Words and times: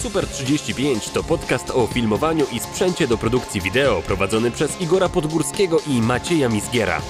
Super 0.00 0.26
35 0.26 1.08
to 1.08 1.22
podcast 1.22 1.70
o 1.70 1.86
filmowaniu 1.86 2.46
i 2.52 2.60
sprzęcie 2.60 3.06
do 3.06 3.18
produkcji 3.18 3.60
wideo 3.60 4.02
prowadzony 4.02 4.50
przez 4.50 4.80
Igora 4.80 5.08
Podgórskiego 5.08 5.78
i 5.86 6.00
Macieja 6.00 6.48
Misgiera. 6.48 7.00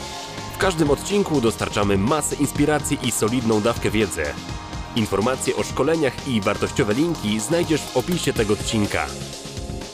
W 0.54 0.58
każdym 0.58 0.90
odcinku 0.90 1.40
dostarczamy 1.40 1.98
masę 1.98 2.36
inspiracji 2.36 2.98
i 3.02 3.10
solidną 3.10 3.60
dawkę 3.60 3.90
wiedzy. 3.90 4.24
Informacje 4.96 5.56
o 5.56 5.62
szkoleniach 5.62 6.28
i 6.28 6.40
wartościowe 6.40 6.94
linki 6.94 7.40
znajdziesz 7.40 7.80
w 7.80 7.96
opisie 7.96 8.32
tego 8.32 8.52
odcinka. 8.52 9.06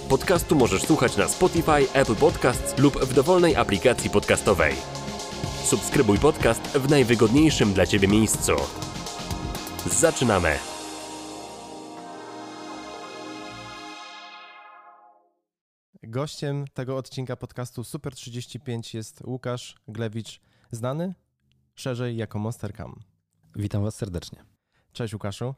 Podcastu 0.08 0.56
możesz 0.56 0.82
słuchać 0.82 1.16
na 1.16 1.28
Spotify, 1.28 1.92
Apple 1.92 2.16
Podcasts 2.16 2.78
lub 2.78 3.04
w 3.04 3.14
dowolnej 3.14 3.56
aplikacji 3.56 4.10
podcastowej. 4.10 4.74
Subskrybuj 5.64 6.18
podcast 6.18 6.62
w 6.62 6.90
najwygodniejszym 6.90 7.72
dla 7.72 7.86
Ciebie 7.86 8.08
miejscu. 8.08 8.52
Zaczynamy! 9.86 10.69
Gościem 16.10 16.64
tego 16.74 16.96
odcinka 16.96 17.36
podcastu 17.36 17.84
Super 17.84 18.14
35 18.14 18.94
jest 18.94 19.22
Łukasz 19.26 19.74
Glewicz, 19.88 20.40
znany 20.70 21.14
szerzej 21.74 22.16
jako 22.16 22.38
Monster 22.38 22.76
Cam. 22.76 23.00
Witam 23.56 23.82
Was 23.82 23.94
serdecznie. 23.94 24.44
Cześć 24.92 25.14
Łukaszu. 25.14 25.54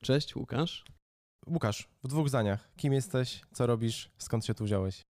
Cześć 0.00 0.36
Łukasz. 0.36 0.84
Łukasz, 1.46 1.88
w 2.04 2.08
dwóch 2.08 2.28
zdaniach. 2.28 2.68
Kim 2.76 2.92
jesteś, 2.92 3.42
co 3.52 3.66
robisz, 3.66 4.10
skąd 4.18 4.46
się 4.46 4.54
tu 4.54 4.64
wziąłeś? 4.64 5.02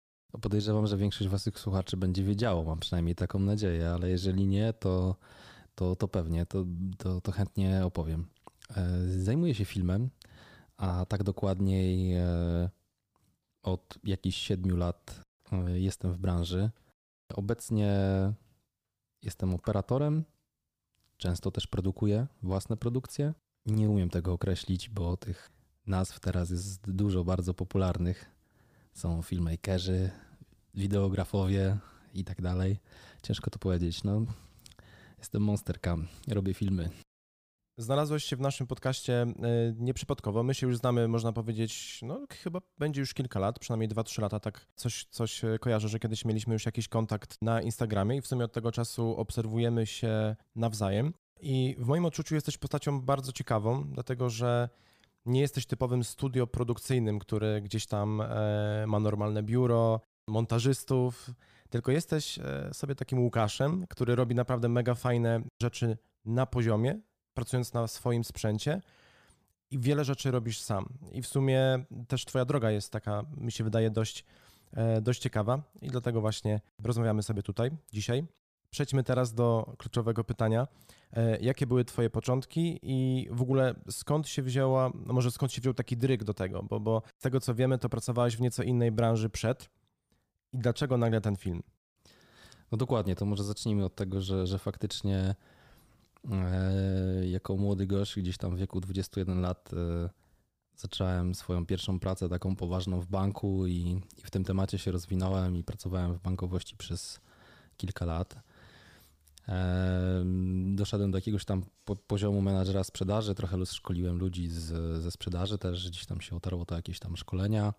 Podejrzewam, 0.41 0.87
że 0.87 0.97
większość 0.97 1.29
Waszych 1.29 1.59
słuchaczy 1.59 1.97
będzie 1.97 2.23
wiedziało, 2.23 2.63
mam 2.63 2.79
przynajmniej 2.79 3.15
taką 3.15 3.39
nadzieję, 3.39 3.89
ale 3.89 4.09
jeżeli 4.09 4.47
nie, 4.47 4.73
to, 4.73 5.15
to, 5.75 5.95
to 5.95 6.07
pewnie, 6.07 6.45
to, 6.45 6.65
to, 6.97 7.21
to 7.21 7.31
chętnie 7.31 7.85
opowiem. 7.85 8.27
E, 8.77 9.07
zajmuję 9.07 9.55
się 9.55 9.65
filmem, 9.65 10.09
a 10.77 11.05
tak 11.05 11.23
dokładniej 11.23 12.13
e, 12.13 12.69
od 13.63 13.97
jakichś 14.03 14.37
siedmiu 14.37 14.77
lat 14.77 15.21
e, 15.51 15.79
jestem 15.79 16.13
w 16.13 16.17
branży. 16.17 16.69
Obecnie 17.35 17.93
jestem 19.21 19.53
operatorem, 19.53 20.23
często 21.17 21.51
też 21.51 21.67
produkuję 21.67 22.27
własne 22.43 22.77
produkcje. 22.77 23.33
Nie 23.65 23.89
umiem 23.89 24.09
tego 24.09 24.33
określić, 24.33 24.89
bo 24.89 25.17
tych 25.17 25.51
nazw 25.87 26.19
teraz 26.19 26.49
jest 26.49 26.91
dużo 26.91 27.23
bardzo 27.23 27.53
popularnych. 27.53 28.25
Są 28.93 29.21
filmmakerzy, 29.21 30.11
wideografowie 30.73 31.77
i 32.13 32.23
tak 32.23 32.41
dalej. 32.41 32.79
Ciężko 33.23 33.49
to 33.49 33.59
powiedzieć. 33.59 34.03
No, 34.03 34.25
jestem 35.17 35.43
monstercam, 35.43 36.07
robię 36.27 36.53
filmy. 36.53 36.89
Znalazłeś 37.77 38.23
się 38.23 38.35
w 38.35 38.39
naszym 38.39 38.67
podcaście 38.67 39.23
y, 39.23 39.75
nieprzypadkowo. 39.77 40.43
My 40.43 40.53
się 40.53 40.67
już 40.67 40.77
znamy, 40.77 41.07
można 41.07 41.33
powiedzieć, 41.33 41.99
no 42.03 42.25
chyba 42.43 42.59
będzie 42.77 43.01
już 43.01 43.13
kilka 43.13 43.39
lat, 43.39 43.59
przynajmniej 43.59 43.89
2-3 43.89 44.21
lata, 44.21 44.39
tak 44.39 44.65
coś, 44.75 45.05
coś 45.05 45.41
kojarzę, 45.59 45.89
że 45.89 45.99
kiedyś 45.99 46.25
mieliśmy 46.25 46.53
już 46.53 46.65
jakiś 46.65 46.87
kontakt 46.87 47.37
na 47.41 47.61
Instagramie 47.61 48.17
i 48.17 48.21
w 48.21 48.27
sumie 48.27 48.45
od 48.45 48.53
tego 48.53 48.71
czasu 48.71 49.15
obserwujemy 49.17 49.85
się 49.85 50.35
nawzajem. 50.55 51.13
I 51.41 51.75
w 51.79 51.87
moim 51.87 52.05
odczuciu 52.05 52.35
jesteś 52.35 52.57
postacią 52.57 53.01
bardzo 53.01 53.31
ciekawą, 53.31 53.83
dlatego 53.93 54.29
że 54.29 54.69
nie 55.25 55.41
jesteś 55.41 55.65
typowym 55.65 56.03
studio 56.03 56.47
produkcyjnym, 56.47 57.19
który 57.19 57.61
gdzieś 57.61 57.85
tam 57.85 58.21
e, 58.21 58.85
ma 58.87 58.99
normalne 58.99 59.43
biuro, 59.43 60.01
montażystów, 60.27 61.29
tylko 61.69 61.91
jesteś 61.91 62.39
e, 62.39 62.69
sobie 62.73 62.95
takim 62.95 63.19
Łukaszem, 63.19 63.85
który 63.89 64.15
robi 64.15 64.35
naprawdę 64.35 64.69
mega 64.69 64.95
fajne 64.95 65.41
rzeczy 65.61 65.97
na 66.25 66.45
poziomie, 66.45 66.99
pracując 67.33 67.73
na 67.73 67.87
swoim 67.87 68.23
sprzęcie 68.23 68.81
i 69.71 69.79
wiele 69.79 70.05
rzeczy 70.05 70.31
robisz 70.31 70.61
sam. 70.61 70.85
I 71.11 71.21
w 71.21 71.27
sumie 71.27 71.85
też 72.07 72.25
twoja 72.25 72.45
droga 72.45 72.71
jest 72.71 72.91
taka, 72.91 73.23
mi 73.37 73.51
się 73.51 73.63
wydaje, 73.63 73.89
dość, 73.89 74.25
e, 74.73 75.01
dość 75.01 75.21
ciekawa 75.21 75.61
i 75.81 75.87
dlatego 75.87 76.21
właśnie 76.21 76.61
rozmawiamy 76.83 77.23
sobie 77.23 77.43
tutaj 77.43 77.71
dzisiaj. 77.93 78.25
Przejdźmy 78.69 79.03
teraz 79.03 79.33
do 79.33 79.73
kluczowego 79.77 80.23
pytania. 80.23 80.67
Jakie 81.41 81.67
były 81.67 81.85
Twoje 81.85 82.09
początki 82.09 82.79
i 82.83 83.27
w 83.31 83.41
ogóle 83.41 83.75
skąd 83.89 84.27
się 84.27 84.41
wzięła, 84.41 84.91
no 85.05 85.13
może 85.13 85.31
skąd 85.31 85.51
się 85.51 85.61
wziął 85.61 85.73
taki 85.73 85.97
dryg 85.97 86.23
do 86.23 86.33
tego? 86.33 86.63
Bo, 86.63 86.79
bo 86.79 87.01
z 87.17 87.21
tego 87.21 87.39
co 87.39 87.55
wiemy, 87.55 87.77
to 87.77 87.89
pracowałeś 87.89 88.37
w 88.37 88.41
nieco 88.41 88.63
innej 88.63 88.91
branży 88.91 89.29
przed. 89.29 89.69
I 90.53 90.57
dlaczego 90.57 90.97
nagle 90.97 91.21
ten 91.21 91.35
film? 91.35 91.63
No 92.71 92.77
dokładnie, 92.77 93.15
to 93.15 93.25
może 93.25 93.43
zacznijmy 93.43 93.85
od 93.85 93.95
tego, 93.95 94.21
że, 94.21 94.47
że 94.47 94.59
faktycznie 94.59 95.17
e, 95.17 95.35
jako 97.23 97.57
młody 97.57 97.87
gość, 97.87 98.19
gdzieś 98.19 98.37
tam 98.37 98.55
w 98.55 98.59
wieku 98.59 98.81
21 98.81 99.41
lat, 99.41 99.71
e, 99.73 100.09
zacząłem 100.75 101.35
swoją 101.35 101.65
pierwszą 101.65 101.99
pracę 101.99 102.29
taką 102.29 102.55
poważną 102.55 103.01
w 103.01 103.07
banku 103.07 103.67
i, 103.67 104.01
i 104.17 104.21
w 104.23 104.31
tym 104.31 104.43
temacie 104.43 104.77
się 104.77 104.91
rozwinąłem 104.91 105.57
i 105.57 105.63
pracowałem 105.63 106.13
w 106.13 106.21
bankowości 106.21 106.77
przez 106.77 107.19
kilka 107.77 108.05
lat. 108.05 108.35
Doszedłem 110.75 111.11
do 111.11 111.17
jakiegoś 111.17 111.45
tam 111.45 111.63
poziomu 112.07 112.41
menadżera 112.41 112.83
sprzedaży, 112.83 113.35
trochę 113.35 113.65
szkoliłem 113.65 114.17
ludzi 114.17 114.47
z, 114.47 115.01
ze 115.01 115.11
sprzedaży 115.11 115.57
też, 115.57 115.89
gdzieś 115.89 116.05
tam 116.05 116.21
się 116.21 116.35
otarło 116.35 116.65
to 116.65 116.75
jakieś 116.75 116.99
tam 116.99 117.17
szkolenia 117.17 117.73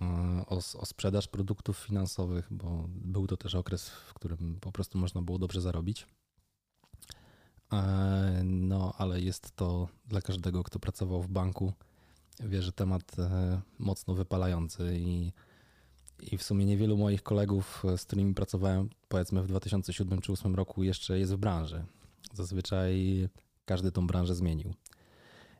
e, 0.00 0.44
o, 0.46 0.56
o 0.56 0.86
sprzedaż 0.86 1.28
produktów 1.28 1.78
finansowych, 1.78 2.48
bo 2.50 2.84
był 2.88 3.26
to 3.26 3.36
też 3.36 3.54
okres, 3.54 3.88
w 3.88 4.14
którym 4.14 4.58
po 4.60 4.72
prostu 4.72 4.98
można 4.98 5.22
było 5.22 5.38
dobrze 5.38 5.60
zarobić. 5.60 6.06
E, 7.72 8.40
no, 8.44 8.94
ale 8.98 9.20
jest 9.20 9.56
to 9.56 9.88
dla 10.06 10.20
każdego, 10.20 10.62
kto 10.62 10.78
pracował 10.78 11.22
w 11.22 11.28
banku, 11.28 11.72
wie, 12.40 12.62
że 12.62 12.72
temat 12.72 13.18
e, 13.18 13.60
mocno 13.78 14.14
wypalający 14.14 14.98
i 14.98 15.32
i 16.22 16.38
w 16.38 16.42
sumie 16.42 16.64
niewielu 16.64 16.96
moich 16.96 17.22
kolegów, 17.22 17.82
z 17.96 18.04
którymi 18.04 18.34
pracowałem, 18.34 18.88
powiedzmy 19.08 19.42
w 19.42 19.46
2007 19.46 20.18
czy 20.20 20.26
2008 20.26 20.54
roku, 20.54 20.82
jeszcze 20.82 21.18
jest 21.18 21.34
w 21.34 21.36
branży. 21.36 21.84
Zazwyczaj 22.32 23.28
każdy 23.64 23.92
tą 23.92 24.06
branżę 24.06 24.34
zmienił. 24.34 24.74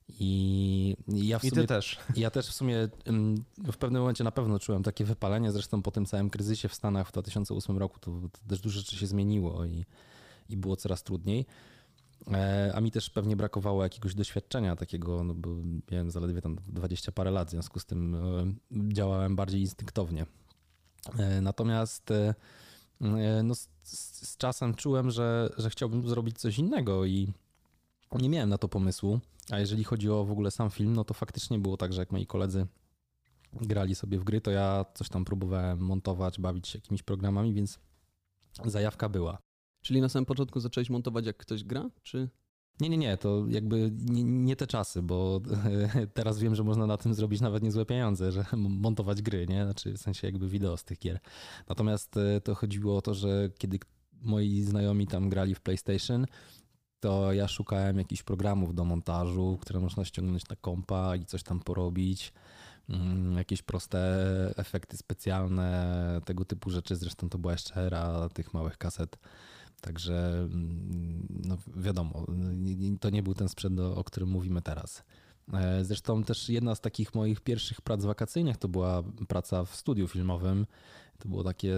I 0.09 0.97
ja 1.09 1.38
w 1.38 1.44
I 1.44 1.50
sumie, 1.50 1.62
ty 1.62 1.69
też. 1.69 1.99
Ja 2.17 2.31
też 2.31 2.49
w 2.49 2.53
sumie 2.53 2.88
w 3.73 3.77
pewnym 3.77 4.03
momencie 4.03 4.25
na 4.25 4.33
pewno 4.33 4.59
czułem 4.59 4.83
takie 4.83 5.05
wypalenie. 5.05 5.53
Zresztą 5.53 5.83
po 5.83 5.91
tym 5.91 6.06
całym 6.06 6.31
kryzysie 6.31 6.69
w 6.69 6.75
Stanach 6.75 7.09
w 7.09 7.12
2008 7.12 7.78
roku 7.78 7.99
to, 7.99 8.11
to 8.33 8.38
też 8.49 8.61
dużo 8.61 8.78
rzeczy 8.78 8.97
się 8.97 9.06
zmieniło 9.06 9.65
i, 9.65 9.84
i 10.49 10.56
było 10.56 10.77
coraz 10.77 11.03
trudniej. 11.03 11.47
E, 12.32 12.72
a 12.75 12.81
mi 12.81 12.91
też 12.91 13.10
pewnie 13.10 13.37
brakowało 13.37 13.82
jakiegoś 13.82 14.15
doświadczenia 14.15 14.77
takiego, 14.77 15.25
no 15.25 15.34
bo 15.34 15.50
miałem 15.91 16.10
zaledwie 16.10 16.43
tam 16.43 16.56
20 16.69 17.12
parę 17.12 17.31
lat, 17.31 17.49
w 17.49 17.50
związku 17.50 17.81
z 17.81 17.87
tym 17.87 18.15
e, 18.15 18.54
działałem 18.93 19.37
bardziej 19.37 19.60
instynktownie. 19.60 20.26
E, 21.19 21.41
natomiast 21.41 22.12
no, 23.43 23.55
z, 23.55 23.69
z, 23.82 24.37
czasem 24.37 24.75
czułem, 24.75 25.10
że, 25.10 25.50
że 25.59 25.71
chciałbym 25.71 26.09
zrobić 26.09 26.38
coś 26.38 26.59
innego 26.59 27.05
i 27.05 27.32
nie 28.12 28.28
miałem 28.28 28.49
na 28.49 28.59
to 28.59 28.69
pomysłu. 28.69 29.21
A 29.50 29.59
jeżeli 29.59 29.84
chodzi 29.84 30.10
o 30.10 30.25
w 30.25 30.31
ogóle 30.31 30.50
sam 30.50 30.71
film, 30.71 30.93
no 30.93 31.05
to 31.05 31.15
faktycznie 31.15 31.59
było 31.59 31.76
tak, 31.76 31.93
że 31.93 32.03
jak 32.03 32.12
moi 32.12 32.26
koledzy 32.26 32.66
grali 33.53 33.94
sobie 33.94 34.19
w 34.19 34.25
gry, 34.25 34.41
to 34.41 34.50
ja 34.50 34.84
coś 34.94 35.09
tam 35.09 35.25
próbowałem 35.25 35.78
montować, 35.78 36.41
bawić 36.41 36.69
się 36.69 36.78
jakimiś 36.78 37.03
programami, 37.03 37.55
więc 37.55 37.78
zajawka 38.65 39.09
była. 39.09 39.38
Czyli 39.87 40.01
na 40.01 40.09
samym 40.09 40.27
początku 40.27 40.61
zacząłeś 40.61 40.91
montować 40.91 41.27
jak 41.27 41.37
ktoś 41.37 41.65
gra, 41.65 41.91
czy? 42.03 42.29
Nie, 42.81 42.89
nie, 42.89 42.97
nie, 42.97 43.17
to 43.17 43.45
jakby 43.49 43.93
nie, 43.99 44.25
nie, 44.25 44.57
te 44.57 44.67
czasy, 44.67 45.03
bo 45.03 45.41
teraz 46.15 46.39
wiem, 46.39 46.55
że 46.55 46.65
można 46.65 46.87
na 46.87 46.97
tym 46.97 47.15
zrobić 47.15 47.41
nawet 47.41 47.63
niezłe 47.63 47.87
pieniądze, 47.87 48.33
że 48.33 48.45
montować 48.57 49.23
gry, 49.23 49.47
nie? 49.47 49.65
Znaczy 49.65 49.93
w 49.93 49.99
sensie 49.99 50.27
jakby 50.27 50.49
wideo 50.49 50.77
z 50.77 50.85
tych 50.85 50.99
gier. 50.99 51.21
Natomiast 51.69 52.17
e, 52.17 52.41
to 52.41 52.55
chodziło 52.55 52.97
o 52.97 53.03
to, 53.03 53.15
że 53.15 53.51
kiedy 53.59 53.79
moi 54.23 54.63
znajomi 54.63 55.07
tam 55.07 55.29
grali 55.29 55.55
w 55.55 55.61
PlayStation, 55.61 56.27
to 57.01 57.33
ja 57.33 57.49
szukałem 57.49 57.99
jakichś 57.99 58.23
programów 58.23 58.75
do 58.75 58.85
montażu, 58.85 59.59
które 59.61 59.81
można 59.81 60.05
ściągnąć 60.05 60.49
na 60.49 60.56
kompa 60.56 61.17
i 61.17 61.25
coś 61.25 61.43
tam 61.43 61.61
porobić. 61.61 62.32
Mm, 62.89 63.37
jakieś 63.37 63.62
proste 63.62 63.99
efekty 64.56 64.97
specjalne, 64.97 66.21
tego 66.25 66.44
typu 66.44 66.71
rzeczy. 66.71 66.97
Zresztą 66.97 67.29
to 67.29 67.39
była 67.39 67.53
jeszcze 67.53 67.75
era 67.75 68.29
tych 68.29 68.55
małych 68.55 68.79
kaset 68.79 69.17
Także 69.81 70.49
mm, 70.52 71.26
no 71.44 71.56
wiadomo, 71.76 72.26
to 73.00 73.11
nie 73.11 73.23
był 73.23 73.34
ten 73.34 73.49
sprzęt, 73.49 73.81
o 73.81 74.05
którym 74.05 74.28
mówimy 74.28 74.62
teraz. 74.62 75.02
E, 75.52 75.84
zresztą 75.84 76.25
też 76.25 76.49
jedna 76.49 76.75
z 76.75 76.81
takich 76.81 77.14
moich 77.14 77.40
pierwszych 77.40 77.81
prac 77.81 78.05
wakacyjnych 78.05 78.56
to 78.56 78.69
była 78.69 79.02
praca 79.28 79.64
w 79.64 79.76
studiu 79.76 80.08
filmowym. 80.08 80.67
To 81.19 81.28
było 81.28 81.44
takie 81.44 81.75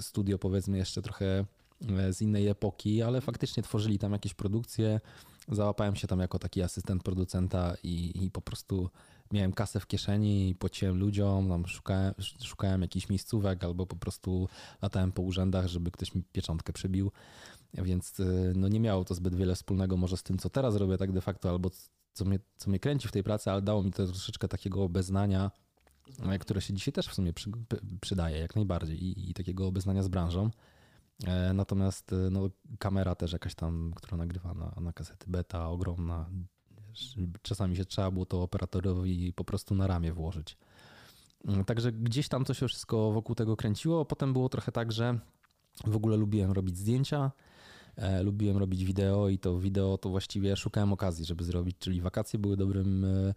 studio, 0.00 0.38
powiedzmy, 0.38 0.78
jeszcze 0.78 1.02
trochę 1.02 1.44
e, 1.88 2.12
z 2.12 2.22
innej 2.22 2.48
epoki, 2.48 3.02
ale 3.02 3.20
faktycznie 3.20 3.62
tworzyli 3.62 3.98
tam 3.98 4.12
jakieś 4.12 4.34
produkcje. 4.34 5.00
Załapałem 5.48 5.96
się 5.96 6.06
tam 6.06 6.20
jako 6.20 6.38
taki 6.38 6.62
asystent 6.62 7.02
producenta 7.02 7.74
i, 7.82 8.24
i 8.24 8.30
po 8.30 8.40
prostu 8.40 8.90
miałem 9.32 9.52
kasę 9.52 9.80
w 9.80 9.86
kieszeni 9.86 10.50
i 10.50 10.54
płaciłem 10.54 10.98
ludziom, 10.98 11.48
tam 11.48 11.66
szukałem, 11.66 12.14
szukałem 12.44 12.82
jakichś 12.82 13.08
miejscówek 13.08 13.64
albo 13.64 13.86
po 13.86 13.96
prostu 13.96 14.48
latałem 14.82 15.12
po 15.12 15.22
urzędach, 15.22 15.66
żeby 15.66 15.90
ktoś 15.90 16.14
mi 16.14 16.22
pieczątkę 16.22 16.72
przybił. 16.72 17.12
Więc 17.74 18.20
y, 18.20 18.52
no 18.56 18.68
nie 18.68 18.80
miało 18.80 19.04
to 19.04 19.14
zbyt 19.14 19.34
wiele 19.34 19.54
wspólnego 19.54 19.96
może 19.96 20.16
z 20.16 20.22
tym, 20.22 20.38
co 20.38 20.50
teraz 20.50 20.76
robię 20.76 20.98
tak 20.98 21.12
de 21.12 21.20
facto, 21.20 21.50
albo 21.50 21.70
co 22.12 22.24
mnie, 22.24 22.38
co 22.56 22.70
mnie 22.70 22.80
kręci 22.80 23.08
w 23.08 23.12
tej 23.12 23.22
pracy, 23.22 23.50
ale 23.50 23.62
dało 23.62 23.82
mi 23.82 23.92
to 23.92 24.06
troszeczkę 24.06 24.48
takiego 24.48 24.84
obeznania, 24.84 25.50
e, 26.22 26.38
które 26.38 26.60
się 26.60 26.74
dzisiaj 26.74 26.92
też 26.92 27.08
w 27.08 27.14
sumie 27.14 27.32
przy, 27.32 27.50
przydaje 28.00 28.38
jak 28.38 28.56
najbardziej 28.56 29.04
i, 29.04 29.30
i 29.30 29.34
takiego 29.34 29.66
obeznania 29.66 30.02
z 30.02 30.08
branżą. 30.08 30.50
E, 31.24 31.52
natomiast 31.52 32.12
e, 32.12 32.16
no, 32.16 32.50
kamera 32.78 33.14
też 33.14 33.32
jakaś 33.32 33.54
tam, 33.54 33.92
która 33.96 34.16
nagrywa 34.16 34.54
na, 34.54 34.74
na 34.80 34.92
kasety 34.92 35.26
beta, 35.28 35.68
ogromna. 35.68 36.30
Czasami 37.42 37.76
się 37.76 37.84
trzeba 37.84 38.10
było 38.10 38.26
to 38.26 38.42
operatorowi 38.42 39.32
po 39.32 39.44
prostu 39.44 39.74
na 39.74 39.86
ramię 39.86 40.12
włożyć. 40.12 40.56
Mm, 41.44 41.64
także 41.64 41.92
gdzieś 41.92 42.28
tam 42.28 42.44
to 42.44 42.54
się 42.54 42.68
wszystko 42.68 43.12
wokół 43.12 43.34
tego 43.34 43.56
kręciło. 43.56 44.04
Potem 44.04 44.32
było 44.32 44.48
trochę 44.48 44.72
tak, 44.72 44.92
że 44.92 45.18
w 45.84 45.96
ogóle 45.96 46.16
lubiłem 46.16 46.52
robić 46.52 46.78
zdjęcia, 46.78 47.30
e, 47.96 48.22
lubiłem 48.22 48.56
robić 48.56 48.84
wideo 48.84 49.28
i 49.28 49.38
to 49.38 49.58
wideo 49.58 49.98
to 49.98 50.08
właściwie 50.08 50.56
szukałem 50.56 50.92
okazji, 50.92 51.24
żeby 51.24 51.44
zrobić, 51.44 51.76
czyli 51.78 52.00
wakacje 52.00 52.38
były 52.38 52.56
dobrym, 52.56 53.04
e, 53.04 53.34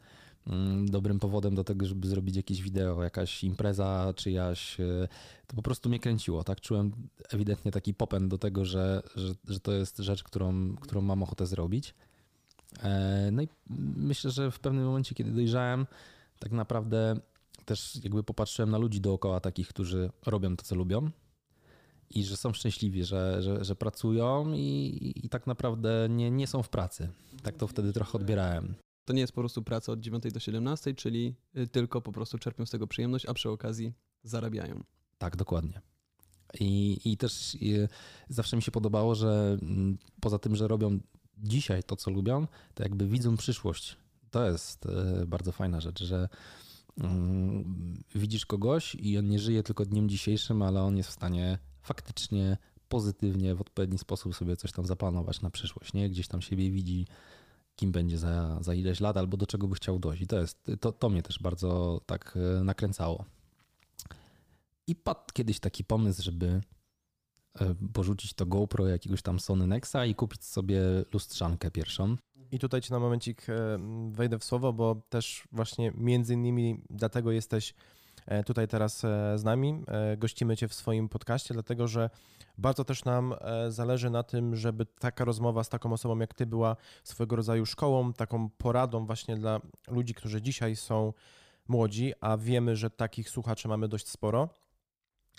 mm, 0.47 0.89
dobrym 0.89 1.19
powodem 1.19 1.55
do 1.55 1.63
tego, 1.63 1.85
żeby 1.85 2.07
zrobić 2.07 2.35
jakieś 2.35 2.61
wideo, 2.61 3.03
jakaś 3.03 3.43
impreza 3.43 4.13
czyjaś. 4.15 4.79
E, 4.79 5.07
to 5.47 5.55
po 5.55 5.61
prostu 5.61 5.89
mnie 5.89 5.99
kręciło, 5.99 6.43
tak? 6.43 6.61
Czułem 6.61 6.91
ewidentnie 7.29 7.71
taki 7.71 7.93
popęd 7.93 8.27
do 8.27 8.37
tego, 8.37 8.65
że, 8.65 9.03
że, 9.15 9.33
że 9.47 9.59
to 9.59 9.71
jest 9.71 9.97
rzecz, 9.97 10.23
którą, 10.23 10.75
którą 10.75 11.01
mam 11.01 11.23
ochotę 11.23 11.45
zrobić. 11.45 11.93
E, 12.83 13.29
no 13.31 13.41
i 13.41 13.47
myślę, 13.97 14.31
że 14.31 14.51
w 14.51 14.59
pewnym 14.59 14.85
momencie, 14.85 15.15
kiedy 15.15 15.31
dojrzałem, 15.31 15.87
tak 16.39 16.51
naprawdę 16.51 17.19
też 17.65 17.99
jakby 18.03 18.23
popatrzyłem 18.23 18.69
na 18.69 18.77
ludzi 18.77 19.01
dookoła 19.01 19.39
takich, 19.39 19.67
którzy 19.67 20.09
robią 20.25 20.55
to, 20.55 20.63
co 20.63 20.75
lubią 20.75 21.11
i 22.09 22.23
że 22.23 22.37
są 22.37 22.53
szczęśliwi, 22.53 23.03
że, 23.03 23.41
że, 23.41 23.65
że 23.65 23.75
pracują 23.75 24.53
i, 24.53 25.13
i 25.23 25.29
tak 25.29 25.47
naprawdę 25.47 26.07
nie, 26.09 26.31
nie 26.31 26.47
są 26.47 26.63
w 26.63 26.69
pracy. 26.69 27.09
Tak 27.43 27.57
to 27.57 27.67
wtedy 27.67 27.93
trochę 27.93 28.17
odbierałem. 28.17 28.75
To 29.05 29.13
nie 29.13 29.21
jest 29.21 29.33
po 29.33 29.41
prostu 29.41 29.63
praca 29.63 29.91
od 29.91 29.99
9 29.99 30.23
do 30.33 30.39
17, 30.39 30.93
czyli 30.93 31.35
y, 31.57 31.67
tylko 31.67 32.01
po 32.01 32.11
prostu 32.11 32.37
czerpią 32.37 32.65
z 32.65 32.69
tego 32.69 32.87
przyjemność, 32.87 33.25
a 33.25 33.33
przy 33.33 33.49
okazji 33.49 33.93
zarabiają. 34.23 34.83
Tak, 35.17 35.35
dokładnie. 35.35 35.81
I, 36.59 36.99
i 37.05 37.17
też 37.17 37.55
y, 37.55 37.87
zawsze 38.29 38.55
mi 38.55 38.61
się 38.61 38.71
podobało, 38.71 39.15
że 39.15 39.57
mm, 39.61 39.97
poza 40.21 40.39
tym, 40.39 40.55
że 40.55 40.67
robią 40.67 40.99
dzisiaj 41.39 41.83
to, 41.83 41.95
co 41.95 42.11
lubią, 42.11 42.47
to 42.73 42.83
jakby 42.83 43.07
widzą 43.07 43.37
przyszłość. 43.37 43.97
To 44.31 44.49
jest 44.49 44.85
y, 44.85 45.25
bardzo 45.27 45.51
fajna 45.51 45.81
rzecz, 45.81 46.03
że 46.03 46.29
Mm, 47.03 48.03
widzisz 48.15 48.45
kogoś 48.45 48.95
i 48.95 49.17
on 49.17 49.27
nie 49.27 49.39
żyje 49.39 49.63
tylko 49.63 49.85
dniem 49.85 50.09
dzisiejszym, 50.09 50.61
ale 50.61 50.81
on 50.81 50.97
jest 50.97 51.09
w 51.09 51.13
stanie 51.13 51.59
faktycznie 51.81 52.57
pozytywnie, 52.89 53.55
w 53.55 53.61
odpowiedni 53.61 53.97
sposób 53.97 54.35
sobie 54.35 54.55
coś 54.55 54.71
tam 54.71 54.85
zaplanować 54.85 55.41
na 55.41 55.49
przyszłość, 55.49 55.93
nie? 55.93 56.09
Gdzieś 56.09 56.27
tam 56.27 56.41
siebie 56.41 56.71
widzi, 56.71 57.07
kim 57.75 57.91
będzie 57.91 58.17
za, 58.17 58.57
za 58.61 58.73
ileś 58.73 58.99
lat 58.99 59.17
albo 59.17 59.37
do 59.37 59.47
czego 59.47 59.67
by 59.67 59.75
chciał 59.75 59.99
dojść. 59.99 60.21
I 60.21 60.27
to, 60.27 60.39
jest, 60.39 60.71
to, 60.79 60.91
to 60.91 61.09
mnie 61.09 61.23
też 61.23 61.39
bardzo 61.39 62.01
tak 62.05 62.37
e, 62.59 62.63
nakręcało. 62.63 63.25
I 64.87 64.95
padł 64.95 65.33
kiedyś 65.33 65.59
taki 65.59 65.83
pomysł, 65.83 66.23
żeby 66.23 66.47
e, 66.47 66.61
porzucić 67.93 68.33
to 68.33 68.45
GoPro 68.45 68.87
jakiegoś 68.87 69.21
tam 69.21 69.39
Sony 69.39 69.67
Nexa 69.67 70.05
i 70.05 70.15
kupić 70.15 70.45
sobie 70.45 70.81
lustrzankę 71.13 71.71
pierwszą. 71.71 72.15
I 72.51 72.59
tutaj 72.59 72.81
ci 72.81 72.91
na 72.91 72.99
momencik 72.99 73.49
e, 73.49 73.79
wejdę 74.11 74.39
w 74.39 74.43
słowo, 74.43 74.73
bo 74.73 74.95
też 75.09 75.47
właśnie 75.51 75.91
między 75.95 76.33
innymi 76.33 76.81
dlatego 76.89 77.31
jesteś 77.31 77.73
e, 78.25 78.43
tutaj 78.43 78.67
teraz 78.67 79.05
e, 79.05 79.37
z 79.37 79.43
nami. 79.43 79.83
Gościmy 80.17 80.57
cię 80.57 80.67
w 80.67 80.73
swoim 80.73 81.09
podcaście, 81.09 81.53
dlatego 81.53 81.87
że 81.87 82.09
bardzo 82.57 82.85
też 82.85 83.05
nam 83.05 83.33
zależy 83.69 84.09
na 84.09 84.23
tym, 84.23 84.55
żeby 84.55 84.85
taka 84.85 85.25
rozmowa 85.25 85.63
z 85.63 85.69
taką 85.69 85.93
osobą 85.93 86.19
jak 86.19 86.33
ty 86.33 86.45
była 86.45 86.75
swojego 87.03 87.35
rodzaju 87.35 87.65
szkołą, 87.65 88.13
taką 88.13 88.49
poradą 88.49 89.05
właśnie 89.05 89.35
dla 89.35 89.61
ludzi, 89.87 90.13
którzy 90.13 90.41
dzisiaj 90.41 90.75
są 90.75 91.13
młodzi, 91.67 92.13
a 92.21 92.37
wiemy, 92.37 92.75
że 92.75 92.89
takich 92.89 93.29
słuchaczy 93.29 93.67
mamy 93.67 93.87
dość 93.87 94.07
sporo, 94.07 94.49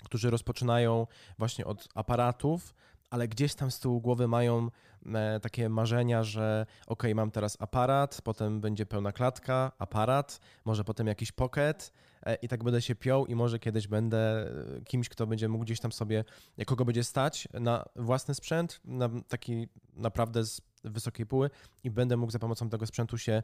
którzy 0.03 0.29
rozpoczynają 0.29 1.07
właśnie 1.37 1.65
od 1.65 1.87
aparatów, 1.95 2.73
ale 3.11 3.27
gdzieś 3.27 3.55
tam 3.55 3.71
z 3.71 3.79
tyłu 3.79 4.01
głowy 4.01 4.27
mają 4.27 4.69
e, 5.05 5.39
takie 5.39 5.69
marzenia, 5.69 6.23
że 6.23 6.65
ok, 6.87 7.03
mam 7.15 7.31
teraz 7.31 7.57
aparat, 7.59 8.21
potem 8.23 8.61
będzie 8.61 8.85
pełna 8.85 9.11
klatka, 9.11 9.71
aparat, 9.79 10.39
może 10.65 10.83
potem 10.83 11.07
jakiś 11.07 11.31
pocket 11.31 11.91
e, 12.23 12.35
i 12.35 12.47
tak 12.47 12.63
będę 12.63 12.81
się 12.81 12.95
piął 12.95 13.25
i 13.25 13.35
może 13.35 13.59
kiedyś 13.59 13.87
będę 13.87 14.51
e, 14.77 14.81
kimś, 14.81 15.09
kto 15.09 15.27
będzie 15.27 15.49
mógł 15.49 15.63
gdzieś 15.63 15.79
tam 15.79 15.91
sobie, 15.91 16.23
kogo 16.65 16.85
będzie 16.85 17.03
stać 17.03 17.47
na 17.53 17.85
własny 17.95 18.35
sprzęt, 18.35 18.81
na 18.85 19.09
taki 19.27 19.67
naprawdę 19.93 20.45
z 20.45 20.61
wysokiej 20.83 21.25
póły 21.25 21.49
i 21.83 21.91
będę 21.91 22.17
mógł 22.17 22.31
za 22.31 22.39
pomocą 22.39 22.69
tego 22.69 22.85
sprzętu 22.85 23.17
się 23.17 23.43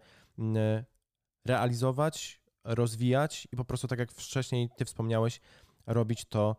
realizować, 1.46 2.42
rozwijać 2.64 3.48
i 3.52 3.58
po 3.58 3.66
prostu 3.66 3.88
tak 3.88 4.00
jak 4.00 4.12
wcześniej 4.12 4.70
ty 4.78 4.86
wspomniałeś, 4.86 5.42
robić 5.88 6.26
to 6.26 6.56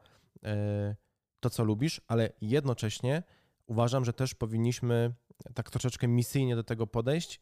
to, 1.40 1.50
co 1.50 1.64
lubisz, 1.64 2.00
ale 2.06 2.32
jednocześnie 2.40 3.22
uważam, 3.66 4.04
że 4.04 4.12
też 4.12 4.34
powinniśmy 4.34 5.14
tak 5.54 5.70
troszeczkę 5.70 6.08
misyjnie 6.08 6.56
do 6.56 6.64
tego 6.64 6.86
podejść, 6.86 7.40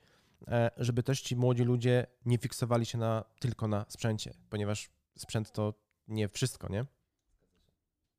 e, 0.49 0.71
żeby 0.77 1.03
też 1.03 1.21
ci 1.21 1.37
młodzi 1.37 1.63
ludzie 1.63 2.07
nie 2.25 2.39
fiksowali 2.39 2.87
się 2.87 2.99
na, 2.99 3.25
tylko 3.41 3.69
na 3.69 3.85
sprzęcie, 3.89 4.35
ponieważ 4.51 4.91
sprzęt 5.19 5.53
to 5.53 5.75
nie 6.09 6.29
wszystko, 6.29 6.69
nie? 6.69 6.87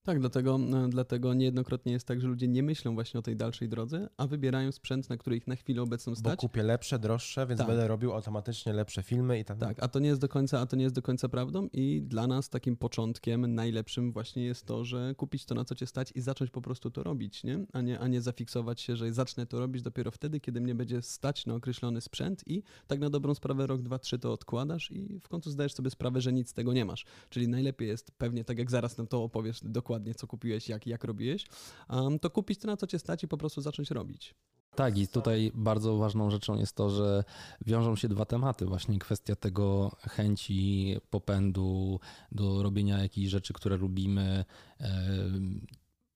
Tak, 0.08 0.20
dlatego, 0.20 0.60
e, 0.86 0.90
dlatego 0.90 1.34
niejednokrotnie 1.34 1.92
jest 1.92 2.08
tak, 2.08 2.22
że 2.22 2.28
ludzie 2.28 2.48
nie 2.48 2.64
myślą 2.64 2.94
właśnie 2.94 3.20
o 3.20 3.24
tej 3.24 3.36
dalszej 3.36 3.70
drodze, 3.70 4.10
a 4.18 4.28
wybierają 4.28 4.72
sprzęt, 4.72 5.10
na 5.10 5.18
który 5.18 5.38
ich 5.38 5.48
na 5.48 5.56
chwilę 5.56 5.82
obecną 5.82 6.16
stać. 6.16 6.36
Bo 6.36 6.42
kupię 6.42 6.64
lepsze, 6.64 7.00
droższe, 7.00 7.48
więc 7.48 7.58
tak. 7.58 7.68
będę 7.68 7.88
robił 7.88 8.14
automatycznie 8.14 8.74
lepsze 8.74 9.04
filmy 9.04 9.40
i 9.40 9.46
tak. 9.46 9.58
Tak, 9.58 9.84
a 9.84 9.88
to 9.88 10.00
nie 10.00 10.08
jest 10.08 10.22
do 10.22 10.30
końca, 10.30 10.60
a 10.60 10.66
to 10.66 10.76
nie 10.76 10.84
jest 10.84 10.96
do 10.96 11.02
końca 11.02 11.30
prawdą 11.30 11.68
i 11.74 12.02
dla 12.02 12.28
nas 12.28 12.50
takim 12.50 12.78
początkiem 12.78 13.56
najlepszym 13.56 14.12
właśnie 14.12 14.46
jest 14.46 14.66
to, 14.66 14.86
że 14.86 15.16
kupić 15.18 15.46
to, 15.46 15.56
na 15.56 15.66
co 15.66 15.76
cię 15.76 15.88
stać 15.88 16.12
i 16.16 16.22
zacząć 16.22 16.52
po 16.52 16.62
prostu 16.62 16.92
to 16.92 17.04
robić, 17.04 17.44
nie? 17.44 17.66
A, 17.74 17.82
nie, 17.82 18.00
a 18.00 18.08
nie 18.08 18.22
zafiksować 18.22 18.82
się, 18.82 18.96
że 18.96 19.14
zacznę 19.14 19.46
to 19.46 19.60
robić 19.60 19.82
dopiero 19.82 20.12
wtedy, 20.12 20.40
kiedy 20.40 20.62
mnie 20.62 20.76
będzie 20.76 21.02
stać 21.02 21.46
na 21.46 21.56
określony 21.56 22.02
sprzęt 22.02 22.48
i 22.48 22.64
tak 22.88 23.00
na 23.00 23.10
dobrą 23.10 23.34
sprawę 23.34 23.68
rok, 23.68 23.82
dwa, 23.82 24.00
trzy 24.00 24.20
to 24.20 24.34
odkładasz 24.34 24.92
i 24.92 25.20
w 25.20 25.28
końcu 25.28 25.52
zdajesz 25.52 25.74
sobie 25.74 25.90
sprawę, 25.90 26.22
że 26.22 26.34
nic 26.34 26.50
z 26.50 26.54
tego 26.54 26.74
nie 26.74 26.86
masz. 26.86 27.06
Czyli 27.30 27.48
najlepiej 27.48 27.88
jest 27.88 28.12
pewnie, 28.12 28.44
tak 28.44 28.60
jak 28.60 28.72
zaraz 28.72 28.98
nam 28.98 29.08
to 29.08 29.24
opowiesz 29.24 29.60
dokładnie, 29.64 29.97
dokładnie, 29.98 30.16
co 30.16 30.28
kupiłeś, 30.28 30.70
jak, 30.70 30.88
jak 30.88 31.04
robiłeś, 31.04 31.46
um, 31.90 32.20
to 32.20 32.30
kupić 32.30 32.60
to, 32.60 32.68
na 32.68 32.78
co 32.78 32.88
cię 32.88 33.00
stać 33.00 33.24
i 33.24 33.28
po 33.28 33.38
prostu 33.38 33.62
zacząć 33.62 33.92
robić. 33.92 34.36
Tak, 34.76 34.98
i 34.98 35.08
tutaj 35.08 35.52
bardzo 35.56 35.98
ważną 35.98 36.32
rzeczą 36.32 36.60
jest 36.60 36.76
to, 36.76 36.90
że 36.90 37.24
wiążą 37.66 37.96
się 37.96 38.08
dwa 38.08 38.26
tematy. 38.26 38.66
Właśnie 38.66 39.00
kwestia 39.00 39.36
tego 39.36 39.92
chęci, 40.02 40.96
popędu 41.10 42.00
do 42.32 42.64
robienia 42.64 43.02
jakichś 43.02 43.30
rzeczy, 43.30 43.54
które 43.54 43.78
lubimy, 43.78 44.46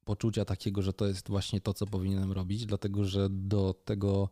poczucia 0.06 0.46
takiego, 0.46 0.82
że 0.82 0.94
to 0.94 1.08
jest 1.08 1.30
właśnie 1.30 1.62
to, 1.62 1.74
co 1.74 1.86
powinienem 1.86 2.32
robić, 2.32 2.66
dlatego 2.66 3.06
że 3.06 3.30
do 3.30 3.74
tego, 3.74 4.30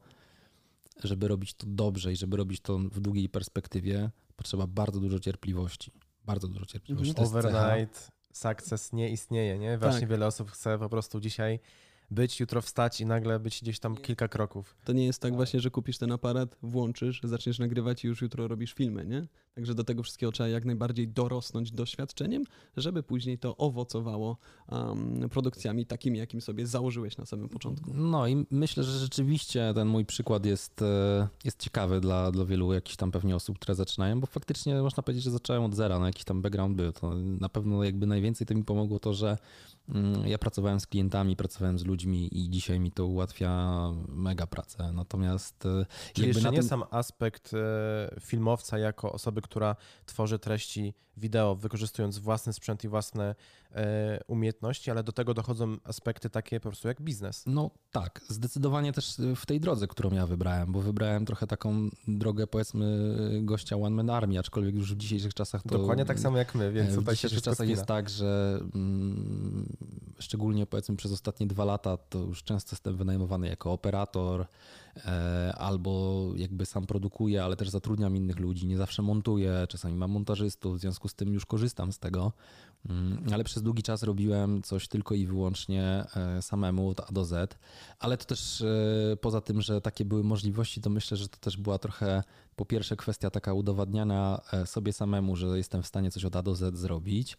żeby 1.03 1.27
robić 1.27 1.53
to 1.53 1.67
dobrze 1.67 2.11
i 2.11 2.15
żeby 2.15 2.37
robić 2.37 2.61
to 2.61 2.77
w 2.77 2.99
długiej 2.99 3.29
perspektywie, 3.29 4.09
potrzeba 4.35 4.67
bardzo 4.67 4.99
dużo 4.99 5.19
cierpliwości. 5.19 5.91
Bardzo 6.25 6.47
dużo 6.47 6.65
cierpliwości. 6.65 7.13
Overnight 7.17 8.18
success 8.33 8.93
nie 8.93 9.09
istnieje, 9.09 9.59
nie? 9.59 9.77
Właśnie 9.77 9.99
tak. 9.99 10.09
wiele 10.09 10.27
osób 10.27 10.51
chce 10.51 10.79
po 10.79 10.89
prostu 10.89 11.19
dzisiaj 11.19 11.59
być, 12.11 12.39
jutro 12.39 12.61
wstać 12.61 13.01
i 13.01 13.05
nagle 13.05 13.39
być 13.39 13.61
gdzieś 13.61 13.79
tam 13.79 13.97
kilka 13.97 14.27
kroków. 14.27 14.75
To 14.85 14.93
nie 14.93 15.05
jest 15.05 15.21
tak 15.21 15.35
właśnie, 15.35 15.59
że 15.59 15.71
kupisz 15.71 15.97
ten 15.97 16.11
aparat, 16.11 16.55
włączysz, 16.61 17.21
zaczniesz 17.23 17.59
nagrywać 17.59 18.05
i 18.05 18.07
już 18.07 18.21
jutro 18.21 18.47
robisz 18.47 18.73
filmy, 18.73 19.05
nie? 19.05 19.27
Także 19.59 19.75
do 19.75 19.83
tego 19.83 20.03
wszystkiego 20.03 20.31
trzeba 20.31 20.49
jak 20.49 20.65
najbardziej 20.65 21.07
dorosnąć 21.07 21.71
doświadczeniem, 21.71 22.43
żeby 22.77 23.03
później 23.03 23.37
to 23.37 23.57
owocowało 23.57 24.37
um, 24.71 25.29
produkcjami 25.29 25.85
takimi, 25.85 26.19
jakim 26.19 26.41
sobie 26.41 26.67
założyłeś 26.67 27.17
na 27.17 27.25
samym 27.25 27.49
początku. 27.49 27.91
No 27.93 28.27
i 28.27 28.45
myślę, 28.51 28.83
że 28.83 28.99
rzeczywiście 28.99 29.71
ten 29.75 29.87
mój 29.87 30.05
przykład 30.05 30.45
jest, 30.45 30.81
e, 30.81 31.27
jest 31.43 31.59
ciekawy 31.59 32.01
dla, 32.01 32.31
dla 32.31 32.45
wielu 32.45 32.73
jakichś 32.73 32.95
tam 32.95 33.11
pewnie 33.11 33.35
osób, 33.35 33.59
które 33.59 33.75
zaczynają, 33.75 34.19
bo 34.19 34.27
faktycznie 34.27 34.81
można 34.81 35.03
powiedzieć, 35.03 35.23
że 35.23 35.31
zacząłem 35.31 35.63
od 35.63 35.75
zera, 35.75 35.99
no 35.99 36.05
jakiś 36.05 36.23
tam 36.23 36.41
background 36.41 36.75
był. 36.75 36.91
To 36.91 37.15
na 37.15 37.49
pewno 37.49 37.83
jakby 37.83 38.07
najwięcej 38.07 38.47
to 38.47 38.55
mi 38.55 38.63
pomogło 38.63 38.99
to, 38.99 39.13
że 39.13 39.37
mm, 39.89 40.27
ja 40.27 40.37
pracowałem 40.37 40.79
z 40.79 40.87
klientami, 40.87 41.35
pracowałem 41.35 41.79
z 41.79 41.85
ludźmi 41.85 42.37
i 42.37 42.49
dzisiaj 42.49 42.79
mi 42.79 42.91
to 42.91 43.05
ułatwia 43.05 43.79
mega 44.07 44.47
pracę. 44.47 44.91
Natomiast 44.93 45.65
e, 45.65 45.85
Czyli 46.13 46.27
jeszcze 46.27 46.51
nie 46.51 46.59
tym... 46.59 46.67
sam 46.67 46.83
aspekt 46.91 47.53
e, 47.53 48.19
filmowca 48.19 48.77
jako 48.77 49.11
osoby, 49.11 49.41
która 49.49 49.75
tworzy 50.05 50.39
treści 50.39 50.93
wideo, 51.17 51.55
wykorzystując 51.55 52.17
własny 52.17 52.53
sprzęt 52.53 52.83
i 52.83 52.87
własne 52.87 53.35
e, 53.71 54.19
umiejętności, 54.27 54.91
ale 54.91 55.03
do 55.03 55.11
tego 55.11 55.33
dochodzą 55.33 55.77
aspekty 55.83 56.29
takie 56.29 56.59
po 56.59 56.69
prostu 56.69 56.87
jak 56.87 57.01
biznes. 57.01 57.43
No 57.47 57.71
tak, 57.91 58.21
zdecydowanie 58.27 58.93
też 58.93 59.17
w 59.35 59.45
tej 59.45 59.59
drodze, 59.59 59.87
którą 59.87 60.11
ja 60.11 60.25
wybrałem, 60.25 60.71
bo 60.71 60.81
wybrałem 60.81 61.25
trochę 61.25 61.47
taką 61.47 61.89
drogę 62.07 62.47
powiedzmy 62.47 63.09
gościa 63.41 63.75
One 63.75 63.95
Man 63.95 64.09
Army, 64.09 64.39
aczkolwiek 64.39 64.75
już 64.75 64.93
w 64.93 64.97
dzisiejszych 64.97 65.33
czasach 65.33 65.63
to... 65.63 65.77
Dokładnie 65.77 66.05
tak 66.05 66.19
samo 66.19 66.37
jak 66.37 66.55
my, 66.55 66.71
więc 66.71 66.95
w 66.95 67.11
dzisiejszych 67.11 67.41
czasach 67.41 67.67
jest 67.67 67.85
tak, 67.85 68.09
że 68.09 68.59
mm, 68.75 69.75
szczególnie 70.19 70.65
powiedzmy 70.65 70.95
przez 70.95 71.11
ostatnie 71.11 71.47
dwa 71.47 71.65
lata 71.65 71.97
to 71.97 72.19
już 72.19 72.43
często 72.43 72.73
jestem 72.73 72.97
wynajmowany 72.97 73.47
jako 73.47 73.71
operator, 73.71 74.41
e, 74.41 74.45
albo 75.57 76.25
jakby 76.35 76.65
sam 76.65 76.85
produkuję, 76.85 77.43
ale 77.43 77.55
też 77.55 77.69
zatrudniam 77.69 78.15
innych 78.15 78.39
ludzi, 78.39 78.67
nie 78.67 78.77
zawsze 78.77 79.01
montuję, 79.01 79.65
czasami 79.69 79.95
mam 79.95 80.11
montażystów, 80.11 80.77
w 80.77 80.79
związku 80.79 81.07
z 81.07 81.15
tym 81.15 81.33
już 81.33 81.45
korzystam 81.45 81.91
z 81.91 81.99
tego, 81.99 82.31
ale 83.33 83.43
przez 83.43 83.63
długi 83.63 83.83
czas 83.83 84.03
robiłem 84.03 84.61
coś 84.61 84.87
tylko 84.87 85.15
i 85.15 85.25
wyłącznie 85.25 86.05
e, 86.15 86.41
samemu 86.41 86.89
od 86.89 86.99
A 86.99 87.11
do 87.11 87.25
Z, 87.25 87.57
ale 87.99 88.17
to 88.17 88.25
też 88.25 88.61
e, 88.61 89.17
poza 89.21 89.41
tym, 89.41 89.61
że 89.61 89.81
takie 89.81 90.05
były 90.05 90.23
możliwości, 90.23 90.81
to 90.81 90.89
myślę, 90.89 91.17
że 91.17 91.27
to 91.27 91.37
też 91.37 91.57
była 91.57 91.77
trochę 91.77 92.23
po 92.55 92.65
pierwsze 92.65 92.95
kwestia 92.95 93.29
taka 93.29 93.53
udowadniania 93.53 94.41
sobie 94.65 94.93
samemu, 94.93 95.35
że 95.35 95.47
jestem 95.47 95.83
w 95.83 95.87
stanie 95.87 96.11
coś 96.11 96.25
od 96.25 96.35
A 96.35 96.41
do 96.41 96.55
Z 96.55 96.77
zrobić, 96.77 97.37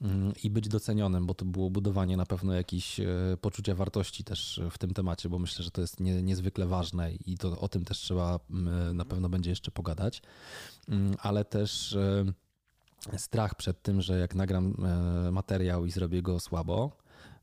Mm, 0.00 0.32
i 0.42 0.50
być 0.50 0.68
docenionym, 0.68 1.26
bo 1.26 1.34
to 1.34 1.44
było 1.44 1.70
budowanie 1.70 2.16
na 2.16 2.26
pewno 2.26 2.52
jakiejś 2.54 3.00
e, 3.00 3.06
poczucia 3.40 3.74
wartości 3.74 4.24
też 4.24 4.60
w 4.70 4.78
tym 4.78 4.94
temacie, 4.94 5.28
bo 5.28 5.38
myślę, 5.38 5.64
że 5.64 5.70
to 5.70 5.80
jest 5.80 6.00
nie, 6.00 6.22
niezwykle 6.22 6.66
ważne 6.66 7.14
i 7.14 7.38
to 7.38 7.60
o 7.60 7.68
tym 7.68 7.84
też 7.84 7.98
trzeba 7.98 8.40
mm, 8.50 8.96
na 8.96 9.04
pewno 9.04 9.28
będzie 9.28 9.50
jeszcze 9.50 9.70
pogadać, 9.70 10.22
mm, 10.88 11.14
ale 11.18 11.44
też 11.44 11.92
e, 11.92 12.24
strach 13.16 13.54
przed 13.54 13.82
tym, 13.82 14.00
że 14.00 14.18
jak 14.18 14.34
nagram 14.34 14.74
e, 15.26 15.30
materiał 15.30 15.86
i 15.86 15.90
zrobię 15.90 16.22
go 16.22 16.40
słabo, 16.40 16.92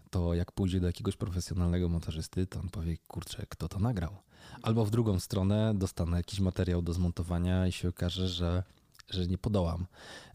to 0.10 0.34
jak 0.34 0.52
pójdzie 0.52 0.80
do 0.80 0.88
jakiegoś 0.88 1.18
profesjonalnego 1.18 1.90
montażysty, 1.90 2.48
to 2.48 2.60
on 2.60 2.70
powie, 2.70 2.98
kurczę, 3.08 3.46
kto 3.50 3.68
to 3.68 3.80
nagrał? 3.80 4.18
Albo 4.62 4.86
w 4.86 4.92
drugą 4.92 5.20
stronę 5.20 5.74
dostanę 5.76 6.18
jakiś 6.18 6.40
materiał 6.40 6.82
do 6.82 6.94
zmontowania 6.94 7.68
i 7.68 7.72
się 7.72 7.90
okaże, 7.90 8.28
że 8.28 8.64
że 9.10 9.28
nie 9.28 9.38
podołam. 9.38 9.86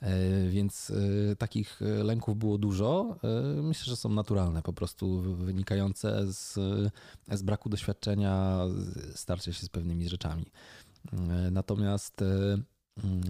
E, 0.01 0.49
więc 0.49 0.91
e, 1.31 1.37
takich 1.37 1.81
lęków 1.81 2.39
było 2.39 2.59
dużo. 2.59 3.17
Myślę, 3.63 3.85
że 3.85 3.97
są 3.97 4.09
naturalne, 4.09 4.63
po 4.63 4.73
prostu 4.73 5.23
wynikające 5.37 6.33
z, 6.33 6.55
z 7.33 7.43
braku 7.43 7.69
doświadczenia, 7.69 8.61
starcia 9.15 9.53
się 9.53 9.67
z 9.67 9.69
pewnymi 9.69 10.09
rzeczami. 10.09 10.47
Natomiast 11.51 12.25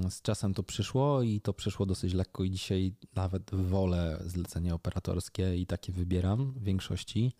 z 0.09 0.23
czasem 0.23 0.55
to 0.55 0.63
przyszło 0.63 1.23
i 1.23 1.41
to 1.41 1.53
przyszło 1.53 1.87
dosyć 1.87 2.15
lekko 2.15 2.45
i 2.45 2.51
dzisiaj 2.51 2.95
nawet 3.15 3.51
wolę 3.55 4.23
zlecenie 4.27 4.75
operatorskie 4.75 5.57
i 5.57 5.67
takie 5.67 5.93
wybieram 5.93 6.53
w 6.53 6.63
większości. 6.63 7.33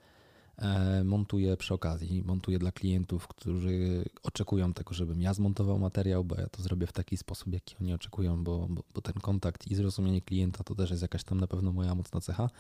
E, 0.59 1.05
montuję 1.05 1.57
przy 1.57 1.75
okazji. 1.75 2.23
Montuję 2.27 2.59
dla 2.59 2.73
klientów, 2.73 3.29
którzy 3.29 4.05
oczekują 4.23 4.73
tego, 4.73 4.95
żebym 4.95 5.23
ja 5.23 5.35
zmontował 5.35 5.79
materiał, 5.79 6.25
bo 6.25 6.35
ja 6.41 6.49
to 6.49 6.63
zrobię 6.63 6.87
w 6.87 6.93
taki 6.93 7.17
sposób, 7.17 7.53
jaki 7.53 7.77
oni 7.81 7.95
oczekują, 7.95 8.45
bo, 8.45 8.67
bo, 8.69 8.83
bo 8.95 9.01
ten 9.01 9.15
kontakt 9.15 9.67
i 9.67 9.75
zrozumienie 9.75 10.23
klienta 10.23 10.65
to 10.65 10.75
też 10.75 10.91
jest 10.91 11.03
jakaś 11.03 11.25
tam 11.25 11.41
na 11.41 11.47
pewno 11.47 11.73
moja 11.73 11.95
mocna 11.95 12.21
cecha, 12.21 12.51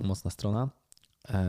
mocna 0.00 0.30
strona. 0.30 0.70
E, 1.28 1.44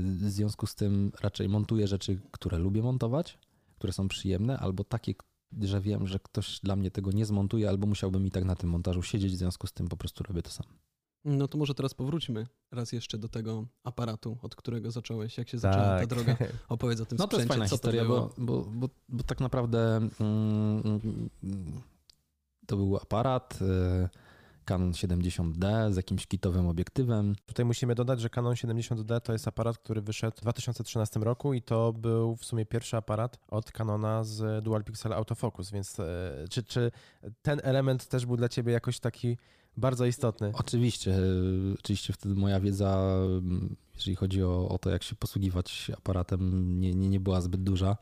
w 0.00 0.30
związku 0.30 0.66
z 0.66 0.74
tym 0.74 1.12
raczej 1.20 1.48
montuję 1.48 1.86
rzeczy, 1.86 2.20
które 2.30 2.58
lubię 2.58 2.82
montować, 2.82 3.38
które 3.78 3.92
są 3.92 4.08
przyjemne, 4.08 4.58
albo 4.58 4.84
takie, 4.84 5.14
że 5.60 5.80
wiem, 5.80 6.06
że 6.06 6.18
ktoś 6.18 6.60
dla 6.60 6.76
mnie 6.76 6.90
tego 6.90 7.12
nie 7.12 7.26
zmontuje, 7.26 7.68
albo 7.68 7.86
musiałbym 7.86 8.26
i 8.26 8.30
tak 8.30 8.44
na 8.44 8.56
tym 8.56 8.70
montażu 8.70 9.02
siedzieć, 9.02 9.32
w 9.32 9.36
związku 9.36 9.66
z 9.66 9.72
tym 9.72 9.88
po 9.88 9.96
prostu 9.96 10.24
robię 10.24 10.42
to 10.42 10.50
sam. 10.50 10.66
No 11.24 11.48
to 11.48 11.58
może 11.58 11.74
teraz 11.74 11.94
powróćmy 11.94 12.46
raz 12.72 12.92
jeszcze 12.92 13.18
do 13.18 13.28
tego 13.28 13.66
aparatu, 13.84 14.38
od 14.42 14.56
którego 14.56 14.90
zacząłeś, 14.90 15.38
jak 15.38 15.48
się 15.48 15.58
zaczęła 15.58 15.84
ta 15.84 15.98
tak. 15.98 16.06
droga. 16.06 16.36
Opowiedz 16.68 17.00
o 17.00 17.06
tym 17.06 17.18
no, 17.18 17.24
sprzęcie. 17.24 17.24
No 17.24 17.28
to 17.28 17.36
jest 17.36 17.48
fajna 17.48 17.68
historia, 17.68 18.04
bo, 18.04 18.34
bo, 18.38 18.62
bo, 18.62 18.88
bo, 19.08 19.22
tak 19.22 19.40
naprawdę 19.40 20.08
mm, 20.20 21.30
to 22.66 22.76
był 22.76 22.96
aparat 22.96 23.58
y, 23.62 24.08
Canon 24.66 24.92
70D 24.92 25.92
z 25.92 25.96
jakimś 25.96 26.26
kitowym 26.26 26.68
obiektywem. 26.68 27.34
Tutaj 27.46 27.64
musimy 27.64 27.94
dodać, 27.94 28.20
że 28.20 28.30
Canon 28.30 28.54
70D 28.54 29.20
to 29.20 29.32
jest 29.32 29.48
aparat, 29.48 29.78
który 29.78 30.00
wyszedł 30.00 30.36
w 30.36 30.40
2013 30.40 31.20
roku 31.20 31.54
i 31.54 31.62
to 31.62 31.92
był 31.92 32.36
w 32.36 32.44
sumie 32.44 32.66
pierwszy 32.66 32.96
aparat 32.96 33.38
od 33.48 33.72
Canona 33.72 34.24
z 34.24 34.64
Dual 34.64 34.84
Pixel 34.84 35.12
Autofocus, 35.12 35.70
więc 35.70 36.00
e, 36.00 36.04
czy, 36.50 36.62
czy 36.62 36.90
ten 37.42 37.60
element 37.62 38.06
też 38.08 38.26
był 38.26 38.36
dla 38.36 38.48
ciebie 38.48 38.72
jakoś 38.72 39.00
taki 39.00 39.36
bardzo 39.76 40.06
istotny. 40.06 40.52
Oczywiście, 40.54 41.18
oczywiście 41.78 42.12
wtedy 42.12 42.34
moja 42.34 42.60
wiedza, 42.60 43.18
jeżeli 43.94 44.16
chodzi 44.16 44.42
o, 44.42 44.68
o 44.68 44.78
to, 44.78 44.90
jak 44.90 45.02
się 45.02 45.16
posługiwać 45.16 45.90
aparatem, 45.96 46.80
nie, 46.80 46.94
nie, 46.94 47.08
nie 47.08 47.20
była 47.20 47.40
zbyt 47.40 47.62
duża, 47.62 47.96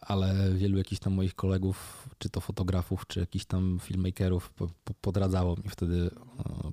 ale 0.00 0.54
wielu 0.54 0.78
jakichś 0.78 1.00
tam 1.00 1.12
moich 1.12 1.34
kolegów, 1.34 2.08
czy 2.18 2.30
to 2.30 2.40
fotografów, 2.40 3.06
czy 3.06 3.20
jakichś 3.20 3.44
tam 3.44 3.78
filmmakerów 3.82 4.50
po, 4.50 4.68
po, 4.84 4.94
podradzało 4.94 5.56
mi 5.56 5.68
wtedy 5.68 6.10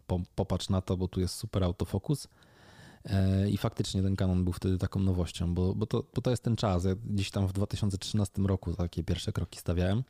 po, 0.08 0.22
popatrz 0.36 0.70
na 0.70 0.82
to, 0.82 0.98
bo 0.98 1.08
tu 1.08 1.20
jest 1.20 1.36
super 1.36 1.64
autofokus. 1.64 2.28
E, 3.06 3.50
I 3.50 3.58
faktycznie 3.58 4.02
ten 4.04 4.16
kanon 4.16 4.44
był 4.44 4.54
wtedy 4.54 4.78
taką 4.78 5.00
nowością, 5.00 5.54
bo, 5.54 5.76
bo, 5.76 5.86
to, 5.86 6.04
bo 6.16 6.22
to 6.22 6.30
jest 6.30 6.44
ten 6.44 6.56
czas. 6.56 6.86
Ja 6.86 6.96
gdzieś 6.96 7.32
tam 7.32 7.48
w 7.48 7.54
2013 7.54 8.42
roku 8.42 8.74
takie 8.74 9.04
pierwsze 9.04 9.32
kroki 9.32 9.60
stawiałem. 9.60 10.04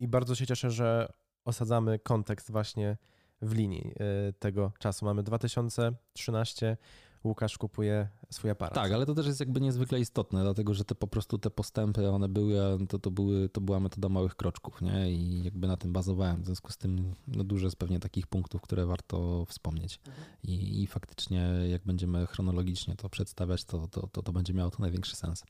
I 0.00 0.08
bardzo 0.08 0.34
się 0.34 0.46
cieszę, 0.46 0.70
że 0.70 1.12
osadzamy 1.44 1.98
kontekst 1.98 2.50
właśnie 2.50 2.96
w 3.42 3.54
linii 3.54 3.94
y, 4.28 4.32
tego 4.32 4.72
czasu. 4.78 5.04
Mamy 5.04 5.22
2013, 5.22 6.76
Łukasz 7.24 7.58
kupuje 7.58 8.08
swój 8.30 8.50
aparat. 8.50 8.74
Tak, 8.74 8.92
ale 8.92 9.06
to 9.06 9.14
też 9.14 9.26
jest 9.26 9.40
jakby 9.40 9.60
niezwykle 9.60 10.00
istotne, 10.00 10.42
dlatego 10.42 10.74
że 10.74 10.84
te 10.84 10.94
po 10.94 11.06
prostu 11.06 11.38
te 11.38 11.50
postępy, 11.50 12.10
one 12.10 12.28
były, 12.28 12.56
to, 12.88 12.98
to, 12.98 13.10
były, 13.10 13.48
to 13.48 13.60
była 13.60 13.80
metoda 13.80 14.08
małych 14.08 14.34
kroczków, 14.34 14.82
nie? 14.82 15.12
I 15.12 15.44
jakby 15.44 15.66
na 15.66 15.76
tym 15.76 15.92
bazowałem. 15.92 16.42
W 16.42 16.46
związku 16.46 16.72
z 16.72 16.76
tym 16.76 17.14
no 17.28 17.44
dużo 17.44 17.66
jest 17.66 17.76
pewnie 17.76 18.00
takich 18.00 18.26
punktów, 18.26 18.62
które 18.62 18.86
warto 18.86 19.44
wspomnieć. 19.44 20.00
I, 20.42 20.82
I 20.82 20.86
faktycznie 20.86 21.50
jak 21.70 21.82
będziemy 21.84 22.26
chronologicznie 22.26 22.96
to 22.96 23.08
przedstawiać, 23.08 23.64
to, 23.64 23.88
to, 23.88 24.06
to, 24.06 24.22
to 24.22 24.32
będzie 24.32 24.54
miało 24.54 24.70
to 24.70 24.76
największy 24.80 25.16
sens. 25.16 25.44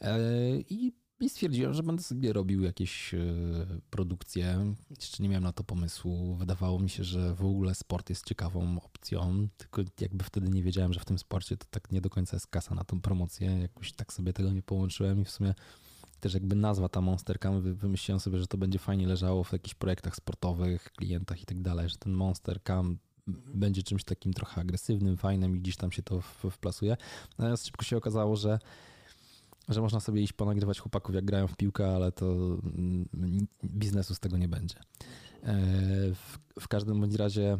E, 0.00 0.18
I 0.70 0.92
i 1.22 1.28
stwierdziłem, 1.28 1.74
że 1.74 1.82
będę 1.82 2.02
sobie 2.02 2.32
robił 2.32 2.62
jakieś 2.62 3.14
e, 3.14 3.18
produkcje. 3.90 4.74
Jeszcze 4.90 5.22
nie 5.22 5.28
miałem 5.28 5.44
na 5.44 5.52
to 5.52 5.64
pomysłu. 5.64 6.34
Wydawało 6.34 6.78
mi 6.78 6.90
się, 6.90 7.04
że 7.04 7.34
w 7.34 7.44
ogóle 7.44 7.74
sport 7.74 8.10
jest 8.10 8.26
ciekawą 8.26 8.80
opcją, 8.84 9.48
tylko 9.56 9.82
jakby 10.00 10.24
wtedy 10.24 10.48
nie 10.48 10.62
wiedziałem, 10.62 10.92
że 10.92 11.00
w 11.00 11.04
tym 11.04 11.18
sporcie 11.18 11.56
to 11.56 11.66
tak 11.70 11.92
nie 11.92 12.00
do 12.00 12.10
końca 12.10 12.36
jest 12.36 12.46
kasa 12.46 12.74
na 12.74 12.84
tą 12.84 13.00
promocję. 13.00 13.58
Jakoś 13.62 13.92
tak 13.92 14.12
sobie 14.12 14.32
tego 14.32 14.52
nie 14.52 14.62
połączyłem 14.62 15.20
i 15.20 15.24
w 15.24 15.30
sumie 15.30 15.54
też 16.20 16.34
jakby 16.34 16.56
nazwa 16.56 16.88
ta 16.88 17.00
Monster 17.00 17.38
Cam, 17.38 17.74
wymyśliłem 17.74 18.20
sobie, 18.20 18.38
że 18.38 18.46
to 18.46 18.58
będzie 18.58 18.78
fajnie 18.78 19.06
leżało 19.06 19.44
w 19.44 19.52
jakichś 19.52 19.74
projektach 19.74 20.16
sportowych, 20.16 20.92
klientach 20.92 21.42
i 21.42 21.46
tak 21.46 21.62
dalej, 21.62 21.88
że 21.88 21.96
ten 21.98 22.12
Monster 22.12 22.62
Cam 22.62 22.98
będzie 23.54 23.82
czymś 23.82 24.04
takim 24.04 24.32
trochę 24.32 24.60
agresywnym, 24.60 25.16
fajnym 25.16 25.56
i 25.56 25.60
gdzieś 25.60 25.76
tam 25.76 25.92
się 25.92 26.02
to 26.02 26.20
wplasuje. 26.50 26.96
Natomiast 27.38 27.66
szybko 27.66 27.84
się 27.84 27.96
okazało, 27.96 28.36
że 28.36 28.58
że 29.68 29.80
można 29.80 30.00
sobie 30.00 30.22
iść 30.22 30.32
ponagrywać 30.32 30.80
chłopaków, 30.80 31.14
jak 31.14 31.24
grają 31.24 31.46
w 31.46 31.56
piłkę, 31.56 31.94
ale 31.94 32.12
to 32.12 32.26
mm, 32.26 33.46
biznesu 33.64 34.14
z 34.14 34.20
tego 34.20 34.38
nie 34.38 34.48
będzie. 34.48 34.76
E, 35.42 35.54
w, 36.14 36.38
w 36.60 36.68
każdym 36.68 37.00
bądź 37.00 37.14
razie 37.14 37.58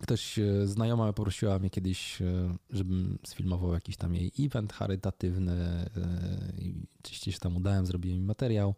ktoś, 0.00 0.38
e, 0.38 0.66
znajoma 0.66 1.12
poprosiła 1.12 1.58
mnie 1.58 1.70
kiedyś, 1.70 2.22
e, 2.22 2.56
żebym 2.70 3.18
sfilmował 3.26 3.72
jakiś 3.72 3.96
tam 3.96 4.14
jej 4.14 4.32
event 4.40 4.72
charytatywny 4.72 5.84
oczywiście 7.00 7.32
się 7.32 7.38
tam 7.38 7.56
udałem, 7.56 7.86
zrobiłem 7.86 8.18
im 8.18 8.24
materiał. 8.24 8.74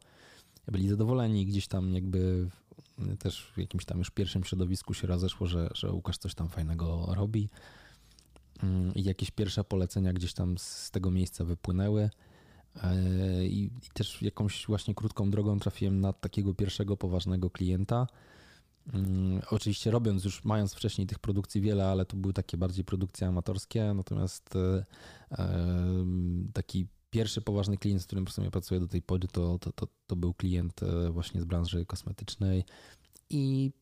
Byli 0.69 0.89
zadowoleni, 0.89 1.47
gdzieś 1.47 1.69
tam 1.69 1.95
jakby 1.95 2.49
też 3.19 3.53
w 3.57 3.59
jakimś 3.59 3.85
tam 3.85 3.99
już 3.99 4.11
pierwszym 4.11 4.45
środowisku 4.45 4.95
się 4.95 5.07
rozeszło, 5.07 5.47
że, 5.47 5.69
że 5.75 5.93
Łukasz 5.93 6.19
coś 6.19 6.35
tam 6.35 6.49
fajnego 6.49 7.07
robi. 7.15 7.49
Mm, 8.63 8.95
I 8.95 9.05
jakieś 9.05 9.31
pierwsze 9.31 9.65
polecenia 9.65 10.13
gdzieś 10.13 10.33
tam 10.33 10.59
z 10.59 10.91
tego 10.91 11.11
miejsca 11.11 11.45
wypłynęły. 11.45 12.11
E, 12.83 13.47
I, 13.47 13.65
I, 13.65 13.91
też 13.95 14.23
jakąś 14.23 14.67
właśnie 14.67 14.95
krótką 14.95 15.31
drogą 15.31 15.59
trafiłem 15.59 16.01
na 16.01 16.13
takiego 16.13 16.55
pierwszego 16.55 16.97
poważnego 16.97 17.51
klienta. 17.51 18.07
Um, 18.95 19.41
oczywiście 19.51 19.91
robiąc 19.91 20.25
już, 20.25 20.45
mając 20.45 20.75
wcześniej 20.75 21.07
tych 21.07 21.19
produkcji 21.19 21.61
wiele, 21.61 21.87
ale 21.87 22.05
to 22.05 22.17
były 22.17 22.35
takie 22.35 22.57
bardziej 22.57 22.85
produkcje 22.85 23.27
amatorskie, 23.29 23.95
natomiast 23.95 24.57
e, 24.57 24.85
taki 26.53 26.87
pierwszy 27.11 27.41
poważny 27.41 27.79
klient, 27.79 28.03
z 28.03 28.07
którym 28.07 28.27
w 28.27 28.33
sumie 28.33 28.51
pracuję 28.51 28.81
do 28.81 28.89
tej 28.89 29.03
pory, 29.03 29.29
to, 29.29 29.59
to, 29.59 29.73
to, 29.73 29.87
to 30.07 30.17
był 30.17 30.35
klient 30.35 30.83
e, 30.83 31.11
właśnie 31.11 31.41
z 31.41 31.45
branży 31.45 31.87
kosmetycznej 31.87 32.65
i 33.31 33.73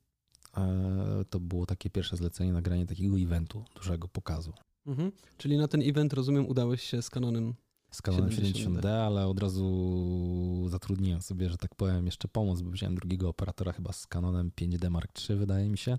e, 0.56 1.24
to 1.30 1.40
było 1.40 1.66
takie 1.66 1.90
pierwsze 1.90 2.16
zlecenie, 2.16 2.52
nagranie 2.52 2.86
takiego 2.86 3.16
eventu, 3.18 3.64
dużego 3.74 4.08
pokazu. 4.08 4.52
Mhm. 4.86 5.12
Czyli 5.38 5.56
na 5.56 5.68
ten 5.68 5.82
event, 5.82 6.12
rozumiem, 6.12 6.48
udałeś 6.48 6.82
się 6.82 7.02
z 7.02 7.10
Canonem 7.10 7.54
z 7.94 8.02
Canonem 8.02 8.30
70D, 8.30 8.88
ale 8.88 9.26
od 9.26 9.38
razu 9.40 10.66
zatrudniłem 10.68 11.22
sobie, 11.22 11.50
że 11.50 11.56
tak 11.56 11.74
powiem, 11.74 12.06
jeszcze 12.06 12.28
pomoc, 12.28 12.62
bo 12.62 12.70
wziąłem 12.70 12.94
drugiego 12.94 13.28
operatora 13.28 13.72
chyba 13.72 13.92
z 13.92 14.06
Canonem 14.06 14.50
5D 14.60 14.90
Mark 14.90 15.10
III, 15.30 15.38
wydaje 15.38 15.68
mi 15.68 15.78
się. 15.78 15.98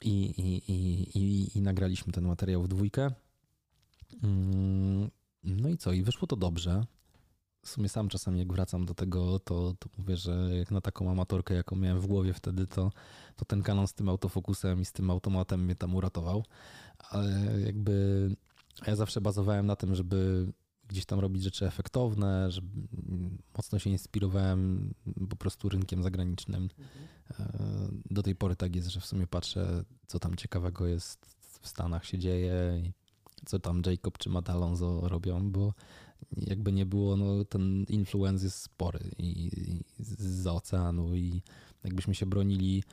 I, 0.00 0.24
i, 0.24 0.72
i, 0.72 1.02
i, 1.18 1.58
i 1.58 1.62
nagraliśmy 1.62 2.12
ten 2.12 2.24
materiał 2.24 2.62
w 2.62 2.68
dwójkę. 2.68 3.10
Mm, 4.22 5.10
no 5.44 5.68
i 5.68 5.76
co? 5.76 5.92
I 5.92 6.02
wyszło 6.02 6.26
to 6.28 6.36
dobrze. 6.36 6.86
W 7.62 7.68
sumie 7.68 7.88
sam 7.88 8.08
czasami 8.08 8.38
jak 8.38 8.52
wracam 8.52 8.86
do 8.86 8.94
tego, 8.94 9.38
to, 9.38 9.74
to 9.78 9.88
mówię, 9.98 10.16
że 10.16 10.50
jak 10.58 10.70
na 10.70 10.80
taką 10.80 11.10
amatorkę, 11.10 11.54
jaką 11.54 11.76
miałem 11.76 12.00
w 12.00 12.06
głowie 12.06 12.32
wtedy, 12.32 12.66
to, 12.66 12.92
to 13.36 13.44
ten 13.44 13.62
kanon 13.62 13.86
z 13.86 13.94
tym 13.94 14.08
autofokusem 14.08 14.80
i 14.80 14.84
z 14.84 14.92
tym 14.92 15.10
automatem 15.10 15.64
mnie 15.64 15.74
tam 15.74 15.94
uratował. 15.94 16.44
Ale 16.98 17.60
jakby 17.60 18.30
ja 18.86 18.96
zawsze 18.96 19.20
bazowałem 19.20 19.66
na 19.66 19.76
tym, 19.76 19.94
żeby 19.94 20.46
gdzieś 20.88 21.04
tam 21.04 21.20
robić 21.20 21.42
rzeczy 21.42 21.66
efektowne, 21.66 22.50
że 22.50 22.60
mm, 22.60 23.38
mocno 23.56 23.78
się 23.78 23.90
inspirowałem 23.90 24.94
po 25.30 25.36
prostu 25.36 25.68
rynkiem 25.68 26.02
zagranicznym. 26.02 26.68
E, 27.30 27.52
do 28.10 28.22
tej 28.22 28.36
pory 28.36 28.56
tak 28.56 28.76
jest, 28.76 28.88
że 28.88 29.00
w 29.00 29.06
sumie 29.06 29.26
patrzę, 29.26 29.84
co 30.06 30.18
tam 30.18 30.36
ciekawego 30.36 30.86
jest 30.86 31.26
w 31.60 31.68
Stanach 31.68 32.04
się 32.04 32.18
dzieje, 32.18 32.82
i 32.84 32.92
co 33.46 33.58
tam 33.58 33.82
Jacob 33.86 34.18
czy 34.18 34.30
Matt 34.30 34.50
Alonso 34.50 35.08
robią, 35.08 35.50
bo 35.50 35.74
jakby 36.36 36.72
nie 36.72 36.86
było, 36.86 37.16
no 37.16 37.44
ten 37.44 37.84
influence 37.88 38.44
jest 38.44 38.62
spory 38.62 39.00
i, 39.18 39.46
i 39.46 39.84
z 39.98 40.46
oceanu 40.46 41.14
i 41.14 41.42
jakbyśmy 41.84 42.14
się 42.14 42.26
bronili 42.26 42.84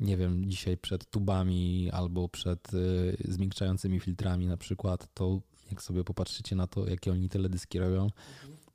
nie 0.00 0.16
wiem, 0.16 0.50
dzisiaj 0.50 0.76
przed 0.76 1.10
tubami 1.10 1.90
albo 1.92 2.28
przed 2.28 2.74
y, 2.74 3.16
zmiękczającymi 3.24 4.00
filtrami 4.00 4.46
na 4.46 4.56
przykład, 4.56 5.08
to 5.14 5.40
jak 5.70 5.82
sobie 5.82 6.04
popatrzycie 6.04 6.56
na 6.56 6.66
to, 6.66 6.86
jakie 6.86 7.12
oni 7.12 7.28
teledyski 7.28 7.78
robią, 7.78 8.10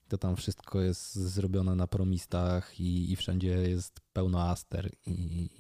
to 0.08 0.18
tam 0.18 0.36
wszystko 0.36 0.82
jest 0.82 1.16
zrobione 1.16 1.76
na 1.76 1.88
promistach 1.88 2.80
i, 2.80 3.12
i 3.12 3.16
wszędzie 3.16 3.50
jest 3.50 4.00
pełno 4.14 4.42
aster 4.42 4.92
i, 5.06 5.12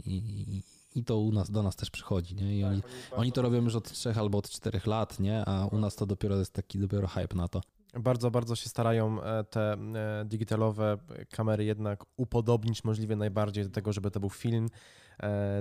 i, 0.06 0.64
i 0.96 1.04
to 1.04 1.20
u 1.20 1.32
nas, 1.32 1.52
do 1.52 1.64
nas 1.64 1.76
też 1.76 1.90
przychodzi, 1.90 2.36
nie? 2.36 2.58
I 2.58 2.64
oni, 2.64 2.82
oni 3.12 3.32
to 3.32 3.42
robią 3.42 3.62
już 3.64 3.76
od 3.76 3.92
trzech 3.92 4.18
albo 4.18 4.38
od 4.38 4.50
czterech 4.50 4.88
lat, 4.88 5.20
nie? 5.20 5.46
A 5.46 5.66
u 5.66 5.78
nas 5.78 5.96
to 5.96 6.06
dopiero 6.06 6.38
jest 6.38 6.54
taki 6.54 6.80
dopiero 6.80 7.08
hype 7.08 7.36
na 7.36 7.48
to. 7.48 7.62
Bardzo, 7.94 8.32
bardzo 8.32 8.56
się 8.56 8.70
starają 8.70 9.24
e, 9.24 9.44
te 9.44 9.74
e, 9.74 10.26
digitalowe 10.26 10.98
kamery 11.30 11.66
jednak 11.66 12.06
upodobnić 12.18 12.84
możliwie 12.84 13.16
najbardziej 13.16 13.64
do 13.64 13.70
tego, 13.70 13.94
żeby 13.94 14.12
to 14.12 14.20
był 14.20 14.30
film 14.30 14.68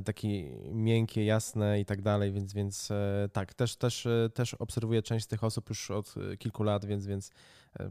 taki 0.04 0.45
miękkie, 0.73 1.25
jasne 1.25 1.80
i 1.80 1.85
tak 1.85 2.02
dalej, 2.02 2.33
więc, 2.33 2.52
więc 2.52 2.88
tak, 3.33 3.54
też, 3.54 3.76
też, 3.76 4.09
też 4.35 4.54
obserwuję 4.54 5.02
część 5.02 5.25
z 5.25 5.28
tych 5.28 5.45
osób 5.45 5.69
już 5.69 5.90
od 5.90 6.14
kilku 6.38 6.62
lat, 6.62 6.85
więc, 6.85 7.07
więc 7.07 7.30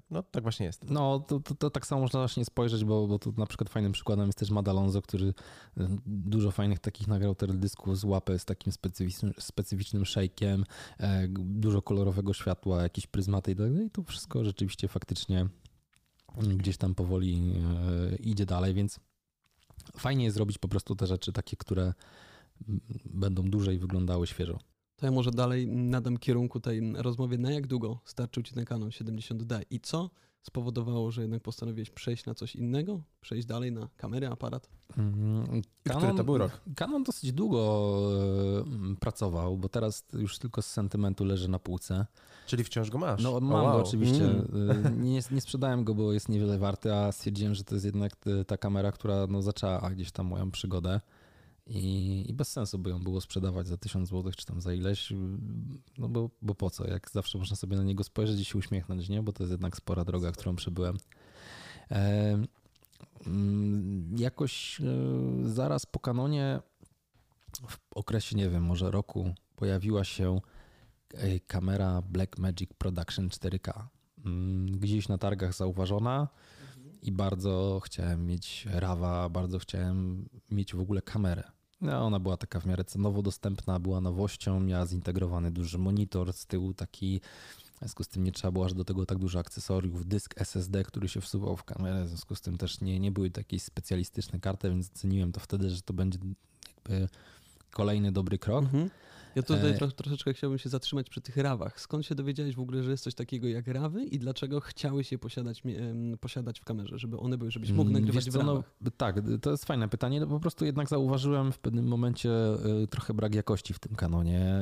no 0.10 0.24
tak 0.24 0.44
właśnie 0.44 0.66
jest. 0.66 0.90
No 0.90 1.20
to, 1.20 1.40
to, 1.40 1.56
to 1.56 1.70
tak 1.70 1.88
samo 1.88 2.02
można 2.02 2.20
właśnie 2.20 2.46
spojrzeć, 2.46 2.86
bo, 2.86 3.08
bo 3.08 3.20
tu 3.20 3.34
na 3.38 3.46
przykład 3.46 3.70
fajnym 3.70 3.92
przykładem 3.92 4.26
jest 4.26 4.40
też 4.40 4.52
Madalonzo, 4.52 5.02
który 5.02 5.34
dużo 6.06 6.52
fajnych 6.52 6.80
takich 6.80 7.08
nagrał 7.08 7.36
teledysków 7.36 8.00
z 8.00 8.04
łapy 8.04 8.40
z 8.40 8.46
takim 8.46 8.74
specyficznym, 8.74 9.34
specyficznym 9.40 10.04
shake'iem, 10.04 10.64
dużo 11.30 11.82
kolorowego 11.82 12.34
światła, 12.34 12.84
jakieś 12.84 13.08
pryzmaty 13.08 13.52
i 13.52 13.56
tak 13.56 13.72
dalej, 13.74 13.90
to 13.92 14.04
wszystko 14.04 14.44
rzeczywiście 14.44 14.88
faktycznie 14.88 15.48
gdzieś 16.38 16.78
tam 16.78 16.96
powoli 16.96 17.54
e, 18.12 18.16
idzie 18.16 18.46
dalej, 18.46 18.74
więc 18.74 19.00
fajnie 19.98 20.24
jest 20.24 20.36
zrobić 20.36 20.58
po 20.58 20.68
prostu 20.68 20.96
te 20.96 21.08
rzeczy 21.08 21.32
takie, 21.32 21.58
które 21.58 21.94
będą 23.06 23.44
dłużej 23.44 23.80
wyglądały 23.80 24.28
świeżo. 24.28 24.60
To 24.96 25.06
ja 25.06 25.12
może 25.12 25.32
dalej 25.32 25.68
nadam 25.68 26.18
kierunku 26.18 26.60
tej 26.60 26.94
rozmowie. 26.96 27.38
Na 27.38 27.52
jak 27.52 27.68
długo 27.68 28.00
starczył 28.06 28.44
Ci 28.44 28.54
ten 28.54 28.66
Canon 28.66 28.90
70D 28.90 29.62
i 29.70 29.80
co 29.80 30.10
spowodowało, 30.42 31.12
że 31.12 31.22
jednak 31.22 31.42
postanowiłeś 31.42 31.90
przejść 31.90 32.26
na 32.26 32.34
coś 32.34 32.56
innego? 32.56 33.02
Przejść 33.22 33.48
dalej 33.48 33.72
na 33.72 33.90
kamery, 33.98 34.28
aparat? 34.28 34.70
Mm, 34.98 35.62
Canon, 35.84 36.18
to 36.18 36.24
był 36.24 36.38
rok? 36.38 36.62
Canon 36.76 37.04
dosyć 37.04 37.34
długo 37.34 37.62
e, 38.92 38.96
pracował, 38.96 39.58
bo 39.58 39.70
teraz 39.70 40.06
już 40.14 40.40
tylko 40.40 40.62
z 40.62 40.66
sentymentu 40.66 41.26
leży 41.26 41.50
na 41.50 41.60
półce. 41.60 42.06
Czyli 42.48 42.64
wciąż 42.64 42.90
go 42.90 42.98
masz? 42.98 43.24
No 43.24 43.40
mam 43.40 43.64
wow. 43.64 43.78
go 43.78 43.88
oczywiście. 43.88 44.26
Mm. 44.26 44.86
E, 44.86 44.92
nie, 44.92 45.22
nie 45.32 45.42
sprzedałem 45.42 45.84
go, 45.84 45.96
bo 45.96 46.14
jest 46.14 46.30
niewiele 46.30 46.58
warty, 46.58 46.94
a 46.94 47.12
stwierdziłem, 47.12 47.56
że 47.56 47.64
to 47.64 47.76
jest 47.76 47.86
jednak 47.86 48.14
ta 48.48 48.58
kamera, 48.58 48.92
która 48.92 49.28
no, 49.28 49.42
zaczęła 49.42 49.90
gdzieś 49.90 50.12
tam 50.12 50.26
moją 50.26 50.52
przygodę. 50.52 51.02
I, 51.70 52.26
I, 52.30 52.34
bez 52.34 52.52
sensu 52.52 52.80
by 52.80 52.90
ją 52.90 53.00
było 53.00 53.22
sprzedawać 53.22 53.68
za 53.68 53.78
1000 53.78 54.10
zł, 54.10 54.32
czy 54.38 54.46
tam 54.46 54.62
za 54.62 54.74
ileś, 54.74 55.14
no 55.98 56.10
bo, 56.10 56.30
bo 56.42 56.56
po 56.56 56.70
co? 56.70 56.88
Jak 56.88 57.12
zawsze 57.12 57.38
można 57.38 57.56
sobie 57.56 57.78
na 57.78 57.84
niego 57.84 58.04
spojrzeć 58.04 58.40
i 58.40 58.46
się 58.46 58.58
uśmiechnąć, 58.58 59.10
nie? 59.10 59.24
Bo 59.24 59.34
to 59.34 59.44
jest 59.44 59.52
jednak 59.52 59.78
spora 59.78 60.06
droga, 60.06 60.32
którą 60.32 60.56
przebyłem. 60.56 60.98
E, 61.92 62.38
mm, 63.28 64.18
jakoś 64.18 64.82
e, 64.82 64.86
zaraz 65.50 65.86
po 65.86 66.00
kanonie, 66.00 66.60
w 67.68 67.78
okresie, 67.96 68.36
nie 68.36 68.50
wiem, 68.50 68.64
może 68.64 68.92
roku, 68.92 69.34
pojawiła 69.56 70.04
się 70.04 70.42
e, 71.14 71.40
kamera 71.40 72.02
Blackmagic 72.02 72.70
Production 72.78 73.28
4K. 73.28 73.88
Mm, 74.26 74.80
gdzieś 74.80 75.08
na 75.08 75.18
targach 75.18 75.54
zauważona 75.54 76.28
i 77.02 77.12
bardzo 77.12 77.82
chciałem 77.84 78.26
mieć 78.26 78.68
rawa, 78.72 79.30
bardzo 79.30 79.60
chciałem 79.60 80.30
mieć 80.52 80.76
w 80.76 80.80
ogóle 80.80 81.02
kamerę. 81.02 81.59
No, 81.82 82.06
ona 82.06 82.20
była 82.20 82.38
taka 82.38 82.60
w 82.60 82.66
miarę 82.66 82.84
cenowo 82.84 83.22
dostępna, 83.22 83.80
była 83.80 84.02
nowością, 84.02 84.60
miała 84.60 84.86
zintegrowany 84.86 85.52
duży 85.52 85.78
monitor 85.78 86.34
z 86.34 86.46
tyłu, 86.46 86.74
taki 86.74 87.22
w 87.76 87.80
związku 87.80 88.04
z 88.04 88.08
tym 88.08 88.24
nie 88.24 88.32
trzeba 88.32 88.52
było 88.52 88.66
aż 88.66 88.74
do 88.74 88.86
tego 88.86 89.06
tak 89.06 89.18
dużo 89.18 89.40
akcesoriów, 89.40 90.08
dysk 90.08 90.42
SSD, 90.42 90.84
który 90.84 91.10
się 91.10 91.22
wsuwał 91.22 91.58
w 91.58 91.64
kamerę, 91.64 92.06
w 92.06 92.08
związku 92.08 92.36
z 92.36 92.42
tym 92.42 92.58
też 92.58 92.82
nie, 92.82 93.00
nie 93.00 93.12
były 93.12 93.32
takie 93.32 93.60
specjalistyczne 93.60 94.40
karty, 94.40 94.70
więc 94.70 94.90
ceniłem 94.90 95.32
to 95.32 95.40
wtedy, 95.40 95.70
że 95.70 95.82
to 95.82 95.94
będzie 95.94 96.20
jakby 96.76 97.08
kolejny 97.72 98.12
dobry 98.12 98.38
krok. 98.38 98.64
Mhm. 98.64 98.90
Ja 99.40 99.44
tutaj 99.44 99.72
e... 99.72 99.74
troch, 99.74 99.94
troszeczkę 99.94 100.34
chciałbym 100.34 100.60
się 100.60 100.70
zatrzymać 100.70 101.10
przy 101.10 101.22
tych 101.22 101.38
rawach. 101.38 101.82
Skąd 101.82 102.06
się 102.06 102.16
dowiedziałeś 102.16 102.56
w 102.56 102.60
ogóle, 102.60 102.84
że 102.84 102.92
jest 102.92 103.04
coś 103.04 103.16
takiego 103.16 103.48
jak 103.48 103.68
rawy 103.68 104.04
i 104.04 104.20
dlaczego 104.20 104.60
chciałeś 104.60 105.12
je 105.12 105.20
posiadać, 105.20 105.64
posiadać 106.20 106.60
w 106.60 106.64
kamerze, 106.64 107.00
żeby 107.00 107.20
one 107.20 107.38
były, 107.38 107.52
żebyś 107.52 107.72
mógł 107.72 107.90
mm, 107.90 107.94
nagrywać 107.94 108.26
Wiesz 108.26 108.34
w 108.34 108.38
rawach? 108.38 108.72
No, 108.82 108.92
tak, 108.98 109.16
to 109.42 109.52
jest 109.52 109.66
fajne 109.66 109.88
pytanie. 109.88 110.20
No, 110.20 110.28
po 110.28 110.40
prostu 110.40 110.66
jednak 110.66 110.90
zauważyłem 110.90 111.52
w 111.52 111.60
pewnym 111.60 111.88
momencie 111.88 112.32
e, 112.84 112.88
trochę 112.88 113.14
brak 113.14 113.36
jakości 113.36 113.74
w 113.74 113.80
tym 113.80 113.96
kanonie. 113.96 114.62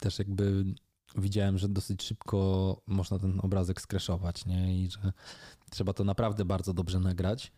Też 0.00 0.18
jakby 0.18 0.64
widziałem, 1.18 1.58
że 1.58 1.68
dosyć 1.68 2.02
szybko 2.02 2.80
można 2.86 3.18
ten 3.18 3.40
obrazek 3.42 3.80
skreszować, 3.80 4.46
nie? 4.46 4.82
I 4.82 4.90
że 4.90 5.12
trzeba 5.70 5.92
to 5.92 6.04
naprawdę 6.04 6.44
bardzo 6.44 6.74
dobrze 6.74 7.00
nagrać. 7.00 7.52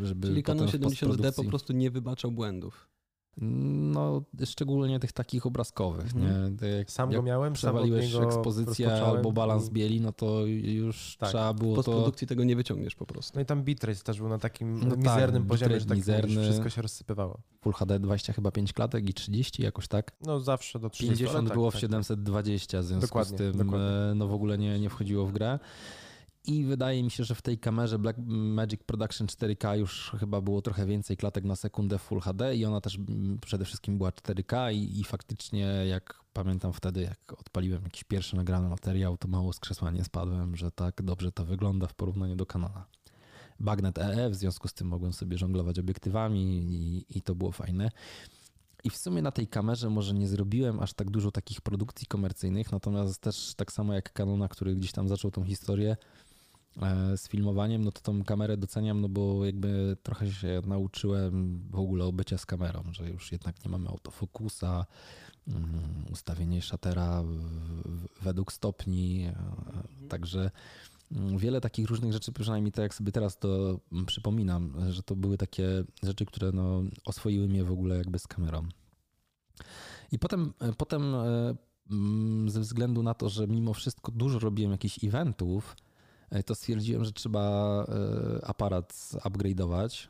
Żeby 0.00 0.28
Czyli 0.28 0.42
Canon 0.42 0.66
70D 0.66 1.32
po 1.32 1.44
prostu 1.44 1.72
nie 1.72 1.90
wybaczał 1.90 2.30
błędów. 2.30 2.91
No, 3.36 4.22
szczególnie 4.44 5.00
tych 5.00 5.12
takich 5.12 5.46
obrazkowych, 5.46 6.14
nie? 6.14 6.28
Mhm. 6.28 6.56
Jak, 6.78 6.90
sam 6.90 7.10
jak 7.10 7.20
go 7.20 7.26
miałem, 7.26 7.52
przewaliłeś 7.52 8.14
ekspozycję 8.14 8.92
albo 8.92 9.32
balans 9.32 9.68
bieli, 9.68 10.00
no 10.00 10.12
to 10.12 10.46
już 10.46 11.16
tak. 11.18 11.28
trzeba 11.28 11.54
było 11.54 11.76
po 11.76 11.82
produkcji 11.82 12.26
tego 12.26 12.44
nie 12.44 12.56
wyciągniesz 12.56 12.94
po 12.94 13.06
prostu. 13.06 13.32
No 13.34 13.42
i 13.42 13.46
tam 13.46 13.62
bitrate 13.62 14.00
też 14.00 14.18
był 14.18 14.28
na 14.28 14.38
takim 14.38 14.80
no 14.80 14.90
tak, 14.90 14.98
mizernym 14.98 15.42
tak, 15.42 15.48
poziomie, 15.48 15.80
że 15.80 15.86
tak 15.86 15.96
mizerny, 15.96 16.42
wszystko 16.42 16.70
się 16.70 16.82
rozsypywało. 16.82 17.40
Full 17.60 17.72
HD 17.72 17.98
20 17.98 18.32
chyba 18.32 18.50
5 18.50 18.72
klatek 18.72 19.08
i 19.08 19.14
30 19.14 19.62
jakoś 19.62 19.88
tak? 19.88 20.12
No 20.20 20.40
zawsze 20.40 20.78
do 20.78 20.90
30. 20.90 21.24
50 21.24 21.48
tak, 21.48 21.54
było 21.54 21.70
tak, 21.70 21.78
w 21.78 21.80
720, 21.80 22.80
w 22.80 22.84
związku 22.84 23.06
dokładnie, 23.06 23.36
z 23.36 23.40
tym 23.40 23.52
dokładnie. 23.52 23.86
E, 23.86 24.14
no 24.14 24.28
w 24.28 24.32
ogóle 24.32 24.58
nie, 24.58 24.80
nie 24.80 24.90
wchodziło 24.90 25.26
w 25.26 25.32
grę. 25.32 25.58
I 26.44 26.64
wydaje 26.64 27.02
mi 27.02 27.10
się, 27.10 27.24
że 27.24 27.34
w 27.34 27.42
tej 27.42 27.58
kamerze 27.58 27.98
Black 27.98 28.18
Magic 28.26 28.80
Production 28.82 29.26
4K 29.26 29.78
już 29.78 30.12
chyba 30.20 30.40
było 30.40 30.62
trochę 30.62 30.86
więcej 30.86 31.16
klatek 31.16 31.44
na 31.44 31.56
sekundę 31.56 31.98
Full 31.98 32.20
HD 32.20 32.56
i 32.56 32.64
ona 32.64 32.80
też 32.80 32.98
mm, 32.98 33.38
przede 33.38 33.64
wszystkim 33.64 33.98
była 33.98 34.10
4K 34.10 34.74
i, 34.74 35.00
i 35.00 35.04
faktycznie 35.04 35.60
jak 35.88 36.20
pamiętam 36.32 36.72
wtedy, 36.72 37.02
jak 37.02 37.40
odpaliłem 37.40 37.82
jakiś 37.82 38.04
pierwszy 38.04 38.36
nagrany 38.36 38.68
materiał, 38.68 39.16
to 39.16 39.28
mało 39.28 39.52
z 39.52 39.60
krzesła 39.60 39.90
nie 39.90 40.04
spadłem, 40.04 40.56
że 40.56 40.70
tak 40.70 41.02
dobrze 41.02 41.32
to 41.32 41.44
wygląda 41.44 41.86
w 41.86 41.94
porównaniu 41.94 42.36
do 42.36 42.46
Canona. 42.46 42.86
Bagnet 43.60 43.98
EE, 43.98 44.30
w 44.30 44.34
związku 44.34 44.68
z 44.68 44.74
tym 44.74 44.88
mogłem 44.88 45.12
sobie 45.12 45.38
żonglować 45.38 45.78
obiektywami 45.78 46.42
i, 46.42 47.18
i 47.18 47.22
to 47.22 47.34
było 47.34 47.52
fajne. 47.52 47.90
I 48.84 48.90
w 48.90 48.96
sumie 48.96 49.22
na 49.22 49.32
tej 49.32 49.48
kamerze 49.48 49.90
może 49.90 50.14
nie 50.14 50.28
zrobiłem 50.28 50.80
aż 50.80 50.92
tak 50.92 51.10
dużo 51.10 51.30
takich 51.30 51.60
produkcji 51.60 52.06
komercyjnych, 52.06 52.72
natomiast 52.72 53.20
też 53.20 53.54
tak 53.54 53.72
samo 53.72 53.94
jak 53.94 54.12
Canona, 54.12 54.48
który 54.48 54.74
gdzieś 54.74 54.92
tam 54.92 55.08
zaczął 55.08 55.30
tą 55.30 55.44
historię, 55.44 55.96
E, 55.96 56.31
z 57.16 57.28
filmowaniem, 57.28 57.84
no 57.84 57.92
to 57.92 58.00
tą 58.00 58.24
kamerę 58.24 58.56
doceniam, 58.56 59.00
no 59.00 59.08
bo 59.08 59.46
jakby 59.46 59.96
trochę 60.02 60.32
się 60.32 60.62
nauczyłem 60.66 61.60
w 61.70 61.78
ogóle 61.78 62.04
o 62.04 62.12
bycia 62.12 62.38
z 62.38 62.46
kamerą, 62.46 62.82
że 62.92 63.08
już 63.08 63.32
jednak 63.32 63.64
nie 63.64 63.70
mamy 63.70 63.88
autofokusa, 63.88 64.86
mm, 65.48 66.04
ustawienie 66.12 66.62
szatera 66.62 67.24
według 68.22 68.52
stopni, 68.52 69.24
e, 69.24 69.34
także 70.08 70.50
mm, 71.12 71.38
wiele 71.38 71.60
takich 71.60 71.88
różnych 71.88 72.12
rzeczy, 72.12 72.32
przynajmniej 72.32 72.72
tak 72.72 72.82
jak 72.82 72.94
sobie 72.94 73.12
teraz 73.12 73.38
to 73.38 73.80
przypominam, 74.06 74.92
że 74.92 75.02
to 75.02 75.16
były 75.16 75.38
takie 75.38 75.84
rzeczy, 76.02 76.26
które 76.26 76.52
no, 76.52 76.82
oswoiły 77.04 77.48
mnie 77.48 77.64
w 77.64 77.72
ogóle 77.72 77.96
jakby 77.96 78.18
z 78.18 78.26
kamerą. 78.26 78.68
I 80.12 80.18
potem, 80.18 80.52
e, 80.60 80.72
potem 80.72 81.14
mm, 81.90 82.50
ze 82.50 82.60
względu 82.60 83.02
na 83.02 83.14
to, 83.14 83.28
że 83.28 83.46
mimo 83.46 83.74
wszystko 83.74 84.12
dużo 84.12 84.38
robiłem 84.38 84.72
jakichś 84.72 85.04
eventów, 85.04 85.76
E, 85.76 85.91
to 86.46 86.54
stwierdziłem, 86.54 87.04
że 87.04 87.12
trzeba 87.12 87.84
e, 88.40 88.46
aparat 88.46 88.92
upgrade'ować 89.24 90.08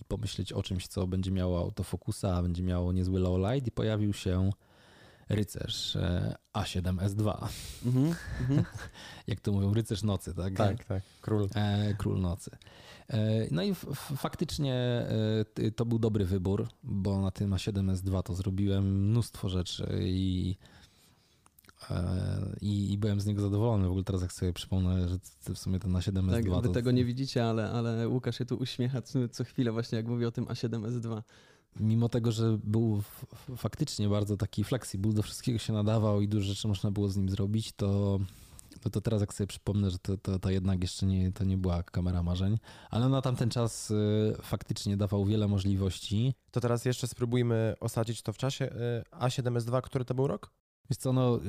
i 0.00 0.04
pomyśleć 0.08 0.52
o 0.52 0.62
czymś, 0.62 0.88
co 0.88 1.06
będzie 1.06 1.30
miało 1.30 1.60
autofokusa, 1.60 2.42
będzie 2.42 2.62
miało 2.62 2.92
niezły 2.92 3.20
low 3.20 3.38
light 3.38 3.68
i 3.68 3.70
pojawił 3.70 4.12
się 4.12 4.50
rycerz 5.28 5.96
e, 5.96 6.34
A7S2. 6.54 7.48
Mm-hmm, 7.86 8.14
Jak 9.26 9.40
to 9.40 9.52
mówią, 9.52 9.74
rycerz 9.74 10.02
nocy, 10.02 10.34
tak? 10.34 10.54
Tak, 10.54 10.84
tak, 10.84 11.02
król. 11.20 11.48
Król 11.98 12.20
nocy. 12.20 12.50
No 13.50 13.62
i 13.62 13.74
faktycznie 14.16 15.06
to 15.76 15.86
był 15.86 15.98
dobry 15.98 16.24
wybór, 16.24 16.68
bo 16.82 17.20
na 17.20 17.30
tym 17.30 17.50
A7S2 17.50 18.22
to 18.22 18.34
zrobiłem 18.34 19.08
mnóstwo 19.08 19.48
rzeczy 19.48 19.86
i 20.02 20.56
e, 20.60 20.83
i, 22.60 22.92
i 22.92 22.98
byłem 22.98 23.20
z 23.20 23.26
niego 23.26 23.42
zadowolony. 23.42 23.86
W 23.86 23.90
ogóle 23.90 24.04
teraz 24.04 24.22
jak 24.22 24.32
sobie 24.32 24.52
przypomnę, 24.52 25.08
że 25.08 25.18
w 25.54 25.58
sumie 25.58 25.78
ten 25.78 25.92
A7S2 25.92 26.30
Tak, 26.30 26.44
wy 26.44 26.68
to... 26.68 26.74
tego 26.74 26.90
nie 26.90 27.04
widzicie, 27.04 27.44
ale, 27.44 27.70
ale 27.70 28.08
Łukasz 28.08 28.38
się 28.38 28.44
tu 28.44 28.56
uśmiecha 28.56 29.02
co, 29.02 29.44
chwilę 29.44 29.72
właśnie 29.72 29.96
jak 29.96 30.06
mówi 30.06 30.24
o 30.24 30.30
tym 30.30 30.44
A7S2. 30.44 31.22
Mimo 31.80 32.08
tego, 32.08 32.32
że 32.32 32.58
był 32.64 33.02
faktycznie 33.56 34.08
bardzo 34.08 34.36
taki 34.36 34.64
flexible, 34.64 35.12
do 35.12 35.22
wszystkiego 35.22 35.58
się 35.58 35.72
nadawał 35.72 36.20
i 36.20 36.28
dużo 36.28 36.46
rzeczy 36.46 36.68
można 36.68 36.90
było 36.90 37.08
z 37.08 37.16
nim 37.16 37.28
zrobić, 37.28 37.72
to, 37.72 38.20
to, 38.80 38.90
to 38.90 39.00
teraz 39.00 39.20
jak 39.20 39.34
sobie 39.34 39.46
przypomnę, 39.46 39.90
że 39.90 39.98
to, 39.98 40.18
to, 40.18 40.38
to 40.38 40.50
jednak 40.50 40.82
jeszcze 40.82 41.06
nie, 41.06 41.32
to 41.32 41.44
nie 41.44 41.56
była 41.56 41.82
kamera 41.82 42.22
marzeń, 42.22 42.58
ale 42.90 43.08
na 43.08 43.22
tamten 43.22 43.50
czas 43.50 43.90
y, 43.90 43.94
faktycznie 44.42 44.96
dawał 44.96 45.24
wiele 45.24 45.48
możliwości. 45.48 46.34
To 46.50 46.60
teraz 46.60 46.84
jeszcze 46.84 47.06
spróbujmy 47.06 47.74
osadzić 47.80 48.22
to 48.22 48.32
w 48.32 48.38
czasie. 48.38 48.72
Y, 48.72 49.02
A7S2, 49.10 49.82
który 49.82 50.04
to 50.04 50.14
był 50.14 50.26
rok? 50.26 50.50
Wiesz 50.90 50.98
co, 50.98 51.12
no 51.12 51.40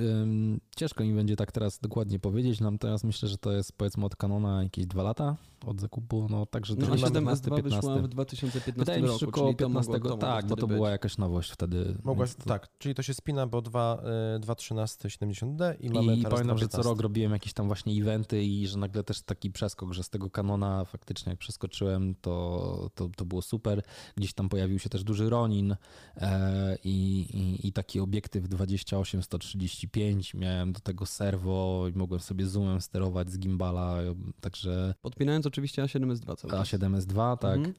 ciężko 0.76 1.04
mi 1.04 1.14
będzie 1.14 1.36
tak 1.36 1.52
teraz 1.52 1.80
dokładnie 1.80 2.20
powiedzieć, 2.20 2.60
natomiast 2.60 3.04
myślę, 3.04 3.30
że 3.30 3.38
to 3.38 3.52
jest 3.52 3.74
powiedzmy 3.78 4.06
od 4.06 4.16
Canona 4.16 4.64
jakieś 4.64 4.86
dwa 4.86 5.04
lata 5.04 5.36
od 5.66 5.82
zakupu, 5.82 6.28
no 6.30 6.46
także 6.46 6.76
No, 6.78 6.86
to 6.88 6.94
a 6.94 6.96
chyba 6.96 7.08
7S2 7.08 7.64
wyszła 7.64 7.82
15. 7.82 8.02
w 8.04 8.08
2015 8.08 8.72
Wydaje 8.80 9.02
mi 9.02 9.08
się, 9.08 9.14
roku, 9.14 9.26
około 9.30 9.48
czyli 9.48 9.58
to 9.58 9.70
mogło- 9.70 9.82
15, 9.94 10.00
to 10.04 10.10
mogło 10.10 10.18
tak, 10.18 10.48
bo 10.48 10.56
to 10.56 10.68
być. 10.68 10.76
była 10.76 10.90
jakaś 10.90 11.18
nowość 11.18 11.52
wtedy. 11.52 11.98
Mogłaś, 12.04 12.30
więc 12.30 12.36
to- 12.38 12.46
tak, 12.50 12.68
czyli 12.78 12.96
to 12.96 13.04
się 13.04 13.14
spina, 13.14 13.48
bo 13.48 13.62
2, 13.62 14.02
y, 14.36 14.40
2.13 14.40 15.10
70D 15.10 15.76
i 15.80 15.90
mamy 15.90 16.16
I 16.16 16.18
teraz 16.24 16.34
pamiętam, 16.34 16.58
że 16.58 16.68
co 16.68 16.78
2.15. 16.78 16.84
rok 16.90 17.02
robiłem 17.02 17.32
jakieś 17.32 17.54
tam 17.54 17.68
właśnie 17.68 17.94
eventy 18.02 18.44
i 18.44 18.68
że 18.68 18.78
nagle 18.78 19.04
też 19.04 19.22
taki 19.22 19.52
przeskok, 19.52 19.94
że 19.94 20.04
z 20.04 20.10
tego 20.10 20.30
kanona 20.30 20.86
faktycznie 20.86 21.30
jak 21.30 21.40
przeskoczyłem, 21.40 22.16
to, 22.22 22.90
to, 22.96 23.10
to 23.16 23.26
było 23.26 23.42
super. 23.42 23.82
Gdzieś 24.16 24.34
tam 24.34 24.50
pojawił 24.50 24.80
się 24.80 24.90
też 24.90 25.04
duży 25.04 25.30
Ronin 25.30 25.76
e, 26.18 26.78
i, 26.84 27.20
i, 27.34 27.68
i 27.68 27.74
taki 27.74 28.00
obiektyw 28.00 28.50
28-135. 28.50 30.36
Miałem 30.38 30.74
do 30.74 30.80
tego 30.80 31.06
serwo 31.06 31.86
i 31.94 31.98
mogłem 31.98 32.20
sobie 32.20 32.48
zoomem 32.48 32.82
sterować 32.82 33.32
z 33.32 33.40
gimbala, 33.40 33.98
także 34.42 34.94
Podpinając 35.02 35.46
oczywiście 35.56 35.84
A7S2 35.84 36.36
cały 36.38 36.52
czas. 36.54 36.68
A7S2, 36.74 37.38
tak. 37.38 37.58
Mhm. 37.58 37.74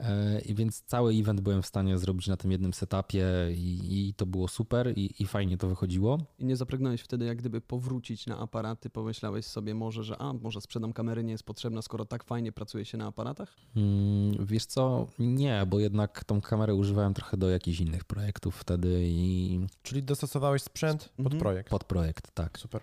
E, 0.00 0.40
I 0.40 0.54
więc 0.54 0.82
cały 0.86 1.12
event 1.14 1.40
byłem 1.40 1.62
w 1.62 1.66
stanie 1.66 1.98
zrobić 1.98 2.26
na 2.28 2.36
tym 2.36 2.52
jednym 2.52 2.72
setupie 2.74 3.24
i, 3.54 4.08
i 4.08 4.14
to 4.14 4.26
było 4.26 4.48
super 4.48 4.92
i, 4.98 5.22
i 5.22 5.26
fajnie 5.26 5.56
to 5.58 5.68
wychodziło. 5.68 6.18
I 6.38 6.44
nie 6.44 6.56
zapragnąłeś 6.56 7.00
wtedy 7.00 7.24
jak 7.24 7.38
gdyby 7.38 7.60
powrócić 7.60 8.26
na 8.26 8.38
aparaty, 8.38 8.90
pomyślałeś 8.90 9.46
sobie 9.46 9.74
może, 9.74 10.04
że 10.04 10.18
a, 10.22 10.32
może 10.32 10.60
sprzedam 10.60 10.92
kamery, 10.92 11.24
nie 11.24 11.32
jest 11.32 11.44
potrzebna, 11.44 11.82
skoro 11.82 12.04
tak 12.04 12.24
fajnie 12.24 12.52
pracuje 12.52 12.84
się 12.84 12.98
na 12.98 13.06
aparatach? 13.06 13.56
Mm, 13.76 14.46
Wiesz 14.46 14.66
co, 14.66 15.06
nie, 15.18 15.66
bo 15.66 15.78
jednak 15.80 16.24
tą 16.24 16.40
kamerę 16.40 16.74
używałem 16.74 17.14
trochę 17.14 17.36
do 17.36 17.50
jakichś 17.50 17.80
innych 17.80 18.04
projektów 18.04 18.56
wtedy 18.56 19.04
i 19.06 19.60
Czyli 19.82 20.02
dostosowałeś 20.02 20.62
sprzęt 20.62 21.08
pod 21.16 21.18
Mhm. 21.26 21.40
projekt. 21.40 21.70
pod 21.70 21.84
projekt, 21.84 22.30
tak. 22.34 22.58
Super. 22.58 22.80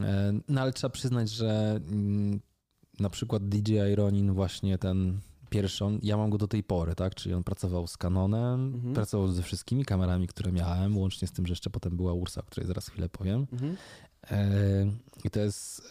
E, 0.00 0.32
No 0.48 0.60
ale 0.60 0.72
trzeba 0.72 0.90
przyznać, 0.90 1.30
że 1.30 1.80
mm, 1.90 2.40
na 3.00 3.10
przykład 3.10 3.48
DJI 3.48 3.94
Ronin 3.94 4.32
właśnie 4.32 4.78
ten 4.78 5.20
pierwszy, 5.50 5.84
on, 5.84 5.98
ja 6.02 6.16
mam 6.16 6.30
go 6.30 6.38
do 6.38 6.48
tej 6.48 6.62
pory, 6.64 6.94
tak, 6.94 7.14
czyli 7.14 7.34
on 7.34 7.44
pracował 7.44 7.86
z 7.86 7.96
Canonem, 7.96 8.74
Mhm. 8.74 8.94
pracował 8.94 9.28
ze 9.28 9.42
wszystkimi 9.42 9.84
kamerami, 9.84 10.26
które 10.26 10.52
miałem, 10.52 10.98
łącznie 10.98 11.28
z 11.28 11.32
tym, 11.32 11.46
że 11.46 11.52
jeszcze 11.52 11.70
potem 11.70 11.96
była 11.96 12.12
Ursa, 12.12 12.40
o 12.40 12.44
której 12.44 12.66
zaraz 12.66 12.88
chwilę 12.88 13.08
powiem. 13.08 13.46
Mhm. 13.52 13.76
E, 14.30 14.86
I 15.24 15.30
to 15.30 15.40
jest 15.40 15.82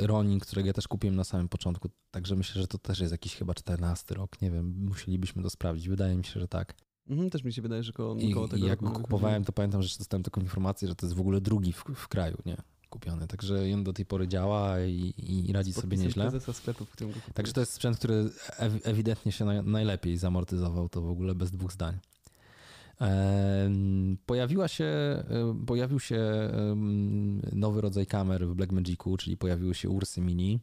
e, 0.00 0.06
Ronin, 0.06 0.40
którego 0.40 0.66
ja 0.66 0.72
też 0.72 0.88
kupiłem 0.88 1.16
na 1.16 1.24
samym 1.24 1.48
początku, 1.48 1.88
także 2.10 2.36
myślę, 2.36 2.60
że 2.60 2.66
to 2.68 2.78
też 2.78 3.00
jest 3.00 3.12
jakiś 3.12 3.36
chyba 3.36 3.54
14 3.54 4.14
rok, 4.14 4.42
nie 4.42 4.50
wiem, 4.50 4.74
musielibyśmy 4.88 5.42
to 5.42 5.50
sprawdzić, 5.50 5.88
wydaje 5.88 6.16
mi 6.16 6.24
się, 6.24 6.40
że 6.40 6.48
tak. 6.48 6.74
Mhm, 7.08 7.30
też 7.30 7.44
mi 7.44 7.52
się 7.52 7.62
wydaje, 7.62 7.82
że 7.82 7.92
koło, 7.92 8.14
I, 8.16 8.34
koło 8.34 8.48
tego 8.48 8.66
i 8.66 8.68
jak 8.68 8.80
go 8.82 8.90
kupowałem, 8.90 9.44
to 9.44 9.52
pamiętam, 9.52 9.82
że 9.82 9.98
dostałem 9.98 10.22
taką 10.22 10.40
informację, 10.40 10.88
że 10.88 10.94
to 10.94 11.06
jest 11.06 11.16
w 11.16 11.20
ogóle 11.20 11.40
drugi 11.40 11.72
w, 11.72 11.84
w 11.94 12.08
kraju, 12.08 12.36
nie? 12.46 12.56
Kupiony, 12.92 13.26
także 13.26 13.54
on 13.74 13.84
do 13.84 13.92
tej 13.92 14.06
pory 14.06 14.28
działa 14.28 14.80
i, 14.80 15.14
i, 15.18 15.52
radzi 15.52 15.72
sobie 15.72 15.96
nieźle. 15.96 16.24
prezesa 16.30 16.52
sklepu, 16.52 16.84
w 16.84 16.90
którym 16.90 17.10
go 17.12 17.14
kupiłem. 17.14 17.34
Także 17.34 17.52
to 17.52 17.60
jest 17.60 17.72
sprzęt, 17.72 17.98
który 17.98 18.14
ew- 18.58 18.80
ewidentnie 18.84 19.32
się 19.32 19.44
naj, 19.44 19.62
najlepiej 19.64 20.16
zamortyzował, 20.16 20.88
to 20.88 21.00
w 21.02 21.10
ogóle 21.10 21.34
bez 21.34 21.50
dwóch 21.50 21.72
zdań. 21.72 21.98
Pojawiła 24.26 24.68
się, 24.68 24.92
pojawił 25.66 26.00
się 26.00 26.20
nowy 27.52 27.80
rodzaj 27.80 28.06
kamer 28.06 28.46
w 28.48 28.54
Blackmagicu, 28.54 29.16
czyli 29.16 29.36
pojawiły 29.36 29.74
się 29.74 29.88
Ursy 29.88 30.20
Mini. 30.20 30.60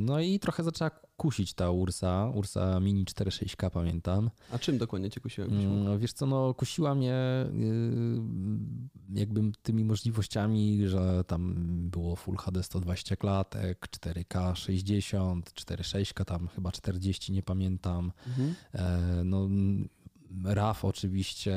No 0.00 0.20
i 0.20 0.38
trochę 0.38 0.62
zaczęła 0.62 0.90
kusić 1.16 1.54
ta 1.54 1.70
Ursa, 1.70 2.30
Ursa 2.34 2.80
Mini 2.80 3.04
4.6K 3.04 3.70
pamiętam. 3.70 4.30
A 4.52 4.58
czym 4.58 4.78
dokładnie 4.78 5.10
cię 5.10 5.20
kusiłem? 5.20 5.50
Grzesiu? 5.50 5.68
Mm, 5.70 5.98
Wiesz 5.98 6.12
co, 6.12 6.26
no 6.26 6.54
kusiła 6.54 6.94
mnie 6.94 7.14
y, 7.14 7.50
jakby 9.14 9.40
tymi 9.62 9.84
możliwościami, 9.84 10.88
że 10.88 11.24
tam 11.24 11.54
było 11.90 12.16
Full 12.16 12.36
HD 12.36 12.62
120 12.62 13.16
klatek, 13.16 13.88
4K 13.90 14.54
60, 14.54 15.50
4.6K 15.54 16.24
tam 16.24 16.48
chyba 16.48 16.72
40, 16.72 17.32
nie 17.32 17.42
pamiętam. 17.42 18.12
Mhm. 18.26 18.54
E, 18.74 19.24
No 19.24 19.48
RAW 20.44 20.76
oczywiście. 20.84 21.54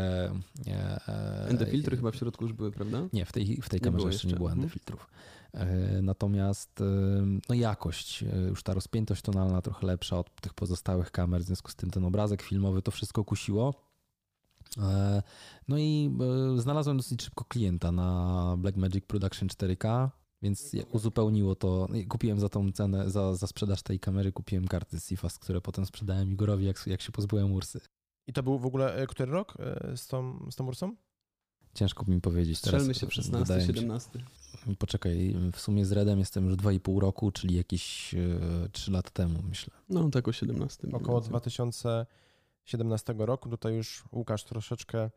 e, 0.68 1.48
ND 1.54 1.66
filtry 1.72 1.98
chyba 1.98 2.12
w 2.12 2.16
środku 2.16 2.44
już 2.46 2.54
były, 2.54 2.72
prawda? 2.72 3.08
nie, 3.14 3.26
w 3.26 3.32
tej, 3.32 3.62
w 3.62 3.70
tej 3.70 3.78
Nie 3.78 3.84
kamerze 3.84 3.98
było 3.98 4.12
jeszcze 4.12 4.28
nie 4.28 4.32
jeszcze, 4.32 4.38
było 4.38 4.50
mhm. 4.50 4.68
ND 4.68 4.74
filtrów. 4.74 5.08
E, 5.10 5.43
Natomiast 6.02 6.82
e, 6.82 6.86
no 7.50 7.56
jakość, 7.56 8.24
e, 8.24 8.38
już 8.38 8.64
ta 8.64 8.74
rozpiętość 8.74 9.22
tonalna 9.22 9.62
trochę 9.62 9.88
lepsza 9.88 10.20
od 10.20 10.42
tych 10.42 10.54
pozostałych 10.54 11.12
kamer, 11.12 11.42
w 11.42 11.46
związku 11.46 11.72
z 11.72 11.76
tym 11.76 11.92
ten 11.92 12.06
obrazek 12.06 12.42
filmowy 12.42 12.82
to 12.82 12.92
wszystko 12.92 13.24
kusiło. 13.24 13.74
E, 14.82 15.24
No 15.68 15.78
i 15.78 16.18
e, 16.56 16.62
znalazłem 16.62 16.98
dosyć 16.98 17.24
szybko 17.24 17.46
klienta 17.46 17.92
na 17.92 18.56
Blackmagic 18.58 19.06
Production 19.06 19.48
4K, 19.48 20.10
więc 20.42 20.72
uzupełniło 20.92 21.56
to. 21.56 21.88
no 21.90 21.96
Kupiłem 22.10 22.40
za 22.40 22.50
tą 22.50 22.72
cenę, 22.72 23.10
za, 23.10 23.36
za 23.36 23.48
sprzedaż 23.48 23.84
tej 23.84 24.00
kamery, 24.00 24.32
kupiłem 24.32 24.68
karty 24.68 25.02
CIFAS, 25.02 25.40
które 25.40 25.62
potem 25.62 25.86
sprzedałem 25.86 26.32
Igorowi, 26.32 26.66
jak, 26.66 26.88
jak 26.88 27.02
się 27.02 27.12
pozbyłem 27.12 27.52
Ursy. 27.52 27.80
I 28.28 28.34
to 28.34 28.44
był 28.44 28.60
w 28.60 28.66
ogóle 28.66 29.08
który 29.08 29.32
rok 29.32 29.58
z 29.96 30.08
tą, 30.08 30.52
z 30.52 30.56
tą 30.56 30.68
Ursą? 30.68 30.96
Ciężko 31.74 32.06
mi 32.08 32.22
powiedzieć 32.22 32.62
teraz. 32.62 32.82
Strzelmy 32.82 32.94
się 32.96 33.08
w 33.08 33.14
16, 33.14 33.40
wydaje 33.46 33.62
mi 33.68 33.74
się- 33.74 33.80
17. 33.82 34.20
Poczekaj, 34.80 35.36
w 35.54 35.60
sumie 35.60 35.86
z 35.86 35.92
Redem 35.92 36.20
jestem 36.20 36.46
już 36.46 36.56
2,5 36.56 37.00
roku, 37.00 37.32
czyli 37.32 37.56
jakieś 37.56 38.14
e, 38.14 38.18
3 38.72 38.92
lata 38.92 39.10
temu, 39.10 39.40
myślę. 39.50 39.74
No 39.90 40.10
tak 40.10 40.28
o 40.28 40.32
17. 40.32 40.88
mniej 40.88 41.02
Około 41.02 41.18
więcej. 41.22 41.30
2017 41.30 43.14
roku. 43.26 43.50
Tutaj 43.50 43.74
już 43.76 44.04
Łukasz 44.12 44.44
troszeczkę 44.44 45.10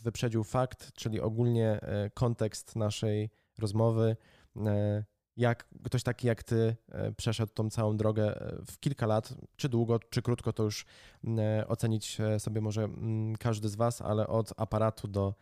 wyprzedził 0.00 0.44
fakt, 0.44 0.92
czyli 0.92 1.20
ogólnie 1.20 1.80
e, 1.80 2.10
kontekst 2.10 2.76
naszej 2.76 3.30
rozmowy. 3.58 4.16
e, 4.56 5.04
Jak 5.36 5.68
ktoś 5.84 6.02
taki 6.02 6.26
jak 6.26 6.42
ty 6.42 6.76
e, 6.88 7.12
przeszedł 7.12 7.52
tą 7.52 7.70
całą 7.70 7.96
drogę 7.96 8.40
e, 8.40 8.56
w 8.66 8.80
kilka 8.80 9.06
lat, 9.06 9.34
czy 9.56 9.68
długo, 9.68 9.98
czy 10.10 10.22
krótko, 10.22 10.52
to 10.52 10.62
już 10.62 10.84
e, 11.38 11.68
ocenić 11.68 12.20
e, 12.20 12.40
sobie 12.40 12.60
może 12.60 12.88
każdy 13.38 13.68
z 13.68 13.74
was, 13.74 14.02
ale 14.02 14.26
od 14.26 14.52
aparatu 14.56 15.08
do, 15.08 15.34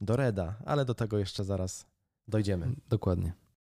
do 0.00 0.16
Reda, 0.16 0.56
ale 0.64 0.84
do 0.84 0.94
tego 0.94 1.18
jeszcze 1.18 1.44
zaraz 1.44 1.86
dojdziemy. 2.28 2.76
Dokładnie. 2.88 3.32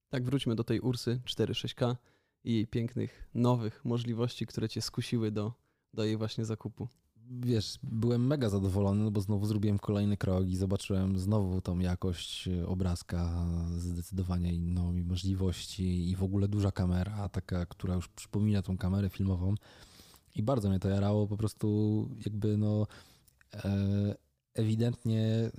Tak, 0.08 0.24
wróćmy 0.24 0.54
do 0.54 0.64
tej 0.64 0.80
Ursy 0.80 1.20
4.6K 1.24 1.96
i 2.44 2.54
jej 2.54 2.66
pięknych, 2.66 3.28
nowych 3.34 3.84
możliwości, 3.84 4.46
które 4.46 4.68
cię 4.68 4.82
skusiły 4.82 5.30
do, 5.30 5.52
do 5.94 6.04
jej 6.04 6.16
właśnie 6.16 6.44
zakupu. 6.44 6.88
Wiesz, 7.32 7.78
byłem 7.82 8.26
mega 8.26 8.48
zadowolony, 8.48 9.04
no 9.04 9.10
bo 9.10 9.20
znowu 9.20 9.46
zrobiłem 9.46 9.78
kolejny 9.78 10.16
krok 10.16 10.48
i 10.48 10.56
zobaczyłem 10.56 11.18
znowu 11.18 11.60
tą 11.60 11.78
jakość 11.78 12.48
obrazka, 12.66 13.46
zdecydowanie 13.76 14.54
inną 14.54 14.96
i 14.96 15.04
możliwości 15.04 16.10
i 16.10 16.16
w 16.16 16.22
ogóle 16.22 16.48
duża 16.48 16.72
kamera, 16.72 17.28
taka, 17.28 17.66
która 17.66 17.94
już 17.94 18.08
przypomina 18.08 18.62
tą 18.62 18.78
kamerę 18.78 19.10
filmową. 19.10 19.54
I 20.34 20.42
bardzo 20.42 20.68
mnie 20.68 20.80
to 20.80 20.88
jarało, 20.88 21.26
po 21.26 21.36
prostu 21.36 22.08
jakby 22.24 22.56
no 22.56 22.86
e, 23.54 24.14
ewidentnie 24.60 25.50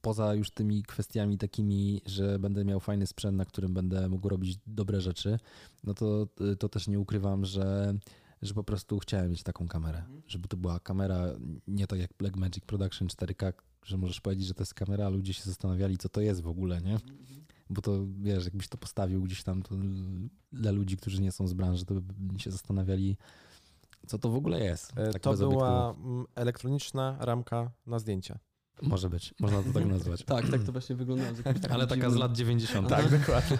poza 0.00 0.34
już 0.34 0.50
tymi 0.50 0.82
kwestiami 0.82 1.38
takimi, 1.38 2.00
że 2.06 2.38
będę 2.38 2.64
miał 2.64 2.80
fajny 2.80 3.06
sprzęt, 3.06 3.36
na 3.36 3.44
którym 3.44 3.74
będę 3.74 4.08
mógł 4.08 4.28
robić 4.28 4.58
dobre 4.66 5.00
rzeczy, 5.00 5.38
no 5.84 5.94
to, 5.94 6.28
to 6.58 6.68
też 6.68 6.88
nie 6.88 7.00
ukrywam, 7.00 7.44
że, 7.44 7.94
że 8.42 8.54
po 8.54 8.64
prostu 8.64 8.98
chciałem 8.98 9.30
mieć 9.30 9.42
taką 9.42 9.68
kamerę. 9.68 10.02
Żeby 10.26 10.48
to 10.48 10.56
była 10.56 10.80
kamera 10.80 11.26
nie 11.68 11.86
tak 11.86 11.98
jak 11.98 12.10
Blackmagic 12.18 12.64
Production 12.64 13.08
4K, 13.08 13.52
że 13.84 13.96
możesz 13.96 14.20
powiedzieć, 14.20 14.46
że 14.46 14.54
to 14.54 14.62
jest 14.62 14.74
kamera, 14.74 15.06
a 15.06 15.08
ludzie 15.08 15.34
się 15.34 15.42
zastanawiali, 15.44 15.98
co 15.98 16.08
to 16.08 16.20
jest 16.20 16.40
w 16.40 16.48
ogóle, 16.48 16.80
nie? 16.80 16.98
Bo 17.70 17.82
to 17.82 18.06
wiesz, 18.20 18.44
jakbyś 18.44 18.68
to 18.68 18.78
postawił 18.78 19.22
gdzieś 19.22 19.42
tam, 19.42 19.62
to 19.62 19.74
dla 20.52 20.70
ludzi, 20.70 20.96
którzy 20.96 21.22
nie 21.22 21.32
są 21.32 21.48
z 21.48 21.54
branży, 21.54 21.84
to 21.84 21.94
by 22.00 22.40
się 22.40 22.50
zastanawiali, 22.50 23.16
co 24.06 24.18
to 24.18 24.30
w 24.30 24.36
ogóle 24.36 24.60
jest. 24.60 24.92
E, 24.96 25.10
Tak 25.12 25.22
to 25.22 25.36
była 25.36 25.88
obiektywu. 25.88 26.10
mm, 26.14 26.26
elektroniczna 26.34 27.16
ramka 27.20 27.70
na 27.86 27.98
zdjęcia. 27.98 28.38
Może 28.82 29.10
być, 29.10 29.34
można 29.40 29.62
to 29.62 29.72
tak 29.72 29.86
nazwać. 29.86 30.24
Tak, 30.36 30.48
tak 30.48 30.62
to 30.62 30.72
właśnie 30.72 30.96
wyglądało. 30.96 31.30
takim 31.44 31.72
Ale 31.72 31.86
taka 31.86 32.10
z 32.10 32.14
lat 32.16 32.32
90. 32.36 32.88
Tak, 32.88 33.10
dokładnie. 33.20 33.58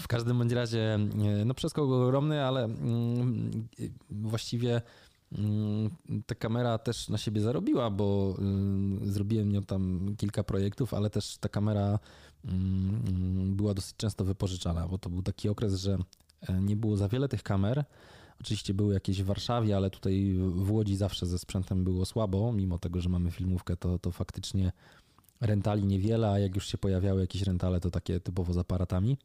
W 0.00 0.08
każdym 0.08 0.38
bądź 0.38 0.52
razie, 0.52 0.94
e, 0.94 1.44
no 1.44 1.54
przeskok 1.54 1.90
ogromny, 1.90 2.44
ale 2.44 2.64
mm, 2.64 3.68
właściwie 4.10 4.82
mm, 5.32 5.90
ta 6.26 6.34
kamera 6.34 6.78
też 6.78 7.08
na 7.08 7.18
siebie 7.18 7.40
zarobiła, 7.40 7.90
bo 7.90 8.36
y, 9.02 9.10
zrobiłem 9.12 9.52
nią 9.52 9.62
tam 9.62 10.14
kilka 10.16 10.44
projektów, 10.44 10.94
ale 10.94 11.10
też 11.10 11.36
ta 11.38 11.48
kamera 11.48 11.98
mm, 12.44 13.56
była 13.56 13.74
dosyć 13.74 13.96
często 13.96 14.24
wypożyczana, 14.24 14.88
bo 14.88 14.98
to 14.98 15.10
był 15.10 15.22
taki 15.22 15.48
okres, 15.48 15.74
że 15.74 15.98
e, 16.48 16.60
nie 16.60 16.76
było 16.76 16.96
za 16.96 17.08
wiele 17.08 17.28
tych 17.28 17.42
kamer. 17.42 17.84
Oczywiście 18.40 18.74
były 18.74 18.94
jakieś 18.94 19.22
w 19.22 19.26
Warszawie, 19.26 19.76
ale 19.76 19.90
tutaj 19.90 20.34
w 20.38 20.70
Łodzi 20.70 20.96
zawsze 20.96 21.26
ze 21.26 21.38
sprzętem 21.38 21.84
było 21.84 22.04
słabo, 22.06 22.52
mimo 22.52 22.78
tego, 22.78 23.00
że 23.00 23.08
mamy 23.08 23.30
filmówkę, 23.30 23.76
to, 23.76 23.98
to 23.98 24.12
faktycznie 24.12 24.72
rentali 25.40 25.84
niewiele, 25.84 26.30
a 26.30 26.38
jak 26.38 26.54
już 26.54 26.66
się 26.66 26.78
pojawiały 26.78 27.20
jakieś 27.20 27.42
rentale, 27.42 27.80
to 27.80 27.90
takie 27.90 28.20
typowo 28.20 28.52
z 28.52 28.58
aparatami. 28.58 29.18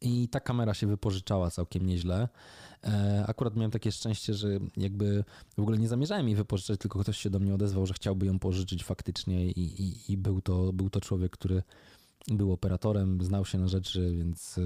I 0.00 0.28
ta 0.28 0.40
kamera 0.40 0.74
się 0.74 0.86
wypożyczała 0.86 1.50
całkiem 1.50 1.86
nieźle. 1.86 2.28
E, 2.84 3.24
akurat 3.26 3.56
miałem 3.56 3.70
takie 3.70 3.92
szczęście, 3.92 4.34
że 4.34 4.48
jakby 4.76 5.24
w 5.56 5.60
ogóle 5.60 5.78
nie 5.78 5.88
zamierzałem 5.88 6.26
jej 6.26 6.36
wypożyczać, 6.36 6.80
tylko 6.80 6.98
ktoś 6.98 7.18
się 7.18 7.30
do 7.30 7.38
mnie 7.38 7.54
odezwał, 7.54 7.86
że 7.86 7.94
chciałby 7.94 8.26
ją 8.26 8.38
pożyczyć 8.38 8.84
faktycznie 8.84 9.46
i, 9.46 9.82
i, 9.82 10.12
i 10.12 10.16
był, 10.16 10.40
to, 10.40 10.72
był 10.72 10.90
to 10.90 11.00
człowiek, 11.00 11.32
który 11.32 11.62
był 12.28 12.52
operatorem, 12.52 13.24
znał 13.24 13.44
się 13.44 13.58
na 13.58 13.68
rzeczy, 13.68 14.14
więc 14.16 14.58
e, 14.58 14.62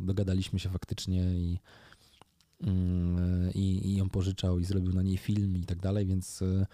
dogadaliśmy 0.00 0.58
się 0.58 0.68
faktycznie 0.68 1.22
i, 1.22 1.58
i, 3.54 3.88
i 3.88 3.96
ją 3.96 4.10
pożyczał 4.10 4.58
i 4.58 4.64
zrobił 4.64 4.92
na 4.92 5.02
niej 5.02 5.16
film 5.16 5.56
i 5.56 5.64
tak 5.64 5.78
dalej, 5.78 6.06
więc, 6.06 6.42
e, 6.42 6.66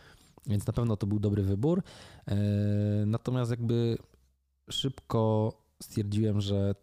więc 0.46 0.66
na 0.66 0.72
pewno 0.72 0.96
to 0.96 1.06
był 1.06 1.18
dobry 1.18 1.42
wybór. 1.42 1.82
Natomiast 3.06 3.50
jakby 3.50 3.98
szybko 4.70 5.52
stwierdziłem, 5.82 6.40
że 6.40 6.74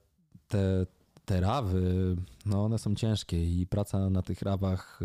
te, 0.47 0.85
te 1.25 1.41
rawy, 1.41 2.15
no 2.45 2.65
one 2.65 2.79
są 2.79 2.95
ciężkie 2.95 3.45
i 3.45 3.67
praca 3.67 4.09
na 4.09 4.21
tych 4.21 4.41
rawach 4.41 4.99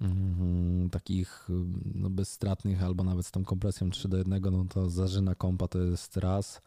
mm, 0.00 0.90
takich 0.90 1.48
no, 1.94 2.10
bezstratnych 2.10 2.82
albo 2.82 3.04
nawet 3.04 3.26
z 3.26 3.30
tą 3.30 3.44
kompresją 3.44 3.90
3 3.90 4.08
do 4.08 4.16
1, 4.16 4.42
no 4.42 4.64
to 4.64 4.90
zażyna 4.90 5.34
kompa 5.34 5.68
to 5.68 5.78
jest 5.78 6.16
raz. 6.16 6.62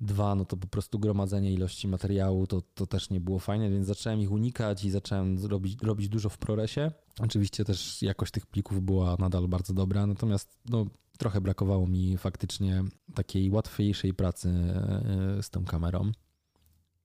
Dwa, 0.00 0.34
no 0.34 0.44
to 0.44 0.56
po 0.56 0.66
prostu 0.66 0.98
gromadzenie 0.98 1.52
ilości 1.52 1.88
materiału 1.88 2.46
to, 2.46 2.62
to 2.74 2.86
też 2.86 3.10
nie 3.10 3.20
było 3.20 3.38
fajne, 3.38 3.70
więc 3.70 3.86
zacząłem 3.86 4.20
ich 4.20 4.32
unikać 4.32 4.84
i 4.84 4.90
zacząłem 4.90 5.46
robić, 5.46 5.82
robić 5.82 6.08
dużo 6.08 6.28
w 6.28 6.38
ProResie. 6.38 6.90
Oczywiście 7.20 7.64
też 7.64 8.02
jakość 8.02 8.32
tych 8.32 8.46
plików 8.46 8.82
była 8.82 9.16
nadal 9.18 9.48
bardzo 9.48 9.74
dobra, 9.74 10.06
natomiast 10.06 10.58
no, 10.68 10.86
trochę 11.18 11.40
brakowało 11.40 11.86
mi 11.86 12.18
faktycznie 12.18 12.84
takiej 13.14 13.50
łatwiejszej 13.50 14.14
pracy 14.14 14.48
e, 14.48 15.42
z 15.42 15.50
tą 15.50 15.64
kamerą. 15.64 16.12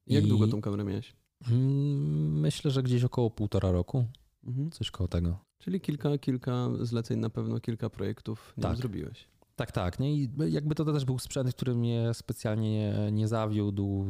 Jak 0.08 0.23
I... 0.23 0.27
długo 0.27 0.47
tą 0.47 0.62
kamerę 0.62 0.84
miałeś? 0.84 1.15
Mm, 1.51 2.39
myślę, 2.39 2.71
że 2.71 2.84
gdzieś 2.84 3.03
około 3.03 3.29
półtora 3.29 3.71
roku. 3.71 4.06
Mhm. 4.43 4.71
Coś 4.71 4.91
koło 4.91 5.08
tego. 5.08 5.39
Czyli 5.60 5.82
kilka, 5.82 6.17
kilka 6.17 6.69
zleceń, 6.82 7.19
na 7.19 7.29
pewno 7.29 7.60
kilka 7.60 7.89
projektów 7.89 8.53
nie 8.58 8.63
tak. 8.63 8.77
zrobiłeś. 8.77 9.27
Tak, 9.55 9.71
tak. 9.71 9.99
Nie? 9.99 10.15
I 10.15 10.29
jakby 10.49 10.75
to 10.75 10.85
też 10.85 11.05
był 11.05 11.19
sprzęt, 11.19 11.55
który 11.55 11.75
mnie 11.75 12.13
specjalnie 12.13 12.69
nie, 12.71 13.11
nie 13.11 13.27
zawiódł. 13.27 14.05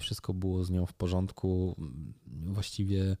Wszystko 0.00 0.34
było 0.34 0.64
z 0.64 0.70
nią 0.70 0.86
w 0.86 0.94
porządku. 0.94 1.76
Właściwie 2.26 3.16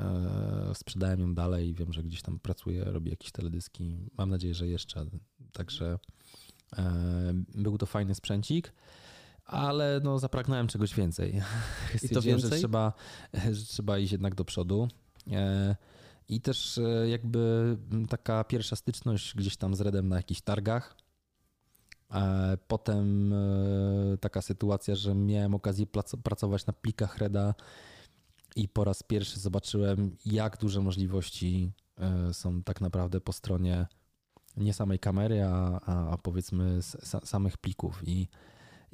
e, 0.00 0.72
sprzedałem 0.74 1.20
ją 1.20 1.34
dalej. 1.34 1.74
Wiem, 1.74 1.92
że 1.92 2.02
gdzieś 2.02 2.22
tam 2.22 2.38
pracuję, 2.38 2.84
robię 2.84 3.10
jakieś 3.10 3.32
teledyski. 3.32 3.98
Mam 4.18 4.30
nadzieję, 4.30 4.54
że 4.54 4.68
jeszcze. 4.68 5.06
Także 5.52 5.98
e, 6.78 7.32
był 7.54 7.78
to 7.78 7.86
fajny 7.86 8.14
sprzęcik 8.14 8.72
ale 9.48 10.00
no, 10.04 10.18
zapragnąłem 10.18 10.66
czegoś 10.66 10.94
więcej. 10.94 11.42
I 12.02 12.08
to 12.08 12.22
więcej? 12.22 12.50
Że 12.50 12.56
trzeba, 12.56 12.92
że 13.52 13.64
trzeba 13.64 13.98
iść 13.98 14.12
jednak 14.12 14.34
do 14.34 14.44
przodu. 14.44 14.88
E, 16.30 16.34
I 16.34 16.40
też 16.40 16.78
e, 16.78 17.08
jakby 17.08 17.76
taka 18.08 18.44
pierwsza 18.44 18.76
styczność 18.76 19.34
gdzieś 19.34 19.56
tam 19.56 19.74
z 19.74 19.80
Redem 19.80 20.08
na 20.08 20.16
jakichś 20.16 20.40
targach. 20.40 20.96
E, 22.14 22.58
potem 22.68 23.34
taka 24.20 24.42
sytuacja, 24.42 24.94
że 24.94 25.14
miałem 25.14 25.54
okazję 25.54 25.86
pracować 26.22 26.66
na 26.66 26.72
plikach 26.72 27.18
Reda 27.18 27.54
i 28.56 28.68
po 28.68 28.84
raz 28.84 29.02
pierwszy 29.02 29.40
zobaczyłem, 29.40 30.16
jak 30.26 30.58
duże 30.58 30.80
możliwości 30.80 31.72
są 32.32 32.62
tak 32.62 32.80
naprawdę 32.80 33.20
po 33.20 33.32
stronie 33.32 33.86
nie 34.56 34.72
samej 34.72 34.98
kamery, 34.98 35.42
a, 35.42 35.80
a, 35.80 36.18
powiedzmy 36.18 36.78
samych 37.24 37.58
plików. 37.58 38.08
I 38.08 38.28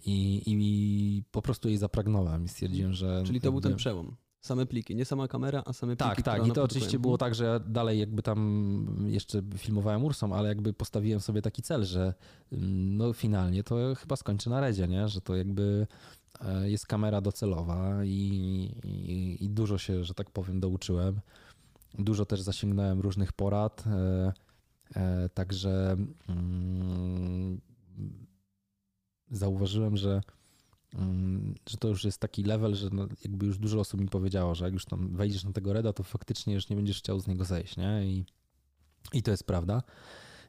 i, 0.06 0.42
i 0.46 1.22
po 1.30 1.42
prostu 1.42 1.68
jej 1.68 1.78
zapragnąłem 1.78 2.44
i 2.44 2.48
stwierdziłem, 2.48 2.92
że... 2.92 3.22
Czyli 3.26 3.40
to 3.40 3.50
był 3.50 3.60
ten 3.60 3.76
przełom. 3.76 4.16
Same 4.44 4.66
pliki, 4.66 4.96
nie 4.96 5.04
sama 5.04 5.28
kamera, 5.28 5.62
a 5.66 5.72
same 5.72 5.96
pliki. 5.96 6.22
Tak, 6.22 6.22
tak. 6.22 6.46
I 6.46 6.52
to 6.52 6.62
oczywiście 6.62 6.98
było 6.98 7.18
tak, 7.18 7.34
że 7.34 7.60
dalej 7.66 7.98
jakby 7.98 8.22
tam 8.22 9.06
jeszcze 9.06 9.42
filmowałem 9.56 10.04
Ursą, 10.04 10.34
ale 10.34 10.48
jakby 10.48 10.72
postawiłem 10.72 11.20
sobie 11.20 11.42
taki 11.42 11.62
cel, 11.62 11.84
że 11.84 12.14
mm, 12.52 12.96
no 12.96 13.12
finalnie 13.12 13.64
to 13.64 13.94
chyba 13.94 14.16
skończę 14.16 14.50
na 14.50 14.60
Redzie, 14.60 14.88
nie? 14.88 15.08
Że 15.08 15.20
to 15.20 15.36
jakby 15.36 15.86
e, 16.40 16.70
jest 16.70 16.86
kamera 16.86 17.20
docelowa 17.20 18.04
i, 18.04 18.10
i, 18.84 19.44
i 19.44 19.50
dużo 19.50 19.78
się, 19.78 20.04
że 20.04 20.14
tak 20.14 20.30
powiem, 20.30 20.60
douczyłem. 20.60 21.20
Dużo 21.98 22.26
też 22.26 22.40
zasięgnąłem 22.40 23.00
różnych 23.00 23.32
porad. 23.32 23.84
E, 23.86 24.32
e, 24.96 25.28
także 25.28 25.96
mm, 26.28 27.60
zauważyłem, 29.30 29.96
że, 29.96 30.20
że 31.68 31.76
to 31.76 31.88
już 31.88 32.04
jest 32.04 32.18
taki 32.18 32.42
level, 32.42 32.74
że 32.74 32.88
no 32.92 33.06
jakby 33.24 33.46
już 33.46 33.58
dużo 33.58 33.80
osób 33.80 34.00
mi 34.00 34.08
powiedziało, 34.08 34.54
że 34.54 34.64
jak 34.64 34.74
już 34.74 34.84
tam 34.84 35.16
wejdziesz 35.16 35.44
na 35.44 35.52
tego 35.52 35.72
Reda, 35.72 35.92
to 35.92 36.02
faktycznie 36.02 36.54
już 36.54 36.68
nie 36.68 36.76
będziesz 36.76 36.98
chciał 36.98 37.20
z 37.20 37.26
niego 37.26 37.44
zejść, 37.44 37.76
nie? 37.76 38.06
I, 38.06 38.24
i 39.12 39.22
to 39.22 39.30
jest 39.30 39.44
prawda. 39.44 39.82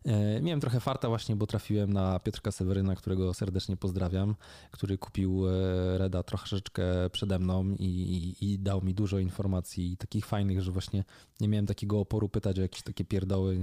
E, 0.05 0.41
miałem 0.41 0.59
trochę 0.59 0.79
farta 0.79 1.09
właśnie, 1.09 1.35
bo 1.35 1.47
trafiłem 1.47 1.93
na 1.93 2.19
Piotrka 2.19 2.51
Seweryna, 2.51 2.95
którego 2.95 3.33
serdecznie 3.33 3.77
pozdrawiam, 3.77 4.35
który 4.71 4.97
kupił 4.97 5.49
e, 5.49 5.97
Reda 5.97 6.23
troszeczkę 6.23 7.09
przede 7.11 7.39
mną 7.39 7.75
i, 7.79 7.85
i, 7.85 8.53
i, 8.53 8.59
dał 8.59 8.81
mi 8.81 8.93
dużo 8.93 9.19
informacji 9.19 9.97
takich 9.97 10.25
fajnych, 10.25 10.61
że 10.61 10.71
właśnie 10.71 11.03
nie 11.41 11.47
miałem 11.47 11.65
takiego 11.65 11.99
oporu 11.99 12.29
pytać 12.29 12.59
o 12.59 12.61
jakieś 12.61 12.81
takie 12.81 13.05
pierdoły. 13.05 13.59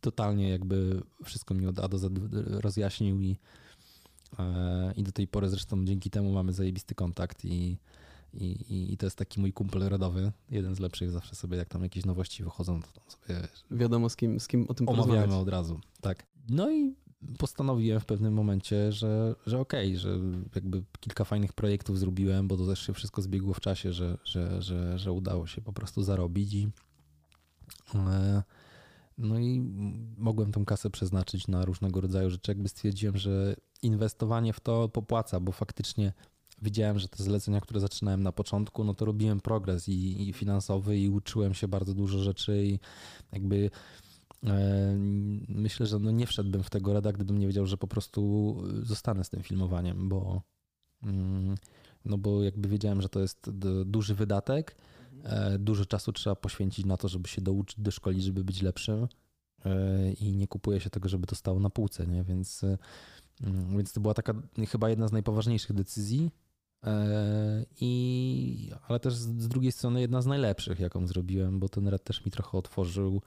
Totalnie 0.00 0.48
jakby 0.48 1.02
wszystko 1.24 1.54
mi 1.54 1.66
od 1.66 1.78
A 1.78 1.88
do 1.88 1.98
Z 1.98 2.12
rozjaśnił 2.62 3.20
i, 3.20 3.30
E, 3.32 3.65
I 4.96 5.02
do 5.02 5.12
tej 5.12 5.28
pory 5.28 5.48
zresztą 5.48 5.84
dzięki 5.84 6.10
temu 6.10 6.32
mamy 6.32 6.52
zajebisty 6.52 6.94
kontakt 6.94 7.44
i, 7.44 7.78
i, 8.34 8.92
i 8.92 8.96
to 8.96 9.06
jest 9.06 9.16
taki 9.16 9.40
mój 9.40 9.52
kumpel 9.52 9.88
rodowy, 9.88 10.32
jeden 10.50 10.74
z 10.74 10.80
lepszych 10.80 11.10
zawsze 11.10 11.34
sobie, 11.34 11.56
jak 11.56 11.68
tam 11.68 11.82
jakieś 11.82 12.04
nowości 12.04 12.44
wychodzą, 12.44 12.82
to 12.82 12.88
tam 13.00 13.10
sobie... 13.10 13.48
Wiadomo 13.70 14.08
z 14.08 14.16
kim, 14.16 14.40
z 14.40 14.48
kim 14.48 14.66
o 14.68 14.74
tym 14.74 14.88
Omawiamy 14.88 15.34
od 15.34 15.48
razu, 15.48 15.80
tak. 16.00 16.26
No 16.48 16.70
i 16.70 16.94
postanowiłem 17.38 18.00
w 18.00 18.06
pewnym 18.06 18.34
momencie, 18.34 18.92
że, 18.92 19.34
że 19.46 19.60
okej, 19.60 19.88
okay, 19.88 19.98
że 19.98 20.18
jakby 20.54 20.82
kilka 21.00 21.24
fajnych 21.24 21.52
projektów 21.52 21.98
zrobiłem, 21.98 22.48
bo 22.48 22.56
to 22.56 22.66
też 22.66 22.86
się 22.86 22.92
wszystko 22.92 23.22
zbiegło 23.22 23.54
w 23.54 23.60
czasie, 23.60 23.92
że, 23.92 24.18
że, 24.24 24.62
że, 24.62 24.98
że 24.98 25.12
udało 25.12 25.46
się 25.46 25.62
po 25.62 25.72
prostu 25.72 26.02
zarobić 26.02 26.54
i 26.54 26.68
e, 27.94 28.42
no 29.18 29.38
i 29.38 29.60
mogłem 30.16 30.52
tą 30.52 30.64
kasę 30.64 30.90
przeznaczyć 30.90 31.48
na 31.48 31.64
różnego 31.64 32.00
rodzaju 32.00 32.30
rzeczy. 32.30 32.50
Jakby 32.50 32.68
stwierdziłem, 32.68 33.16
że 33.16 33.56
inwestowanie 33.82 34.52
w 34.52 34.60
to 34.60 34.88
popłaca, 34.88 35.40
bo 35.40 35.52
faktycznie 35.52 36.12
widziałem, 36.62 36.98
że 36.98 37.08
te 37.08 37.22
zlecenia, 37.22 37.60
które 37.60 37.80
zaczynałem 37.80 38.22
na 38.22 38.32
początku, 38.32 38.84
no 38.84 38.94
to 38.94 39.04
robiłem 39.04 39.40
progres 39.40 39.88
i, 39.88 40.28
i 40.28 40.32
finansowy 40.32 40.98
i 40.98 41.08
uczyłem 41.08 41.54
się 41.54 41.68
bardzo 41.68 41.94
dużo 41.94 42.18
rzeczy 42.18 42.64
i 42.66 42.78
jakby 43.32 43.70
e, 44.46 44.94
myślę, 45.48 45.86
że 45.86 45.98
no 45.98 46.10
nie 46.10 46.26
wszedłbym 46.26 46.62
w 46.62 46.70
tego 46.70 46.92
rada, 46.92 47.12
gdybym 47.12 47.38
nie 47.38 47.46
wiedział, 47.46 47.66
że 47.66 47.76
po 47.76 47.86
prostu 47.86 48.56
zostanę 48.82 49.24
z 49.24 49.30
tym 49.30 49.42
filmowaniem, 49.42 50.08
bo 50.08 50.42
mm, 51.02 51.54
no 52.04 52.18
bo 52.18 52.42
jakby 52.42 52.68
wiedziałem, 52.68 53.02
że 53.02 53.08
to 53.08 53.20
jest 53.20 53.50
duży 53.84 54.14
wydatek, 54.14 54.76
dużo 55.58 55.86
czasu 55.86 56.12
trzeba 56.12 56.36
poświęcić 56.36 56.86
na 56.86 56.96
to, 56.96 57.08
żeby 57.08 57.28
się 57.28 57.42
douczyć, 57.42 57.80
doszkolić, 57.80 58.24
żeby 58.24 58.44
być 58.44 58.62
lepszym 58.62 59.08
e, 59.64 60.12
i 60.12 60.36
nie 60.36 60.46
kupuje 60.46 60.80
się 60.80 60.90
tego, 60.90 61.08
żeby 61.08 61.26
to 61.26 61.36
stało 61.36 61.60
na 61.60 61.70
półce, 61.70 62.06
nie? 62.06 62.24
Więc 62.24 62.64
Mm, 63.44 63.76
więc 63.76 63.92
to 63.92 64.00
była 64.00 64.14
taka 64.14 64.34
chyba 64.68 64.90
jedna 64.90 65.08
z 65.08 65.12
najpoważniejszych 65.12 65.72
decyzji, 65.72 66.30
e, 66.86 67.64
i, 67.80 68.70
ale 68.88 69.00
też 69.00 69.14
z 69.14 69.48
drugiej 69.48 69.72
strony 69.72 70.00
jedna 70.00 70.22
z 70.22 70.26
najlepszych, 70.26 70.80
jaką 70.80 71.06
zrobiłem, 71.06 71.60
bo 71.60 71.68
ten 71.68 71.88
red 71.88 72.04
też 72.04 72.24
mi 72.24 72.32
trochę 72.32 72.58
otworzył 72.58 73.22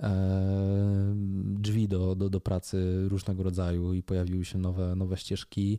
e, 0.00 1.14
drzwi 1.44 1.88
do, 1.88 2.14
do, 2.14 2.30
do 2.30 2.40
pracy 2.40 3.08
różnego 3.08 3.42
rodzaju 3.42 3.92
i 3.92 4.02
pojawiły 4.02 4.44
się 4.44 4.58
nowe, 4.58 4.94
nowe 4.96 5.16
ścieżki, 5.16 5.78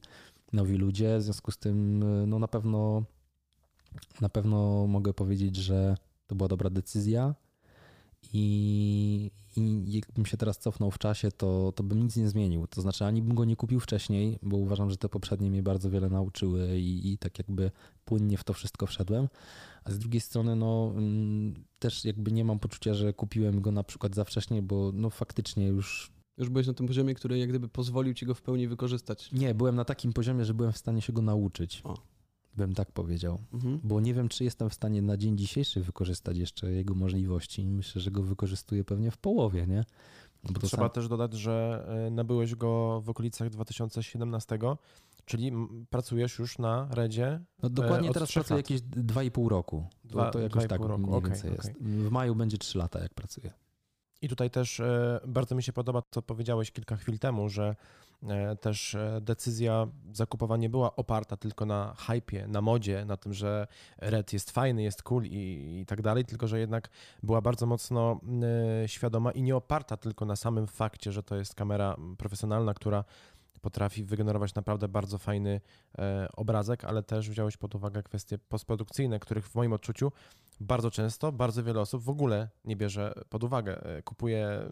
nowi 0.53 0.77
ludzie. 0.77 1.17
W 1.17 1.21
związku 1.21 1.51
z 1.51 1.57
tym 1.57 2.03
no 2.29 2.39
na 2.39 2.47
pewno 2.47 3.03
na 4.21 4.29
pewno 4.29 4.87
mogę 4.87 5.13
powiedzieć, 5.13 5.55
że 5.55 5.97
to 6.27 6.35
była 6.35 6.47
dobra 6.47 6.69
decyzja 6.69 7.35
i, 8.33 9.31
i 9.57 9.83
jakbym 9.91 10.25
się 10.25 10.37
teraz 10.37 10.57
cofnął 10.57 10.91
w 10.91 10.97
czasie, 10.97 11.31
to, 11.31 11.73
to 11.75 11.83
bym 11.83 12.03
nic 12.03 12.15
nie 12.15 12.29
zmienił. 12.29 12.67
To 12.67 12.81
znaczy, 12.81 13.05
ani 13.05 13.21
bym 13.21 13.35
go 13.35 13.45
nie 13.45 13.55
kupił 13.55 13.79
wcześniej, 13.79 14.39
bo 14.41 14.57
uważam, 14.57 14.89
że 14.89 14.97
te 14.97 15.09
poprzednie 15.09 15.49
mnie 15.49 15.63
bardzo 15.63 15.89
wiele 15.89 16.09
nauczyły 16.09 16.79
i, 16.79 17.13
i 17.13 17.17
tak 17.17 17.37
jakby 17.37 17.71
płynnie 18.05 18.37
w 18.37 18.43
to 18.43 18.53
wszystko 18.53 18.85
wszedłem. 18.85 19.27
A 19.83 19.91
z 19.91 19.99
drugiej 19.99 20.21
strony, 20.21 20.55
no 20.55 20.91
mm, 20.95 21.53
też 21.79 22.05
jakby 22.05 22.31
nie 22.31 22.45
mam 22.45 22.59
poczucia, 22.59 22.93
że 22.93 23.13
kupiłem 23.13 23.61
go 23.61 23.71
na 23.71 23.83
przykład 23.83 24.15
za 24.15 24.23
wcześnie, 24.23 24.61
bo 24.61 24.91
no 24.93 25.09
faktycznie 25.09 25.67
już 25.67 26.11
Już 26.37 26.49
byłeś 26.49 26.67
na 26.67 26.73
tym 26.73 26.87
poziomie, 26.87 27.15
który 27.15 27.37
jak 27.37 27.49
gdyby 27.49 27.67
pozwolił 27.67 28.13
ci 28.13 28.25
go 28.25 28.33
w 28.33 28.41
pełni 28.41 28.67
wykorzystać. 28.67 29.31
nie, 29.31 29.53
byłem 29.53 29.75
na 29.75 29.85
takim 29.85 30.13
poziomie, 30.13 30.45
że 30.45 30.53
byłem 30.53 30.71
w 30.71 30.77
stanie 30.77 31.01
się 31.01 31.13
go 31.13 31.21
nauczyć. 31.21 31.81
O. 31.83 32.14
Bym 32.57 32.73
tak 32.73 32.91
powiedział. 32.91 33.39
Mhm. 33.53 33.79
Bo 33.83 33.99
nie 33.99 34.13
wiem, 34.13 34.29
czy 34.29 34.43
jestem 34.43 34.69
w 34.69 34.73
stanie 34.73 35.01
na 35.01 35.17
dzień 35.17 35.37
dzisiejszy 35.37 35.81
wykorzystać 35.81 36.37
jeszcze 36.37 36.71
jego 36.71 36.95
możliwości. 36.95 37.67
Myślę, 37.67 38.01
że 38.01 38.11
go 38.11 38.23
wykorzystuję 38.23 38.83
pewnie 38.83 39.11
w 39.11 39.17
połowie, 39.17 39.67
nie? 39.67 39.85
No 40.43 40.51
Bo 40.53 40.67
Trzeba 40.67 40.83
sam... 40.83 40.89
też 40.89 41.07
dodać, 41.07 41.33
że 41.33 41.85
e, 42.07 42.11
nabyłeś 42.11 42.55
go 42.55 43.01
w 43.01 43.09
okolicach 43.09 43.49
2017, 43.49 44.59
czyli 45.25 45.51
pracujesz 45.89 46.39
już 46.39 46.57
na 46.59 46.87
Redzie. 46.91 47.39
No 47.63 47.69
dokładnie 47.69 48.09
od 48.09 48.13
teraz 48.13 48.31
pracuję 48.31 48.57
lat. 48.57 48.69
jakieś 48.69 48.81
2,5 48.87 49.47
roku. 49.47 49.85
Dwa- 50.05 50.25
to, 50.25 50.31
to 50.31 50.39
jakoś 50.39 50.67
tak 50.67 50.81
mniej 50.81 51.15
Okej, 51.15 51.31
więcej 51.31 51.51
okej. 51.51 51.69
jest. 51.69 51.83
W 51.83 52.11
maju 52.11 52.35
będzie 52.35 52.57
3 52.57 52.77
lata, 52.77 52.99
jak 52.99 53.13
pracuję. 53.13 53.53
I 54.25 54.29
tutaj 54.29 54.49
też 54.49 54.79
e, 54.79 55.19
bardzo 55.27 55.55
mi 55.55 55.63
się 55.63 55.73
podoba, 55.73 56.01
co 56.11 56.21
powiedziałeś 56.21 56.71
kilka 56.71 56.95
chwil 56.95 57.19
temu, 57.19 57.49
że 57.49 57.75
e, 58.23 58.55
też 58.55 58.95
e, 58.95 59.19
decyzja 59.21 59.87
zakupowa 60.13 60.57
nie 60.57 60.69
była 60.69 60.95
oparta 60.95 61.37
tylko 61.37 61.65
na 61.65 61.95
hypie, 61.97 62.47
na 62.47 62.61
modzie, 62.61 63.05
na 63.05 63.17
tym, 63.17 63.33
że 63.33 63.67
Red 63.97 64.33
jest 64.33 64.51
fajny, 64.51 64.83
jest 64.83 65.03
cool 65.03 65.23
i, 65.25 65.79
i 65.81 65.85
tak 65.85 66.01
dalej, 66.01 66.25
tylko 66.25 66.47
że 66.47 66.59
jednak 66.59 66.89
była 67.23 67.41
bardzo 67.41 67.65
mocno 67.65 68.19
świadoma 68.85 69.31
i 69.31 69.41
nie 69.41 69.55
oparta 69.55 69.97
tylko 69.97 70.25
na 70.25 70.35
samym 70.35 70.67
fakcie, 70.67 71.11
że 71.11 71.23
to 71.23 71.35
jest 71.35 71.55
kamera 71.55 71.95
profesjonalna, 72.17 72.73
która 72.73 73.03
potrafi 73.65 74.03
wygenerować 74.03 74.55
naprawdę 74.55 74.87
bardzo 74.87 75.17
fajny 75.17 75.61
e, 75.97 76.27
obrazek, 76.35 76.85
ale 76.85 77.03
też 77.03 77.29
wziąłeś 77.29 77.57
pod 77.57 77.75
uwagę 77.75 78.03
kwestie 78.03 78.37
postprodukcyjne, 78.37 79.19
których 79.19 79.47
w 79.47 79.55
moim 79.55 79.73
odczuciu 79.73 80.11
bardzo 80.59 80.91
często 80.91 81.31
bardzo 81.31 81.63
wiele 81.63 81.79
osób 81.81 82.03
w 82.03 82.09
ogóle 82.09 82.49
nie 82.65 82.75
bierze 82.75 83.13
pod 83.29 83.43
uwagę. 83.43 83.85
E, 83.85 84.01
Kupuje 84.01 84.69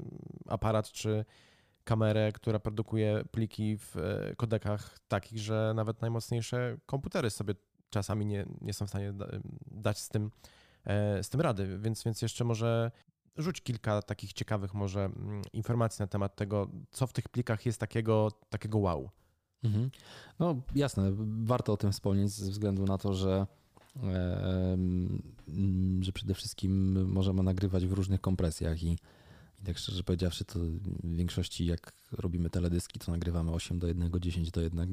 aparat 0.48 0.92
czy 0.92 1.26
kamerę, 1.84 2.32
która 2.32 2.60
produkuje 2.60 3.24
pliki 3.32 3.78
w 3.78 3.98
e, 3.98 4.36
kodekach 4.36 5.00
takich, 5.08 5.40
że 5.40 5.74
nawet 5.76 6.02
najmocniejsze 6.02 6.78
komputery 6.86 7.30
sobie 7.30 7.54
czasami 7.90 8.26
nie, 8.26 8.46
nie 8.62 8.74
są 8.74 8.86
w 8.86 8.90
stanie 8.90 9.14
da- 9.14 9.28
dać 9.72 10.00
z 10.00 10.10
tym, 10.10 10.32
z 11.22 11.30
tym 11.30 11.42
rady. 11.42 11.78
Więc, 11.80 12.04
więc 12.04 12.22
jeszcze 12.22 12.44
może 12.44 12.92
rzuć 13.38 13.62
kilka 13.62 14.02
takich 14.02 14.34
ciekawych 14.34 14.74
może 14.74 15.06
mm, 15.06 15.42
informacji 15.54 16.04
na 16.04 16.08
temat 16.08 16.36
tego, 16.36 16.70
co 16.92 17.08
w 17.08 17.14
tych 17.14 17.30
plikach 17.30 17.66
jest 17.66 17.80
takiego, 17.80 18.32
takiego 18.50 18.78
wow. 18.78 19.10
Mhm. 19.64 19.92
No 20.40 20.62
jasne, 20.76 21.12
warto 21.44 21.74
o 21.74 21.78
tym 21.78 21.92
wspomnieć 21.92 22.32
ze 22.32 22.52
względu 22.52 22.86
na 22.86 22.98
to, 22.98 23.14
że, 23.14 23.48
że 26.02 26.12
przede 26.12 26.34
wszystkim 26.34 27.06
możemy 27.12 27.44
nagrywać 27.44 27.88
w 27.88 27.94
różnych 27.94 28.22
kompresjach 28.22 28.84
i, 28.84 28.98
i 29.60 29.64
tak 29.66 29.78
szczerze 29.78 30.04
powiedziawszy, 30.04 30.46
to 30.46 30.60
w 31.04 31.16
większości 31.16 31.66
jak 31.66 31.94
robimy 32.12 32.50
teledyski, 32.50 33.00
to 33.00 33.12
nagrywamy 33.12 33.52
8 33.52 33.80
do 33.80 33.88
1, 33.88 34.12
10 34.20 34.52
do 34.52 34.62
1. 34.62 34.90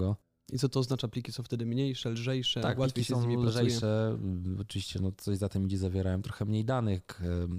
I 0.53 0.59
co 0.59 0.69
to 0.69 0.81
oznacza? 0.81 1.09
Pliki 1.09 1.33
są 1.33 1.43
wtedy 1.43 1.67
mniejsze, 1.67 2.11
lżejsze, 2.11 2.61
Tak, 2.61 2.79
łatwiej 2.79 2.95
pliki 2.95 3.09
się 3.09 3.15
z 3.15 3.19
są 3.23 3.29
nimi 3.29 3.43
pracuje. 3.43 3.65
lżejsze. 3.65 4.19
Oczywiście 4.61 4.99
no, 5.03 5.13
coś 5.17 5.37
za 5.39 5.49
tym 5.49 5.67
idzie, 5.67 5.79
zawierają 5.79 6.23
trochę 6.23 6.45
mniej 6.45 6.65
danych. 6.65 7.03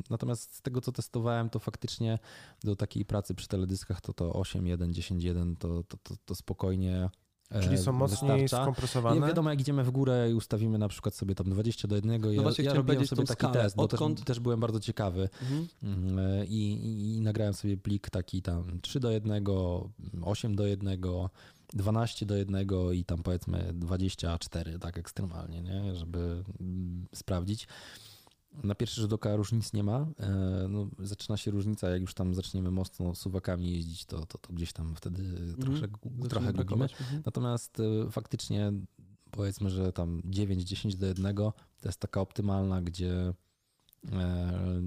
Natomiast 0.10 0.56
z 0.56 0.62
tego, 0.62 0.82
co 0.82 0.91
testowałem, 0.91 1.49
to 1.49 1.60
faktycznie 1.60 2.19
do 2.63 2.75
takiej 2.75 3.06
pracy 3.06 3.36
przy 3.36 3.47
teledyskach 3.47 4.01
to 4.01 4.13
to 4.13 4.32
8.1, 4.32 4.91
10.1 4.91 5.56
to, 5.58 5.84
to, 5.84 5.97
to, 6.04 6.15
to 6.25 6.36
spokojnie 6.36 7.10
e, 7.51 7.62
Czyli 7.63 7.77
są 7.77 7.91
mocniej 7.91 8.41
wystarcza. 8.41 8.63
skompresowane. 8.63 9.21
Nie 9.21 9.27
wiadomo, 9.27 9.49
jak 9.49 9.62
idziemy 9.62 9.84
w 9.84 9.91
górę 9.91 10.27
i 10.32 10.34
ustawimy 10.34 10.77
na 10.77 10.88
przykład 10.88 11.15
sobie 11.15 11.36
tam 11.36 11.49
20 11.49 11.88
do 11.88 11.95
1. 11.95 12.12
Ja, 12.12 12.17
No 12.36 12.41
właśnie 12.43 12.65
ja 12.65 12.73
robiłem 12.73 13.08
sobie 13.08 13.23
taki 13.23 13.34
skalę. 13.39 13.54
test, 13.54 13.75
bo 13.75 13.88
też, 13.88 13.93
Odkąd? 13.93 14.25
też 14.25 14.39
byłem 14.39 14.60
bardzo 14.60 14.80
ciekawy 14.80 15.30
Mhm. 15.41 15.67
Mm, 15.84 16.19
e, 16.19 16.45
i, 16.45 16.73
i, 16.73 17.15
i 17.17 17.21
nagrałem 17.21 17.54
sobie 17.54 17.77
plik 17.77 18.10
taki 18.10 18.41
tam 18.41 18.80
3 18.82 18.99
do 18.99 19.12
1, 19.12 19.43
8 20.21 20.56
do 20.56 20.65
1, 20.67 21.01
12 21.73 22.25
do 22.25 22.36
1 22.36 22.67
i 22.93 23.05
tam 23.05 23.23
powiedzmy 23.23 23.71
24, 23.73 24.79
tak 24.79 24.97
ekstremalnie, 24.97 25.62
nie? 25.62 25.95
żeby 25.95 26.43
mm, 26.60 27.07
sprawdzić. 27.15 27.67
Na 28.63 28.75
pierwszy 28.75 29.01
rzut 29.01 29.13
oka 29.13 29.36
różnic 29.36 29.73
nie 29.73 29.84
ma. 29.84 30.07
E, 30.19 30.67
No, 30.69 30.88
zaczyna 30.99 31.38
się 31.38 31.51
różnica, 31.51 31.89
jak 31.89 32.01
już 32.01 32.13
tam 32.13 32.36
zaczniemy 32.36 32.71
mocno 32.71 33.15
suwakami 33.15 33.71
jeździć, 33.71 34.05
to, 34.05 34.25
to, 34.25 34.38
to 34.38 34.53
gdzieś 34.53 34.73
tam 34.73 34.95
wtedy 34.95 35.23
trochę, 35.60 35.79
Zaczyna 35.79 36.29
trochę 36.29 36.53
gubimy. 36.53 36.84
Mhm. 36.84 37.21
Natomiast 37.25 37.79
e, 37.79 38.12
faktycznie 38.12 38.73
powiedzmy, 39.31 39.69
że 39.69 39.93
tam 39.93 40.21
9-10 40.21 40.95
do 40.95 41.07
1 41.07 41.36
to 41.36 41.53
jest 41.86 41.99
taka 41.99 42.21
optymalna, 42.21 42.81
gdzie 42.81 43.34
e, 44.12 44.81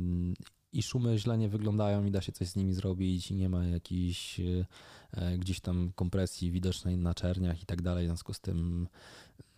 i 0.74 0.82
szumy 0.82 1.18
źle 1.18 1.38
nie 1.38 1.48
wyglądają 1.48 2.04
i 2.04 2.10
da 2.10 2.20
się 2.20 2.32
coś 2.32 2.48
z 2.48 2.56
nimi 2.56 2.74
zrobić 2.74 3.30
i 3.30 3.34
nie 3.34 3.48
ma 3.48 3.66
jakiejś 3.66 4.40
e, 4.40 5.38
gdzieś 5.38 5.60
tam 5.60 5.92
kompresji 5.94 6.50
widocznej 6.50 6.96
na 6.96 7.14
czerniach 7.14 7.62
i 7.62 7.66
tak 7.66 7.82
dalej. 7.82 8.04
W 8.04 8.08
związku 8.08 8.34
z 8.34 8.40
tym 8.40 8.88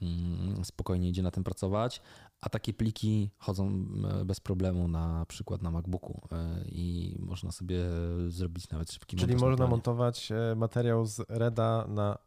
mm, 0.03 0.65
spokojnie 0.65 1.09
idzie 1.09 1.23
na 1.23 1.31
tym 1.31 1.45
pracować. 1.45 2.03
A 2.41 2.49
takie 2.49 2.75
pliki 2.75 3.31
chodzą 3.39 3.87
e, 4.21 4.25
bez 4.25 4.41
problemu 4.41 4.89
na 4.89 5.27
przykład 5.29 5.63
na 5.63 5.71
MacBooku 5.71 6.29
e, 6.33 6.65
i 6.69 7.17
można 7.19 7.53
sobie 7.53 7.81
zrobić 8.29 8.71
nawet 8.71 8.93
szybki 8.93 9.17
Czyli 9.17 9.37
można 9.37 9.67
montować 9.67 10.33
e, 10.33 10.55
materiał 10.57 11.07
z 11.07 11.21
Reda 11.29 11.87
na 11.89 12.15
e, 12.15 12.26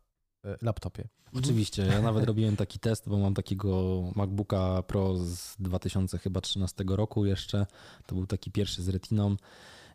laptopie. 0.61 1.07
Oczywiście, 1.33 1.85
ja 1.85 2.01
nawet 2.01 2.25
robiłem 2.25 2.55
taki 2.55 2.79
test, 2.79 3.09
bo 3.09 3.17
mam 3.17 3.33
takiego 3.33 4.01
MacBooka 4.15 4.83
Pro 4.83 5.17
z 5.17 5.55
2013 5.59 6.83
roku 6.87 7.25
jeszcze. 7.25 7.65
To 8.05 8.15
był 8.15 8.27
taki 8.27 8.51
pierwszy 8.51 8.83
z 8.83 8.89
retiną 8.89 9.35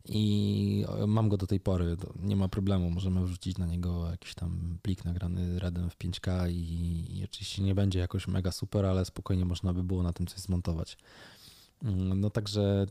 i 0.08 0.84
mam 1.06 1.28
go 1.28 1.36
do 1.36 1.46
tej 1.46 1.60
pory. 1.60 1.96
Nie 2.22 2.36
ma 2.36 2.48
problemu, 2.48 2.90
możemy 2.90 3.24
wrzucić 3.24 3.58
na 3.58 3.66
niego 3.66 4.10
jakiś 4.10 4.34
tam 4.34 4.78
plik 4.82 5.04
nagrany 5.04 5.58
RADem 5.58 5.90
w 5.90 5.98
5K 5.98 6.50
i, 6.50 7.18
i 7.18 7.24
oczywiście 7.24 7.62
nie 7.62 7.74
będzie 7.74 7.98
jakoś 7.98 8.28
mega 8.28 8.52
super, 8.52 8.86
ale 8.86 9.04
spokojnie 9.04 9.44
można 9.44 9.72
by 9.72 9.82
było 9.82 10.02
na 10.02 10.12
tym 10.12 10.26
coś 10.26 10.38
zmontować. 10.38 10.98
Mm, 11.82 12.20
No 12.20 12.30
także 12.30 12.86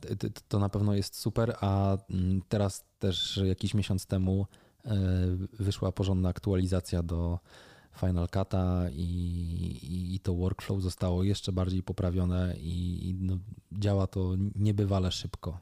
to 0.48 0.60
na 0.60 0.70
pewno 0.70 0.94
jest 0.94 1.16
super, 1.16 1.56
a 1.62 1.98
mm, 2.10 2.42
teraz 2.50 2.86
też 3.00 3.40
jakiś 3.46 3.74
miesiąc 3.74 4.06
temu 4.06 4.42
e, 4.42 4.73
wyszła 5.60 5.92
porządna 5.92 6.30
aktualizacja 6.30 7.04
do 7.04 7.40
Final 8.00 8.28
Cut'a 8.28 8.92
i, 8.92 9.02
i, 9.84 10.16
i 10.16 10.20
to 10.20 10.36
workflow 10.36 10.82
zostało 10.82 11.24
jeszcze 11.24 11.52
bardziej 11.52 11.84
poprawione 11.84 12.56
i, 12.58 13.10
i 13.10 13.14
no, 13.14 13.38
działa 13.72 14.08
to 14.08 14.36
niebywale 14.56 15.12
szybko. 15.12 15.60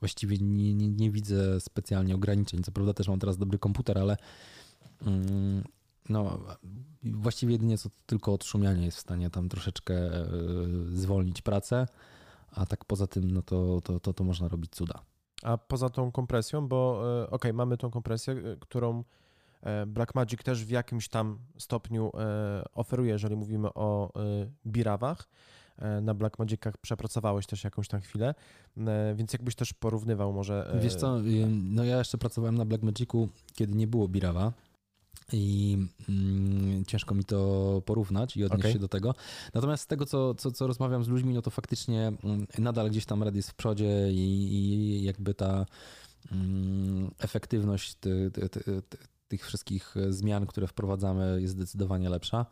Właściwie 0.00 0.38
nie, 0.38 0.74
nie, 0.74 0.88
nie 0.88 1.10
widzę 1.10 1.60
specjalnie 1.60 2.14
ograniczeń. 2.14 2.62
Co 2.62 2.72
prawda 2.72 2.94
też 2.94 3.08
mam 3.08 3.18
teraz 3.18 3.38
dobry 3.38 3.58
komputer, 3.58 3.98
ale 3.98 4.16
mm, 5.06 5.64
no, 6.08 6.40
właściwie 7.02 7.52
jedynie 7.52 7.78
co 7.78 7.88
tylko 8.06 8.32
odszumianie 8.32 8.84
jest 8.84 8.96
w 8.96 9.00
stanie 9.00 9.30
tam 9.30 9.48
troszeczkę 9.48 9.94
e, 9.94 10.26
zwolnić 10.94 11.42
pracę, 11.42 11.86
a 12.50 12.66
tak 12.66 12.84
poza 12.84 13.06
tym 13.06 13.30
no 13.30 13.42
to, 13.42 13.80
to, 13.84 14.00
to, 14.00 14.12
to 14.12 14.24
można 14.24 14.48
robić 14.48 14.70
cuda. 14.72 15.02
A 15.42 15.58
poza 15.58 15.90
tą 15.90 16.12
kompresją, 16.12 16.68
bo 16.68 17.02
e, 17.22 17.30
okej, 17.30 17.52
mamy 17.52 17.76
tą 17.76 17.90
kompresję, 17.90 18.34
e, 18.34 18.56
którą 18.60 19.04
e, 19.62 19.86
Blackmagic 19.86 20.42
też 20.42 20.64
w 20.64 20.70
jakimś 20.70 21.08
tam 21.08 21.38
stopniu 21.58 22.12
oferuje, 22.74 23.12
jeżeli 23.12 23.36
mówimy 23.36 23.74
o 23.74 24.12
birawach. 24.66 25.28
Na 26.02 26.14
Blackmagicach 26.14 26.76
przepracowałeś 26.76 27.46
też 27.46 27.64
jakąś 27.64 27.88
tam 27.88 28.00
chwilę, 28.00 28.34
więc 29.14 29.32
jakbyś 29.32 29.54
też 29.54 29.72
porównywał 29.72 30.32
może... 30.32 30.76
Wiesz 30.80 30.94
co, 30.94 31.18
no 31.48 31.84
ja 31.84 31.98
jeszcze 31.98 32.18
pracowałem 32.18 32.58
na 32.58 32.64
Blackmagicu, 32.64 33.28
kiedy 33.54 33.74
nie 33.74 33.86
było 33.86 34.08
Birawa 34.08 34.52
i 35.32 35.78
mm, 36.08 36.84
ciężko 36.84 37.14
mi 37.14 37.24
to 37.24 37.82
porównać 37.86 38.36
i 38.36 38.44
odnieść 38.44 38.60
Okej. 38.60 38.72
się 38.72 38.78
do 38.78 38.88
tego. 38.88 39.14
Natomiast 39.54 39.82
z 39.82 39.86
tego, 39.86 40.06
co, 40.06 40.34
co, 40.34 40.52
co 40.52 40.66
rozmawiam 40.66 41.04
z 41.04 41.08
ludźmi, 41.08 41.34
no 41.34 41.42
to 41.42 41.50
faktycznie 41.50 42.12
mm, 42.24 42.46
nadal 42.58 42.90
gdzieś 42.90 43.06
tam 43.06 43.22
Red 43.22 43.36
jest 43.36 43.50
w 43.50 43.54
przodzie 43.54 44.12
i, 44.12 44.54
i 44.54 45.02
jakby 45.02 45.34
ta 45.34 45.66
mm, 46.32 47.10
efektywność 47.18 47.94
ty, 47.94 48.30
ty, 48.30 48.48
ty, 48.48 48.60
ty, 48.88 48.98
tych 49.28 49.46
wszystkich 49.46 49.94
zmian, 50.08 50.46
które 50.46 50.66
wprowadzamy 50.66 51.42
jest 51.42 51.54
zdecydowanie 51.54 52.08
lepsza. 52.08 52.46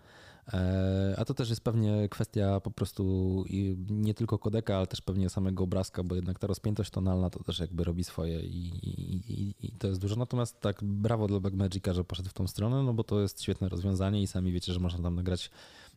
E, 0.52 1.14
A 1.18 1.24
to 1.24 1.34
też 1.34 1.50
jest 1.50 1.64
pewnie 1.64 2.08
kwestia 2.08 2.60
po 2.60 2.70
prostu 2.70 3.44
nie 3.90 4.14
tylko 4.14 4.38
kodeka, 4.38 4.76
ale 4.76 4.86
też 4.86 5.00
pewnie 5.00 5.28
samego 5.28 5.64
obrazka, 5.64 6.02
bo 6.02 6.14
jednak 6.14 6.38
ta 6.38 6.46
rozpiętość 6.46 6.90
tonalna 6.90 7.30
to 7.30 7.44
też 7.44 7.58
jakby 7.58 7.84
robi 7.84 8.04
swoje 8.04 8.40
i, 8.40 8.66
i, 8.88 9.54
i, 9.66 9.72
to 9.72 9.88
jest 9.88 10.00
dużo. 10.00 10.16
Natomiast 10.16 10.60
tak, 10.60 10.84
brawo 10.84 11.26
dla 11.26 11.40
Blackmagica, 11.40 11.94
że 11.94 12.04
poszedł 12.04 12.28
w 12.28 12.32
tą 12.32 12.46
stronę, 12.46 12.82
no 12.82 12.94
bo 12.94 13.04
to 13.04 13.20
jest 13.20 13.42
świetne 13.42 13.68
rozwiązanie 13.68 14.22
i 14.22 14.26
sami 14.26 14.52
wiecie, 14.52 14.72
że 14.72 14.80
można 14.80 15.02
tam 15.02 15.14
nagrać, 15.14 15.50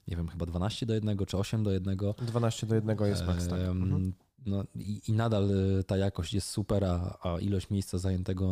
nie 0.08 0.18
wiem, 0.18 0.28
chyba 0.28 0.46
12 0.46 0.86
do 0.86 0.94
1 0.94 1.18
czy 1.18 1.38
8 1.38 1.64
do 1.64 1.72
1. 1.72 1.98
12 2.18 2.68
do 2.68 2.76
1 2.76 2.98
jest 3.06 3.26
max, 3.26 3.48
tak. 3.48 3.60
Mhm. 3.60 4.14
no 4.46 4.64
i, 4.76 5.02
i 5.08 5.14
nadal 5.14 5.50
e, 5.80 5.84
ta 5.84 5.98
jakość 5.98 6.34
jest 6.34 6.48
super, 6.48 6.86
a, 6.86 7.18
a 7.24 7.40
ilość 7.40 7.70
miejsca 7.70 7.98
zajętego 7.98 8.46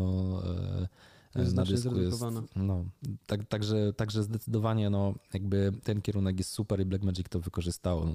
e, 0.45 0.87
na 1.35 1.65
dysku 1.65 1.99
jest. 2.01 2.23
No, 2.55 2.85
tak, 3.27 3.47
także, 3.47 3.93
także 3.93 4.23
zdecydowanie 4.23 4.89
no, 4.89 5.13
jakby 5.33 5.71
ten 5.83 6.01
kierunek 6.01 6.37
jest 6.37 6.51
super 6.51 6.81
i 6.81 6.85
Blackmagic 6.85 7.29
to 7.29 7.39
wykorzystało. 7.39 8.13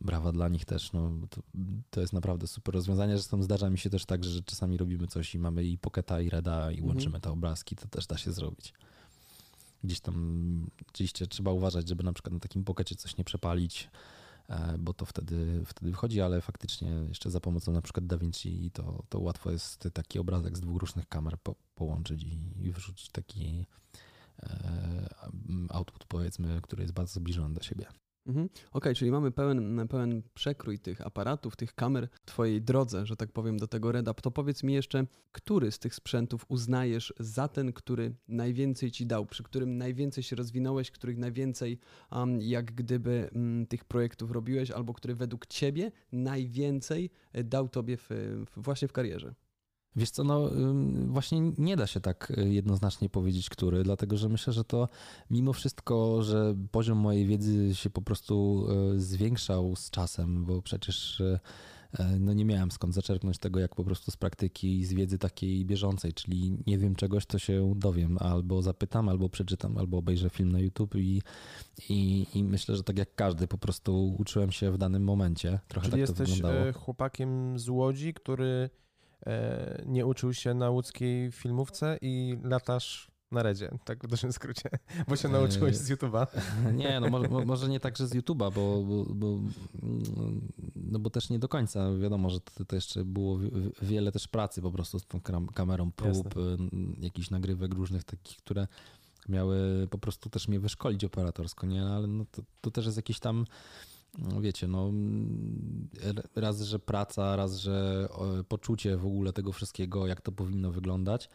Brawa 0.00 0.32
dla 0.32 0.48
nich 0.48 0.64
też. 0.64 0.92
No, 0.92 1.12
to, 1.30 1.42
to 1.90 2.00
jest 2.00 2.12
naprawdę 2.12 2.46
super 2.46 2.74
rozwiązanie. 2.74 3.16
Zresztą 3.16 3.42
zdarza 3.42 3.70
mi 3.70 3.78
się 3.78 3.90
też 3.90 4.04
tak, 4.04 4.24
że 4.24 4.42
czasami 4.42 4.76
robimy 4.76 5.06
coś 5.06 5.34
i 5.34 5.38
mamy 5.38 5.64
i 5.64 5.78
Pocketa, 5.78 6.20
i 6.20 6.30
Reda, 6.30 6.70
i 6.70 6.74
Mhm. 6.74 6.88
łączymy 6.88 7.20
te 7.20 7.30
obrazki. 7.30 7.76
To 7.76 7.88
też 7.88 8.06
da 8.06 8.18
się 8.18 8.32
zrobić. 8.32 8.72
Gdzieś 9.84 10.00
tam 10.00 10.66
oczywiście 10.90 11.26
trzeba 11.26 11.52
uważać, 11.52 11.88
żeby 11.88 12.02
na 12.02 12.12
przykład 12.12 12.32
na 12.32 12.40
takim 12.40 12.64
Pockecie 12.64 12.96
coś 12.96 13.16
nie 13.16 13.24
przepalić, 13.24 13.90
bo 14.78 14.94
to 14.94 15.06
wtedy, 15.06 15.62
wtedy 15.66 15.90
wychodzi, 15.90 16.20
ale 16.20 16.40
faktycznie 16.40 16.88
jeszcze 16.88 17.30
za 17.30 17.40
pomocą 17.40 17.72
na 17.72 17.82
przykład 17.82 18.06
DaVinci 18.06 18.70
to, 18.70 19.02
to 19.08 19.20
łatwo 19.20 19.50
jest 19.50 19.88
taki 19.92 20.18
obrazek 20.18 20.56
z 20.56 20.60
dwóch 20.60 20.80
różnych 20.80 21.08
kamer 21.08 21.38
po, 21.42 21.54
połączyć 21.74 22.22
i, 22.22 22.66
i 22.66 22.72
wyrzucić 22.72 23.08
taki 23.08 23.66
e, 24.42 25.08
output 25.68 26.04
powiedzmy, 26.04 26.60
który 26.62 26.82
jest 26.82 26.94
bardzo 26.94 27.20
zbliżony 27.20 27.54
do 27.54 27.62
siebie. 27.62 27.86
Mhm. 28.30 28.48
Okej, 28.72 28.94
czyli 28.94 29.10
mamy 29.10 29.30
pełen, 29.30 29.88
pełen 29.88 30.22
przekrój 30.34 30.78
tych 30.78 31.06
aparatów, 31.06 31.56
tych 31.56 31.74
kamer 31.74 32.08
w 32.12 32.26
Twojej 32.26 32.62
drodze, 32.62 33.06
że 33.06 33.16
tak 33.16 33.32
powiem, 33.32 33.56
do 33.56 33.66
tego 33.66 33.92
Reda. 33.92 34.14
To 34.14 34.30
powiedz 34.30 34.62
mi 34.62 34.72
jeszcze, 34.72 35.06
który 35.32 35.72
z 35.72 35.78
tych 35.78 35.94
sprzętów 35.94 36.44
uznajesz 36.48 37.14
za 37.20 37.48
ten, 37.48 37.72
który 37.72 38.14
najwięcej 38.28 38.90
Ci 38.90 39.06
dał, 39.06 39.26
przy 39.26 39.42
którym 39.42 39.76
najwięcej 39.76 40.24
się 40.24 40.36
rozwinąłeś, 40.36 40.90
których 40.90 41.18
najwięcej 41.18 41.78
um, 42.12 42.40
jak 42.42 42.72
gdyby 42.72 43.30
tych 43.68 43.84
projektów 43.84 44.30
robiłeś, 44.30 44.70
albo 44.70 44.94
który 44.94 45.14
według 45.14 45.46
Ciebie 45.46 45.92
najwięcej 46.12 47.10
e, 47.32 47.44
dał 47.44 47.68
Tobie 47.68 47.96
w, 47.96 48.08
w, 48.10 48.62
właśnie 48.62 48.88
w 48.88 48.92
karierze? 48.92 49.34
Wiesz 49.96 50.10
co, 50.10 50.24
no 50.24 50.50
właśnie 51.06 51.40
nie 51.58 51.76
da 51.76 51.86
się 51.86 52.00
tak 52.00 52.32
y, 52.38 52.48
jednoznacznie 52.52 53.08
powiedzieć, 53.08 53.50
który, 53.50 53.82
dlatego 53.82 54.16
że 54.16 54.28
myślę, 54.28 54.52
że 54.52 54.64
to 54.64 54.88
mimo 55.30 55.52
wszystko, 55.52 56.22
że 56.22 56.54
poziom 56.70 56.98
mojej 56.98 57.26
wiedzy 57.26 57.74
się 57.74 57.90
po 57.90 58.02
prostu 58.02 58.66
y, 58.94 59.00
zwiększał 59.00 59.76
z 59.76 59.90
czasem, 59.90 60.44
bo 60.44 60.62
przecież 60.62 61.20
y, 61.20 61.40
no 62.20 62.32
nie 62.32 62.44
miałem 62.44 62.70
skąd 62.70 62.94
zaczerpnąć 62.94 63.38
tego, 63.38 63.60
jak 63.60 63.74
po 63.74 63.84
prostu 63.84 64.10
z 64.10 64.16
praktyki 64.16 64.78
i 64.78 64.84
z 64.84 64.92
wiedzy 64.92 65.18
takiej 65.18 65.64
bieżącej, 65.64 66.12
czyli 66.12 66.58
nie 66.66 66.78
wiem 66.78 66.94
czegoś, 66.94 67.26
to 67.26 67.38
się 67.38 67.72
dowiem, 67.76 68.18
albo 68.20 68.62
zapytam, 68.62 69.08
albo 69.08 69.28
przeczytam, 69.28 69.78
albo 69.78 69.98
obejrzę 69.98 70.30
film 70.30 70.52
na 70.52 70.60
YouTube 70.60 70.94
i, 70.94 71.22
i, 71.88 72.26
i 72.34 72.44
myślę, 72.44 72.76
że 72.76 72.82
tak 72.82 72.98
jak 72.98 73.14
każdy, 73.14 73.48
po 73.48 73.58
prostu 73.58 74.16
uczyłem 74.18 74.52
się 74.52 74.72
w 74.72 74.78
danym 74.78 75.04
momencie. 75.04 75.58
Trochę 75.68 75.90
Czyli 75.90 76.02
tak 76.02 76.16
to 76.16 76.22
jesteś 76.22 76.42
chłopakiem 76.74 77.58
z 77.58 77.68
Łodzi, 77.68 78.14
który 78.14 78.70
nie 79.86 80.06
uczył 80.06 80.34
się 80.34 80.54
na 80.54 80.70
łódzkiej 80.70 81.32
filmówce 81.32 81.98
i 82.02 82.38
latasz 82.42 83.10
na 83.32 83.42
redzie, 83.42 83.70
tak 83.84 84.04
w 84.04 84.06
dużym 84.06 84.32
skrócie, 84.32 84.70
bo 85.08 85.16
się 85.16 85.28
E, 85.28 85.32
nauczyłeś 85.32 85.76
z 85.76 85.90
YouTube'a. 85.90 86.26
Nie, 86.74 87.00
no 87.00 87.08
może, 87.10 87.28
mo- 87.28 87.44
może 87.44 87.68
nie 87.68 87.80
także 87.80 88.06
z 88.06 88.14
YouTube'a, 88.14 88.52
bo, 88.52 88.82
bo, 88.82 89.04
bo, 89.04 89.38
no 90.76 90.98
bo 90.98 91.10
też 91.10 91.30
nie 91.30 91.38
do 91.38 91.48
końca 91.48 91.92
wiadomo, 91.94 92.30
że 92.30 92.40
to, 92.40 92.64
to 92.64 92.76
jeszcze 92.76 93.04
było 93.04 93.38
wi- 93.38 93.50
wi- 93.50 93.72
wiele 93.82 94.12
też 94.12 94.28
pracy 94.28 94.62
po 94.62 94.70
prostu 94.72 94.98
z 94.98 95.06
tą 95.06 95.20
kamerą 95.54 95.92
prób, 95.92 96.08
Jasne. 96.08 96.42
y, 96.42 96.56
jakichś 97.00 97.30
nagrywek 97.30 97.74
różnych 97.74 98.04
takich, 98.04 98.36
które 98.36 98.66
miały 99.28 99.88
po 99.90 99.98
prostu 99.98 100.30
też 100.30 100.48
mnie 100.48 100.60
wyszkolić 100.60 101.04
operatorsko, 101.04 101.66
nie? 101.66 101.82
Ale 101.82 102.06
no 102.06 102.24
to, 102.30 102.42
to 102.60 102.70
też 102.70 102.84
jest 102.84 102.96
jakiś 102.96 103.20
tam 103.20 103.38
no 103.38 103.44
wiecie, 104.40 104.68
no 104.68 104.88
mm, 104.88 105.88
raz, 106.36 106.60
że 106.60 106.78
praca, 106.78 107.36
raz, 107.36 107.56
że 107.56 108.08
poczucie 108.48 108.96
w 108.96 109.06
ogóle 109.06 109.32
tego 109.32 109.52
wszystkiego, 109.52 110.06
jak 110.06 110.20
to 110.20 110.32
powinno 110.32 110.72
wyglądać. 110.72 111.28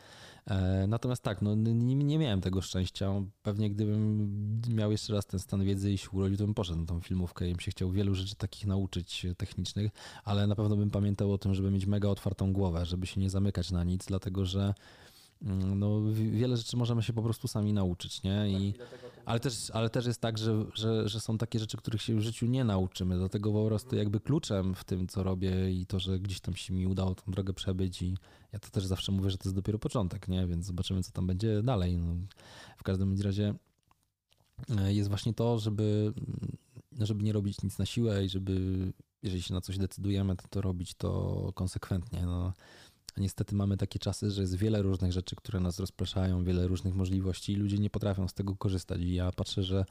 E, 0.48 0.88
Natomiast 0.88 1.24
tak, 1.24 1.42
no, 1.42 1.56
nie, 1.56 1.96
nie 1.96 2.18
miałem 2.18 2.42
tego 2.42 2.62
szczęścia. 2.62 3.14
Pewnie 3.44 3.70
gdybym 3.70 4.62
miał 4.70 4.92
jeszcze 4.92 5.14
raz 5.14 5.26
ten 5.26 5.40
stan 5.40 5.64
wiedzy 5.64 5.92
i 5.92 5.98
się 5.98 6.10
urodził, 6.10 6.38
to 6.38 6.46
bym 6.46 6.54
poszedł 6.54 6.80
na 6.80 6.86
tą 6.86 7.02
filmówkę 7.02 7.48
i 7.48 7.52
bym 7.52 7.60
się 7.60 7.72
chciał 7.72 7.92
wielu 7.92 8.16
rzeczy 8.16 8.36
takich 8.36 8.66
nauczyć 8.66 9.26
technicznych, 9.38 9.92
ale 10.24 10.48
na 10.48 10.56
pewno 10.56 10.76
bym 10.76 10.90
pamiętał 10.90 11.34
o 11.34 11.38
tym, 11.38 11.54
żeby 11.54 11.72
mieć 11.72 11.86
mega 11.86 12.10
otwartą 12.10 12.54
głowę, 12.54 12.86
żeby 12.86 13.08
się 13.08 13.22
nie 13.22 13.30
zamykać 13.30 13.72
na 13.72 13.84
nic, 13.84 14.06
dlatego 14.06 14.46
że 14.46 14.74
no, 15.76 16.02
wi- 16.02 16.32
wiele 16.32 16.58
rzeczy 16.58 16.78
możemy 16.78 17.04
się 17.04 17.14
po 17.14 17.22
prostu 17.24 17.48
sami 17.48 17.74
nauczyć, 17.74 18.24
nie? 18.24 18.50
I, 18.50 18.74
ale, 19.26 19.40
też, 19.40 19.70
ale 19.70 19.90
też 19.90 20.06
jest 20.06 20.22
tak, 20.22 20.38
że, 20.38 20.66
że, 20.74 21.10
że 21.10 21.20
są 21.20 21.38
takie 21.38 21.60
rzeczy, 21.60 21.78
których 21.78 22.02
się 22.02 22.16
w 22.16 22.22
życiu 22.22 22.46
nie 22.46 22.64
nauczymy, 22.64 23.18
dlatego 23.18 23.52
po 23.54 23.66
prostu 23.66 23.96
jakby 23.96 24.20
kluczem 24.20 24.76
w 24.76 24.84
tym, 24.84 25.08
co 25.08 25.24
robię 25.24 25.72
i 25.72 25.86
to, 25.86 26.00
że 26.00 26.20
gdzieś 26.20 26.40
tam 26.40 26.56
się 26.56 26.74
mi 26.74 26.88
udało 26.88 27.16
tą 27.16 27.32
drogę 27.32 27.54
przebyć 27.54 28.02
i 28.02 28.18
ja 28.54 28.60
to 28.60 28.70
też 28.70 28.86
zawsze 28.86 29.12
mówię, 29.12 29.30
że 29.30 29.38
to 29.38 29.50
jest 29.50 29.56
dopiero 29.56 29.80
początek, 29.80 30.28
nie? 30.28 30.48
Więc 30.48 30.66
zobaczymy, 30.66 31.04
co 31.04 31.12
tam 31.12 31.28
będzie 31.28 31.64
dalej. 31.64 31.98
No, 31.98 32.16
w 32.78 32.84
każdym 32.84 33.22
razie 33.22 33.56
e, 34.78 34.94
jest 34.94 35.10
właśnie 35.10 35.34
to, 35.34 35.60
żeby, 35.60 36.14
mm, 36.18 36.58
żeby 37.06 37.24
nie 37.24 37.34
robić 37.34 37.64
nic 37.64 37.78
na 37.78 37.86
siłę 37.86 38.26
i 38.26 38.30
żeby, 38.30 38.54
jeżeli 39.24 39.42
się 39.42 39.54
na 39.54 39.62
coś 39.62 39.78
decydujemy, 39.78 40.36
to, 40.36 40.48
to 40.48 40.62
robić 40.62 40.94
to 40.94 41.52
konsekwentnie. 41.56 42.22
No. 42.26 42.54
A 43.18 43.22
niestety 43.22 43.56
mamy 43.56 43.78
takie 43.78 44.00
czasy, 44.00 44.32
że 44.32 44.42
jest 44.42 44.56
wiele 44.56 44.82
różnych 44.82 45.12
rzeczy, 45.12 45.36
które 45.36 45.60
nas 45.60 45.80
rozpraszają, 45.80 46.44
wiele 46.44 46.68
różnych 46.68 46.96
możliwości 46.96 47.54
i 47.54 47.56
ludzie 47.56 47.78
nie 47.78 47.90
potrafią 47.90 48.28
z 48.28 48.34
tego 48.34 48.56
korzystać. 48.56 49.02
I 49.02 49.14
ja 49.14 49.32
patrzę, 49.32 49.64
że 49.64 49.86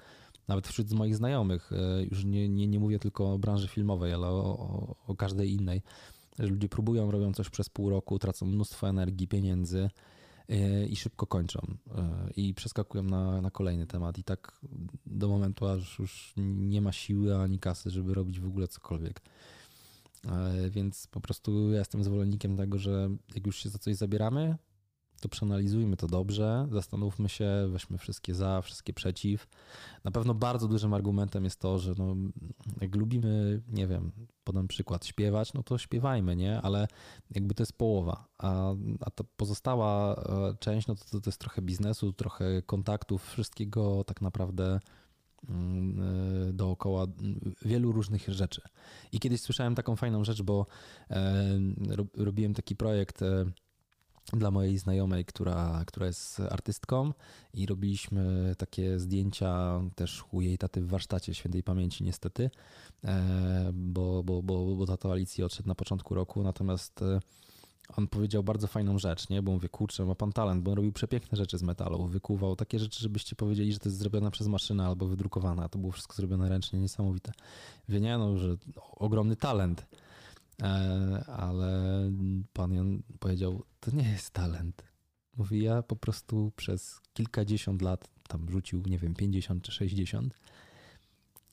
nawet 0.48 0.68
wśród 0.68 0.92
moich 0.92 1.16
znajomych, 1.16 1.72
e, 1.72 2.04
już 2.04 2.24
nie, 2.24 2.48
nie, 2.48 2.66
nie 2.66 2.78
mówię 2.78 2.98
tylko 2.98 3.32
o 3.32 3.38
branży 3.38 3.68
filmowej, 3.68 4.12
ale 4.12 4.26
o, 4.26 4.58
o, 4.58 4.96
o 5.06 5.16
każdej 5.16 5.52
innej, 5.52 5.82
że 6.38 6.46
ludzie 6.46 6.68
próbują, 6.68 7.10
robią 7.10 7.34
coś 7.34 7.50
przez 7.50 7.68
pół 7.68 7.90
roku, 7.90 8.18
tracą 8.18 8.46
mnóstwo 8.46 8.88
energii, 8.88 9.28
pieniędzy 9.28 9.90
e, 10.48 10.86
i 10.86 10.96
szybko 10.96 11.26
kończą 11.26 11.60
e, 11.96 12.30
i 12.36 12.54
przeskakują 12.54 13.04
na, 13.04 13.40
na 13.40 13.50
kolejny 13.50 13.86
temat. 13.86 14.18
I 14.18 14.24
tak 14.24 14.60
do 15.06 15.28
momentu, 15.28 15.66
aż 15.66 15.98
już 15.98 16.32
nie 16.36 16.80
ma 16.80 16.92
siły 16.92 17.36
ani 17.36 17.58
kasy, 17.58 17.90
żeby 17.90 18.14
robić 18.14 18.40
w 18.40 18.46
ogóle 18.46 18.68
cokolwiek. 18.68 19.20
E, 20.26 20.70
Więc 20.70 21.06
po 21.06 21.20
prostu 21.20 21.70
ja 21.72 21.78
jestem 21.78 22.04
zwolennikiem 22.04 22.56
tego, 22.56 22.78
że 22.78 23.10
jak 23.34 23.46
już 23.46 23.56
się 23.56 23.68
za 23.68 23.78
coś 23.78 23.96
zabieramy, 23.96 24.56
to 25.24 25.28
przeanalizujmy 25.28 25.96
to 25.96 26.06
dobrze, 26.06 26.68
zastanówmy 26.72 27.28
się, 27.28 27.68
weźmy 27.72 27.98
wszystkie 27.98 28.34
za, 28.34 28.62
wszystkie 28.62 28.92
przeciw. 28.92 29.46
Na 30.04 30.10
pewno 30.10 30.34
bardzo 30.34 30.68
dużym 30.68 30.94
argumentem 30.94 31.44
jest 31.44 31.60
to, 31.60 31.78
że 31.78 31.94
no, 31.98 32.16
jak 32.80 32.96
lubimy, 32.96 33.62
nie 33.68 33.86
wiem, 33.86 34.12
podam 34.44 34.68
przykład, 34.68 35.06
śpiewać, 35.06 35.54
no 35.54 35.62
to 35.62 35.78
śpiewajmy, 35.78 36.36
nie? 36.36 36.60
Ale 36.60 36.88
jakby 37.30 37.54
to 37.54 37.62
jest 37.62 37.72
połowa, 37.72 38.28
a, 38.38 38.74
a 39.00 39.10
ta 39.10 39.24
pozostała 39.36 40.14
e, 40.14 40.54
część, 40.60 40.86
no 40.86 40.94
to, 40.94 41.04
to, 41.04 41.20
to 41.20 41.30
jest 41.30 41.40
trochę 41.40 41.62
biznesu, 41.62 42.12
trochę 42.12 42.62
kontaktów, 42.62 43.30
wszystkiego 43.30 44.04
tak 44.04 44.20
naprawdę 44.20 44.80
dookoła 46.52 47.04
mm, 47.04 47.54
wielu 47.62 47.92
różnych 47.92 48.28
rzeczy. 48.28 48.60
I 49.12 49.20
kiedyś 49.20 49.40
słyszałem 49.40 49.74
taką 49.74 49.96
fajną 49.96 50.24
rzecz, 50.24 50.42
bo 50.42 50.66
e, 51.10 51.44
ro- 51.88 52.06
robiłem 52.14 52.54
taki 52.54 52.76
projekt 52.76 53.22
e, 53.22 53.44
dla 54.32 54.50
mojej 54.50 54.78
znajomej, 54.78 55.24
która, 55.24 55.84
która 55.86 56.06
jest 56.06 56.40
artystką 56.40 57.12
i 57.54 57.66
robiliśmy 57.66 58.54
takie 58.58 58.98
zdjęcia 58.98 59.80
też 59.94 60.24
u 60.32 60.40
jej 60.40 60.58
taty 60.58 60.80
w 60.80 60.88
warsztacie 60.88 61.34
świętej 61.34 61.62
pamięci 61.62 62.04
niestety, 62.04 62.50
e, 63.04 63.70
bo, 63.72 64.24
bo, 64.24 64.42
bo, 64.42 64.76
bo 64.76 64.86
tato 64.86 65.12
Alicji 65.12 65.44
odszedł 65.44 65.68
na 65.68 65.74
początku 65.74 66.14
roku, 66.14 66.42
natomiast 66.42 67.02
e, 67.02 67.20
on 67.88 68.08
powiedział 68.08 68.42
bardzo 68.42 68.66
fajną 68.66 68.98
rzecz, 68.98 69.28
nie? 69.28 69.42
Bo 69.42 69.52
mówię, 69.52 69.68
kurczę, 69.68 70.04
ma 70.04 70.14
pan 70.14 70.32
talent, 70.32 70.62
bo 70.62 70.70
on 70.70 70.76
robił 70.76 70.92
przepiękne 70.92 71.38
rzeczy 71.38 71.58
z 71.58 71.62
metalu, 71.62 72.06
wykuwał 72.06 72.56
takie 72.56 72.78
rzeczy, 72.78 73.00
żebyście 73.00 73.36
powiedzieli, 73.36 73.72
że 73.72 73.78
to 73.78 73.88
jest 73.88 73.98
zrobione 73.98 74.30
przez 74.30 74.46
maszynę 74.46 74.86
albo 74.86 75.06
wydrukowane, 75.06 75.62
a 75.62 75.68
to 75.68 75.78
było 75.78 75.92
wszystko 75.92 76.16
zrobione 76.16 76.48
ręcznie, 76.48 76.80
niesamowite. 76.80 77.32
Wie 77.88 78.00
nie, 78.00 78.18
no, 78.18 78.38
że 78.38 78.56
ogromny 78.96 79.36
talent, 79.36 79.86
e, 80.62 81.24
ale 81.26 82.10
pan 82.52 82.72
Jan 82.72 83.02
powiedział, 83.18 83.62
to 83.80 83.90
nie 83.90 84.10
jest 84.10 84.30
talent. 84.30 84.82
Mówi, 85.36 85.62
ja 85.62 85.82
po 85.82 85.96
prostu 85.96 86.52
przez 86.56 87.00
kilkadziesiąt 87.12 87.82
lat, 87.82 88.08
tam 88.28 88.50
rzucił, 88.50 88.82
nie 88.86 88.98
wiem, 88.98 89.14
50 89.14 89.62
czy 89.62 89.72
60, 89.72 90.34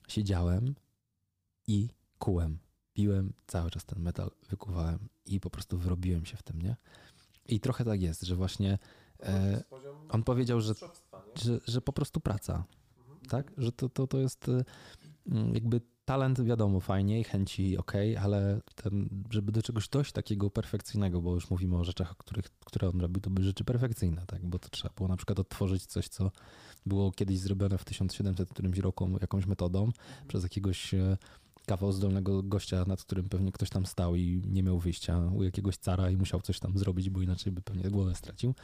siedziałem 0.08 0.74
i 1.66 1.88
kułem. 2.18 2.58
Piłem 2.92 3.32
cały 3.46 3.70
czas 3.70 3.84
ten 3.84 4.02
metal, 4.02 4.30
wykuwałem 4.50 5.08
i 5.26 5.40
po 5.40 5.50
prostu 5.50 5.78
wyrobiłem 5.78 6.24
się 6.24 6.36
w 6.36 6.42
tym, 6.42 6.62
nie? 6.62 6.76
I 7.48 7.60
trochę 7.60 7.84
tak 7.84 8.02
jest, 8.02 8.22
że 8.22 8.36
właśnie 8.36 8.78
e, 9.20 9.62
on 10.08 10.22
powiedział, 10.22 10.60
że, 10.60 10.74
że, 11.34 11.60
że 11.66 11.80
po 11.80 11.92
prostu 11.92 12.20
praca, 12.20 12.64
tak? 13.28 13.52
Że 13.58 13.72
to, 13.72 13.88
to, 13.88 14.06
to 14.06 14.18
jest 14.18 14.48
e, 14.48 14.64
mm, 15.26 15.54
jakby 15.54 15.80
talent, 16.04 16.40
wiadomo, 16.40 16.80
fajnie 16.80 17.20
i 17.20 17.24
chęci 17.24 17.78
ok, 17.78 17.92
ale 18.20 18.60
ten, 18.74 19.08
żeby 19.30 19.52
do 19.52 19.62
czegoś 19.62 19.88
dojść 19.88 20.12
takiego 20.12 20.50
perfekcyjnego, 20.50 21.22
bo 21.22 21.34
już 21.34 21.50
mówimy 21.50 21.76
o 21.76 21.84
rzeczach, 21.84 22.16
których, 22.16 22.44
które 22.64 22.88
on 22.88 23.00
robił, 23.00 23.20
to 23.20 23.30
były 23.30 23.44
rzeczy 23.44 23.64
perfekcyjne, 23.64 24.26
tak? 24.26 24.46
Bo 24.46 24.58
to 24.58 24.68
trzeba 24.68 24.94
było 24.96 25.08
na 25.08 25.16
przykład 25.16 25.38
odtworzyć 25.38 25.86
coś, 25.86 26.08
co 26.08 26.30
było 26.86 27.12
kiedyś 27.12 27.38
zrobione 27.38 27.78
w 27.78 27.84
1700 27.84 28.50
którymś 28.50 28.78
roku 28.78 29.18
jakąś 29.20 29.46
metodą 29.46 29.90
przez 30.28 30.42
jakiegoś 30.42 30.94
e, 30.94 31.16
kawał 31.72 31.92
zdolnego 31.92 32.42
gościa, 32.42 32.84
nad 32.86 33.02
którym 33.02 33.28
pewnie 33.28 33.52
ktoś 33.52 33.70
tam 33.70 33.86
stał 33.86 34.16
i 34.16 34.42
nie 34.46 34.62
miał 34.62 34.78
wyjścia 34.78 35.30
u 35.34 35.42
jakiegoś 35.42 35.76
cara 35.76 36.10
i 36.10 36.16
musiał 36.16 36.40
coś 36.40 36.60
tam 36.60 36.78
zrobić, 36.78 37.10
bo 37.10 37.22
inaczej 37.22 37.52
by 37.52 37.62
pewnie 37.62 37.90
głowę 37.90 38.14
stracił. 38.14 38.54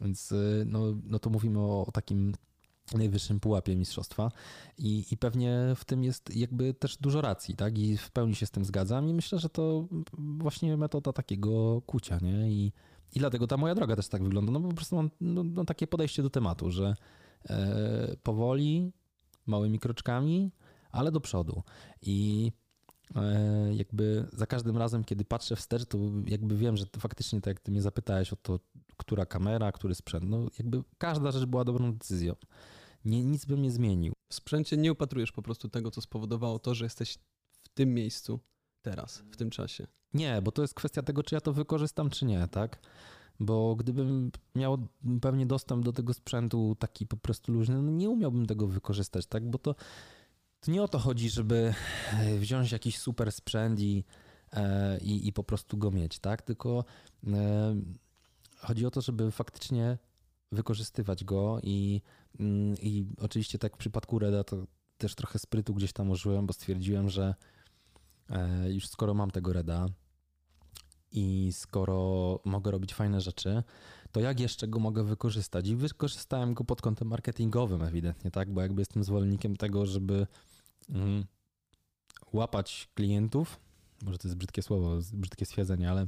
Więc 0.00 0.32
y, 0.32 0.64
no, 0.66 0.80
no 1.04 1.18
to 1.18 1.30
mówimy 1.30 1.58
o, 1.58 1.86
o 1.86 1.92
takim 1.92 2.32
najwyższym 2.94 3.40
pułapie 3.40 3.76
mistrzostwa 3.76 4.32
I, 4.78 5.04
i 5.10 5.16
pewnie 5.16 5.74
w 5.76 5.84
tym 5.84 6.04
jest 6.04 6.36
jakby 6.36 6.74
też 6.74 6.96
dużo 6.96 7.20
racji, 7.20 7.56
tak? 7.56 7.78
I 7.78 7.96
w 7.96 8.10
pełni 8.10 8.34
się 8.34 8.46
z 8.46 8.50
tym 8.50 8.64
zgadzam 8.64 9.08
i 9.08 9.14
myślę, 9.14 9.38
że 9.38 9.48
to 9.48 9.88
właśnie 10.18 10.76
metoda 10.76 11.12
takiego 11.12 11.82
kucia, 11.86 12.18
nie? 12.22 12.50
I, 12.50 12.72
i 13.14 13.18
dlatego 13.18 13.46
ta 13.46 13.56
moja 13.56 13.74
droga 13.74 13.96
też 13.96 14.08
tak 14.08 14.24
wygląda, 14.24 14.52
no 14.52 14.60
bo 14.60 14.68
po 14.68 14.74
prostu 14.74 14.96
mam 14.96 15.10
no, 15.20 15.44
no 15.44 15.64
takie 15.64 15.86
podejście 15.86 16.22
do 16.22 16.30
tematu, 16.30 16.70
że 16.70 16.94
e, 17.50 18.16
powoli, 18.22 18.92
małymi 19.46 19.78
kroczkami, 19.78 20.50
ale 20.92 21.12
do 21.12 21.20
przodu. 21.20 21.62
I 22.02 22.52
e, 23.16 23.74
jakby 23.74 24.28
za 24.32 24.46
każdym 24.46 24.76
razem, 24.76 25.04
kiedy 25.04 25.24
patrzę 25.24 25.56
wstecz, 25.56 25.84
to 25.84 25.98
jakby 26.26 26.56
wiem, 26.56 26.76
że 26.76 26.86
to 26.86 27.00
faktycznie 27.00 27.40
tak 27.40 27.50
jak 27.50 27.60
ty 27.60 27.70
mnie 27.70 27.82
zapytałeś 27.82 28.32
o 28.32 28.36
to, 28.36 28.60
która 28.96 29.26
kamera, 29.26 29.72
który 29.72 29.94
sprzęt, 29.94 30.24
no 30.28 30.46
jakby 30.58 30.82
każda 30.98 31.30
rzecz 31.30 31.44
była 31.44 31.64
dobrą 31.64 31.92
decyzją. 31.92 32.34
Nie, 33.04 33.24
nic 33.24 33.44
bym 33.44 33.62
nie 33.62 33.70
zmienił. 33.70 34.12
W 34.28 34.34
sprzęcie 34.34 34.76
nie 34.76 34.92
upatrujesz 34.92 35.32
po 35.32 35.42
prostu 35.42 35.68
tego, 35.68 35.90
co 35.90 36.00
spowodowało 36.00 36.58
to, 36.58 36.74
że 36.74 36.84
jesteś 36.84 37.18
w 37.62 37.68
tym 37.68 37.94
miejscu 37.94 38.40
teraz, 38.82 39.18
w 39.18 39.36
tym 39.36 39.50
czasie. 39.50 39.86
Nie, 40.14 40.42
bo 40.42 40.52
to 40.52 40.62
jest 40.62 40.74
kwestia 40.74 41.02
tego, 41.02 41.22
czy 41.22 41.34
ja 41.34 41.40
to 41.40 41.52
wykorzystam, 41.52 42.10
czy 42.10 42.24
nie, 42.24 42.48
tak? 42.48 42.80
Bo 43.40 43.76
gdybym 43.76 44.30
miał 44.54 44.78
pewnie 45.20 45.46
dostęp 45.46 45.84
do 45.84 45.92
tego 45.92 46.14
sprzętu 46.14 46.76
taki 46.78 47.06
po 47.06 47.16
prostu 47.16 47.52
luźny, 47.52 47.82
no 47.82 47.90
nie 47.90 48.10
umiałbym 48.10 48.46
tego 48.46 48.66
wykorzystać, 48.66 49.26
tak? 49.26 49.50
Bo 49.50 49.58
to, 49.58 49.74
to 50.60 50.70
nie 50.70 50.82
o 50.82 50.88
to 50.88 50.98
chodzi, 50.98 51.30
żeby 51.30 51.74
e, 52.12 52.38
wziąć 52.38 52.72
jakiś 52.72 52.98
super 52.98 53.32
sprzęt 53.32 53.80
i, 53.80 54.04
e, 54.52 54.98
i, 54.98 55.28
i 55.28 55.32
po 55.32 55.44
prostu 55.44 55.78
go 55.78 55.90
mieć, 55.90 56.18
tak? 56.18 56.42
Tylko 56.42 56.84
e, 57.26 57.74
chodzi 58.56 58.86
o 58.86 58.90
to, 58.90 59.00
żeby 59.00 59.30
faktycznie 59.30 59.98
wykorzystywać 60.52 61.24
go 61.24 61.60
i, 61.62 62.02
mm, 62.40 62.74
i 62.82 63.06
oczywiście 63.18 63.58
tak 63.58 63.74
w 63.74 63.78
przypadku 63.78 64.18
Reda 64.18 64.44
to 64.44 64.66
też 64.98 65.14
trochę 65.14 65.38
sprytu 65.38 65.74
gdzieś 65.74 65.92
tam 65.92 66.10
użyłem, 66.10 66.46
bo 66.46 66.52
stwierdziłem, 66.52 67.08
że 67.08 67.34
już 68.68 68.88
skoro 68.88 69.14
mam 69.14 69.30
tego 69.30 69.52
Reda 69.52 69.86
i 71.12 71.50
skoro 71.52 72.40
mogę 72.44 72.70
robić 72.70 72.94
fajne 72.94 73.20
rzeczy, 73.20 73.62
to 74.12 74.20
jak 74.20 74.40
jeszcze 74.40 74.68
go 74.68 74.78
mogę 74.78 75.04
wykorzystać? 75.04 75.68
I 75.68 75.76
wykorzystałem 75.76 76.54
go 76.54 76.64
pod 76.64 76.82
kątem 76.82 77.08
marketingowym 77.08 77.82
ewidentnie, 77.82 78.30
tak? 78.30 78.52
Bo 78.52 78.60
jakby 78.60 78.80
jestem 78.80 79.04
zwolennikiem 79.04 79.56
tego, 79.56 79.86
żeby 79.86 80.26
mm, 80.92 81.24
łapać 82.32 82.88
klientów, 82.94 83.60
może 84.02 84.18
to 84.18 84.28
jest 84.28 84.36
brzydkie 84.36 84.62
słowo, 84.62 84.98
brzydkie 85.12 85.46
stwierdzenie, 85.46 85.90
ale 85.90 86.06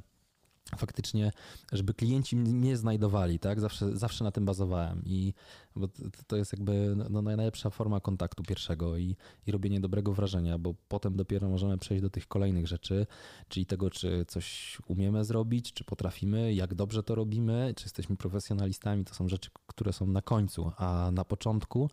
faktycznie, 0.76 1.32
żeby 1.72 1.94
klienci 1.94 2.36
mnie 2.36 2.76
znajdowali, 2.76 3.38
tak? 3.38 3.60
Zawsze, 3.60 3.96
zawsze 3.96 4.24
na 4.24 4.32
tym 4.32 4.44
bazowałem 4.44 5.02
i 5.04 5.34
bo 5.76 5.88
to 6.26 6.36
jest 6.36 6.52
jakby 6.52 6.94
no, 7.10 7.22
najlepsza 7.22 7.70
forma 7.70 8.00
kontaktu 8.00 8.42
pierwszego 8.42 8.96
i, 8.96 9.16
i 9.46 9.52
robienie 9.52 9.80
dobrego 9.80 10.12
wrażenia, 10.12 10.58
bo 10.58 10.74
potem 10.88 11.16
dopiero 11.16 11.48
możemy 11.48 11.78
przejść 11.78 12.02
do 12.02 12.10
tych 12.10 12.28
kolejnych 12.28 12.66
rzeczy, 12.66 13.06
czyli 13.48 13.66
tego, 13.66 13.90
czy 13.90 14.24
coś 14.28 14.78
umiemy 14.86 15.24
zrobić, 15.24 15.72
czy 15.72 15.84
potrafimy, 15.84 16.54
jak 16.54 16.74
dobrze 16.74 17.02
to 17.02 17.14
robimy, 17.14 17.74
czy 17.76 17.84
jesteśmy 17.84 18.16
profesjonalistami, 18.16 19.04
to 19.04 19.14
są 19.14 19.28
rzeczy, 19.28 19.50
które 19.66 19.92
są 19.92 20.06
na 20.06 20.22
końcu, 20.22 20.72
a 20.76 21.10
na 21.12 21.24
początku 21.24 21.90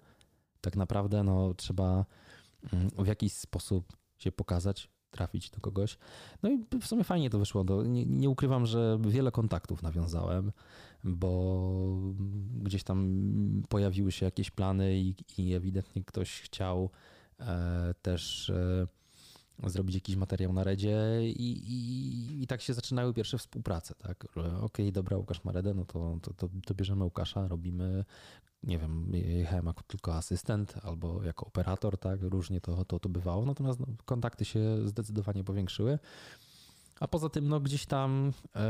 tak 0.61 0.75
naprawdę 0.75 1.23
no, 1.23 1.53
trzeba 1.53 2.05
w 2.97 3.07
jakiś 3.07 3.34
sposób 3.34 3.97
się 4.18 4.32
pokazać, 4.32 4.89
trafić 5.12 5.49
do 5.49 5.62
kogoś. 5.62 5.97
No 6.43 6.49
i 6.49 6.66
w 6.82 6.88
sumie 6.88 7.03
fajnie 7.03 7.30
to 7.30 7.39
wyszło. 7.39 7.84
Nie, 7.86 8.05
nie, 8.05 8.30
ukrywam, 8.30 8.66
że 8.66 8.99
wiele 9.01 9.32
kontaktów 9.32 9.84
nawiązałem, 9.84 10.51
bo 11.03 12.14
gdzieś 12.62 12.84
tam 12.84 13.64
pojawiły 13.70 14.12
się 14.12 14.26
jakieś 14.26 14.51
plany 14.51 14.99
i, 14.99 15.16
i 15.38 15.53
ewidentnie 15.53 16.03
ktoś 16.03 16.41
chciał 16.41 16.89
e, 17.39 17.93
też 18.01 18.49
e, 18.49 18.88
zrobić 19.66 19.95
jakiś 19.95 20.16
materiał 20.16 20.53
na 20.53 20.64
Redzie 20.64 20.97
i, 21.24 21.51
i, 21.51 22.43
i, 22.43 22.47
tak 22.47 22.62
się 22.62 22.74
zaczynały 22.74 23.14
pierwsze 23.14 23.38
współprace, 23.38 23.95
tak? 23.95 24.26
Okej, 24.26 24.55
okay, 24.62 24.91
dobra, 24.91 25.18
Łukasz 25.18 25.43
ma 25.43 25.51
Redę, 25.51 25.74
no 25.74 25.86
to, 25.86 26.20
to, 26.22 26.34
to, 26.34 26.49
to 26.66 26.74
bierzemy 26.74 27.03
Łukasza, 27.03 27.47
robimy 27.47 28.05
nie 28.64 28.80
wiem, 28.80 29.12
jechałem 29.14 29.66
jako 29.66 29.84
tylko 29.84 30.16
asystent 30.16 30.74
albo 30.84 31.24
jako 31.24 31.45
operator, 31.45 31.97
tak, 31.97 32.20
różnie 32.22 32.62
to, 32.62 32.86
to, 32.86 32.99
to 32.99 33.10
bywało, 33.10 33.45
natomiast 33.45 33.80
no, 33.80 33.86
kontakty 34.05 34.45
się 34.45 34.88
zdecydowanie 34.88 35.43
powiększyły. 35.43 35.99
A 36.99 37.07
poza 37.07 37.30
tym, 37.30 37.47
no 37.47 37.60
gdzieś 37.60 37.86
tam, 37.86 38.34
e, 38.55 38.62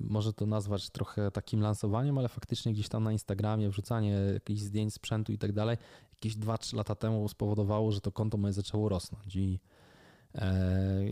może 0.00 0.32
to 0.32 0.46
nazwać 0.46 0.90
trochę 0.90 1.30
takim 1.30 1.60
lansowaniem, 1.60 2.18
ale 2.18 2.28
faktycznie 2.28 2.72
gdzieś 2.72 2.88
tam 2.88 3.04
na 3.04 3.12
Instagramie 3.12 3.70
wrzucanie 3.70 4.10
jakichś 4.10 4.60
zdjęć 4.60 4.94
sprzętu 4.94 5.32
i 5.32 5.38
tak 5.38 5.52
dalej, 5.52 5.76
jakieś 6.12 6.36
2-3 6.36 6.76
lata 6.76 6.94
temu 6.94 7.28
spowodowało, 7.28 7.92
że 7.92 8.00
to 8.00 8.12
konto 8.12 8.38
moje 8.38 8.52
zaczęło 8.52 8.88
rosnąć 8.88 9.36
i, 9.36 9.60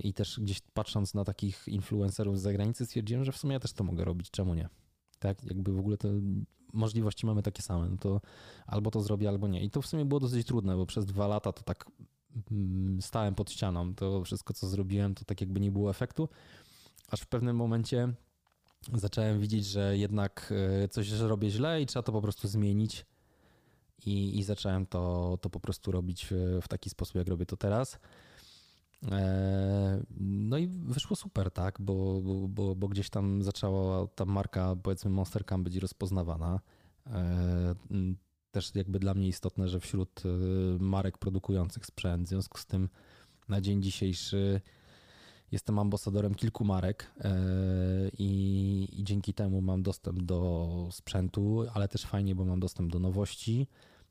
i 0.02 0.14
też 0.14 0.40
gdzieś 0.40 0.60
patrząc 0.60 1.14
na 1.14 1.24
takich 1.24 1.68
influencerów 1.68 2.38
z 2.38 2.42
zagranicy 2.42 2.86
stwierdziłem, 2.86 3.24
że 3.24 3.32
w 3.32 3.36
sumie 3.36 3.52
ja 3.52 3.60
też 3.60 3.72
to 3.72 3.84
mogę 3.84 4.04
robić, 4.04 4.30
czemu 4.30 4.54
nie? 4.54 4.68
Tak, 5.18 5.44
jakby 5.44 5.72
w 5.72 5.78
ogóle 5.78 5.96
to 5.96 6.08
możliwości 6.72 7.26
mamy 7.26 7.42
takie 7.42 7.62
same, 7.62 7.88
no 7.88 7.96
to 7.96 8.20
albo 8.66 8.90
to 8.90 9.00
zrobię, 9.00 9.28
albo 9.28 9.48
nie. 9.48 9.64
I 9.64 9.70
to 9.70 9.82
w 9.82 9.86
sumie 9.86 10.04
było 10.04 10.20
dosyć 10.20 10.46
trudne, 10.46 10.76
bo 10.76 10.86
przez 10.86 11.06
dwa 11.06 11.26
lata 11.26 11.52
to 11.52 11.62
tak 11.62 11.84
mm, 12.50 13.02
stałem 13.02 13.34
pod 13.34 13.50
ścianą. 13.50 13.94
To 13.94 14.24
wszystko, 14.24 14.54
co 14.54 14.68
zrobiłem, 14.68 15.14
to 15.14 15.24
tak 15.24 15.40
jakby 15.40 15.60
nie 15.60 15.70
było 15.70 15.90
efektu, 15.90 16.28
aż 17.08 17.20
w 17.20 17.26
pewnym 17.26 17.56
momencie 17.56 18.12
zacząłem 18.94 19.40
widzieć, 19.40 19.66
że 19.66 19.98
jednak 19.98 20.52
e, 20.84 20.88
coś 20.88 21.10
robię 21.10 21.50
źle 21.50 21.82
i 21.82 21.86
trzeba 21.86 22.02
to 22.02 22.12
po 22.12 22.22
prostu 22.22 22.48
zmienić. 22.48 23.06
I, 24.06 24.38
i 24.38 24.42
zacząłem 24.42 24.86
to, 24.86 25.38
to 25.40 25.50
po 25.50 25.60
prostu 25.60 25.92
robić 25.92 26.26
w 26.62 26.68
taki 26.68 26.90
sposób, 26.90 27.14
jak 27.14 27.28
robię 27.28 27.46
to 27.46 27.56
teraz. 27.56 27.98
E, 29.10 30.02
no 30.20 30.58
i 30.58 30.66
wyszło 30.68 31.16
super, 31.16 31.50
tak, 31.50 31.80
bo, 31.80 32.20
bo, 32.48 32.74
bo, 32.74 32.88
gdzieś 32.88 33.10
tam 33.10 33.42
zaczęła 33.42 34.06
ta 34.06 34.24
marka, 34.24 34.76
powiedzmy 34.82 35.10
Monster 35.10 35.46
Cam 35.46 35.64
być 35.64 35.76
rozpoznawana. 35.76 36.60
E, 37.06 37.74
też 38.50 38.74
jakby 38.74 38.98
dla 38.98 39.14
mnie 39.14 39.28
istotne, 39.28 39.68
że 39.68 39.80
wśród 39.80 40.22
e, 40.24 40.28
marek 40.78 41.18
produkujących 41.18 41.86
sprzęt, 41.86 42.26
w 42.26 42.28
związku 42.28 42.58
z 42.58 42.66
tym 42.66 42.88
na 43.48 43.60
dzień 43.60 43.82
dzisiejszy 43.82 44.60
jestem 45.52 45.78
ambasadorem 45.78 46.34
kilku 46.34 46.64
marek 46.64 47.12
i, 48.18 48.88
i 48.92 49.04
dzięki 49.04 49.34
temu 49.34 49.62
mam 49.62 49.82
dostęp 49.82 50.22
do 50.22 50.88
sprzętu, 50.90 51.64
ale 51.74 51.88
też 51.88 52.02
fajnie, 52.02 52.34
bo 52.34 52.44
mam 52.44 52.60
dostęp 52.60 52.92
do 52.92 52.98
nowości. 52.98 53.66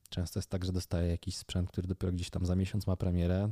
Często 0.09 0.39
jest 0.39 0.49
tak, 0.49 0.65
że 0.65 0.71
dostaję 0.71 1.11
jakiś 1.11 1.37
sprzęt, 1.37 1.69
który 1.69 1.87
dopiero 1.87 2.13
gdzieś 2.13 2.29
tam 2.29 2.45
za 2.45 2.55
miesiąc 2.55 2.87
ma 2.87 2.95
premierę, 2.95 3.51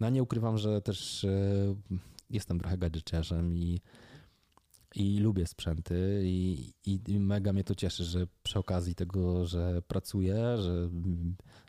no 0.00 0.10
nie 0.10 0.22
ukrywam, 0.22 0.58
że 0.58 0.82
też 0.82 1.24
e, 1.24 1.28
jestem 2.30 2.58
trochę 2.58 2.78
gadżeciarzem 2.78 3.56
i, 3.56 3.80
i 4.94 5.18
lubię 5.18 5.46
sprzęty 5.46 6.22
i, 6.24 6.72
i 6.86 7.20
mega 7.20 7.52
mnie 7.52 7.64
to 7.64 7.74
cieszy, 7.74 8.04
że 8.04 8.26
przy 8.42 8.58
okazji 8.58 8.94
tego, 8.94 9.46
że 9.46 9.82
pracuję, 9.82 10.56
że 10.58 10.88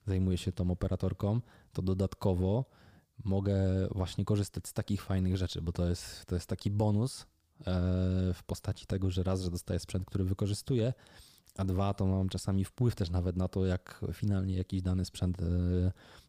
zajmuję 0.06 0.38
się 0.38 0.52
tą 0.52 0.72
operatorką, 0.72 1.41
to 1.74 1.82
dodatkowo 1.82 2.66
mogę 3.24 3.88
właśnie 3.91 4.26
korzystać 4.26 4.68
z 4.68 4.74
takich 4.74 5.04
fajnych 5.04 5.38
rzeczy, 5.38 5.62
bo 5.62 5.72
to 5.72 5.89
jest, 5.89 6.26
to 6.26 6.36
jest 6.36 6.48
taki 6.48 6.72
bonus 6.72 7.22
e, 7.22 7.26
w 8.34 8.43
postaci 8.46 8.86
tego, 8.86 9.12
że 9.12 9.24
raz, 9.24 9.41
że 9.41 9.52
dostaję 9.52 9.80
sprzęt, 9.80 10.06
który 10.06 10.24
wykorzystuję, 10.24 10.93
a 11.58 11.66
dwa, 11.66 11.93
to 11.93 12.06
mam 12.06 12.30
czasami 12.30 12.66
wpływ 12.66 12.95
też 12.95 13.10
nawet 13.10 13.38
na 13.38 13.47
to, 13.47 13.66
jak 13.66 14.06
finalnie 14.14 14.56
jakiś 14.56 14.82
dany 14.82 15.06
sprzęt 15.06 15.38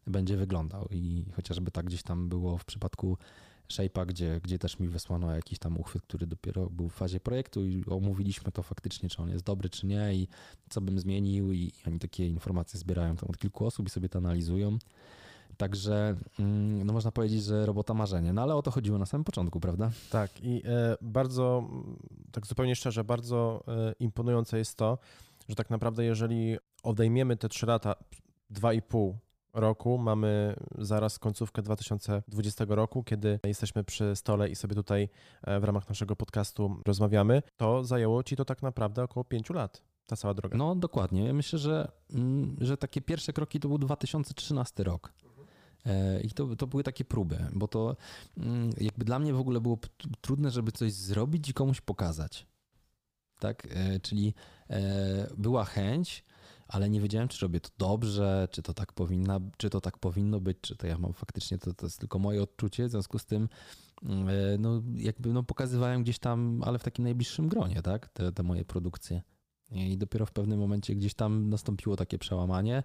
będzie 0.07 0.37
wyglądał. 0.37 0.89
I 0.91 1.24
chociażby 1.37 1.70
tak 1.70 1.87
gdzieś 1.87 2.03
tam 2.03 2.29
było 2.29 2.59
w 2.59 2.64
przypadku 2.64 3.18
Shape'a, 3.68 4.07
gdzie, 4.07 4.41
gdzie 4.45 4.59
też 4.59 4.79
mi 4.79 4.89
wysłano 4.89 5.35
jakiś 5.35 5.59
tam 5.59 5.79
uchwyt, 5.79 6.03
który 6.03 6.27
dopiero 6.27 6.70
był 6.70 6.89
w 6.89 6.95
fazie 6.95 7.20
projektu 7.20 7.66
i 7.66 7.85
omówiliśmy 7.87 8.53
to 8.53 8.62
faktycznie, 8.62 9.09
czy 9.09 9.22
on 9.22 9.31
jest 9.31 9.45
dobry, 9.45 9.70
czy 9.70 9.87
nie 9.87 10.14
i 10.14 10.29
co 10.70 10.81
bym 10.81 10.99
zmienił 10.99 11.53
i 11.53 11.72
oni 11.87 11.99
takie 11.99 12.29
informacje 12.29 12.81
zbierają 12.81 13.16
tam 13.16 13.29
od 13.29 13.39
kilku 13.39 13.66
osób 13.66 13.87
i 13.87 13.91
sobie 13.91 14.09
to 14.09 14.18
analizują. 14.18 14.79
Także 15.57 16.16
mm, 16.38 16.86
no 16.86 16.92
można 16.92 17.12
powiedzieć, 17.12 17.44
że 17.44 17.66
robota 17.66 17.94
marzenie, 17.94 18.32
no 18.32 18.42
ale 18.42 18.54
o 18.54 18.62
to 18.62 18.70
chodziło 18.70 18.98
na 18.98 19.07
samym 19.07 19.24
początku, 19.24 19.61
prawda? 19.61 19.90
Tak 20.11 20.30
i 20.42 20.62
e, 20.64 20.96
bardzo, 21.00 21.68
tak 22.32 22.46
zupełnie 22.46 22.76
szczerze, 22.76 23.04
bardzo 23.04 23.64
e, 23.68 23.92
imponujące 24.00 24.59
jest 24.59 24.76
to, 24.76 24.98
że 25.48 25.54
tak 25.54 25.70
naprawdę 25.70 26.04
jeżeli 26.04 26.57
odejmiemy 26.82 27.36
te 27.36 27.48
trzy 27.48 27.66
lata, 27.66 27.94
dwa 28.50 28.72
i 28.72 28.82
pół 28.82 29.18
roku. 29.57 29.98
Mamy 29.98 30.57
zaraz 30.78 31.18
końcówkę 31.18 31.62
2020 31.62 32.64
roku, 32.68 33.04
kiedy 33.04 33.40
jesteśmy 33.44 33.84
przy 33.84 34.16
stole 34.16 34.48
i 34.48 34.54
sobie 34.57 34.74
tutaj 34.74 35.09
e, 35.42 35.61
w 35.61 35.64
ramach 35.64 35.88
naszego 35.88 36.16
podcastu 36.16 36.76
rozmawiamy. 36.86 37.42
To 37.57 37.84
zajęło 37.84 38.22
ci 38.22 38.36
to 38.36 38.44
tak 38.44 38.62
naprawdę 38.62 39.02
około 39.02 39.24
pięciu 39.24 39.52
lat. 39.52 39.82
Ta 40.07 40.16
cała 40.16 40.34
droga. 40.34 40.57
No 40.59 40.74
dokładnie. 40.74 41.32
Myślę, 41.32 41.59
że, 41.59 41.92
mm, 42.14 42.57
że 42.61 42.76
takie 42.76 43.00
pierwsze 43.00 43.32
kroki 43.32 43.61
to 43.61 43.68
był 43.68 43.78
2013 43.78 44.84
rok. 44.84 45.12
E, 45.87 46.20
I 46.20 46.30
to, 46.30 46.57
to 46.57 46.66
były 46.66 46.82
takie 46.82 47.05
próby, 47.05 47.39
bo 47.53 47.68
to 47.68 47.97
mm, 48.37 48.70
jakby 48.80 49.05
dla 49.05 49.18
mnie 49.18 49.34
w 49.34 49.41
ogóle 49.41 49.61
było 49.61 49.78
trudne, 50.20 50.51
żeby 50.51 50.72
coś 50.72 50.93
zrobić 50.93 51.49
i 51.49 51.55
komuś 51.55 51.80
pokazać. 51.80 52.47
Tak? 53.39 53.68
E, 53.70 54.01
czyli 54.01 54.34
była 55.39 55.64
chęć, 55.64 56.24
ale 56.68 56.91
nie 56.91 57.01
wiedziałem, 57.01 57.28
czy 57.28 57.41
robię 57.41 57.61
to 57.61 57.70
dobrze, 57.78 58.49
czy 58.51 58.62
to 58.62 58.74
tak 58.74 58.93
powinna, 58.93 59.41
czy 59.57 59.70
to 59.70 59.80
tak 59.80 59.99
powinno 59.99 60.41
być, 60.41 60.59
czy 60.61 60.76
to 60.76 60.87
ja 60.87 60.99
mam 60.99 61.12
faktycznie, 61.12 61.59
to, 61.59 61.74
to 61.74 61.87
jest 61.87 61.99
tylko 61.99 62.18
moje 62.18 62.43
odczucie, 62.43 62.87
w 62.87 62.91
związku 62.91 63.18
z 63.18 63.26
tym 63.26 63.49
mm, 64.03 64.28
no, 64.62 64.82
jakby 64.95 65.32
no, 65.32 65.43
pokazywałem 65.43 66.03
gdzieś 66.03 66.18
tam, 66.18 66.62
ale 66.64 66.78
w 66.78 66.82
takim 66.82 67.05
najbliższym 67.05 67.49
gronie, 67.49 67.82
tak, 67.82 68.09
te, 68.09 68.32
te 68.32 68.43
moje 68.43 68.64
produkcje. 68.64 69.22
I 69.70 69.99
dopiero 69.99 70.26
w 70.26 70.32
pewnym 70.32 70.59
momencie 70.59 70.95
gdzieś 70.95 71.14
tam 71.14 71.49
nastąpiło 71.49 71.97
takie 71.97 72.18
przełamanie 72.18 72.82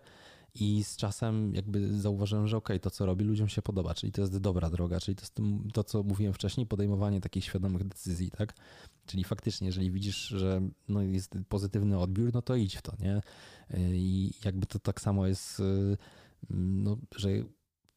i 0.55 0.83
z 0.83 0.95
czasem 0.95 1.55
jakby 1.55 1.99
zauważyłem, 2.01 2.47
że 2.47 2.57
okej, 2.57 2.75
okay, 2.75 2.79
to 2.79 2.89
co 2.89 3.05
robi 3.05 3.25
ludziom 3.25 3.49
się 3.49 3.61
podoba, 3.61 3.93
czyli 3.93 4.11
to 4.11 4.21
jest 4.21 4.37
dobra 4.37 4.69
droga, 4.69 4.99
czyli 4.99 5.15
to 5.15 5.21
jest 5.21 5.37
to, 5.73 5.83
co 5.83 6.03
mówiłem 6.03 6.33
wcześniej, 6.33 6.67
podejmowanie 6.67 7.21
takich 7.21 7.45
świadomych 7.45 7.83
decyzji, 7.87 8.31
tak? 8.31 8.53
Czyli 9.05 9.23
faktycznie, 9.23 9.67
jeżeli 9.67 9.91
widzisz, 9.91 10.27
że 10.27 10.61
no 10.87 11.01
jest 11.01 11.33
pozytywny 11.49 11.99
odbiór, 11.99 12.33
no 12.33 12.41
to 12.41 12.55
idź 12.55 12.75
w 12.75 12.81
to, 12.81 12.93
nie? 12.99 13.21
I 13.93 14.31
jakby 14.45 14.65
to 14.65 14.79
tak 14.79 15.01
samo 15.01 15.27
jest, 15.27 15.61
no, 16.49 16.97
że 17.15 17.29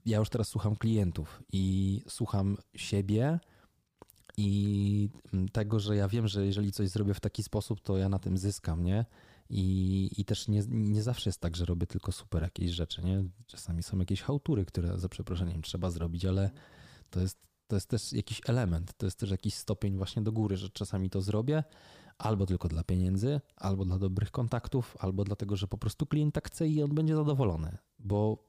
ja 0.07 0.19
już 0.19 0.29
teraz 0.29 0.49
słucham 0.49 0.77
klientów 0.77 1.43
i 1.53 2.03
słucham 2.09 2.57
siebie, 2.75 3.39
i 4.37 5.09
tego, 5.53 5.81
że 5.81 5.97
ja 5.97 6.09
wiem, 6.09 6.29
że 6.29 6.47
jeżeli 6.47 6.73
coś 6.73 6.89
zrobię 6.89 7.15
w 7.15 7.21
taki 7.21 7.43
sposób, 7.43 7.81
to 7.81 7.99
ja 7.99 8.09
na 8.09 8.19
tym 8.19 8.39
zyskam, 8.39 8.85
nie? 8.85 9.05
I, 9.51 10.11
i 10.17 10.25
też 10.25 10.49
nie, 10.49 10.63
nie 10.69 11.03
zawsze 11.03 11.29
jest 11.29 11.41
tak, 11.41 11.57
że 11.57 11.65
robię 11.65 11.87
tylko 11.87 12.13
super 12.13 12.43
jakieś 12.43 12.71
rzeczy, 12.71 13.03
nie? 13.03 13.25
Czasami 13.47 13.83
są 13.83 13.99
jakieś 13.99 14.23
hałtury, 14.23 14.65
które 14.65 14.99
za 14.99 15.09
przeproszeniem 15.09 15.63
trzeba 15.63 15.91
zrobić, 15.91 16.25
ale 16.25 16.51
to 17.11 17.21
jest, 17.21 17.39
to 17.67 17.77
jest 17.77 17.89
też 17.89 18.13
jakiś 18.13 18.41
element, 18.47 18.95
to 18.97 19.07
jest 19.07 19.19
też 19.19 19.31
jakiś 19.31 19.55
stopień 19.55 19.97
właśnie 19.97 20.23
do 20.23 20.33
góry, 20.33 20.57
że 20.57 20.71
czasami 20.71 21.11
to 21.11 21.23
zrobię 21.23 21.65
albo 22.19 22.47
tylko 22.47 22.69
dla 22.69 22.85
pieniędzy, 22.85 23.41
albo 23.57 23.85
dla 23.85 23.99
dobrych 23.99 24.31
kontaktów, 24.31 24.97
albo 25.01 25.25
dlatego, 25.25 25.57
że 25.57 25.69
po 25.69 25.79
prostu 25.79 26.07
klient 26.07 26.35
tak 26.35 26.47
chce 26.47 26.69
i 26.69 26.83
on 26.83 26.95
będzie 26.95 27.17
zadowolony, 27.17 27.77
bo 27.99 28.47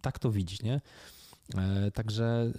tak 0.00 0.18
to 0.18 0.30
widzieć, 0.30 0.62
nie? 0.62 0.80
E, 1.58 1.90
także 1.90 2.52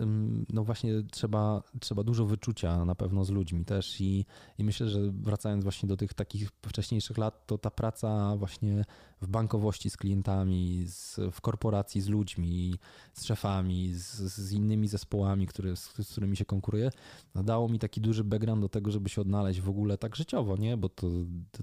no 0.50 0.64
właśnie 0.64 1.04
trzeba, 1.12 1.64
trzeba 1.80 2.04
dużo 2.04 2.26
wyczucia 2.26 2.86
na 2.86 2.96
pewno 2.96 3.26
z 3.26 3.30
ludźmi 3.30 3.66
też 3.66 4.02
i, 4.02 4.26
i 4.58 4.64
myślę, 4.64 4.90
że 4.90 5.00
wracając 5.12 5.64
właśnie 5.64 5.90
do 5.90 5.98
tych 5.98 6.14
takich 6.14 6.50
wcześniejszych 6.62 7.18
lat, 7.18 7.48
to 7.48 7.58
ta 7.58 7.72
praca 7.72 8.36
właśnie 8.36 8.86
w 9.22 9.28
bankowości 9.28 9.90
z 9.90 9.98
klientami, 9.98 10.84
z, 10.88 11.20
w 11.32 11.42
korporacji 11.42 12.02
z 12.02 12.08
ludźmi, 12.08 12.76
z 13.14 13.26
szefami, 13.26 13.94
z, 13.94 14.16
z 14.20 14.52
innymi 14.52 14.88
zespołami, 14.88 15.48
które, 15.48 15.76
z, 15.76 15.94
z, 15.94 16.12
którymi 16.12 16.38
się 16.38 16.46
konkuruje, 16.46 16.90
dało 17.36 17.70
mi 17.70 17.80
taki 17.80 18.02
duży 18.02 18.24
background 18.24 18.62
do 18.62 18.70
tego, 18.70 18.92
żeby 18.92 19.10
się 19.10 19.22
odnaleźć 19.22 19.62
w 19.62 19.70
ogóle 19.70 19.98
tak 19.98 20.16
życiowo, 20.16 20.58
nie? 20.58 20.78
bo 20.78 20.90
to, 20.90 21.08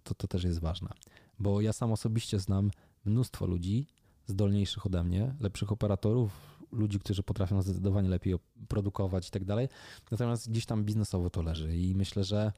to, 0.05 0.15
to 0.15 0.29
też 0.29 0.45
jest 0.45 0.61
ważne. 0.61 0.89
Bo 1.39 1.61
ja 1.61 1.73
sam 1.73 1.93
osobiście 1.93 2.39
znam 2.39 2.71
mnóstwo 3.05 3.47
ludzi 3.47 3.87
zdolniejszych 4.27 4.87
ode 4.87 5.05
mnie, 5.05 5.35
lepszych 5.41 5.73
operatorów, 5.73 6.60
ludzi, 6.73 6.99
którzy 6.99 7.23
potrafią 7.23 7.63
zdecydowanie 7.63 8.09
lepiej 8.09 8.35
produkować 8.69 9.29
i 9.29 9.31
tak 9.31 9.45
dalej. 9.45 9.69
Natomiast 10.11 10.51
gdzieś 10.51 10.67
tam 10.67 10.85
biznesowo 10.85 11.31
to 11.31 11.43
leży 11.43 11.77
i 11.77 11.95
myślę, 11.95 12.25
że, 12.25 12.53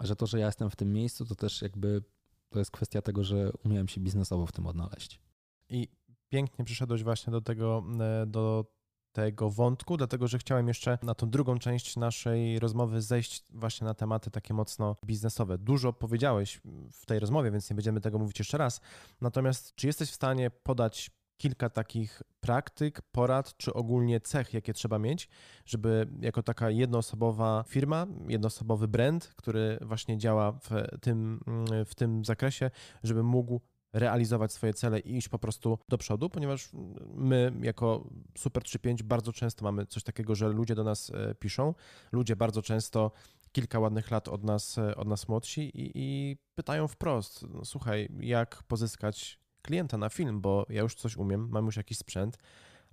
że 0.00 0.16
to, 0.16 0.26
że 0.26 0.38
ja 0.38 0.46
jestem 0.46 0.70
w 0.70 0.76
tym 0.76 0.92
miejscu, 0.92 1.24
to 1.24 1.34
też 1.34 1.62
jakby 1.62 2.02
to 2.50 2.58
jest 2.58 2.70
kwestia 2.70 3.02
tego, 3.02 3.24
że 3.24 3.52
umiałem 3.64 3.88
się 3.88 4.00
biznesowo 4.00 4.46
w 4.46 4.52
tym 4.52 4.66
odnaleźć. 4.66 5.20
I 5.68 5.88
pięknie 6.28 6.64
przyszedłeś 6.64 7.02
właśnie 7.02 7.30
do 7.30 7.40
tego, 7.40 7.84
e, 8.00 8.26
do 8.26 8.64
tego 9.12 9.50
wątku, 9.50 9.96
dlatego 9.96 10.28
że 10.28 10.38
chciałem 10.38 10.68
jeszcze 10.68 10.98
na 11.02 11.14
tą 11.14 11.30
drugą 11.30 11.58
część 11.58 11.96
naszej 11.96 12.58
rozmowy 12.58 13.02
zejść 13.02 13.44
właśnie 13.50 13.84
na 13.84 13.94
tematy 13.94 14.30
takie 14.30 14.54
mocno 14.54 14.96
biznesowe. 15.06 15.58
Dużo 15.58 15.92
powiedziałeś 15.92 16.60
w 16.92 17.06
tej 17.06 17.18
rozmowie, 17.18 17.50
więc 17.50 17.70
nie 17.70 17.76
będziemy 17.76 18.00
tego 18.00 18.18
mówić 18.18 18.38
jeszcze 18.38 18.58
raz. 18.58 18.80
Natomiast 19.20 19.74
czy 19.74 19.86
jesteś 19.86 20.10
w 20.10 20.14
stanie 20.14 20.50
podać 20.50 21.10
kilka 21.36 21.70
takich 21.70 22.22
praktyk, 22.40 23.02
porad, 23.12 23.56
czy 23.56 23.72
ogólnie 23.72 24.20
cech, 24.20 24.54
jakie 24.54 24.72
trzeba 24.72 24.98
mieć, 24.98 25.28
żeby 25.66 26.06
jako 26.20 26.42
taka 26.42 26.70
jednoosobowa 26.70 27.64
firma, 27.68 28.06
jednoosobowy 28.28 28.88
brand, 28.88 29.32
który 29.36 29.78
właśnie 29.80 30.18
działa 30.18 30.52
w 30.52 30.70
tym, 31.00 31.40
w 31.86 31.94
tym 31.94 32.24
zakresie, 32.24 32.70
żeby 33.02 33.22
mógł 33.22 33.60
realizować 33.94 34.52
swoje 34.52 34.74
cele 34.74 35.00
i 35.00 35.16
iść 35.16 35.28
po 35.28 35.38
prostu 35.38 35.78
do 35.88 35.98
przodu, 35.98 36.30
ponieważ 36.30 36.70
my 37.14 37.52
jako 37.62 38.08
Super 38.38 38.62
35 38.62 39.02
bardzo 39.02 39.32
często 39.32 39.64
mamy 39.64 39.86
coś 39.86 40.02
takiego, 40.02 40.34
że 40.34 40.48
ludzie 40.48 40.74
do 40.74 40.84
nas 40.84 41.10
e, 41.10 41.34
piszą, 41.34 41.74
ludzie 42.12 42.36
bardzo 42.36 42.62
często 42.62 43.10
kilka 43.52 43.78
ładnych 43.78 44.10
lat 44.10 44.28
od 44.28 44.44
nas, 44.44 44.78
e, 44.78 44.96
od 44.96 45.08
nas 45.08 45.28
młodsi 45.28 45.60
i, 45.60 45.90
i 45.94 46.36
pytają 46.54 46.88
wprost, 46.88 47.44
słuchaj, 47.64 48.08
jak 48.20 48.62
pozyskać 48.62 49.43
klienta 49.64 49.98
na 49.98 50.08
film, 50.08 50.40
bo 50.40 50.66
ja 50.68 50.82
już 50.82 50.94
coś 50.94 51.16
umiem, 51.16 51.48
mam 51.50 51.66
już 51.66 51.76
jakiś 51.76 51.98
sprzęt, 51.98 52.38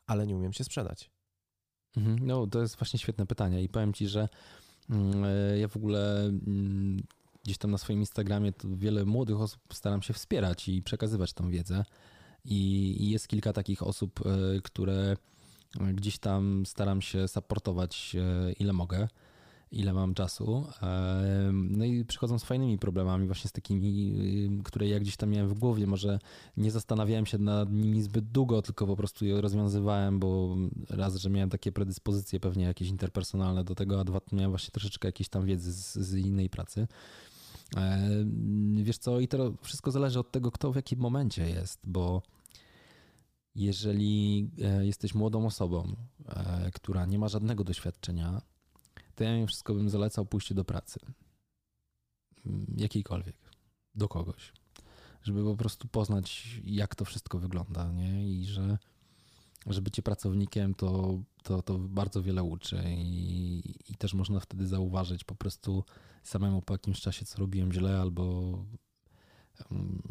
ale 0.08 0.28
nie 0.28 0.36
umiem 0.36 0.54
się 0.54 0.64
sprzedać? 0.64 1.12
Mhm. 1.98 2.28
No, 2.28 2.48
to 2.48 2.62
jest 2.62 2.76
właśnie 2.76 3.00
świetne 3.00 3.26
pytanie 3.26 3.64
i 3.64 3.70
powiem 3.70 3.94
Ci, 3.94 4.08
że 4.08 4.30
mm, 4.90 5.24
e, 5.26 5.60
ja 5.60 5.68
w 5.68 5.78
ogóle 5.78 6.24
mm, 6.24 7.04
gdzieś 7.44 7.58
tam 7.58 7.72
na 7.72 7.78
swoim 7.78 8.00
Instagramie 8.00 8.54
wiele 8.64 9.06
młodych 9.06 9.42
osób 9.42 9.62
staram 9.74 10.02
się 10.02 10.14
wspierać 10.14 10.70
i 10.70 10.82
przekazywać 10.82 11.34
tą 11.34 11.50
wiedzę. 11.50 11.86
I, 12.46 13.10
jest 13.10 13.28
kilka 13.28 13.54
takich 13.54 13.84
osób, 13.84 14.20
e, 14.26 14.62
które 14.62 15.18
gdzieś 15.94 16.20
tam 16.20 16.66
staram 16.66 17.02
się 17.02 17.28
supportować 17.28 18.16
e, 18.16 18.52
ile 18.52 18.74
mogę 18.74 19.08
ile 19.72 19.94
mam 19.94 20.14
czasu. 20.14 20.66
No 21.52 21.86
i 21.86 22.06
przychodzą 22.06 22.40
z 22.40 22.44
fajnymi 22.44 22.78
problemami, 22.78 23.26
właśnie 23.26 23.50
z 23.50 23.52
takimi, 23.52 24.14
które 24.64 24.88
ja 24.88 25.00
gdzieś 25.00 25.18
tam 25.18 25.30
miałem 25.30 25.50
w 25.50 25.60
głowie. 25.60 25.88
Może 25.88 26.20
nie 26.58 26.72
zastanawiałem 26.72 27.26
się 27.26 27.38
nad 27.38 27.72
nimi 27.72 28.02
zbyt 28.02 28.26
długo, 28.26 28.62
tylko 28.62 28.88
po 28.88 28.96
prostu 28.96 29.26
je 29.26 29.42
rozwiązywałem, 29.42 30.20
bo 30.20 30.56
raz, 30.90 31.16
że 31.16 31.30
miałem 31.30 31.50
takie 31.50 31.72
predyspozycje 31.72 32.40
pewnie 32.40 32.64
jakieś 32.64 32.88
interpersonalne 32.88 33.64
do 33.64 33.76
tego, 33.76 34.00
a 34.00 34.04
dwa, 34.04 34.22
miałem 34.32 34.52
właśnie 34.52 34.72
troszeczkę 34.72 35.08
jakiejś 35.08 35.30
tam 35.30 35.46
wiedzy 35.46 35.74
z, 35.74 35.94
z 35.94 36.16
innej 36.16 36.50
pracy. 36.50 36.88
Wiesz 38.76 38.98
co, 38.98 39.20
i 39.20 39.28
to 39.28 39.54
wszystko 39.62 39.92
zależy 39.92 40.20
od 40.20 40.32
tego, 40.32 40.52
kto 40.52 40.72
w 40.72 40.76
jakim 40.76 41.00
momencie 41.00 41.50
jest, 41.50 41.80
bo 41.88 42.22
jeżeli 43.56 44.50
e, 44.62 44.86
jesteś 44.86 45.16
młodą 45.16 45.46
osobą, 45.46 45.96
e, 46.26 46.72
która 46.74 47.06
nie 47.06 47.20
ma 47.20 47.28
żadnego 47.28 47.64
doświadczenia, 47.64 48.42
to 49.22 49.26
ja 49.26 49.36
mimo 49.36 49.48
wszystko 49.48 49.74
bym 49.74 49.90
zalecał 49.90 50.26
pójście 50.26 50.56
do 50.56 50.66
pracy. 50.66 51.00
Mm, 52.46 52.66
jakiejkolwiek. 52.78 53.36
Do 53.96 54.08
kogoś. 54.08 54.54
Żeby 55.24 55.44
po 55.44 55.56
prostu 55.56 55.88
poznać, 55.88 56.60
jak 56.64 56.96
to 56.96 57.06
wszystko 57.06 57.40
wygląda, 57.40 57.92
nie? 57.92 58.30
I 58.30 58.46
że, 58.46 58.78
że 59.68 59.82
bycie 59.82 60.02
pracownikiem 60.02 60.76
to, 60.76 61.20
to, 61.44 61.62
to 61.62 61.80
bardzo 61.80 62.24
wiele 62.24 62.44
uczy 62.44 62.84
i, 62.88 63.62
i 63.90 63.96
też 63.96 64.14
można 64.14 64.40
wtedy 64.40 64.68
zauważyć 64.68 65.24
po 65.24 65.36
prostu 65.36 65.84
samemu 66.24 66.62
po 66.62 66.74
jakimś 66.74 67.02
czasie, 67.02 67.26
co 67.26 67.40
robiłem 67.40 67.74
źle 67.74 68.00
albo 68.00 68.54
mm, 69.72 70.02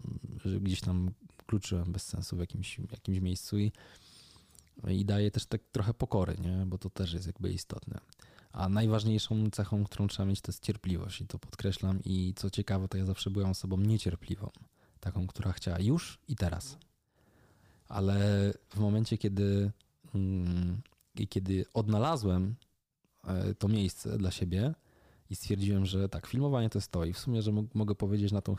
że 0.45 0.61
gdzieś 0.61 0.81
tam 0.81 1.11
kluczyłem 1.47 1.93
bez 1.93 2.07
sensu 2.07 2.37
w 2.37 2.41
jakimś, 2.41 2.79
jakimś 2.79 3.21
miejscu 3.21 3.59
i, 3.59 3.73
i 4.89 5.05
daje 5.05 5.31
też 5.31 5.47
tak 5.47 5.63
trochę 5.73 5.95
pokory, 5.95 6.37
nie? 6.41 6.67
bo 6.67 6.79
to 6.79 6.91
też 6.91 7.13
jest 7.13 7.27
jakby 7.27 7.53
istotne. 7.53 8.01
A 8.53 8.69
najważniejszą 8.69 9.51
cechą, 9.51 9.85
którą 9.85 10.09
trzeba 10.09 10.27
mieć, 10.27 10.41
to 10.41 10.53
jest 10.53 10.63
cierpliwość 10.63 11.21
i 11.21 11.27
to 11.27 11.39
podkreślam. 11.39 12.01
I 12.05 12.35
co 12.37 12.51
ciekawe, 12.51 12.89
to 12.89 12.99
ja 12.99 13.05
zawsze 13.05 13.31
byłem 13.31 13.51
osobą 13.51 13.77
niecierpliwą. 13.77 14.51
Taką, 15.01 15.27
która 15.27 15.53
chciała 15.53 15.81
już 15.81 16.19
i 16.29 16.37
teraz. 16.37 16.79
Ale 17.89 18.53
w 18.69 18.79
momencie, 18.79 19.19
kiedy, 19.19 19.71
mm, 20.15 20.81
kiedy 21.29 21.65
odnalazłem 21.75 22.55
e, 23.25 23.55
to 23.55 23.69
miejsce 23.69 24.19
dla 24.19 24.31
siebie 24.31 24.75
i 25.31 25.37
stwierdziłem, 25.37 25.87
że 25.87 26.09
tak, 26.09 26.27
filmowanie 26.27 26.71
to 26.71 26.79
jest 26.79 26.91
to 26.91 27.05
i 27.05 27.13
w 27.13 27.19
sumie, 27.19 27.43
że 27.43 27.53
mogę 27.75 27.95
powiedzieć 27.95 28.33
na 28.33 28.41
tą, 28.41 28.57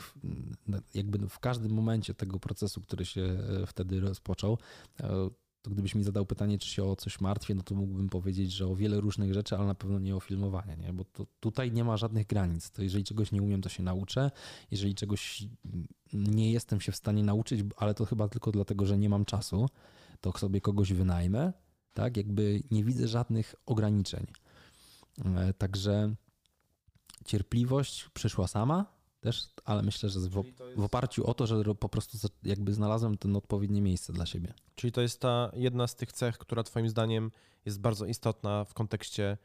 jakby 0.94 1.30
w 1.30 1.39
każdym 1.39 1.72
momencie 1.72 2.14
tego 2.14 2.39
procesu, 2.39 2.82
który 2.82 3.06
się 3.06 3.22
e, 3.22 3.66
wtedy 3.66 4.00
rozpoczął, 4.00 4.58
e, 5.00 5.30
to 5.62 5.72
gdybyś 5.72 5.95
mi 5.95 6.03
zadał 6.03 6.26
pytanie, 6.26 6.59
czy 6.59 6.68
się 6.68 6.84
o 6.84 6.95
coś 6.95 7.22
martwię, 7.22 7.55
no 7.55 7.64
to 7.64 7.76
mógłbym 7.76 8.09
powiedzieć, 8.09 8.51
że 8.51 8.68
o 8.68 8.76
wiele 8.76 9.01
różnych 9.01 9.34
rzeczy, 9.34 9.55
ale 9.55 9.68
na 9.68 9.76
pewno 9.76 9.99
nie 9.99 10.16
o 10.16 10.20
filmowanie, 10.20 10.78
nie? 10.78 10.93
bo 10.93 11.05
to, 11.05 11.26
tutaj 11.39 11.72
nie 11.72 11.84
ma 11.84 11.97
żadnych 11.97 12.28
granic. 12.28 12.72
To 12.72 12.84
jeżeli 12.84 13.03
czegoś 13.03 13.32
nie 13.32 13.41
umiem, 13.41 13.62
to 13.62 13.70
się 13.70 13.84
nauczę. 13.84 14.32
Jeżeli 14.72 14.95
czegoś 14.95 15.43
nie 16.14 16.51
jestem 16.51 16.82
się 16.82 16.91
w 16.91 16.95
stanie 16.95 17.24
nauczyć, 17.24 17.62
ale 17.78 17.93
to 17.93 18.05
chyba 18.05 18.28
tylko 18.28 18.51
dlatego, 18.51 18.86
że 18.86 18.97
nie 18.97 19.09
mam 19.09 19.26
czasu, 19.26 19.70
to 20.22 20.38
sobie 20.38 20.62
kogoś 20.62 20.93
wynajmę. 20.93 21.53
Tak, 21.93 22.18
jakby 22.18 22.64
nie 22.72 22.84
widzę 22.84 23.07
żadnych 23.07 23.55
ograniczeń. 23.66 24.26
E, 25.26 25.53
także 25.53 26.16
cierpliwość 27.26 28.09
przyszła 28.14 28.47
sama 28.47 29.01
też, 29.22 29.49
ale 29.65 29.84
myślę, 29.84 30.09
że 30.09 30.19
w, 30.19 30.43
w 30.76 30.84
oparciu 30.84 31.28
o 31.28 31.34
to, 31.34 31.47
że 31.47 31.76
po 31.76 31.89
prostu 31.89 32.30
jakby 32.43 32.74
znalazłem 32.74 33.17
ten 33.17 33.36
odpowiednie 33.36 33.82
miejsce 33.82 34.13
dla 34.13 34.26
siebie. 34.26 34.53
Czyli 34.76 34.91
to 34.91 35.01
jest 35.01 35.19
ta 35.19 35.51
jedna 35.53 35.88
z 35.88 35.95
tych 35.95 36.11
cech, 36.11 36.38
która 36.38 36.63
Twoim 36.63 36.89
zdaniem 36.89 37.32
jest 37.65 37.80
bardzo 37.80 38.05
istotna 38.05 38.65
w 38.65 38.74
kontekście 38.74 39.38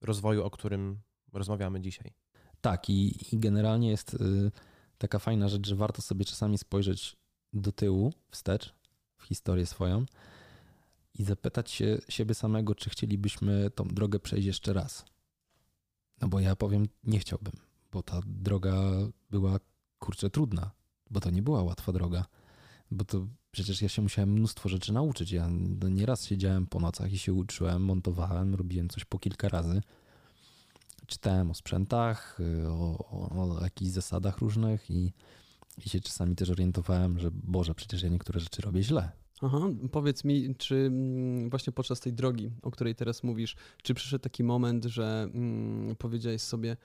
rozwoju, 0.00 0.44
o 0.44 0.50
którym 0.50 0.98
rozmawiamy 1.32 1.80
dzisiaj. 1.80 2.12
Tak, 2.60 2.90
i, 2.90 3.34
i 3.34 3.38
generalnie 3.38 3.90
jest 3.90 4.14
y, 4.14 4.18
taka 4.98 5.18
fajna 5.18 5.48
rzecz, 5.48 5.66
że 5.66 5.76
warto 5.76 6.02
sobie 6.02 6.24
czasami 6.24 6.58
spojrzeć 6.58 7.16
do 7.52 7.72
tyłu, 7.72 8.12
wstecz, 8.30 8.74
w 9.16 9.24
historię 9.24 9.66
swoją 9.66 10.06
i 11.14 11.24
zapytać 11.24 11.70
się 11.70 11.98
siebie 12.08 12.34
samego, 12.34 12.74
czy 12.74 12.90
chcielibyśmy 12.90 13.70
tą 13.70 13.84
drogę 13.88 14.20
przejść 14.20 14.46
jeszcze 14.46 14.72
raz. 14.72 15.04
No 16.20 16.28
bo 16.28 16.40
ja 16.40 16.56
powiem, 16.56 16.88
nie 17.04 17.18
chciałbym, 17.18 17.52
bo 17.92 18.02
ta 18.02 18.20
droga 18.26 18.74
była 19.30 19.58
kurczę 19.98 20.30
trudna, 20.30 20.70
bo 21.10 21.20
to 21.20 21.30
nie 21.30 21.42
była 21.42 21.62
łatwa 21.62 21.92
droga, 21.92 22.24
bo 22.90 23.04
to 23.04 23.26
przecież 23.50 23.82
ja 23.82 23.88
się 23.88 24.02
musiałem 24.02 24.32
mnóstwo 24.32 24.68
rzeczy 24.68 24.92
nauczyć. 24.92 25.32
Ja 25.32 25.48
nieraz 25.90 26.26
siedziałem 26.26 26.66
po 26.66 26.80
nocach 26.80 27.12
i 27.12 27.18
się 27.18 27.32
uczyłem, 27.32 27.84
montowałem, 27.84 28.54
robiłem 28.54 28.88
coś 28.88 29.04
po 29.04 29.18
kilka 29.18 29.48
razy. 29.48 29.82
Czytałem 31.06 31.50
o 31.50 31.54
sprzętach, 31.54 32.38
o, 32.68 32.98
o, 33.58 33.62
jakichś 33.62 33.90
zasadach 33.90 34.38
różnych 34.38 34.90
i, 34.90 35.12
i 35.86 35.88
się 35.88 36.00
czasami 36.00 36.36
też 36.36 36.50
orientowałem, 36.50 37.18
że 37.18 37.30
Boże, 37.32 37.74
przecież 37.74 38.02
ja 38.02 38.08
niektóre 38.08 38.40
rzeczy 38.40 38.62
robię 38.62 38.82
źle. 38.82 39.10
Aha, 39.42 39.58
powiedz 39.92 40.24
mi, 40.24 40.54
czy 40.54 40.74
mm, 40.74 41.50
właśnie 41.50 41.72
podczas 41.72 42.00
tej 42.00 42.12
drogi, 42.12 42.50
o 42.62 42.70
której 42.70 42.94
teraz 42.94 43.22
mówisz, 43.22 43.56
czy 43.82 43.94
przyszedł 43.94 44.22
taki 44.22 44.44
moment, 44.44 44.84
że 44.84 45.28
mm, 45.34 45.96
powiedziałeś 45.96 46.42
sobie, 46.42 46.76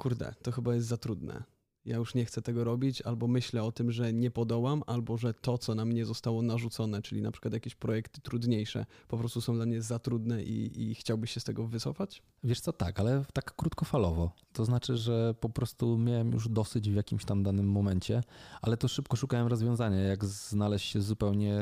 kurde, 0.00 0.34
to 0.42 0.52
chyba 0.52 0.74
jest 0.74 0.88
za 0.88 0.96
trudne, 0.96 1.42
ja 1.90 1.96
już 1.96 2.14
nie 2.14 2.24
chcę 2.24 2.42
tego 2.42 2.64
robić, 2.64 3.02
albo 3.02 3.28
myślę 3.28 3.62
o 3.62 3.72
tym, 3.72 3.92
że 3.92 4.12
nie 4.12 4.30
podołam, 4.30 4.82
albo 4.86 5.16
że 5.16 5.34
to, 5.34 5.58
co 5.58 5.74
na 5.74 5.84
mnie 5.84 6.06
zostało 6.06 6.42
narzucone, 6.42 7.02
czyli 7.02 7.22
na 7.22 7.30
przykład 7.30 7.54
jakieś 7.54 7.74
projekty 7.74 8.20
trudniejsze, 8.20 8.86
po 9.08 9.18
prostu 9.18 9.40
są 9.40 9.54
dla 9.54 9.66
mnie 9.66 9.82
za 9.82 9.98
trudne 9.98 10.42
i, 10.42 10.82
i 10.90 10.94
chciałbyś 10.94 11.30
się 11.30 11.40
z 11.40 11.44
tego 11.44 11.66
wycofać? 11.66 12.22
Wiesz 12.44 12.60
co, 12.60 12.72
tak, 12.72 13.00
ale 13.00 13.24
tak 13.32 13.56
krótkofalowo. 13.56 14.32
To 14.52 14.64
znaczy, 14.64 14.96
że 14.96 15.34
po 15.40 15.48
prostu 15.48 15.98
miałem 15.98 16.32
już 16.32 16.48
dosyć 16.48 16.90
w 16.90 16.94
jakimś 16.94 17.24
tam 17.24 17.42
danym 17.42 17.70
momencie, 17.70 18.22
ale 18.62 18.76
to 18.76 18.88
szybko 18.88 19.16
szukałem 19.16 19.46
rozwiązania, 19.46 19.98
jak 19.98 20.24
znaleźć 20.24 20.90
się 20.90 20.98
w 20.98 21.02
zupełnie 21.02 21.58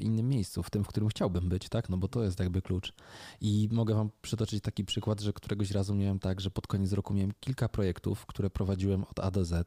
innym 0.00 0.28
miejscu, 0.28 0.62
w 0.62 0.70
tym, 0.70 0.84
w 0.84 0.88
którym 0.88 1.08
chciałbym 1.08 1.48
być, 1.48 1.68
tak? 1.68 1.88
No 1.88 1.96
bo 1.96 2.08
to 2.08 2.22
jest 2.22 2.40
jakby 2.40 2.62
klucz. 2.62 2.92
I 3.40 3.68
mogę 3.72 3.94
wam 3.94 4.10
przytoczyć 4.22 4.62
taki 4.62 4.84
przykład, 4.84 5.20
że 5.20 5.32
któregoś 5.32 5.70
razu 5.70 5.94
miałem 5.94 6.18
tak, 6.18 6.40
że 6.40 6.50
pod 6.50 6.66
koniec 6.66 6.92
roku 6.92 7.14
miałem 7.14 7.32
kilka 7.40 7.68
projektów, 7.68 8.26
które 8.26 8.50
prowadziłem 8.50 9.04
od 9.04 9.20
A 9.20 9.30
do 9.30 9.44
Z 9.44 9.61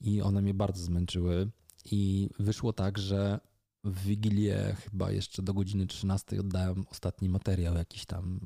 i 0.00 0.22
one 0.22 0.42
mnie 0.42 0.54
bardzo 0.54 0.84
zmęczyły 0.84 1.50
i 1.84 2.30
wyszło 2.38 2.72
tak, 2.72 2.98
że 2.98 3.40
w 3.84 4.04
Wigilię 4.04 4.76
chyba 4.84 5.10
jeszcze 5.10 5.42
do 5.42 5.54
godziny 5.54 5.86
13 5.86 6.40
oddałem 6.40 6.84
ostatni 6.90 7.28
materiał 7.28 7.74
jakiś 7.74 8.04
tam 8.04 8.40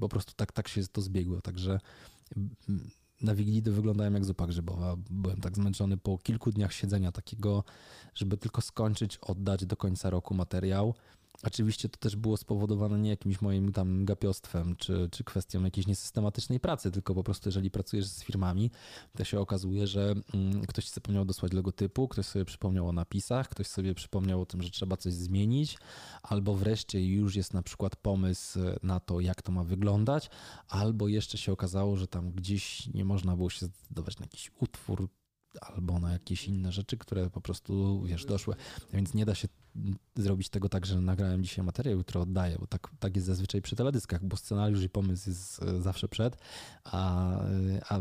po 0.00 0.08
prostu 0.08 0.32
tak, 0.36 0.52
tak 0.52 0.68
się 0.68 0.86
to 0.86 1.00
zbiegło. 1.00 1.40
Także 1.40 1.80
na 3.20 3.34
Wigilii 3.34 3.62
wyglądałem 3.62 4.14
jak 4.14 4.24
zupa 4.24 4.46
grzybowa. 4.46 4.96
Byłem 5.10 5.40
tak 5.40 5.56
zmęczony 5.56 5.96
po 5.96 6.18
kilku 6.18 6.50
dniach 6.52 6.72
siedzenia 6.72 7.12
takiego, 7.12 7.64
żeby 8.14 8.36
tylko 8.36 8.60
skończyć, 8.60 9.16
oddać 9.16 9.66
do 9.66 9.76
końca 9.76 10.10
roku 10.10 10.34
materiał. 10.34 10.94
Oczywiście 11.42 11.88
to 11.88 11.98
też 11.98 12.16
było 12.16 12.36
spowodowane 12.36 12.98
nie 12.98 13.10
jakimś 13.10 13.40
moim 13.40 13.72
tam 13.72 14.04
gapiostwem, 14.04 14.76
czy, 14.76 15.08
czy 15.12 15.24
kwestią 15.24 15.64
jakiejś 15.64 15.86
niesystematycznej 15.86 16.60
pracy, 16.60 16.90
tylko 16.90 17.14
po 17.14 17.24
prostu 17.24 17.48
jeżeli 17.48 17.70
pracujesz 17.70 18.06
z 18.06 18.24
firmami, 18.24 18.70
to 19.16 19.24
się 19.24 19.40
okazuje, 19.40 19.86
że 19.86 20.14
mm, 20.34 20.66
ktoś 20.66 20.88
zapomniał 20.88 21.24
dosłać 21.24 21.52
logotypu, 21.52 22.08
ktoś 22.08 22.26
sobie 22.26 22.44
przypomniał 22.44 22.88
o 22.88 22.92
napisach, 22.92 23.48
ktoś 23.48 23.66
sobie 23.66 23.94
przypomniał 23.94 24.40
o 24.40 24.46
tym, 24.46 24.62
że 24.62 24.70
trzeba 24.70 24.96
coś 24.96 25.12
zmienić, 25.12 25.78
albo 26.22 26.54
wreszcie 26.54 27.06
już 27.06 27.36
jest 27.36 27.54
na 27.54 27.62
przykład 27.62 27.96
pomysł 27.96 28.58
na 28.82 29.00
to, 29.00 29.20
jak 29.20 29.42
to 29.42 29.52
ma 29.52 29.64
wyglądać, 29.64 30.30
albo 30.68 31.08
jeszcze 31.08 31.38
się 31.38 31.52
okazało, 31.52 31.96
że 31.96 32.08
tam 32.08 32.32
gdzieś 32.32 32.86
nie 32.94 33.04
można 33.04 33.36
było 33.36 33.50
się 33.50 33.66
zdecydować 33.66 34.18
na 34.18 34.24
jakiś 34.24 34.50
utwór, 34.60 35.08
albo 35.60 35.98
na 35.98 36.12
jakieś 36.12 36.48
inne 36.48 36.72
rzeczy, 36.72 36.96
które 36.96 37.30
po 37.30 37.40
prostu, 37.40 38.02
wiesz, 38.02 38.24
doszły. 38.24 38.54
Więc 38.92 39.14
nie 39.14 39.26
da 39.26 39.34
się 39.34 39.48
zrobić 40.16 40.48
tego 40.48 40.68
tak, 40.68 40.86
że 40.86 41.00
nagrałem 41.00 41.42
dzisiaj 41.42 41.64
materiał, 41.64 41.98
jutro 41.98 42.20
oddaję, 42.20 42.56
bo 42.60 42.66
tak, 42.66 42.90
tak 42.98 43.16
jest 43.16 43.26
zazwyczaj 43.26 43.62
przy 43.62 43.76
teledyskach, 43.76 44.24
bo 44.24 44.36
scenariusz 44.36 44.82
i 44.82 44.88
pomysł 44.88 45.30
jest 45.30 45.62
e, 45.62 45.82
zawsze 45.82 46.08
przed, 46.08 46.36
a, 46.84 47.30
a 47.88 48.00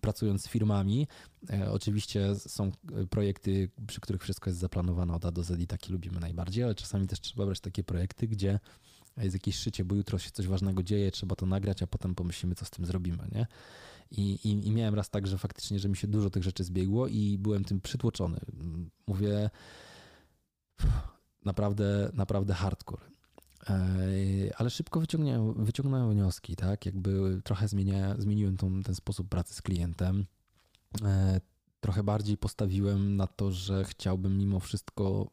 pracując 0.00 0.42
z 0.42 0.48
firmami, 0.48 1.06
e, 1.50 1.72
oczywiście 1.72 2.34
są 2.34 2.72
projekty, 3.10 3.70
przy 3.86 4.00
których 4.00 4.22
wszystko 4.22 4.50
jest 4.50 4.60
zaplanowane 4.60 5.14
od 5.14 5.24
A 5.24 5.30
do 5.30 5.42
Z 5.42 5.60
i 5.60 5.66
takie 5.66 5.92
lubimy 5.92 6.20
najbardziej, 6.20 6.64
ale 6.64 6.74
czasami 6.74 7.06
też 7.06 7.20
trzeba 7.20 7.46
brać 7.46 7.60
takie 7.60 7.84
projekty, 7.84 8.28
gdzie 8.28 8.60
jest 9.16 9.34
jakieś 9.34 9.56
szycie, 9.56 9.84
bo 9.84 9.94
jutro 9.94 10.18
się 10.18 10.30
coś 10.30 10.46
ważnego 10.46 10.82
dzieje, 10.82 11.10
trzeba 11.10 11.36
to 11.36 11.46
nagrać, 11.46 11.82
a 11.82 11.86
potem 11.86 12.14
pomyślimy, 12.14 12.54
co 12.54 12.64
z 12.64 12.70
tym 12.70 12.86
zrobimy, 12.86 13.28
nie? 13.32 13.46
I, 14.10 14.38
i, 14.44 14.66
I, 14.66 14.70
miałem 14.70 14.94
raz 14.94 15.10
tak, 15.10 15.26
że 15.26 15.38
faktycznie, 15.38 15.78
że 15.78 15.88
mi 15.88 15.96
się 15.96 16.08
dużo 16.08 16.30
tych 16.30 16.42
rzeczy 16.42 16.64
zbiegło 16.64 17.08
i 17.08 17.38
byłem 17.38 17.64
tym 17.64 17.80
przytłoczony. 17.80 18.40
Mówię, 19.06 19.50
naprawdę, 21.44 22.10
naprawdę 22.14 22.54
hardcore. 22.54 23.02
Ale 24.56 24.70
szybko 24.70 25.00
wyciągnąłem, 25.00 25.64
wyciągnąłem 25.64 26.10
wnioski, 26.10 26.56
tak? 26.56 26.86
Jakby 26.86 27.40
trochę 27.44 27.68
zmienia, 27.68 28.14
zmieniłem 28.18 28.56
tą, 28.56 28.82
ten 28.82 28.94
sposób 28.94 29.28
pracy 29.28 29.54
z 29.54 29.62
klientem. 29.62 30.26
E, 31.04 31.40
trochę 31.80 32.02
bardziej 32.02 32.36
postawiłem 32.36 33.16
na 33.16 33.26
to, 33.26 33.50
że 33.50 33.84
chciałbym 33.84 34.38
mimo 34.38 34.60
wszystko 34.60 35.30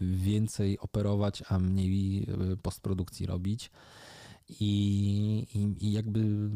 więcej 0.00 0.78
operować, 0.78 1.42
a 1.48 1.58
mniej 1.58 2.22
e, 2.22 2.56
postprodukcji 2.56 3.26
robić. 3.26 3.70
I, 4.60 5.46
i, 5.54 5.86
I, 5.86 5.92
jakby 5.92 6.50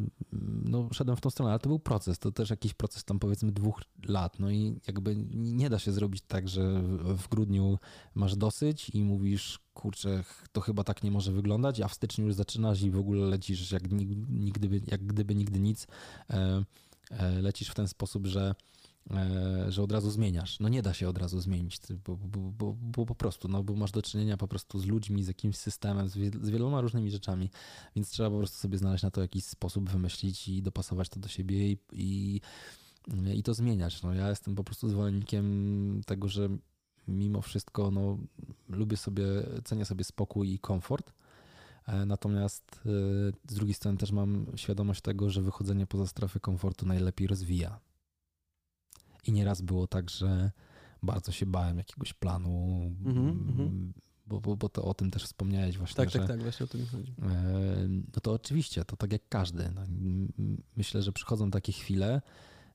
no, 0.65 0.89
szedłem 0.93 1.17
w 1.17 1.21
tą 1.21 1.31
stronę, 1.31 1.51
ale 1.51 1.61
to 1.61 1.69
był 1.69 1.79
proces, 1.79 2.19
to 2.19 2.33
też 2.33 2.51
jakiś 2.51 2.75
proces 2.75 3.05
tam 3.05 3.19
powiedzmy 3.19 3.53
dwóch 3.53 3.81
lat. 4.09 4.41
No 4.41 4.51
i 4.51 4.81
jakby 4.87 5.17
nie 5.35 5.71
da 5.71 5.79
się 5.79 5.93
zrobić 5.93 6.23
tak, 6.29 6.49
że 6.49 6.83
w 7.17 7.29
grudniu 7.29 7.79
masz 8.15 8.37
dosyć 8.37 8.91
i 8.91 9.05
mówisz, 9.05 9.59
kurczę, 9.75 10.25
to 10.53 10.61
chyba 10.61 10.85
tak 10.85 11.03
nie 11.03 11.11
może 11.11 11.33
wyglądać, 11.33 11.81
a 11.81 11.89
w 11.89 11.95
styczniu 11.95 12.27
już 12.27 12.35
zaczynasz 12.35 12.83
i 12.83 12.91
w 12.91 12.99
ogóle 12.99 13.27
lecisz 13.27 13.73
jak 13.73 13.91
nigdy, 14.29 14.81
jak 14.87 15.07
gdyby 15.07 15.35
nigdy 15.35 15.61
nic. 15.61 15.87
E, 16.31 16.65
e, 17.11 17.43
lecisz 17.43 17.69
w 17.69 17.75
ten 17.75 17.89
sposób, 17.89 18.27
że 18.27 18.55
że 19.69 19.83
od 19.83 19.93
razu 19.93 20.11
zmieniasz. 20.11 20.61
No 20.61 20.69
nie 20.69 20.83
da 20.83 20.95
się 20.95 21.09
od 21.09 21.19
razu 21.19 21.41
zmienić, 21.41 21.79
bo, 22.05 22.17
bo, 22.17 22.41
bo, 22.41 22.77
bo, 22.81 23.07
po 23.07 23.15
prostu, 23.15 23.49
no 23.49 23.63
bo 23.63 23.75
masz 23.75 23.93
do 23.93 24.03
czynienia 24.03 24.37
po 24.37 24.49
prostu 24.49 24.79
z 24.79 24.87
ludźmi, 24.87 25.25
z 25.25 25.29
jakimś 25.29 25.57
systemem, 25.57 26.09
z, 26.09 26.13
z 26.43 26.51
wieloma 26.51 26.81
różnymi 26.81 27.11
rzeczami, 27.11 27.51
więc 27.97 28.11
trzeba 28.11 28.31
po 28.31 28.39
prostu 28.39 28.59
sobie 28.59 28.79
znaleźć 28.79 29.05
na 29.05 29.11
to 29.11 29.21
jakiś 29.23 29.45
sposób, 29.45 29.91
wymyślić 29.91 30.49
i 30.49 30.63
dopasować 30.63 31.09
to 31.09 31.21
do 31.21 31.29
siebie 31.29 31.73
i, 31.73 31.79
i, 31.93 32.41
i 33.35 33.43
to 33.43 33.55
zmieniać. 33.55 34.03
No 34.03 34.15
ja 34.15 34.29
jestem 34.29 34.55
po 34.55 34.65
prostu 34.65 34.89
zwolennikiem 34.89 36.01
tego, 36.07 36.29
że 36.29 36.49
mimo 37.09 37.41
wszystko 37.41 37.91
no, 37.91 38.19
lubię 38.69 38.97
sobie, 38.97 39.25
cenię 39.65 39.85
sobie 39.85 40.05
spokój 40.05 40.53
i 40.53 40.59
komfort, 40.59 41.13
e, 41.87 42.07
Natomiast 42.07 42.81
e, 42.87 42.89
z 43.49 43.55
drugiej 43.55 43.75
strony 43.75 43.99
też 43.99 44.13
mam 44.13 44.47
świadomość 44.57 45.01
tego, 45.01 45.31
że 45.31 45.43
wychodzenie 45.43 45.87
poza 45.87 46.07
strefę 46.07 46.41
komfortu 46.41 46.87
najlepiej 46.87 47.27
rozwija. 47.27 47.81
I 49.27 49.33
nieraz 49.33 49.63
było 49.63 49.87
tak, 49.87 50.11
że 50.11 50.51
bardzo 51.03 51.33
się 51.33 51.47
bałem 51.47 51.79
jakiegoś 51.79 52.13
planu, 52.13 52.81
mm-hmm. 53.05 53.93
bo, 54.27 54.41
bo, 54.41 54.57
bo 54.57 54.69
to 54.69 54.85
o 54.85 54.95
tym 54.95 55.11
też 55.11 55.25
wspomniałeś 55.25 55.79
właśnie. 55.79 55.97
Tak, 55.97 56.11
że, 56.11 56.19
tak, 56.19 56.29
tak, 56.29 56.43
właśnie 56.43 56.65
o 56.65 56.67
tym 56.67 56.87
chodzi. 56.87 57.15
E, 57.23 57.89
no 57.89 58.21
to 58.23 58.33
oczywiście, 58.33 58.85
to 58.85 58.97
tak 58.97 59.13
jak 59.13 59.29
każdy. 59.29 59.71
No, 59.75 59.83
myślę, 60.77 61.03
że 61.03 61.13
przychodzą 61.13 61.51
takie 61.51 61.73
chwile, 61.73 62.23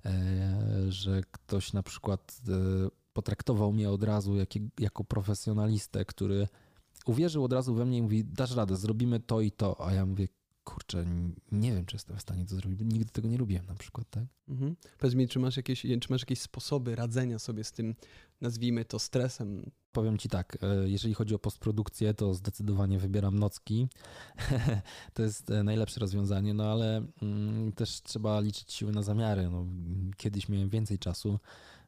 e, 0.05 0.91
że 0.91 1.21
ktoś 1.31 1.73
na 1.73 1.83
przykład 1.83 2.41
e, 2.47 2.51
potraktował 3.13 3.73
mnie 3.73 3.89
od 3.89 4.03
razu 4.03 4.35
jak, 4.35 4.49
jako 4.79 5.03
profesjonalistę, 5.03 6.05
który 6.05 6.47
uwierzył 7.05 7.43
od 7.43 7.53
razu 7.53 7.75
we 7.75 7.85
mnie 7.85 7.97
i 7.97 8.01
mówi, 8.01 8.25
dasz 8.25 8.55
radę, 8.55 8.75
zrobimy 8.75 9.19
to 9.19 9.41
i 9.41 9.51
to, 9.51 9.85
a 9.87 9.93
ja 9.93 10.05
mówię, 10.05 10.27
kurczę, 10.69 11.05
nie 11.51 11.73
wiem, 11.73 11.85
czy 11.85 11.95
jestem 11.95 12.17
w 12.17 12.21
stanie 12.21 12.45
to 12.45 12.55
zrobić, 12.55 12.79
bo 12.79 12.85
nigdy 12.85 13.11
tego 13.11 13.27
nie 13.27 13.37
lubiłem 13.37 13.65
na 13.65 13.75
przykład, 13.75 14.09
tak? 14.09 14.23
Mhm. 14.47 14.75
Powiedz 14.97 15.15
mi, 15.15 15.27
czy 15.27 15.39
masz, 15.39 15.57
jakieś, 15.57 15.81
czy 15.81 16.07
masz 16.09 16.21
jakieś 16.21 16.41
sposoby 16.41 16.95
radzenia 16.95 17.39
sobie 17.39 17.63
z 17.63 17.71
tym, 17.71 17.95
nazwijmy 18.41 18.85
to, 18.85 18.99
stresem? 18.99 19.71
Powiem 19.91 20.17
ci 20.17 20.29
tak, 20.29 20.57
e, 20.61 20.89
jeżeli 20.89 21.13
chodzi 21.13 21.35
o 21.35 21.39
postprodukcję, 21.39 22.13
to 22.13 22.33
zdecydowanie 22.33 22.99
wybieram 22.99 23.39
nocki. 23.39 23.87
to 25.13 25.23
jest 25.23 25.51
e, 25.51 25.63
najlepsze 25.63 25.99
rozwiązanie, 25.99 26.53
no 26.53 26.63
ale 26.71 27.05
mm, 27.21 27.71
też 27.71 28.01
trzeba 28.01 28.39
liczyć 28.39 28.73
siły 28.73 28.91
na 28.91 29.01
zamiary. 29.01 29.49
No, 29.49 29.65
kiedyś 30.17 30.49
miałem 30.49 30.69
więcej 30.69 30.99
czasu, 30.99 31.39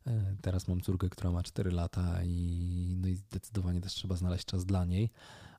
e, 0.08 0.36
teraz 0.42 0.68
mam 0.68 0.82
córkę, 0.82 1.10
która 1.10 1.32
ma 1.32 1.44
4 1.44 1.72
lata 1.72 2.24
i, 2.24 2.96
no 3.02 3.08
i 3.08 3.16
zdecydowanie 3.16 3.82
też 3.82 3.94
trzeba 3.94 4.16
znaleźć 4.16 4.46
czas 4.46 4.66
dla 4.66 4.86
niej 4.86 5.10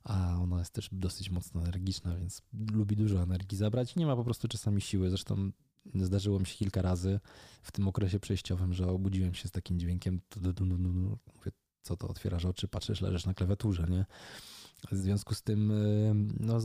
a 0.03 0.37
ona 0.41 0.59
jest 0.59 0.73
też 0.73 0.89
dosyć 0.91 1.29
mocno 1.29 1.61
energiczna, 1.61 2.17
więc 2.17 2.41
lubi 2.71 2.95
dużo 2.95 3.23
energii 3.23 3.57
zabrać. 3.57 3.95
Nie 3.95 4.05
ma 4.05 4.15
po 4.15 4.23
prostu 4.23 4.47
czasami 4.47 4.81
siły. 4.81 5.09
Zresztą 5.09 5.51
Zdarzyło 5.95 6.39
mi 6.39 6.45
się 6.45 6.55
kilka 6.55 6.81
razy 6.81 7.19
w 7.63 7.71
tym 7.71 7.87
okresie 7.87 8.19
przejściowym, 8.19 8.73
że 8.73 8.87
obudziłem 8.87 9.33
się 9.33 9.47
z 9.47 9.51
takim 9.51 9.79
dźwiękiem. 9.79 10.21
Mówię, 11.35 11.51
co 11.81 11.97
to 11.97 12.07
otwierasz 12.07 12.45
oczy, 12.45 12.67
patrzysz, 12.67 13.01
leżysz 13.01 13.25
na 13.25 13.33
klawiaturze, 13.33 13.85
nie? 13.89 14.05
W 14.91 14.95
związku 14.95 15.35
z 15.35 15.41
tym 15.41 15.71
y, 15.71 16.13
no, 16.39 16.57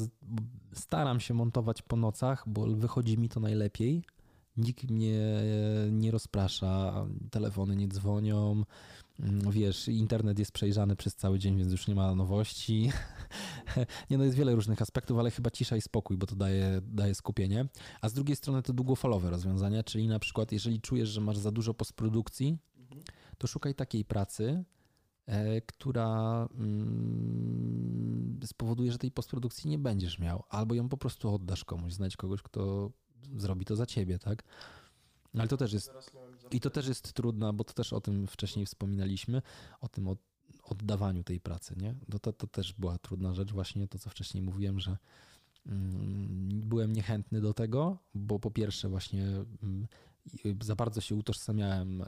staram 0.72 1.20
się 1.20 1.34
montować 1.34 1.82
po 1.82 1.96
nocach, 1.96 2.44
bo 2.46 2.66
wychodzi 2.66 3.18
mi 3.18 3.28
to 3.28 3.40
najlepiej. 3.40 4.04
Nikt 4.56 4.90
mnie 4.90 5.42
nie 5.90 6.10
rozprasza, 6.10 7.06
telefony 7.30 7.76
nie 7.76 7.88
dzwonią, 7.88 8.64
wiesz, 9.50 9.88
internet 9.88 10.38
jest 10.38 10.52
przejrzany 10.52 10.96
przez 10.96 11.14
cały 11.14 11.38
dzień, 11.38 11.56
więc 11.56 11.72
już 11.72 11.86
nie 11.86 11.94
ma 11.94 12.14
nowości. 12.14 12.90
nie 14.10 14.18
no, 14.18 14.24
jest 14.24 14.36
wiele 14.36 14.54
różnych 14.54 14.82
aspektów, 14.82 15.18
ale 15.18 15.30
chyba 15.30 15.50
cisza 15.50 15.76
i 15.76 15.80
spokój, 15.80 16.16
bo 16.16 16.26
to 16.26 16.36
daje, 16.36 16.80
daje 16.84 17.14
skupienie. 17.14 17.66
A 18.00 18.08
z 18.08 18.12
drugiej 18.12 18.36
strony 18.36 18.62
to 18.62 18.72
długofalowe 18.72 19.30
rozwiązania, 19.30 19.84
czyli 19.84 20.08
na 20.08 20.18
przykład 20.18 20.52
jeżeli 20.52 20.80
czujesz, 20.80 21.08
że 21.08 21.20
masz 21.20 21.38
za 21.38 21.50
dużo 21.50 21.74
postprodukcji, 21.74 22.58
to 23.38 23.46
szukaj 23.46 23.74
takiej 23.74 24.04
pracy, 24.04 24.64
E, 25.28 25.60
która 25.60 26.48
mm, 26.54 28.40
spowoduje, 28.44 28.92
że 28.92 28.98
tej 28.98 29.10
postprodukcji 29.10 29.70
nie 29.70 29.78
będziesz 29.78 30.18
miał, 30.18 30.44
albo 30.48 30.74
ją 30.74 30.88
po 30.88 30.96
prostu 30.96 31.34
oddasz 31.34 31.64
komuś, 31.64 31.92
znajdź 31.92 32.16
kogoś, 32.16 32.42
kto 32.42 32.90
zrobi 33.36 33.64
to 33.64 33.76
za 33.76 33.86
ciebie, 33.86 34.18
tak? 34.18 34.42
Ale 35.38 35.48
to 35.48 35.56
też 35.56 35.72
jest 35.72 35.90
i 36.50 36.60
to 36.60 36.70
też 36.70 36.88
jest 36.88 37.12
trudne, 37.12 37.52
bo 37.52 37.64
to 37.64 37.72
też 37.72 37.92
o 37.92 38.00
tym 38.00 38.26
wcześniej 38.26 38.66
wspominaliśmy, 38.66 39.42
o 39.80 39.88
tym 39.88 40.08
oddawaniu 40.62 41.24
tej 41.24 41.40
pracy, 41.40 41.74
nie? 41.76 41.94
To, 42.10 42.18
to, 42.18 42.32
to 42.32 42.46
też 42.46 42.72
była 42.72 42.98
trudna 42.98 43.34
rzecz, 43.34 43.52
właśnie 43.52 43.88
to, 43.88 43.98
co 43.98 44.10
wcześniej 44.10 44.42
mówiłem, 44.42 44.80
że 44.80 44.96
mm, 45.66 46.60
byłem 46.64 46.92
niechętny 46.92 47.40
do 47.40 47.54
tego, 47.54 47.98
bo 48.14 48.38
po 48.38 48.50
pierwsze 48.50 48.88
właśnie 48.88 49.24
mm, 49.62 49.86
za 50.60 50.76
bardzo 50.76 51.00
się 51.00 51.14
utożsamiałem 51.14 52.02
e, 52.02 52.06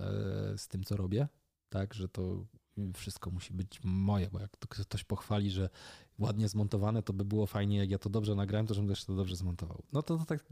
z 0.59 0.69
tym, 0.69 0.85
co 0.85 0.97
robię, 0.97 1.29
tak, 1.69 1.95
że 1.95 2.09
to 2.09 2.47
wszystko 2.95 3.31
musi 3.31 3.55
być 3.55 3.81
moje, 3.85 4.29
bo 4.33 4.41
jak 4.41 4.51
ktoś 4.59 5.05
pochwali, 5.05 5.51
że 5.51 5.71
ładnie 6.19 6.49
zmontowane, 6.49 7.03
to 7.03 7.13
by 7.13 7.25
było 7.25 7.47
fajnie, 7.47 7.79
jak 7.79 7.91
ja 7.91 7.99
to 7.99 8.11
dobrze 8.11 8.35
nagrałem, 8.35 8.67
to 8.67 8.75
żebym 8.75 8.89
też 8.89 9.05
to 9.05 9.15
dobrze 9.15 9.37
zmontował. 9.37 9.83
No 9.93 10.03
to, 10.03 10.19
to 10.19 10.25
tak 10.25 10.45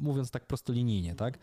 mówiąc 0.00 0.30
tak 0.30 0.46
prostolinijnie, 0.46 1.14
tak? 1.14 1.38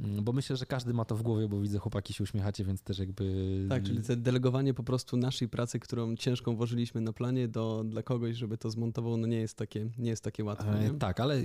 Mm, 0.00 0.24
bo 0.24 0.32
myślę, 0.32 0.56
że 0.56 0.66
każdy 0.66 0.94
ma 0.94 1.04
to 1.04 1.16
w 1.16 1.22
głowie, 1.22 1.48
bo 1.48 1.60
widzę 1.60 1.78
chłopaki 1.78 2.14
się 2.14 2.24
uśmiechacie, 2.24 2.64
więc 2.64 2.82
też 2.82 2.98
jakby... 2.98 3.66
Tak, 3.68 3.82
czyli 3.82 4.00
delegowanie 4.16 4.74
po 4.74 4.82
prostu 4.82 5.16
naszej 5.16 5.48
pracy, 5.48 5.80
którą 5.80 6.16
ciężką 6.16 6.56
włożyliśmy 6.56 7.00
na 7.00 7.12
planie 7.12 7.48
do, 7.48 7.84
dla 7.84 8.02
kogoś, 8.02 8.36
żeby 8.36 8.58
to 8.58 8.70
zmontował, 8.70 9.16
no 9.16 9.26
nie 9.26 9.40
jest 9.40 9.56
takie, 9.56 9.90
nie 9.98 10.10
jest 10.10 10.24
takie 10.24 10.44
łatwe. 10.44 10.78
E, 10.78 10.82
nie? 10.82 10.98
tak, 10.98 11.20
ale 11.20 11.42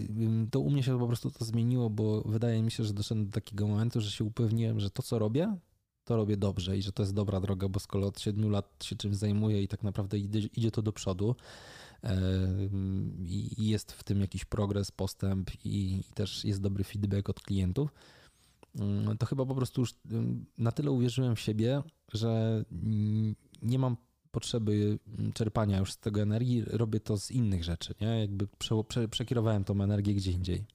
to 0.52 0.60
u 0.60 0.70
mnie 0.70 0.84
się 0.84 1.00
po 1.00 1.08
prostu 1.08 1.32
to 1.32 1.46
zmieniło, 1.46 1.90
bo 1.90 2.22
wydaje 2.22 2.64
mi 2.64 2.72
się, 2.72 2.84
że 2.84 2.94
doszedłem 2.94 3.26
do 3.26 3.32
takiego 3.32 3.68
momentu, 3.68 4.02
że 4.02 4.12
się 4.12 4.24
upewniłem, 4.24 4.80
że 4.80 4.90
to, 4.90 5.04
co 5.04 5.20
robię, 5.20 5.58
to 6.04 6.16
robię 6.16 6.38
dobrze 6.38 6.78
i 6.78 6.82
że 6.82 6.92
to 6.92 7.04
jest 7.04 7.14
dobra 7.14 7.40
droga, 7.40 7.70
bo 7.70 7.80
skoro 7.80 8.08
od 8.08 8.20
7 8.20 8.50
lat 8.50 8.84
się 8.84 8.96
czymś 8.96 9.16
zajmuję 9.16 9.64
i 9.64 9.68
tak 9.68 9.84
naprawdę 9.84 10.18
idzie, 10.18 10.40
idzie 10.40 10.72
to 10.72 10.82
do 10.82 10.94
przodu 10.94 11.36
i 13.26 13.68
jest 13.68 13.92
w 13.92 14.04
tym 14.04 14.22
jakiś 14.22 14.46
progres, 14.46 14.92
postęp 14.92 15.52
i 15.66 16.04
też 16.14 16.46
jest 16.46 16.62
dobry 16.62 16.84
feedback 16.84 17.30
od 17.30 17.40
klientów, 17.40 17.94
mm, 17.94 18.02
to 19.20 19.26
chyba 19.26 19.46
po 19.46 19.56
prostu 19.56 19.82
już 19.82 19.96
na 20.58 20.72
tyle 20.72 20.92
uwierzyłem 20.92 21.36
w 21.36 21.40
siebie, 21.40 21.84
że 22.14 22.64
nie 23.62 23.80
mam 23.80 23.98
potrzeby 24.32 25.00
czerpania 25.34 25.80
już 25.80 25.92
z 25.92 25.98
tego 25.98 26.22
energii, 26.22 26.64
robię 26.68 27.00
to 27.00 27.18
z 27.18 27.32
innych 27.32 27.64
rzeczy, 27.64 27.94
nie? 28.02 28.20
Jakby 28.20 28.48
prze, 28.48 28.84
prze, 28.84 29.08
przekierowałem 29.08 29.64
tą 29.64 29.84
energię 29.84 30.14
gdzie 30.14 30.32
indziej. 30.32 30.66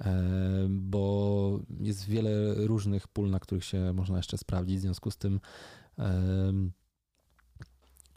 E, 0.00 0.66
bo 0.70 1.60
jest 1.80 2.06
wiele 2.06 2.54
różnych 2.54 3.08
pól, 3.08 3.30
na 3.30 3.40
których 3.40 3.64
się 3.64 3.92
można 3.92 4.16
jeszcze 4.16 4.38
sprawdzić. 4.38 4.78
W 4.78 4.80
związku 4.80 5.10
z 5.10 5.16
tym 5.16 5.40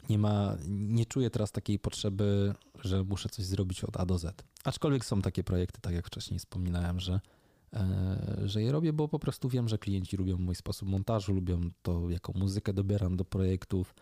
nie 0.08 0.18
ma, 0.18 0.56
nie 0.68 1.06
czuję 1.06 1.30
teraz 1.30 1.52
takiej 1.52 1.78
potrzeby, 1.78 2.54
że 2.84 3.04
muszę 3.04 3.28
coś 3.28 3.44
zrobić 3.44 3.84
od 3.84 3.96
A 3.96 4.06
do 4.06 4.18
Z. 4.18 4.44
Aczkolwiek 4.64 5.04
są 5.04 5.22
takie 5.22 5.44
projekty, 5.44 5.80
tak 5.80 5.94
jak 5.94 6.06
wcześniej 6.06 6.38
wspominałem, 6.38 7.00
że, 7.00 7.20
e, 7.72 8.38
że 8.44 8.62
je 8.62 8.72
robię, 8.72 8.92
bo 8.92 9.08
po 9.08 9.18
prostu 9.18 9.48
wiem, 9.48 9.68
że 9.68 9.78
klienci 9.78 10.16
lubią 10.16 10.38
mój 10.38 10.54
sposób 10.54 10.88
montażu, 10.88 11.32
lubią 11.32 11.60
to, 11.82 12.10
jaką 12.10 12.32
muzykę 12.36 12.72
dobieram 12.72 13.16
do 13.16 13.24
projektów, 13.24 13.94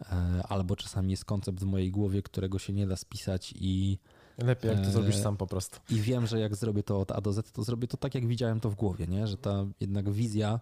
e, 0.00 0.42
albo 0.48 0.76
czasami 0.76 1.10
jest 1.10 1.24
koncept 1.24 1.60
w 1.60 1.64
mojej 1.64 1.90
głowie, 1.90 2.22
którego 2.22 2.58
się 2.58 2.72
nie 2.72 2.86
da 2.86 2.96
spisać 2.96 3.54
i 3.56 3.98
Lepiej, 4.38 4.70
jak 4.70 4.84
to 4.84 4.90
zrobisz 4.90 5.16
sam 5.16 5.36
po 5.36 5.46
prostu. 5.46 5.80
I 5.90 6.00
wiem, 6.00 6.26
że 6.26 6.40
jak 6.40 6.56
zrobię 6.56 6.82
to 6.82 7.00
od 7.00 7.12
A 7.12 7.20
do 7.20 7.32
Z, 7.32 7.52
to 7.52 7.62
zrobię 7.62 7.88
to 7.88 7.96
tak, 7.96 8.14
jak 8.14 8.26
widziałem 8.26 8.60
to 8.60 8.70
w 8.70 8.74
głowie, 8.74 9.06
nie? 9.06 9.26
że 9.26 9.36
ta 9.36 9.66
jednak 9.80 10.10
wizja, 10.10 10.60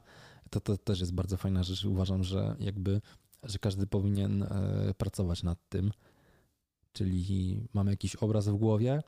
to, 0.51 0.61
to 0.61 0.77
też 0.77 1.01
jest 1.01 1.15
bardzo 1.15 1.37
fajna 1.37 1.63
rzecz. 1.63 1.85
Uważam, 1.85 2.25
że 2.25 2.57
jakby, 2.61 3.01
że 3.43 3.59
każdy 3.59 3.87
powinien 3.87 4.43
e, 4.43 4.95
pracować 4.99 5.43
nad 5.43 5.59
tym, 5.69 5.93
czyli 6.93 7.61
mamy 7.75 7.91
jakiś 7.91 8.17
obraz 8.17 8.49
w 8.49 8.57
głowie, 8.57 9.03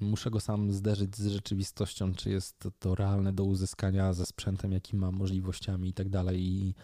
muszę 0.00 0.30
go 0.30 0.40
sam 0.40 0.72
zderzyć 0.72 1.16
z 1.16 1.26
rzeczywistością, 1.26 2.14
czy 2.14 2.30
jest 2.30 2.68
to 2.78 2.94
realne 2.94 3.32
do 3.32 3.44
uzyskania 3.44 4.12
ze 4.12 4.26
sprzętem, 4.26 4.72
jaki 4.72 4.96
mam, 4.96 5.14
możliwościami 5.14 5.88
i 5.88 5.92
tak 5.92 6.08
dalej. 6.08 6.40
I, 6.40 6.74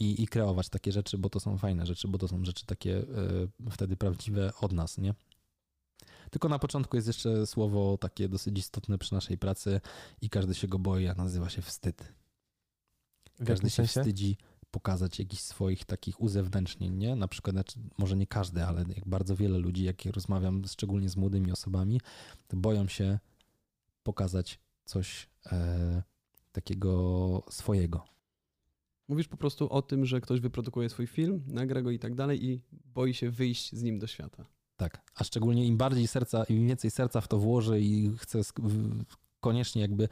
i, 0.00 0.22
i 0.22 0.26
kreować 0.26 0.68
takie 0.68 0.92
rzeczy, 0.92 1.18
bo 1.18 1.30
to 1.30 1.40
są 1.40 1.58
fajne 1.58 1.86
rzeczy, 1.86 2.08
bo 2.08 2.18
to 2.18 2.28
są 2.28 2.44
rzeczy 2.44 2.66
takie 2.66 2.98
y, 2.98 3.70
wtedy 3.70 3.96
prawdziwe 3.96 4.52
od 4.60 4.72
nas, 4.72 4.98
nie? 4.98 5.14
Tylko 6.30 6.48
na 6.48 6.58
początku 6.58 6.96
jest 6.96 7.06
jeszcze 7.06 7.46
słowo 7.46 7.98
takie 7.98 8.28
dosyć 8.28 8.58
istotne 8.58 8.98
przy 8.98 9.14
naszej 9.14 9.38
pracy 9.38 9.80
i 10.20 10.30
każdy 10.30 10.54
się 10.54 10.68
go 10.68 10.78
boi, 10.78 11.06
a 11.06 11.14
nazywa 11.14 11.48
się 11.48 11.62
wstyd. 11.62 12.12
Każdy 13.46 13.70
się 13.70 13.76
sensie? 13.76 14.00
wstydzi 14.00 14.36
pokazać 14.70 15.18
jakichś 15.18 15.42
swoich 15.42 15.84
takich 15.84 16.20
uzewnętrznień, 16.20 16.94
nie? 16.94 17.16
Na 17.16 17.28
przykład, 17.28 17.54
znaczy, 17.54 17.78
może 17.98 18.16
nie 18.16 18.26
każdy, 18.26 18.64
ale 18.64 18.84
jak 18.96 19.08
bardzo 19.08 19.36
wiele 19.36 19.58
ludzi, 19.58 19.84
jak 19.84 20.04
rozmawiam, 20.04 20.62
szczególnie 20.66 21.08
z 21.08 21.16
młodymi 21.16 21.52
osobami, 21.52 22.00
to 22.48 22.56
boją 22.56 22.88
się 22.88 23.18
pokazać 24.02 24.60
coś 24.84 25.28
e, 25.52 26.02
takiego 26.52 27.42
swojego. 27.50 28.04
Mówisz 29.08 29.28
po 29.28 29.36
prostu 29.36 29.68
o 29.68 29.82
tym, 29.82 30.06
że 30.06 30.20
ktoś 30.20 30.40
wyprodukuje 30.40 30.88
swój 30.88 31.06
film, 31.06 31.42
nagra 31.46 31.82
go 31.82 31.90
i 31.90 31.98
tak 31.98 32.14
dalej 32.14 32.44
i 32.44 32.60
boi 32.94 33.14
się 33.14 33.30
wyjść 33.30 33.74
z 33.74 33.82
nim 33.82 33.98
do 33.98 34.06
świata. 34.06 34.46
Tak, 34.76 35.12
a 35.14 35.24
szczególnie 35.24 35.66
im 35.66 35.76
bardziej 35.76 36.06
serca, 36.06 36.44
im 36.44 36.68
więcej 36.68 36.90
serca 36.90 37.20
w 37.20 37.28
to 37.28 37.38
włoży 37.38 37.80
i 37.80 38.10
chce 38.18 38.40
koniecznie 39.46 39.82
jakby 39.82 40.08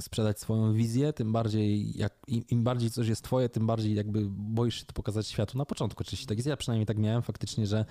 sprzedać 0.00 0.40
swoją 0.40 0.72
wizję, 0.72 1.12
tym 1.12 1.32
bardziej, 1.32 1.98
jak, 1.98 2.12
im, 2.26 2.44
im, 2.50 2.64
bardziej 2.64 2.90
coś 2.90 3.08
jest 3.08 3.24
twoje, 3.24 3.48
tym 3.48 3.66
bardziej 3.66 3.94
jakby 3.94 4.20
boisz 4.30 4.74
się 4.74 4.84
to 4.84 4.92
pokazać 4.92 5.26
światu 5.26 5.58
na 5.58 5.64
początku. 5.64 6.00
Oczywiście 6.00 6.26
tak 6.26 6.38
jest. 6.38 6.48
Ja 6.48 6.56
przynajmniej 6.56 6.86
tak 6.86 6.98
miałem 6.98 7.22
faktycznie, 7.22 7.66
że 7.66 7.84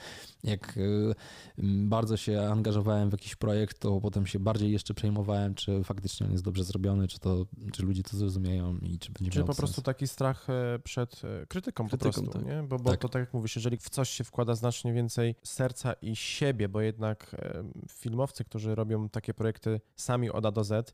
jak 0.43 0.77
y, 0.77 1.15
bardzo 1.84 2.17
się 2.17 2.41
angażowałem 2.41 3.09
w 3.09 3.11
jakiś 3.11 3.36
projekt, 3.36 3.80
to 3.80 4.01
potem 4.01 4.27
się 4.27 4.39
bardziej 4.39 4.71
jeszcze 4.71 4.93
przejmowałem, 4.93 5.55
czy 5.55 5.84
faktycznie 5.84 6.25
on 6.25 6.32
jest 6.32 6.43
dobrze 6.43 6.63
zrobiony, 6.63 7.07
czy, 7.07 7.19
to, 7.19 7.45
czy 7.73 7.84
ludzie 7.84 8.03
to 8.03 8.17
zrozumieją 8.17 8.77
i 8.77 8.99
czy 8.99 9.11
będzie 9.11 9.32
Czy 9.32 9.43
po 9.43 9.55
prostu 9.55 9.82
taki 9.82 10.07
strach 10.07 10.49
e, 10.49 10.80
przed 10.80 11.21
e, 11.23 11.45
krytyką, 11.45 11.88
krytyką 11.88 11.89
po 11.89 11.97
prostu, 11.97 12.39
tak. 12.39 12.45
nie? 12.45 12.63
Bo, 12.63 12.80
bo 12.80 12.89
tak. 12.89 12.99
to 12.99 13.09
tak 13.09 13.19
jak 13.19 13.34
mówisz, 13.34 13.55
jeżeli 13.55 13.77
w 13.77 13.89
coś 13.89 14.09
się 14.09 14.23
wkłada 14.23 14.55
znacznie 14.55 14.93
więcej 14.93 15.36
serca 15.43 15.93
i 15.93 16.15
siebie, 16.15 16.69
bo 16.69 16.82
jednak 16.82 17.36
e, 17.39 17.63
filmowcy, 17.91 18.43
którzy 18.43 18.75
robią 18.75 19.09
takie 19.09 19.34
projekty 19.34 19.82
sami 19.95 20.18
od 20.32 20.45
A 20.45 20.51
do 20.51 20.63
Z, 20.63 20.93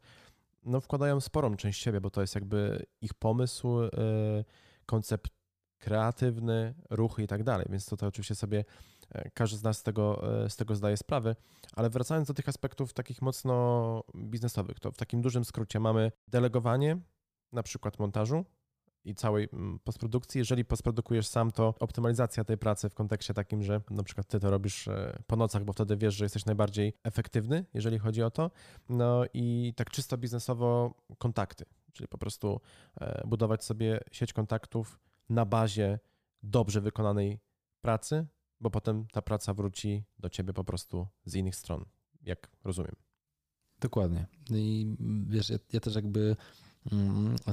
no 0.63 0.81
wkładają 0.81 1.21
sporą 1.21 1.55
część 1.55 1.83
siebie, 1.83 2.01
bo 2.01 2.09
to 2.09 2.21
jest 2.21 2.35
jakby 2.35 2.85
ich 3.01 3.13
pomysł, 3.13 3.81
y, 3.81 3.89
koncept 4.85 5.31
kreatywny, 5.85 6.73
ruchy 6.89 7.23
i 7.23 7.27
tak 7.27 7.43
dalej, 7.43 7.67
więc 7.69 7.85
to, 7.85 7.97
to 7.97 8.07
oczywiście 8.07 8.35
sobie 8.35 8.65
e, 9.09 9.29
każdy 9.29 9.57
z 9.57 9.63
nas 9.63 9.77
z 9.77 9.83
tego, 9.83 10.33
e, 10.45 10.49
z 10.49 10.55
tego 10.55 10.75
zdaje 10.75 10.97
sprawę, 10.97 11.35
ale 11.75 11.89
wracając 11.89 12.27
do 12.27 12.33
tych 12.33 12.49
aspektów 12.49 12.93
takich 12.93 13.21
mocno 13.21 14.03
biznesowych, 14.15 14.79
to 14.79 14.91
w 14.91 14.97
takim 14.97 15.21
dużym 15.21 15.45
skrócie 15.45 15.79
mamy 15.79 16.11
delegowanie 16.27 16.97
na 17.51 17.63
przykład 17.63 17.99
montażu, 17.99 18.45
i 19.05 19.15
całej 19.15 19.47
mm, 19.53 19.79
postprodukcji. 19.79 20.39
Jeżeli 20.39 20.65
postprodukujesz 20.65 21.27
sam, 21.27 21.51
to 21.51 21.73
optymalizacja 21.79 22.43
tej 22.43 22.57
pracy 22.57 22.89
w 22.89 22.93
kontekście 22.93 23.33
takim, 23.33 23.63
że 23.63 23.81
na 23.89 24.03
przykład 24.03 24.27
ty 24.27 24.39
to 24.39 24.49
robisz 24.49 24.87
e, 24.87 25.23
po 25.27 25.35
nocach, 25.35 25.63
bo 25.63 25.73
wtedy 25.73 25.97
wiesz, 25.97 26.15
że 26.15 26.25
jesteś 26.25 26.45
najbardziej 26.45 26.93
efektywny, 27.03 27.65
jeżeli 27.73 27.99
chodzi 27.99 28.23
o 28.23 28.31
to. 28.31 28.51
No 28.89 29.23
i 29.33 29.73
tak 29.75 29.89
czysto 29.89 30.17
biznesowo 30.17 30.93
kontakty, 31.17 31.65
czyli 31.93 32.07
po 32.07 32.17
prostu 32.17 32.61
e, 33.01 33.27
budować 33.27 33.63
sobie 33.63 33.99
sieć 34.11 34.33
kontaktów 34.33 34.99
na 35.29 35.45
bazie 35.45 35.99
dobrze 36.43 36.81
wykonanej 36.81 37.39
pracy, 37.81 38.25
bo 38.61 38.69
potem 38.69 39.07
ta 39.11 39.21
praca 39.21 39.53
wróci 39.53 40.03
do 40.19 40.29
ciebie 40.29 40.53
po 40.53 40.63
prostu 40.63 41.07
z 41.25 41.35
innych 41.35 41.55
stron, 41.55 41.85
jak 42.23 42.51
rozumiem. 42.63 42.95
Dokładnie. 43.79 44.25
I 44.49 44.95
wiesz, 45.27 45.49
ja, 45.49 45.57
ja 45.73 45.79
też 45.79 45.95
jakby 45.95 46.19
Mm, 46.29 46.35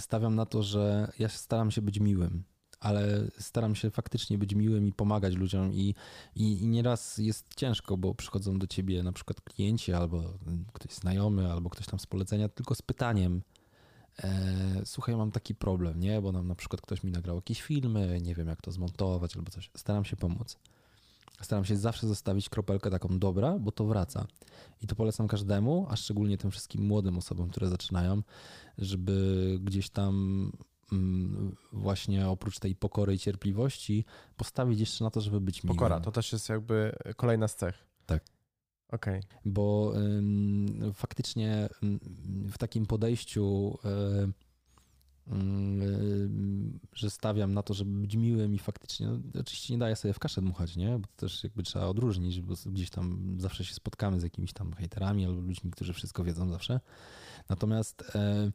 stawiam 0.00 0.34
na 0.34 0.46
to, 0.46 0.62
że 0.62 1.12
ja 1.18 1.28
staram 1.28 1.70
się 1.70 1.82
być 1.82 2.00
miłym, 2.00 2.44
ale 2.80 3.28
staram 3.38 3.74
się 3.74 3.90
faktycznie 3.90 4.38
być 4.38 4.54
miłym 4.54 4.86
i 4.86 4.92
pomagać 4.92 5.34
ludziom 5.34 5.72
i, 5.72 5.94
i, 6.36 6.62
i 6.62 6.68
nieraz 6.68 7.18
jest 7.18 7.54
ciężko, 7.56 7.96
bo 7.96 8.14
przychodzą 8.14 8.58
do 8.58 8.66
ciebie 8.66 9.02
na 9.02 9.12
przykład 9.12 9.40
klienci 9.40 9.92
albo 9.92 10.22
ktoś 10.72 10.92
znajomy, 10.92 11.52
albo 11.52 11.70
ktoś 11.70 11.86
tam 11.86 12.00
z 12.00 12.06
polecenia, 12.06 12.48
tylko 12.48 12.74
z 12.74 12.82
pytaniem, 12.82 13.42
e, 14.24 14.82
słuchaj, 14.84 15.16
mam 15.16 15.30
taki 15.30 15.54
problem, 15.54 16.00
nie, 16.00 16.20
bo 16.20 16.32
nam 16.32 16.48
na 16.48 16.54
przykład 16.54 16.80
ktoś 16.80 17.04
mi 17.04 17.12
nagrał 17.12 17.36
jakieś 17.36 17.62
filmy, 17.62 18.20
nie 18.22 18.34
wiem 18.34 18.48
jak 18.48 18.62
to 18.62 18.72
zmontować 18.72 19.36
albo 19.36 19.50
coś. 19.50 19.70
Staram 19.76 20.04
się 20.04 20.16
pomóc. 20.16 20.58
Staram 21.42 21.64
się 21.64 21.76
zawsze 21.76 22.06
zostawić 22.06 22.48
kropelkę 22.48 22.90
taką 22.90 23.18
dobra, 23.18 23.58
bo 23.58 23.72
to 23.72 23.84
wraca. 23.84 24.26
I 24.80 24.86
to 24.86 24.94
polecam 24.94 25.28
każdemu, 25.28 25.86
a 25.90 25.96
szczególnie 25.96 26.38
tym 26.38 26.50
wszystkim 26.50 26.86
młodym 26.86 27.18
osobom, 27.18 27.48
które 27.48 27.68
zaczynają, 27.68 28.22
żeby 28.78 29.58
gdzieś 29.62 29.90
tam 29.90 30.52
mm, 30.92 31.56
właśnie 31.72 32.28
oprócz 32.28 32.58
tej 32.58 32.74
pokory 32.74 33.14
i 33.14 33.18
cierpliwości 33.18 34.04
postawić 34.36 34.80
jeszcze 34.80 35.04
na 35.04 35.10
to, 35.10 35.20
żeby 35.20 35.40
być 35.40 35.64
miłym. 35.64 35.76
Pokora, 35.76 36.00
to 36.00 36.12
też 36.12 36.32
jest 36.32 36.48
jakby 36.48 36.96
kolejna 37.16 37.48
z 37.48 37.56
cech. 37.56 37.86
Tak. 38.06 38.24
Okej. 38.92 39.18
Okay. 39.18 39.40
Bo 39.44 39.92
ym, 39.96 40.92
faktycznie 40.94 41.68
ym, 41.82 42.00
w 42.52 42.58
takim 42.58 42.86
podejściu 42.86 43.78
ym, 44.22 44.34
że 46.94 47.10
stawiam 47.10 47.54
na 47.54 47.62
to, 47.62 47.74
żeby 47.74 48.00
być 48.00 48.16
miłym 48.16 48.54
i 48.54 48.58
faktycznie, 48.58 49.06
no, 49.06 49.40
oczywiście 49.40 49.72
nie 49.74 49.78
daję 49.78 49.96
sobie 49.96 50.14
w 50.14 50.18
kaszę 50.18 50.40
dmuchać, 50.40 50.76
nie? 50.76 50.98
Bo 50.98 51.06
to 51.06 51.12
też 51.16 51.44
jakby 51.44 51.62
trzeba 51.62 51.86
odróżnić, 51.86 52.40
bo 52.40 52.54
gdzieś 52.66 52.90
tam 52.90 53.36
zawsze 53.38 53.64
się 53.64 53.74
spotkamy 53.74 54.20
z 54.20 54.22
jakimiś 54.22 54.52
tam 54.52 54.72
hejterami 54.72 55.26
albo 55.26 55.40
ludźmi, 55.40 55.70
którzy 55.70 55.92
wszystko 55.92 56.24
wiedzą 56.24 56.48
zawsze. 56.48 56.80
Natomiast 57.48 58.04
e, 58.14 58.50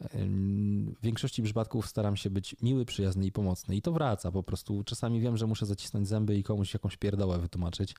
w 0.00 1.02
większości 1.02 1.42
przypadków 1.42 1.88
staram 1.88 2.16
się 2.16 2.30
być 2.30 2.56
miły, 2.62 2.84
przyjazny 2.84 3.26
i 3.26 3.32
pomocny 3.32 3.76
i 3.76 3.82
to 3.82 3.92
wraca 3.92 4.32
po 4.32 4.42
prostu. 4.42 4.84
Czasami 4.84 5.20
wiem, 5.20 5.36
że 5.36 5.46
muszę 5.46 5.66
zacisnąć 5.66 6.08
zęby 6.08 6.36
i 6.36 6.42
komuś 6.42 6.74
jakąś 6.74 6.96
pierdołę 6.96 7.38
wytłumaczyć, 7.38 7.94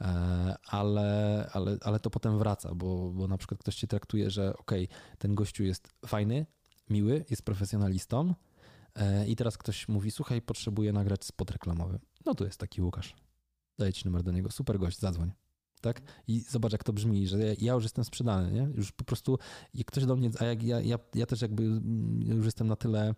e, 0.00 0.56
ale, 0.66 1.50
ale, 1.52 1.76
ale 1.80 2.00
to 2.00 2.10
potem 2.10 2.38
wraca, 2.38 2.74
bo, 2.74 3.10
bo 3.10 3.28
na 3.28 3.38
przykład 3.38 3.60
ktoś 3.60 3.74
cię 3.74 3.86
traktuje, 3.86 4.30
że 4.30 4.56
okej, 4.56 4.84
okay, 4.84 5.18
ten 5.18 5.34
gościu 5.34 5.64
jest 5.64 5.88
fajny, 6.06 6.46
miły, 6.90 7.24
jest 7.30 7.42
profesjonalistą 7.42 8.34
e, 8.94 9.28
i 9.28 9.36
teraz 9.36 9.58
ktoś 9.58 9.88
mówi, 9.88 10.10
słuchaj, 10.10 10.42
potrzebuję 10.42 10.92
nagrać 10.92 11.24
spot 11.24 11.50
reklamowy. 11.50 11.98
No 12.26 12.34
tu 12.34 12.44
jest 12.44 12.60
taki 12.60 12.82
Łukasz. 12.82 13.14
Daję 13.78 13.92
ci 13.92 14.04
numer 14.04 14.22
do 14.22 14.32
niego, 14.32 14.50
super 14.50 14.78
gość, 14.78 14.98
zadzwoń. 14.98 15.32
Tak? 15.80 16.00
I 16.28 16.40
zobacz, 16.40 16.72
jak 16.72 16.84
to 16.84 16.92
brzmi, 16.92 17.26
że 17.26 17.38
ja, 17.58 17.74
już 17.74 17.82
jestem 17.82 18.04
sprzedany, 18.04 18.52
nie? 18.52 18.68
Już 18.74 18.92
po 18.92 19.04
prostu, 19.04 19.38
jak 19.74 19.86
ktoś 19.86 20.06
do 20.06 20.16
mnie, 20.16 20.30
a 20.38 20.44
jak 20.44 20.62
ja, 20.62 20.80
ja, 20.80 20.98
ja 21.14 21.26
też 21.26 21.42
jakby 21.42 21.62
mm, 21.62 22.22
już 22.22 22.44
jestem 22.44 22.66
na 22.66 22.76
tyle 22.76 23.14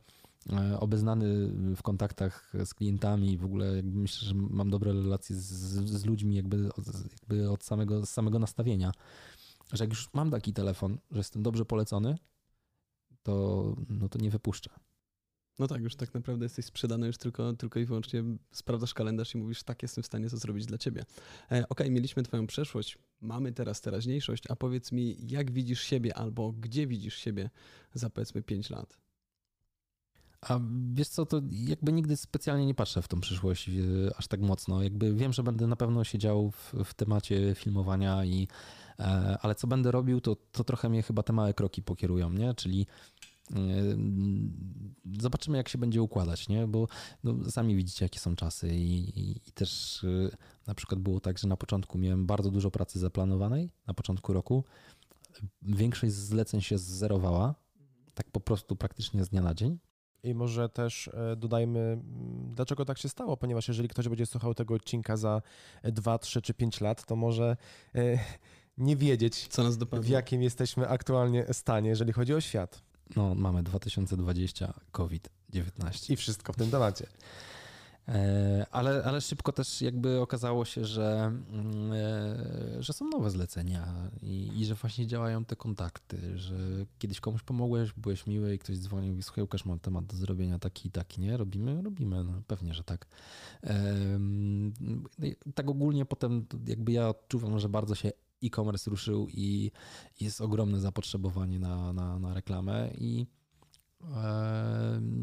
e, 0.53 0.81
obeznany 0.81 1.49
w 1.77 1.83
kontaktach 1.83 2.53
z 2.65 2.75
klientami, 2.75 3.39
w 3.39 3.45
ogóle 3.45 3.77
jakby 3.77 3.99
myślę, 3.99 4.29
że 4.29 4.35
mam 4.35 4.71
dobre 4.71 4.93
relacje 4.93 5.37
z, 5.37 5.43
z 5.91 6.05
ludźmi 6.05 6.37
jakby, 6.37 6.71
jakby 7.21 7.51
od 7.51 7.65
samego, 7.65 8.07
samego 8.07 8.39
nastawienia, 8.39 8.93
że 9.73 9.85
jak 9.85 9.91
już 9.91 10.15
mam 10.15 10.31
taki 10.31 10.53
telefon, 10.53 10.99
że 11.11 11.19
jestem 11.19 11.43
dobrze 11.43 11.65
polecony, 11.65 12.19
to, 13.23 13.77
no 13.89 14.09
to 14.09 14.19
nie 14.19 14.31
wypuszczę. 14.31 14.71
No 15.59 15.69
tak, 15.69 15.83
już 15.83 15.97
tak 15.97 16.15
naprawdę 16.15 16.45
jesteś 16.45 16.65
sprzedany, 16.65 17.07
już 17.07 17.17
tylko, 17.17 17.53
tylko 17.53 17.81
i 17.81 17.85
wyłącznie 17.85 18.25
sprawdzasz 18.53 18.95
kalendarz 18.95 19.35
i 19.35 19.39
mówisz, 19.39 19.63
tak, 19.63 19.83
jestem 19.83 20.03
w 20.03 20.07
stanie 20.07 20.31
to 20.31 20.37
zrobić 20.37 20.67
dla 20.67 20.79
ciebie. 20.79 21.05
E, 21.53 21.69
ok, 21.69 21.81
mieliśmy 21.91 22.23
twoją 22.23 22.47
przeszłość, 22.47 22.99
mamy 23.21 23.53
teraz 23.53 23.81
teraźniejszość, 23.81 24.45
a 24.49 24.57
powiedz 24.57 24.93
mi, 24.93 25.17
jak 25.21 25.51
widzisz 25.51 25.83
siebie 25.83 26.17
albo 26.17 26.53
gdzie 26.53 26.87
widzisz 26.87 27.15
siebie 27.15 27.51
za 27.95 28.11
powiedzmy 28.11 28.43
5 28.43 28.71
lat? 28.71 28.99
A 30.43 30.61
wiesz 30.93 31.09
co, 31.09 31.27
to 31.27 31.41
jakby 31.51 31.93
nigdy 31.93 32.17
specjalnie 32.17 32.67
nie 32.67 32.75
patrzę 32.75 33.03
w 33.03 33.09
tą 33.09 33.21
przyszłość 33.21 33.69
e, 33.69 33.73
aż 34.17 34.29
tak 34.29 34.41
mocno. 34.41 34.83
Jakby 34.83 35.15
wiem, 35.15 35.33
że 35.33 35.43
będę 35.43 35.67
na 35.67 35.77
pewno 35.77 36.05
siedział 36.05 36.51
w, 36.51 36.75
w 36.85 36.95
temacie 36.95 37.55
filmowania 37.55 38.25
i 38.25 38.49
e, 38.99 39.39
ale 39.43 39.55
co 39.55 39.67
będę 39.67 39.91
robił, 39.91 40.21
to, 40.21 40.37
to 40.53 40.65
trochę 40.65 40.89
mnie 40.89 41.03
chyba 41.03 41.23
te 41.23 41.33
małe 41.33 41.55
kroki 41.55 41.83
pokierują, 41.83 42.31
nie? 42.31 42.55
Czyli 42.55 42.87
Zobaczymy, 45.21 45.57
jak 45.57 45.69
się 45.69 45.79
będzie 45.79 46.03
układać, 46.03 46.49
nie? 46.49 46.67
bo 46.67 46.89
no, 47.25 47.51
sami 47.51 47.77
widzicie, 47.77 48.05
jakie 48.05 48.19
są 48.19 48.37
czasy 48.37 48.69
i, 48.69 49.21
i, 49.21 49.49
i, 49.49 49.53
też 49.53 50.05
na 50.67 50.75
przykład 50.75 51.01
było 51.01 51.21
tak, 51.21 51.39
że 51.39 51.49
na 51.49 51.57
początku 51.57 51.99
miałem 51.99 52.27
bardzo 52.27 52.51
dużo 52.51 52.71
pracy 52.71 52.99
zaplanowanej, 52.99 53.71
na 53.87 53.95
początku 53.95 54.33
roku. 54.33 54.65
Większość 55.63 56.13
zleceń 56.13 56.61
się 56.61 56.79
zerowała, 56.79 57.55
tak 58.15 58.31
po 58.31 58.41
prostu 58.41 58.77
praktycznie 58.77 59.25
z 59.25 59.29
dnia 59.29 59.43
na 59.43 59.55
dzień. 59.55 59.79
I 60.23 60.35
może 60.35 60.69
też 60.69 61.09
e, 61.09 61.37
dodajmy, 61.37 61.99
dlaczego 62.55 62.85
tak 62.85 62.99
się 62.99 63.09
stało, 63.09 63.37
ponieważ 63.37 63.69
jeżeli 63.69 63.89
ktoś 63.89 64.09
będzie 64.09 64.27
słuchał 64.27 64.55
tego 64.55 64.75
odcinka 64.75 65.17
za 65.17 65.43
2, 65.85 66.19
3 66.19 66.43
czy 66.43 66.55
5 66.55 66.81
lat, 66.81 67.07
to 67.07 67.17
może 67.17 67.57
e, 67.95 68.19
nie 68.79 68.97
wiedzieć, 68.97 69.49
Co 69.49 69.63
nas 69.63 69.77
w 69.77 70.09
jakim 70.09 70.43
jesteśmy 70.43 70.89
aktualnie 70.89 71.47
stanie, 71.53 71.89
jeżeli 71.89 72.13
chodzi 72.13 72.35
o 72.35 72.41
świat. 72.41 72.83
No, 73.17 73.35
mamy 73.35 73.63
2020, 73.63 74.75
COVID-19. 74.93 76.13
I 76.13 76.17
wszystko 76.17 76.53
w 76.53 76.57
tym 76.57 76.71
temacie. 76.71 77.07
E, 78.09 78.67
ale, 78.71 79.05
ale 79.05 79.21
szybko 79.21 79.53
też 79.53 79.83
jakby 79.83 80.21
okazało 80.21 80.65
się, 80.65 80.85
że, 80.85 81.33
mm, 81.53 81.93
e, 81.93 82.83
że 82.83 82.93
są 82.93 83.09
nowe 83.09 83.31
zlecenia 83.31 84.11
i, 84.23 84.51
i, 84.61 84.67
że 84.67 84.75
właśnie 84.75 85.07
działają 85.07 85.45
te 85.45 85.57
kontakty, 85.57 86.39
że 86.39 86.57
kiedyś 86.99 87.21
komuś 87.21 87.43
pomogłeś, 87.43 87.93
byłeś 87.93 88.27
miły 88.27 88.55
i 88.55 88.59
ktoś 88.59 88.79
dzwonił 88.79 89.19
i 89.19 89.23
słuchaj, 89.23 89.43
Łukasz, 89.43 89.65
mam 89.65 89.79
temat 89.79 90.07
do 90.07 90.17
zrobienia 90.17 90.59
taki 90.59 90.89
i 90.89 90.91
taki, 90.91 91.21
nie? 91.21 91.37
Robimy? 91.37 91.83
Robimy, 91.83 92.25
no, 92.25 92.43
pewnie, 92.47 92.75
że 92.75 92.85
tak. 92.85 93.07
No 95.45 95.51
tak 95.55 95.71
ogólnie 95.71 96.05
potem 96.05 96.47
jakby 96.67 96.93
ja 96.93 97.09
odczuwam, 97.09 97.59
że 97.59 97.69
bardzo 97.69 97.95
się 97.95 98.11
e-commerce 98.45 98.91
ruszył 98.91 99.29
i 99.29 99.71
jest 100.21 100.41
ogromne 100.41 100.81
zapotrzebowanie 100.81 101.59
na, 101.59 101.93
na, 101.93 102.19
na 102.19 102.35
reklamę 102.35 102.91
i 102.99 103.27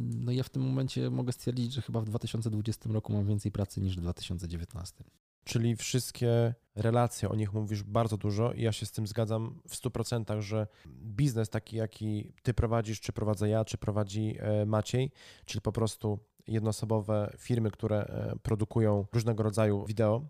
no 0.08 0.32
ja 0.32 0.44
w 0.44 0.50
tym 0.50 0.62
momencie 0.62 1.10
mogę 1.10 1.32
stwierdzić, 1.32 1.74
że 1.74 1.82
chyba 1.82 2.02
w 2.02 2.06
2020 2.06 2.90
roku 2.94 3.14
mam 3.14 3.26
więcej 3.26 3.52
pracy 3.52 3.82
niż 3.82 3.98
w 3.98 4.02
2019. 4.02 5.04
Czyli 5.44 5.76
wszystkie 5.76 6.54
relacje, 6.76 7.30
o 7.30 7.36
nich 7.36 7.54
mówisz 7.54 7.84
bardzo 7.84 8.18
dużo 8.18 8.54
i 8.54 8.62
ja 8.62 8.72
się 8.72 8.86
z 8.86 8.92
tym 8.92 9.08
zgadzam 9.08 9.62
w 9.68 9.76
100%, 9.76 10.42
że 10.42 10.68
biznes 10.88 11.50
taki, 11.50 11.78
jaki 11.78 12.34
ty 12.44 12.54
prowadzisz, 12.54 13.02
czy 13.02 13.14
prowadzę 13.14 13.50
ja, 13.50 13.66
czy 13.66 13.78
prowadzi 13.78 14.36
e, 14.40 14.66
Maciej, 14.66 15.12
czyli 15.46 15.62
po 15.62 15.72
prostu 15.72 16.20
jednoosobowe 16.48 17.34
firmy, 17.38 17.72
które 17.72 17.98
e, 18.04 18.36
produkują 18.44 19.06
różnego 19.14 19.44
rodzaju 19.44 19.86
wideo, 19.86 20.26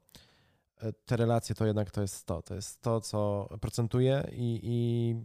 E, 0.82 0.94
te 0.94 1.18
relacje 1.18 1.56
to 1.56 1.66
jednak 1.66 1.92
to 1.92 2.02
jest 2.02 2.26
to. 2.26 2.42
To 2.42 2.56
jest 2.56 2.82
to, 2.82 3.02
co 3.02 3.50
procentuje 3.62 4.30
i, 4.32 4.60
i, 4.64 5.16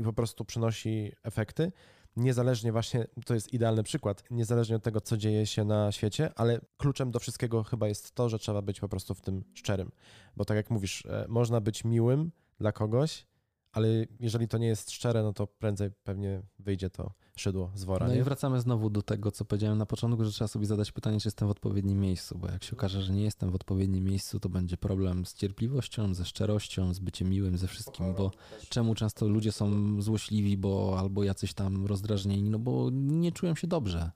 i 0.00 0.04
po 0.04 0.12
prostu 0.12 0.44
przynosi 0.44 1.12
efekty. 1.22 1.72
Niezależnie 2.16 2.72
właśnie, 2.72 3.06
to 3.26 3.34
jest 3.34 3.52
idealny 3.52 3.82
przykład, 3.82 4.24
niezależnie 4.30 4.76
od 4.76 4.82
tego, 4.82 5.00
co 5.00 5.16
dzieje 5.16 5.46
się 5.46 5.64
na 5.64 5.92
świecie, 5.92 6.30
ale 6.36 6.60
kluczem 6.76 7.10
do 7.10 7.18
wszystkiego 7.18 7.62
chyba 7.62 7.88
jest 7.88 8.14
to, 8.14 8.28
że 8.28 8.38
trzeba 8.38 8.62
być 8.62 8.80
po 8.80 8.88
prostu 8.88 9.14
w 9.14 9.20
tym 9.20 9.44
szczerym. 9.54 9.90
Bo 10.36 10.44
tak 10.44 10.56
jak 10.56 10.70
mówisz, 10.70 11.06
e, 11.06 11.26
można 11.28 11.60
być 11.60 11.84
miłym 11.84 12.32
dla 12.58 12.72
kogoś, 12.72 13.26
ale 13.72 13.88
jeżeli 14.20 14.48
to 14.48 14.58
nie 14.58 14.66
jest 14.66 14.90
szczere, 14.90 15.22
no 15.22 15.32
to 15.32 15.46
prędzej 15.46 15.90
pewnie 15.90 16.42
wyjdzie 16.58 16.90
to 16.90 17.14
szydło 17.36 17.70
z 17.74 17.84
wora. 17.84 18.06
No 18.06 18.14
nie? 18.14 18.20
i 18.20 18.22
wracamy 18.22 18.60
znowu 18.60 18.90
do 18.90 19.02
tego, 19.02 19.30
co 19.30 19.44
powiedziałem 19.44 19.78
na 19.78 19.86
początku, 19.86 20.24
że 20.24 20.32
trzeba 20.32 20.48
sobie 20.48 20.66
zadać 20.66 20.92
pytanie, 20.92 21.20
czy 21.20 21.28
jestem 21.28 21.48
w 21.48 21.50
odpowiednim 21.50 22.00
miejscu, 22.00 22.38
bo 22.38 22.48
jak 22.48 22.64
się 22.64 22.72
okaże, 22.72 23.02
że 23.02 23.12
nie 23.12 23.22
jestem 23.22 23.50
w 23.50 23.54
odpowiednim 23.54 24.04
miejscu, 24.04 24.40
to 24.40 24.48
będzie 24.48 24.76
problem 24.76 25.26
z 25.26 25.34
cierpliwością, 25.34 26.14
ze 26.14 26.24
szczerością, 26.24 26.94
z 26.94 26.98
byciem 26.98 27.28
miłym, 27.28 27.58
ze 27.58 27.68
wszystkim, 27.68 28.14
bo 28.14 28.30
czemu 28.68 28.94
często 28.94 29.28
ludzie 29.28 29.52
są 29.52 30.02
złośliwi, 30.02 30.56
bo 30.56 30.96
albo 30.98 31.24
jacyś 31.24 31.54
tam 31.54 31.86
rozdrażnieni, 31.86 32.50
no 32.50 32.58
bo 32.58 32.90
nie 32.92 33.32
czują 33.32 33.54
się 33.54 33.66
dobrze. 33.66 34.10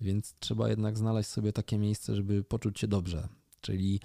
Więc 0.00 0.34
trzeba 0.38 0.68
jednak 0.68 0.98
znaleźć 0.98 1.30
sobie 1.30 1.52
takie 1.52 1.78
miejsce, 1.78 2.16
żeby 2.16 2.44
poczuć 2.44 2.80
się 2.80 2.88
dobrze. 2.88 3.28
Czyli 3.60 4.00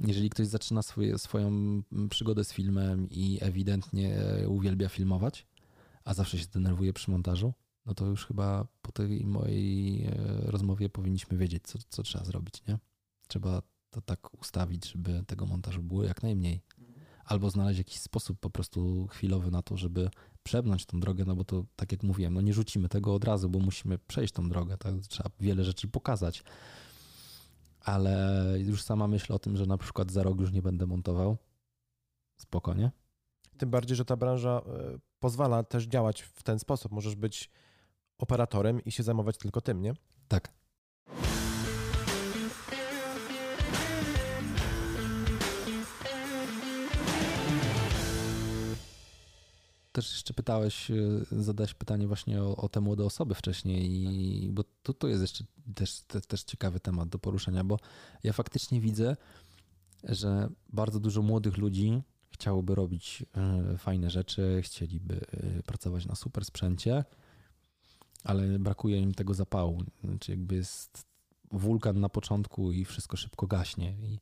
jeżeli 0.00 0.30
ktoś 0.30 0.46
zaczyna 0.46 0.82
swoje, 0.82 1.18
swoją 1.18 1.52
przygodę 2.10 2.44
z 2.44 2.52
filmem 2.52 3.08
i 3.10 3.38
ewidentnie 3.40 4.18
uwielbia 4.48 4.88
filmować, 4.88 5.46
a 6.04 6.14
zawsze 6.14 6.38
się 6.38 6.46
denerwuje 6.46 6.92
przy 6.92 7.10
montażu, 7.10 7.52
no 7.86 7.94
to 7.94 8.06
już 8.06 8.26
chyba 8.26 8.66
po 8.82 8.92
tej 8.92 9.26
mojej 9.26 10.04
e, 10.04 10.14
rozmowie 10.44 10.88
powinniśmy 10.88 11.38
wiedzieć, 11.38 11.62
co, 11.66 11.78
co 11.88 12.02
trzeba 12.02 12.24
zrobić, 12.24 12.62
nie? 12.68 12.78
Trzeba 13.28 13.62
to 13.90 14.00
tak 14.00 14.40
ustawić, 14.40 14.92
żeby 14.92 15.24
tego 15.26 15.46
montażu 15.46 15.82
było 15.82 16.04
jak 16.04 16.22
najmniej. 16.22 16.60
Albo 17.24 17.50
znaleźć 17.50 17.78
jakiś 17.78 18.00
sposób 18.00 18.40
po 18.40 18.50
prostu 18.50 19.06
chwilowy 19.06 19.50
na 19.50 19.62
to, 19.62 19.76
żeby 19.76 20.10
przebnąć 20.42 20.86
tą 20.86 21.00
drogę, 21.00 21.24
no 21.24 21.36
bo 21.36 21.44
to 21.44 21.64
tak 21.76 21.92
jak 21.92 22.02
mówiłem, 22.02 22.34
no 22.34 22.40
nie 22.40 22.52
rzucimy 22.52 22.88
tego 22.88 23.14
od 23.14 23.24
razu, 23.24 23.50
bo 23.50 23.58
musimy 23.58 23.98
przejść 23.98 24.32
tą 24.32 24.48
drogę, 24.48 24.78
tak? 24.78 24.94
Trzeba 25.08 25.30
wiele 25.40 25.64
rzeczy 25.64 25.88
pokazać. 25.88 26.44
Ale 27.80 28.44
już 28.58 28.82
sama 28.82 29.08
myśl 29.08 29.32
o 29.32 29.38
tym, 29.38 29.56
że 29.56 29.66
na 29.66 29.78
przykład 29.78 30.10
za 30.12 30.22
rok 30.22 30.40
już 30.40 30.52
nie 30.52 30.62
będę 30.62 30.86
montował, 30.86 31.36
spokojnie. 32.36 32.90
Tym 33.58 33.70
bardziej, 33.70 33.96
że 33.96 34.04
ta 34.04 34.16
branża 34.16 34.62
e, 34.66 34.98
pozwala 35.18 35.62
też 35.62 35.84
działać 35.84 36.22
w 36.22 36.42
ten 36.42 36.58
sposób. 36.58 36.92
Możesz 36.92 37.14
być 37.14 37.50
operatorem 38.18 38.84
i 38.84 38.92
się 38.92 39.02
zajmować 39.02 39.38
tylko 39.38 39.60
tym, 39.60 39.82
nie? 39.82 39.94
Tak. 40.28 40.52
Też 49.92 50.12
jeszcze 50.12 50.34
pytałeś, 50.34 50.90
y, 50.90 51.26
zadałeś 51.30 51.74
pytanie 51.74 52.06
właśnie 52.06 52.42
o, 52.42 52.56
o 52.56 52.68
te 52.68 52.80
młode 52.80 53.04
osoby 53.04 53.34
wcześniej, 53.34 53.90
i, 53.90 54.48
bo 54.52 54.64
tu, 54.82 54.94
tu 54.94 55.08
jest 55.08 55.20
jeszcze 55.20 55.44
też, 55.74 56.00
też, 56.00 56.26
też 56.26 56.42
ciekawy 56.42 56.80
temat 56.80 57.08
do 57.08 57.18
poruszenia, 57.18 57.64
bo 57.64 57.78
ja 58.24 58.32
faktycznie 58.32 58.80
widzę, 58.80 59.16
że 60.04 60.48
bardzo 60.72 61.00
dużo 61.00 61.22
młodych 61.22 61.56
ludzi 61.56 62.02
chciałoby 62.30 62.74
robić 62.74 63.24
y, 63.74 63.78
fajne 63.78 64.10
rzeczy, 64.10 64.60
chcieliby 64.62 65.14
y, 65.58 65.62
pracować 65.66 66.06
na 66.06 66.14
super 66.14 66.44
sprzęcie, 66.44 67.04
ale 68.24 68.58
brakuje 68.58 69.00
im 69.00 69.14
tego 69.14 69.34
zapału. 69.34 69.82
Znaczy 70.04 70.30
jakby 70.30 70.54
jest 70.54 71.06
wulkan 71.52 72.00
na 72.00 72.08
początku 72.08 72.72
i 72.72 72.84
wszystko 72.84 73.16
szybko 73.16 73.46
gaśnie. 73.46 73.92
I, 73.92 74.18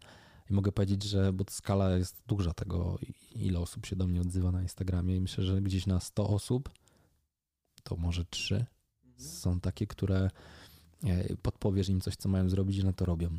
i 0.50 0.55
mogę 0.55 0.72
powiedzieć, 0.72 1.03
że 1.03 1.32
bo 1.32 1.44
skala 1.50 1.90
jest 1.90 2.22
duża 2.26 2.55
tego, 2.55 2.98
ile 3.34 3.61
osób 3.61 3.86
się 3.86 3.96
do 3.96 4.07
mnie 4.07 4.20
odzywa 4.20 4.53
na 4.53 4.62
Instagramie 4.62 5.16
i 5.16 5.20
myślę, 5.20 5.44
że 5.44 5.62
gdzieś 5.62 5.86
na 5.86 6.00
100 6.00 6.28
osób 6.28 6.70
to 7.82 7.96
może 7.96 8.24
3 8.24 8.66
są 9.16 9.61
takie, 9.61 9.86
które 9.86 10.30
e, 11.05 11.36
podpowiesz 11.36 11.88
im 11.88 12.00
coś, 12.00 12.16
co 12.16 12.28
mają 12.28 12.48
zrobić 12.48 12.78
i 12.78 12.84
na 12.84 12.92
to 12.92 13.05
robią. 13.05 13.30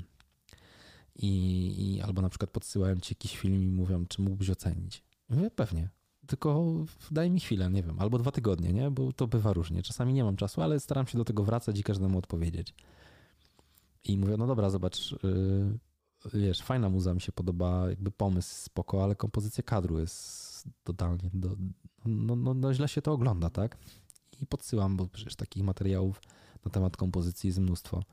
I, 1.15 1.95
i 1.95 2.01
albo 2.01 2.21
na 2.21 2.29
przykład 2.29 2.51
podsyłają 2.51 2.99
ci 2.99 3.11
jakiś 3.11 3.37
film 3.37 3.63
i 3.63 3.67
mówią, 3.67 4.05
czy 4.05 4.21
mógłbyś 4.21 4.49
ocenić. 4.49 5.03
I 5.29 5.33
mówię, 5.33 5.51
pewnie, 5.51 5.89
tylko 6.27 6.63
daj 7.11 7.31
mi 7.31 7.39
chwilę, 7.39 7.69
nie 7.69 7.83
wiem, 7.83 7.99
albo 7.99 8.17
dwa 8.17 8.31
tygodnie, 8.31 8.73
nie? 8.73 8.91
Bo 8.91 9.13
to 9.13 9.27
bywa 9.27 9.53
różnie. 9.53 9.83
Czasami 9.83 10.13
nie 10.13 10.23
mam 10.23 10.35
czasu, 10.35 10.61
ale 10.61 10.79
staram 10.79 11.07
się 11.07 11.17
do 11.17 11.25
tego 11.25 11.43
wracać 11.43 11.79
i 11.79 11.83
każdemu 11.83 12.17
odpowiedzieć. 12.17 12.73
I 14.03 14.17
mówię, 14.17 14.37
no 14.37 14.47
dobra, 14.47 14.69
zobacz, 14.69 15.11
yy, 15.11 15.79
wiesz, 16.33 16.61
fajna 16.61 16.89
muza 16.89 17.13
mi 17.13 17.21
się 17.21 17.31
podoba, 17.31 17.89
jakby 17.89 18.11
pomysł 18.11 18.55
spoko, 18.55 19.03
ale 19.03 19.15
kompozycja 19.15 19.63
kadru 19.63 19.99
jest 19.99 20.63
totalnie, 20.83 21.29
do, 21.33 21.55
no, 22.05 22.35
no, 22.35 22.53
no 22.53 22.73
źle 22.73 22.87
się 22.87 23.01
to 23.01 23.11
ogląda, 23.11 23.49
tak? 23.49 23.77
I 24.41 24.45
podsyłam, 24.45 24.97
bo 24.97 25.07
przecież 25.07 25.35
takich 25.35 25.63
materiałów 25.63 26.21
na 26.65 26.71
temat 26.71 26.97
kompozycji 26.97 27.47
jest 27.47 27.59
mnóstwo. 27.59 28.03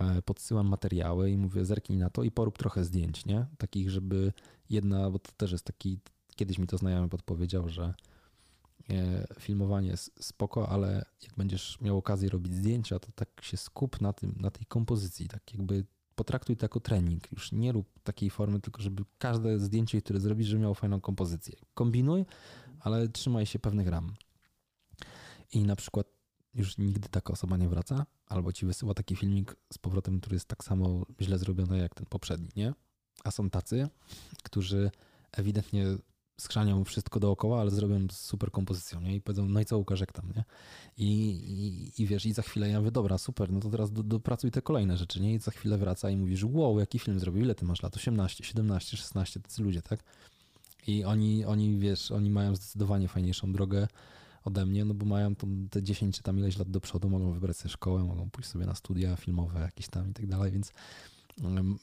E, 0.00 0.22
podsyłam 0.22 0.66
materiały 0.66 1.30
i 1.30 1.36
mówię, 1.36 1.64
zerknij 1.64 1.98
na 1.98 2.10
to 2.10 2.22
i 2.22 2.30
porób 2.30 2.58
trochę 2.58 2.84
zdjęć, 2.84 3.26
nie? 3.26 3.46
Takich, 3.58 3.90
żeby 3.90 4.32
jedna, 4.70 5.10
bo 5.10 5.18
to 5.18 5.32
też 5.36 5.52
jest 5.52 5.64
taki, 5.64 5.98
kiedyś 6.42 6.58
mi 6.58 6.66
to 6.66 6.78
znajomy 6.78 7.08
podpowiedział, 7.08 7.68
że 7.68 7.94
e, 8.90 9.26
filmowanie 9.38 9.88
jest 9.88 10.24
spoko, 10.24 10.68
ale 10.68 11.04
jak 11.22 11.34
będziesz 11.36 11.80
miał 11.80 11.98
okazję 11.98 12.28
robić 12.28 12.54
zdjęcia, 12.54 12.98
to 12.98 13.12
tak 13.14 13.28
się 13.42 13.56
skup 13.56 14.00
na 14.00 14.12
tym, 14.12 14.34
na 14.40 14.50
tej 14.50 14.66
kompozycji, 14.66 15.28
tak 15.28 15.54
jakby 15.54 15.84
potraktuj 16.14 16.56
to 16.56 16.64
jako 16.64 16.80
trening. 16.80 17.32
Już 17.32 17.52
nie 17.52 17.72
rób 17.72 18.00
takiej 18.02 18.30
formy, 18.30 18.60
tylko 18.60 18.82
żeby 18.82 19.04
każde 19.18 19.58
zdjęcie, 19.58 20.02
które 20.02 20.20
zrobisz, 20.20 20.46
żeby 20.46 20.62
miało 20.62 20.74
fajną 20.74 21.00
kompozycję. 21.00 21.54
Kombinuj, 21.74 22.24
ale 22.80 23.08
trzymaj 23.08 23.46
się 23.46 23.58
pewnych 23.58 23.88
ram. 23.88 24.14
I 25.52 25.62
na 25.62 25.76
przykład 25.76 26.06
już 26.54 26.78
nigdy 26.78 27.08
taka 27.08 27.32
osoba 27.32 27.56
nie 27.56 27.68
wraca, 27.68 28.06
albo 28.26 28.52
ci 28.52 28.66
wysyła 28.66 28.94
taki 28.94 29.16
filmik 29.16 29.56
z 29.72 29.78
powrotem, 29.78 30.20
który 30.20 30.36
jest 30.36 30.48
tak 30.48 30.64
samo 30.64 31.06
źle 31.20 31.38
zrobiony 31.38 31.78
jak 31.78 31.94
ten 31.94 32.06
poprzedni, 32.06 32.48
nie? 32.56 32.74
A 33.24 33.30
są 33.30 33.50
tacy, 33.50 33.88
którzy 34.42 34.90
ewidentnie 35.32 35.86
skrzanią 36.40 36.84
wszystko 36.84 37.20
dookoła, 37.20 37.60
ale 37.60 37.70
zrobią 37.70 38.06
super 38.10 38.50
kompozycją, 38.50 39.00
nie? 39.00 39.16
I 39.16 39.20
powiedzą, 39.20 39.48
no 39.48 39.60
i 39.60 39.64
co 39.64 39.78
Łukasz, 39.78 40.00
jak 40.00 40.12
tam, 40.12 40.32
nie? 40.36 40.44
I, 40.96 41.30
i, 41.30 42.02
i 42.02 42.06
wiesz, 42.06 42.26
i 42.26 42.32
za 42.32 42.42
chwilę 42.42 42.68
ja 42.68 42.78
mówię, 42.78 42.90
dobra, 42.90 43.18
super, 43.18 43.52
no 43.52 43.60
to 43.60 43.70
teraz 43.70 43.92
do, 43.92 44.02
dopracuj 44.02 44.50
te 44.50 44.62
kolejne 44.62 44.96
rzeczy, 44.96 45.20
nie? 45.20 45.34
I 45.34 45.38
za 45.38 45.50
chwilę 45.50 45.78
wraca 45.78 46.10
i 46.10 46.16
mówisz, 46.16 46.44
wow, 46.44 46.78
jaki 46.78 46.98
film 46.98 47.20
zrobił, 47.20 47.42
ile 47.42 47.54
ty 47.54 47.64
masz 47.64 47.82
lat? 47.82 47.96
18, 47.96 48.44
17, 48.44 48.96
16, 48.96 49.40
tacy 49.40 49.62
ludzie, 49.62 49.82
tak? 49.82 50.04
I 50.86 51.04
oni, 51.04 51.44
oni, 51.44 51.78
wiesz, 51.78 52.10
oni 52.10 52.30
mają 52.30 52.56
zdecydowanie 52.56 53.08
fajniejszą 53.08 53.52
drogę 53.52 53.88
ode 54.44 54.66
mnie, 54.66 54.84
no 54.84 54.94
bo 54.94 55.06
mają 55.06 55.34
te 55.70 55.82
10 55.82 56.16
czy 56.16 56.22
tam 56.22 56.38
ileś 56.38 56.58
lat 56.58 56.70
do 56.70 56.80
przodu, 56.80 57.10
mogą 57.10 57.32
wybrać 57.32 57.56
sobie 57.56 57.70
szkołę, 57.70 58.04
mogą 58.04 58.30
pójść 58.30 58.50
sobie 58.50 58.66
na 58.66 58.74
studia 58.74 59.16
filmowe 59.16 59.60
jakieś 59.60 59.88
tam 59.88 60.10
i 60.10 60.12
tak 60.12 60.26
dalej, 60.26 60.52
więc 60.52 60.72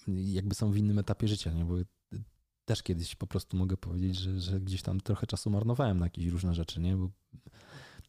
jakby 0.08 0.56
są 0.56 0.72
w 0.72 0.78
innym 0.78 1.00
etapie 1.00 1.28
życia, 1.28 1.54
nie? 1.54 1.66
Bo 1.66 1.76
też 2.70 2.84
kiedyś 2.84 3.16
po 3.16 3.28
prostu 3.28 3.58
mogę 3.58 3.78
powiedzieć, 3.78 4.16
że, 4.16 4.40
że 4.40 4.60
gdzieś 4.60 4.82
tam 4.82 5.02
trochę 5.02 5.28
czasu 5.28 5.50
marnowałem 5.50 6.00
na 6.00 6.06
jakieś 6.06 6.26
różne 6.26 6.54
rzeczy, 6.54 6.80
nie? 6.80 6.96
Bo 6.96 7.10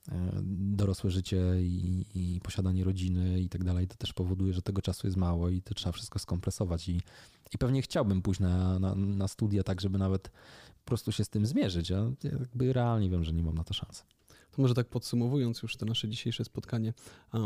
e, 0.09 0.41
dorosłe 0.45 1.11
życie 1.11 1.43
i, 1.63 2.05
i, 2.15 2.41
posiadanie 2.41 2.85
rodziny 2.85 3.41
i 3.41 3.49
tak 3.49 3.65
dalej, 3.65 3.89
to 3.89 3.97
też 3.97 4.13
powoduje, 4.13 4.53
że 4.53 4.63
tego 4.63 4.83
czasu 4.83 5.07
jest 5.07 5.17
mało 5.17 5.49
i 5.49 5.63
to 5.63 5.75
trzeba 5.75 5.93
wszystko 5.93 6.19
skompresować 6.19 6.89
i, 6.89 7.01
i 7.55 7.59
pewnie 7.59 7.83
chciałbym 7.83 8.23
pójść 8.23 8.41
na, 8.41 8.79
na, 8.79 8.95
na 8.95 9.29
studia 9.29 9.63
tak, 9.63 9.81
żeby 9.81 9.99
nawet 9.99 10.29
po 10.85 10.85
prostu 10.85 11.13
się 11.13 11.25
z 11.25 11.29
tym 11.29 11.47
zmierzyć, 11.47 11.93
a 11.93 12.11
jakby 12.25 12.73
realnie 12.73 13.11
wiem, 13.11 13.25
że 13.25 13.33
nie 13.33 13.43
mam 13.43 13.55
na 13.55 13.65
to 13.65 13.75
szansy. 13.75 14.03
To 14.51 14.63
może 14.63 14.75
tak 14.75 14.89
podsumowując 14.89 15.63
już 15.63 15.77
to 15.77 15.87
nasze 15.87 16.09
dzisiejsze 16.09 16.45
spotkanie, 16.45 16.93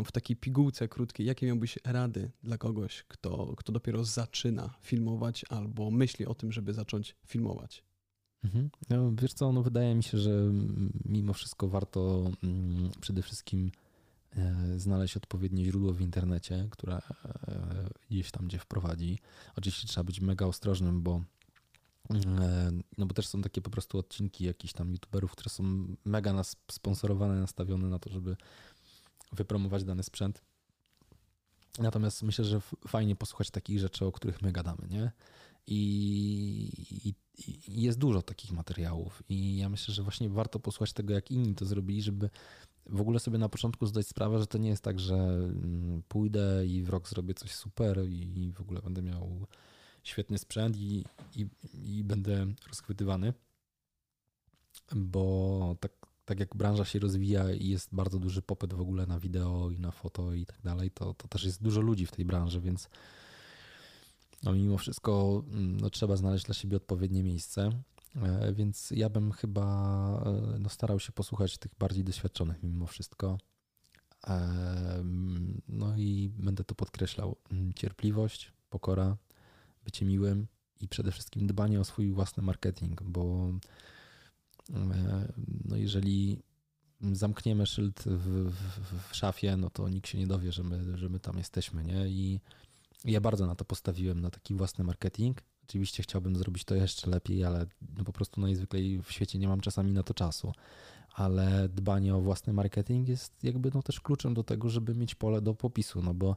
w 0.05 0.13
takiej 0.13 0.37
pigułce 0.37 0.89
krótkiej, 0.89 1.27
jakie 1.27 1.47
miałbyś 1.47 1.79
rady 1.85 2.31
dla 2.43 2.59
kogoś, 2.59 3.05
kto, 3.09 3.55
kto 3.57 3.73
dopiero 3.73 4.05
zaczyna 4.05 4.75
filmować 4.81 5.45
albo 5.49 5.91
myśli 5.91 6.27
o 6.27 6.35
tym, 6.35 6.53
żeby 6.53 6.73
zacząć 6.73 7.17
filmować? 7.27 7.85
Mhm. 8.45 8.71
No, 8.91 9.13
wiesz 9.23 9.33
co, 9.33 9.53
no 9.53 9.63
wydaje 9.63 9.95
mi 9.95 10.03
się, 10.03 10.19
że 10.19 10.53
mimo 11.05 11.33
wszystko 11.33 11.69
warto 11.69 12.31
mm, 12.43 12.91
przede 13.01 13.23
wszystkim 13.23 13.71
e, 14.37 14.79
znaleźć 14.79 15.17
odpowiednie 15.17 15.65
źródło 15.65 15.93
w 15.93 16.01
internecie, 16.01 16.69
które 16.71 16.97
e, 16.97 17.03
gdzieś 18.11 18.31
tam 18.31 18.47
gdzie 18.47 18.59
wprowadzi. 18.59 19.19
Oczywiście 19.57 19.89
trzeba 19.89 20.05
być 20.05 20.21
mega 20.21 20.47
ostrożnym, 20.47 21.03
bo 21.03 21.23
no 22.99 23.07
bo 23.07 23.15
też 23.15 23.27
są 23.27 23.43
takie 23.43 23.61
po 23.61 23.71
prostu 23.71 23.99
odcinki 23.99 24.45
jakichś 24.45 24.73
tam 24.73 24.93
youtuberów, 24.93 25.33
które 25.33 25.51
są 25.51 25.87
mega 26.05 26.33
nas 26.33 26.57
sponsorowane, 26.71 27.41
nastawione 27.41 27.89
na 27.89 27.99
to, 27.99 28.11
żeby 28.11 28.37
wypromować 29.33 29.85
dany 29.85 30.03
sprzęt. 30.03 30.43
Natomiast 31.79 32.23
myślę, 32.23 32.45
że 32.45 32.61
fajnie 32.89 33.17
posłuchać 33.17 33.51
takich 33.51 33.79
rzeczy, 33.79 34.05
o 34.05 34.13
których 34.13 34.43
my 34.43 34.53
gadamy, 34.53 34.89
nie? 34.91 35.13
I, 35.67 35.77
i, 37.05 37.15
I, 37.39 37.83
jest 37.83 37.99
dużo 37.99 38.23
takich 38.23 38.53
materiałów, 38.53 39.23
i 39.29 39.57
ja 39.57 39.69
myślę, 39.69 39.95
że 39.95 40.03
właśnie 40.03 40.29
warto 40.29 40.61
posłuchać 40.61 40.93
tego, 40.93 41.15
jak 41.15 41.31
inni 41.31 41.55
to 41.55 41.65
zrobili, 41.65 42.03
żeby 42.03 42.31
w 42.87 43.01
ogóle 43.01 43.21
sobie 43.21 43.39
na 43.39 43.49
początku 43.49 43.87
zdać 43.87 44.07
sprawę, 44.07 44.39
że 44.39 44.47
to 44.47 44.59
nie 44.59 44.69
jest 44.69 44.83
tak, 44.83 45.01
że 45.01 45.15
mm, 45.15 46.03
pójdę 46.09 46.67
i 46.67 46.83
w 46.83 46.89
rok 46.89 47.09
zrobię 47.09 47.35
coś 47.35 47.55
super 47.55 48.05
i 48.09 48.53
w 48.53 48.61
ogóle 48.61 48.83
będę 48.83 49.03
miał 49.03 49.47
świetny 50.05 50.39
sprzęt 50.39 50.77
i, 50.77 51.05
i, 51.37 51.47
i 51.75 52.05
będę 52.05 52.47
rozchwytywany, 52.69 53.33
bo 54.97 55.77
tak, 55.81 55.93
tak 56.25 56.41
jak 56.41 56.57
branża 56.57 56.85
się 56.85 56.99
rozwija 56.99 57.53
i 57.53 57.69
jest 57.69 57.95
bardzo 57.95 58.19
duży 58.19 58.43
popyt 58.43 58.75
w 58.75 58.81
ogóle 58.81 59.07
na 59.07 59.19
wideo 59.19 59.71
i 59.71 59.81
na 59.81 59.91
foto 59.91 60.35
i 60.35 60.47
tak 60.47 60.63
dalej, 60.63 60.91
to, 60.91 61.15
to 61.15 61.29
też 61.29 61.45
jest 61.45 61.63
dużo 61.63 61.81
ludzi 61.81 62.07
w 62.07 62.13
tej 62.13 62.25
branży, 62.25 62.61
więc 62.61 62.89
no 64.43 64.53
mimo 64.53 64.79
wszystko 64.79 65.43
mm, 65.49 65.81
no, 65.81 65.91
trzeba 65.91 66.17
znaleźć 66.17 66.45
dla 66.45 66.55
siebie 66.55 66.77
odpowiednie 66.77 67.23
miejsce. 67.23 67.71
E, 68.23 68.53
więc 68.53 68.91
ja 68.91 69.11
bym 69.11 69.33
chyba 69.33 69.65
e, 70.27 70.59
no, 70.59 70.69
starał 70.69 71.01
się 71.01 71.13
posłuchać 71.13 71.59
tych 71.59 71.73
bardziej 71.79 72.05
doświadczonych 72.05 72.63
mimo 72.63 72.87
wszystko. 72.87 73.39
E, 74.27 75.05
no 75.69 75.97
i 75.97 76.31
będę 76.39 76.65
to 76.65 76.75
podkreślał. 76.75 77.37
Mm, 77.51 77.73
cierpliwość, 77.73 78.53
pokora, 78.71 79.17
bycie 79.85 80.05
miłym 80.05 80.47
i 80.81 80.89
przede 80.89 81.13
wszystkim 81.13 81.47
dbanie 81.47 81.81
o 81.81 81.85
swój 81.85 82.13
własny 82.13 82.43
marketing, 82.43 83.03
bo 83.03 83.53
e, 84.71 85.33
no 85.65 85.77
jeżeli 85.77 86.43
zamkniemy 87.13 87.67
szyld 87.67 88.03
w, 88.07 88.51
w, 88.51 89.11
w, 89.11 89.17
szafie, 89.17 89.57
no 89.57 89.71
to 89.71 89.89
nikt 89.89 90.09
się 90.09 90.19
nie 90.19 90.27
dowie, 90.27 90.53
że 90.53 90.63
my, 90.63 90.99
że 90.99 91.09
my 91.09 91.21
tam 91.21 91.39
jesteśmy, 91.39 91.85
nie? 91.85 92.09
I 92.09 92.41
ja 93.05 93.21
bardzo 93.21 93.47
na 93.47 93.55
to 93.55 93.65
postawiłem, 93.65 94.21
na 94.21 94.31
taki 94.31 94.55
własny 94.55 94.85
marketing. 94.85 95.43
Oczywiście 95.65 96.03
chciałbym 96.03 96.37
zrobić 96.37 96.65
to 96.65 96.75
jeszcze 96.75 97.11
lepiej, 97.11 97.45
ale 97.45 97.67
no 97.97 98.05
po 98.05 98.13
prostu 98.13 98.41
najzwyklej 98.41 99.03
w 99.03 99.13
świecie 99.13 99.39
nie 99.39 99.49
mam 99.49 99.61
czasami 99.61 99.93
na 99.93 100.03
to 100.03 100.15
czasu. 100.15 100.53
Ale 101.15 101.69
dbanie 101.69 102.15
o 102.15 102.21
własny 102.21 102.53
marketing 102.53 103.09
jest 103.09 103.45
jakby 103.45 103.71
no 103.75 103.83
też 103.83 104.01
kluczem 104.01 104.35
do 104.35 104.45
tego, 104.45 104.69
żeby 104.69 104.95
mieć 104.95 105.15
pole 105.15 105.41
do 105.41 105.55
popisu, 105.55 106.03
no 106.03 106.15
bo 106.15 106.37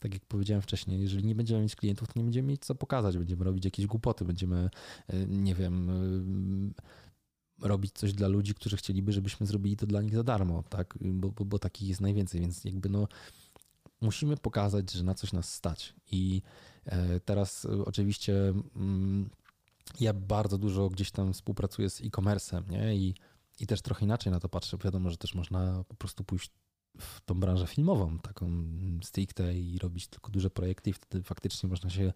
tak 0.00 0.14
jak 0.14 0.24
powiedziałem 0.24 0.62
wcześniej, 0.62 1.00
jeżeli 1.00 1.24
nie 1.24 1.34
będziemy 1.34 1.62
mieć 1.62 1.76
klientów, 1.76 2.08
to 2.08 2.12
nie 2.16 2.24
będziemy 2.24 2.48
mieć 2.48 2.64
co 2.64 2.74
pokazać, 2.74 3.18
będziemy 3.18 3.44
robić 3.44 3.64
jakieś 3.64 3.86
głupoty, 3.86 4.24
będziemy, 4.24 4.70
e, 5.08 5.26
nie 5.26 5.54
wiem, 5.54 5.90
e, 5.90 7.68
robić 7.68 7.92
coś 7.92 8.12
dla 8.12 8.28
ludzi, 8.28 8.54
którzy 8.54 8.76
chcieliby, 8.76 9.12
żebyśmy 9.12 9.46
zrobili 9.46 9.76
to 9.76 9.86
dla 9.86 10.02
nich 10.02 10.14
za 10.14 10.22
darmo, 10.22 10.62
tak? 10.62 10.98
Bo, 11.00 11.30
bo, 11.30 11.44
bo 11.44 11.58
takich 11.58 11.88
jest 11.88 12.00
najwięcej, 12.00 12.40
więc 12.40 12.64
jakby 12.64 12.88
no 12.88 13.08
musimy 14.00 14.36
pokazać, 14.36 14.92
że 14.92 15.04
na 15.04 15.14
coś 15.14 15.32
nas 15.32 15.54
stać. 15.54 15.94
I 16.12 16.42
e, 16.84 17.20
teraz 17.20 17.64
oczywiście 17.64 18.52
mm, 18.76 19.30
ja 20.00 20.12
bardzo 20.12 20.58
dużo 20.58 20.88
gdzieś 20.88 21.10
tam 21.10 21.32
współpracuję 21.32 21.90
z 21.90 22.00
e-commerce'em, 22.00 22.70
nie? 22.70 22.96
I, 22.96 23.14
I 23.60 23.66
też 23.66 23.82
trochę 23.82 24.04
inaczej 24.04 24.32
na 24.32 24.40
to 24.40 24.48
patrzę. 24.48 24.78
Wiadomo, 24.84 25.10
że 25.10 25.16
też 25.16 25.34
można 25.34 25.84
po 25.88 25.94
prostu 25.94 26.24
pójść 26.24 26.50
w 26.98 27.20
tą 27.20 27.40
branżę 27.40 27.66
filmową, 27.66 28.18
taką 28.18 28.50
stricte 29.02 29.58
i 29.58 29.78
robić 29.78 30.08
tylko 30.08 30.30
duże 30.30 30.50
projekty 30.50 30.90
i 30.90 30.92
wtedy 30.92 31.24
faktycznie 31.24 31.68
można 31.68 31.90
się 31.90 32.12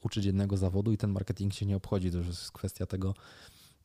uczyć 0.00 0.24
jednego 0.24 0.56
zawodu 0.56 0.92
i 0.92 0.96
ten 0.96 1.10
marketing 1.10 1.54
się 1.54 1.66
nie 1.66 1.76
obchodzi. 1.76 2.10
To 2.10 2.18
już 2.18 2.26
jest 2.26 2.52
kwestia 2.52 2.86
tego, 2.86 3.14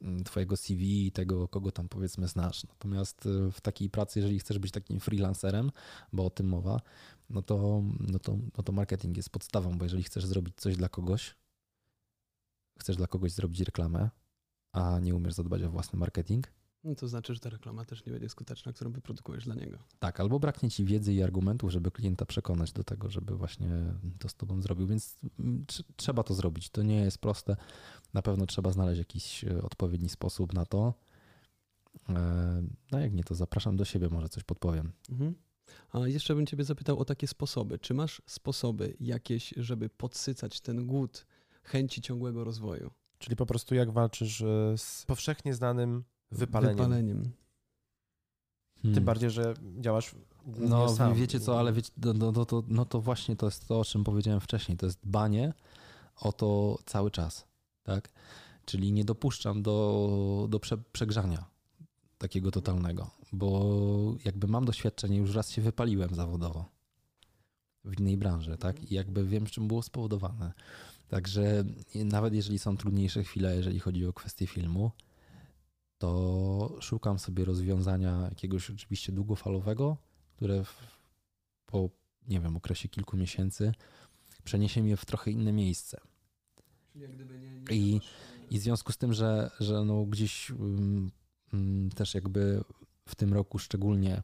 mm, 0.02 0.24
twojego 0.24 0.58
CV 0.58 1.08
i 1.08 1.12
tego, 1.12 1.48
kogo 1.48 1.72
tam 1.72 1.90
powiedzmy 1.90 2.28
znasz. 2.28 2.64
Natomiast 2.64 3.26
y, 3.26 3.52
w 3.52 3.62
takiej 3.62 3.90
pracy, 3.90 4.20
jeżeli 4.20 4.40
chcesz 4.40 4.60
być 4.60 4.72
takim 4.72 5.00
freelancerem, 5.00 5.72
bo 6.14 6.26
o 6.26 6.30
tym 6.30 6.48
mowa, 6.48 6.82
no 7.30 7.42
to, 7.42 7.84
no 8.00 8.20
to, 8.20 8.38
no 8.58 8.64
to 8.64 8.72
marketing 8.72 9.18
jest 9.18 9.30
podstawą, 9.30 9.78
bo 9.78 9.86
jeżeli 9.86 10.04
chcesz 10.04 10.26
zrobić 10.26 10.56
coś 10.58 10.78
dla 10.78 10.90
kogoś, 10.90 11.36
chcesz 12.80 12.96
dla 12.96 13.08
kogoś 13.08 13.32
zrobić 13.32 13.60
reklamę, 13.60 14.10
a 14.72 15.00
nie 15.00 15.16
umiesz 15.16 15.34
zadbać 15.34 15.64
o 15.64 15.70
własny 15.70 16.00
marketing, 16.00 16.48
No 16.84 16.96
to 16.96 17.08
znaczy, 17.08 17.34
że 17.34 17.40
ta 17.40 17.50
reklama 17.50 17.86
też 17.86 18.06
nie 18.06 18.12
będzie 18.12 18.30
skuteczna, 18.30 18.74
którą 18.74 18.92
wyprodukujesz 18.92 19.46
dla 19.46 19.56
niego. 19.56 19.78
tak, 20.00 20.20
albo 20.20 20.40
braknie 20.40 20.70
ci 20.72 20.86
wiedzy 20.86 21.14
i 21.14 21.24
argumentów, 21.24 21.72
żeby 21.72 21.92
klienta 21.92 22.26
przekonać 22.26 22.72
do 22.72 22.84
tego, 22.84 23.10
żeby 23.10 23.36
właśnie 23.36 23.70
to 24.20 24.30
z 24.30 24.36
tobą 24.36 24.62
zrobił, 24.62 24.88
więc 24.88 25.18
mm, 25.40 25.66
tr- 25.66 25.84
trzeba 25.96 26.24
to 26.24 26.34
zrobić. 26.34 26.70
To 26.70 26.84
nie 26.84 27.00
jest 27.02 27.18
proste. 27.18 27.56
Na 28.14 28.22
pewno 28.22 28.46
trzeba 28.46 28.72
znaleźć 28.72 29.00
jakiś 29.00 29.44
e, 29.44 29.62
odpowiedni 29.62 30.10
sposób 30.10 30.54
na 30.54 30.66
to. 30.66 30.94
E, 32.10 32.64
No 32.92 33.00
jak 33.00 33.14
nie, 33.14 33.24
to 33.24 33.36
zapraszam 33.36 33.78
do 33.78 33.86
siebie, 33.86 34.10
może 34.10 34.30
coś 34.30 34.44
podpowiem. 34.44 34.92
Mhm. 35.10 35.36
A 35.92 36.08
jeszcze 36.08 36.36
bym 36.36 36.46
Ciebie 36.46 36.64
zapytał 36.64 37.00
o 37.00 37.06
takie 37.06 37.28
sposoby. 37.28 37.80
Czy 37.80 37.94
masz 37.94 38.22
sposoby 38.26 38.98
jakieś, 39.00 39.54
żeby 39.58 39.90
podsycać 39.90 40.62
ten 40.62 40.88
głód 40.88 41.26
chęci 41.64 42.02
ciągłego 42.02 42.44
rozwoju? 42.44 42.92
Czyli 43.20 43.36
po 43.36 43.46
prostu 43.46 43.76
jak 43.76 43.92
walczysz 43.92 44.42
e, 44.42 44.74
z 44.78 45.06
powszechnie 45.08 45.54
znanym 45.54 46.04
wypaleniem. 46.32 46.78
Wypaleniem. 46.78 47.24
Tym 48.82 48.92
Hmm. 48.94 49.06
bardziej, 49.06 49.30
że 49.30 49.54
działasz 49.80 50.16
głównie 50.46 50.70
No 50.70 50.90
sam. 50.90 51.14
wiecie 51.14 51.40
co, 51.40 51.60
ale 51.60 51.74
wiecie, 51.74 51.92
no, 51.98 52.14
no, 52.14 52.32
no, 52.32 52.46
to, 52.46 52.64
no 52.68 52.86
to 52.86 53.02
właśnie 53.02 53.36
to 53.36 53.46
jest 53.46 53.68
to, 53.68 53.80
o 53.80 53.86
czym 53.86 54.04
powiedziałem 54.04 54.40
wcześniej. 54.40 54.78
To 54.78 54.86
jest 54.86 55.00
dbanie 55.04 55.54
o 56.16 56.32
to 56.34 56.78
cały 56.86 57.12
czas, 57.12 57.48
tak? 57.84 58.10
Czyli 58.66 58.92
nie 58.92 59.06
dopuszczam 59.06 59.62
do, 59.62 60.48
do 60.50 60.60
prze, 60.60 60.78
przegrzania 60.78 61.46
takiego 62.18 62.52
totalnego, 62.52 63.10
bo 63.34 63.66
jakby 64.26 64.48
mam 64.48 64.66
doświadczenie, 64.66 65.18
już 65.18 65.36
raz 65.36 65.52
się 65.52 65.62
wypaliłem 65.62 66.16
zawodowo 66.16 66.66
w 67.86 68.00
innej 68.00 68.18
branży, 68.18 68.58
tak? 68.58 68.92
I 68.92 68.96
jakby 68.96 69.26
wiem, 69.26 69.46
czym 69.46 69.68
było 69.68 69.84
spowodowane. 69.84 70.54
Także 71.08 71.64
nawet 71.96 72.34
jeżeli 72.34 72.60
są 72.60 72.78
trudniejsze 72.78 73.24
chwile, 73.24 73.56
jeżeli 73.56 73.80
chodzi 73.80 74.06
o 74.06 74.14
kwestię 74.14 74.48
filmu, 74.48 74.92
to 76.00 76.78
szukam 76.80 77.20
sobie 77.20 77.46
rozwiązania 77.46 78.28
jakiegoś 78.30 78.70
oczywiście 78.70 79.12
długofalowego, 79.12 79.98
które 80.36 80.64
w, 80.64 80.78
po, 81.66 81.90
nie 82.28 82.40
wiem, 82.40 82.58
okresie 82.58 82.90
kilku 82.90 83.18
miesięcy 83.18 83.72
przeniesie 84.50 84.84
mnie 84.84 84.98
w 84.98 85.06
trochę 85.06 85.32
inne 85.32 85.54
miejsce. 85.54 86.02
I, 87.72 88.02
I 88.52 88.60
w 88.60 88.62
związku 88.62 88.92
z 88.92 88.98
tym, 88.98 89.14
że, 89.14 89.52
że 89.60 89.86
no 89.86 90.06
gdzieś 90.06 90.52
um, 90.52 91.12
um, 91.54 91.90
też 91.96 92.16
jakby 92.16 92.64
w 93.06 93.16
tym 93.16 93.34
roku 93.34 93.60
szczególnie 93.60 94.24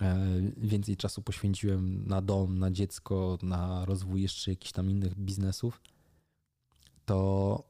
e, 0.00 0.26
więcej 0.56 0.96
czasu 0.96 1.22
poświęciłem 1.22 2.06
na 2.06 2.22
dom, 2.22 2.58
na 2.58 2.70
dziecko, 2.70 3.38
na 3.42 3.84
rozwój 3.84 4.22
jeszcze 4.22 4.50
jakichś 4.50 4.72
tam 4.72 4.90
innych 4.90 5.14
biznesów, 5.14 5.80
to 7.04 7.62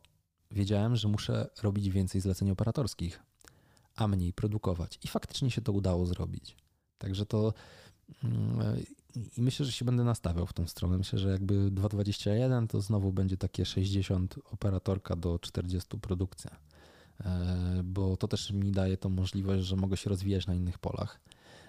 wiedziałem, 0.50 0.96
że 0.96 1.08
muszę 1.08 1.50
robić 1.62 1.90
więcej 1.90 2.20
zleceń 2.20 2.50
operatorskich, 2.50 3.22
a 3.96 4.08
mniej 4.08 4.32
produkować. 4.32 4.98
I 5.04 5.08
faktycznie 5.08 5.50
się 5.50 5.60
to 5.60 5.72
udało 5.72 6.06
zrobić. 6.06 6.56
Także 6.98 7.26
to 7.26 7.52
mm, 8.24 8.84
i 9.36 9.42
myślę, 9.42 9.66
że 9.66 9.72
się 9.72 9.84
będę 9.84 10.04
nastawiał 10.04 10.46
w 10.46 10.52
tą 10.52 10.66
stronę. 10.66 10.98
Myślę, 10.98 11.18
że 11.18 11.28
jakby 11.28 11.70
2.21 11.70 12.66
to 12.66 12.80
znowu 12.80 13.12
będzie 13.12 13.36
takie 13.36 13.64
60 13.64 14.38
operatorka 14.44 15.16
do 15.16 15.38
40 15.38 15.98
produkcja. 15.98 16.50
E, 17.24 17.80
Bo 17.84 18.16
to 18.16 18.28
też 18.28 18.50
mi 18.50 18.72
daje 18.72 18.96
tą 18.96 19.08
możliwość, 19.08 19.64
że 19.64 19.76
mogę 19.76 19.96
się 19.96 20.10
rozwijać 20.10 20.46
na 20.46 20.54
innych 20.54 20.78
polach. 20.78 21.20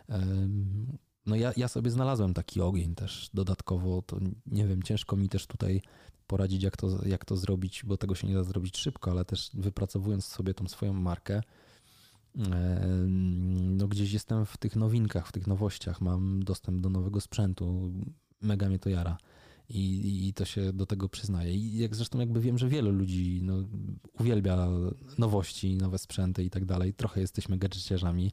Em, 0.09 0.97
No 1.25 1.35
ja, 1.35 1.53
ja 1.57 1.67
sobie 1.67 1.91
znalazłem 1.91 2.33
taki 2.33 2.61
ogień 2.61 2.95
też 2.95 3.29
dodatkowo, 3.33 4.01
to 4.01 4.19
nie 4.45 4.67
wiem, 4.67 4.83
ciężko 4.83 5.15
mi 5.15 5.29
też 5.29 5.47
tutaj 5.47 5.81
poradzić, 6.27 6.63
jak 6.63 6.77
to, 6.77 7.05
jak 7.05 7.25
to 7.25 7.37
zrobić, 7.37 7.83
bo 7.85 7.97
tego 7.97 8.15
się 8.15 8.27
nie 8.27 8.33
da 8.33 8.43
zrobić 8.43 8.77
szybko, 8.77 9.11
ale 9.11 9.25
też 9.25 9.49
wypracowując 9.53 10.25
sobie 10.25 10.53
tą 10.53 10.67
swoją 10.67 10.93
markę, 10.93 11.41
no 12.35 13.87
gdzieś 13.87 14.13
jestem 14.13 14.45
w 14.45 14.57
tych 14.57 14.75
nowinkach, 14.75 15.27
w 15.27 15.31
tych 15.31 15.47
nowościach, 15.47 16.01
mam 16.01 16.43
dostęp 16.43 16.81
do 16.81 16.89
nowego 16.89 17.21
sprzętu, 17.21 17.91
mega 18.41 18.69
mnie 18.69 18.79
to 18.79 18.89
jara. 18.89 19.17
I, 19.69 20.27
I 20.27 20.33
to 20.33 20.45
się 20.45 20.73
do 20.73 20.85
tego 20.85 21.09
przyznaje. 21.09 21.53
I 21.53 21.77
jak 21.77 21.95
zresztą 21.95 22.19
jakby 22.19 22.41
wiem, 22.41 22.57
że 22.57 22.69
wielu 22.69 22.91
ludzi 22.91 23.39
no, 23.43 23.53
uwielbia 24.19 24.67
nowości, 25.17 25.75
nowe 25.75 25.97
sprzęty 25.97 26.43
i 26.43 26.49
tak 26.49 26.65
dalej. 26.65 26.93
Trochę 26.93 27.21
jesteśmy 27.21 27.57
gadżeciarzami. 27.57 28.31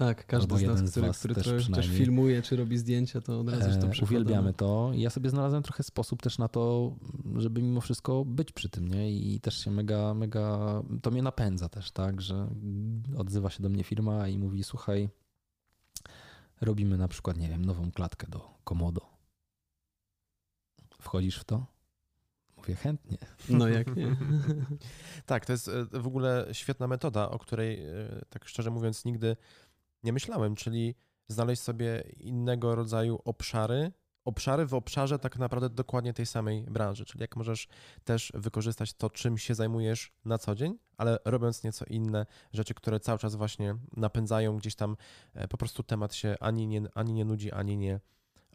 Tak, 0.00 0.26
każdy 0.26 0.58
z 0.58 0.62
nas, 0.62 0.78
z 0.78 0.90
który, 0.90 1.06
was 1.06 1.18
który 1.18 1.34
też 1.34 1.44
trochę 1.44 1.72
też 1.72 1.88
filmuje, 1.88 2.42
czy 2.42 2.56
robi 2.56 2.78
zdjęcia, 2.78 3.20
to 3.20 3.40
od 3.40 3.48
razu 3.48 3.68
już 3.68 3.78
to 3.78 3.86
E, 3.86 3.90
przykładamy. 3.90 4.20
Uwielbiamy 4.20 4.54
to. 4.54 4.90
I 4.94 5.00
ja 5.00 5.10
sobie 5.10 5.30
znalazłem 5.30 5.62
trochę 5.62 5.82
sposób 5.82 6.22
też 6.22 6.38
na 6.38 6.48
to, 6.48 6.94
żeby 7.36 7.62
mimo 7.62 7.80
wszystko 7.80 8.24
być 8.24 8.52
przy 8.52 8.68
tym, 8.68 8.88
nie? 8.88 9.12
I 9.12 9.40
też 9.40 9.64
się 9.64 9.70
mega, 9.70 10.14
mega, 10.14 10.58
to 11.02 11.10
mnie 11.10 11.22
napędza 11.22 11.68
też, 11.68 11.90
tak, 11.90 12.20
że 12.20 12.48
odzywa 13.16 13.50
się 13.50 13.62
do 13.62 13.68
mnie 13.68 13.84
firma 13.84 14.28
i 14.28 14.38
mówi, 14.38 14.64
słuchaj, 14.64 15.08
robimy 16.60 16.98
na 16.98 17.08
przykład, 17.08 17.36
nie 17.36 17.48
wiem, 17.48 17.64
nową 17.64 17.90
klatkę 17.92 18.26
do 18.30 18.54
Komodo. 18.64 19.00
Wchodzisz 21.00 21.38
w 21.38 21.44
to? 21.44 21.66
Mówię 22.56 22.74
chętnie. 22.74 23.18
No 23.48 23.68
jak 23.68 23.96
nie. 23.96 24.16
Tak, 25.26 25.46
to 25.46 25.52
jest 25.52 25.68
e, 25.68 26.00
w 26.00 26.06
ogóle 26.06 26.46
świetna 26.52 26.86
metoda, 26.86 27.30
o 27.30 27.38
której, 27.38 27.84
e, 27.86 28.24
tak 28.30 28.48
szczerze 28.48 28.70
mówiąc, 28.70 29.04
nigdy 29.04 29.36
nie 30.02 30.12
myślałem, 30.12 30.54
czyli 30.54 30.94
znaleźć 31.28 31.62
sobie 31.62 32.04
innego 32.16 32.74
rodzaju 32.74 33.20
obszary, 33.24 33.92
obszary 34.24 34.66
w 34.66 34.74
obszarze 34.74 35.18
tak 35.18 35.38
naprawdę 35.38 35.70
dokładnie 35.70 36.12
tej 36.12 36.26
samej 36.26 36.62
branży, 36.62 37.04
czyli 37.04 37.20
jak 37.20 37.36
możesz 37.36 37.68
też 38.04 38.32
wykorzystać 38.34 38.94
to, 38.94 39.10
czym 39.10 39.38
się 39.38 39.54
zajmujesz 39.54 40.12
na 40.24 40.38
co 40.38 40.54
dzień, 40.54 40.78
ale 40.96 41.18
robiąc 41.24 41.64
nieco 41.64 41.84
inne 41.84 42.26
rzeczy, 42.52 42.74
które 42.74 43.00
cały 43.00 43.18
czas 43.18 43.34
właśnie 43.34 43.76
napędzają 43.96 44.56
gdzieś 44.56 44.74
tam, 44.74 44.96
e, 45.34 45.48
po 45.48 45.56
prostu 45.56 45.82
temat 45.82 46.14
się 46.14 46.36
ani 46.40 46.66
nie, 46.66 46.82
ani 46.94 47.12
nie 47.12 47.24
nudzi, 47.24 47.52
ani 47.52 47.76
nie, 47.76 48.00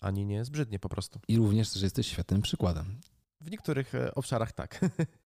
ani 0.02 0.26
nie 0.26 0.46
zbrzydnie 0.46 0.80
po 0.80 0.90
prostu. 0.90 1.20
I 1.28 1.38
również 1.38 1.74
też 1.74 1.82
jesteś 1.82 2.08
świetnym 2.08 2.42
przykładem. 2.42 3.00
W 3.42 3.52
niektórych 3.52 3.96
e, 3.96 4.16
obszarach 4.16 4.52
tak. 4.52 4.80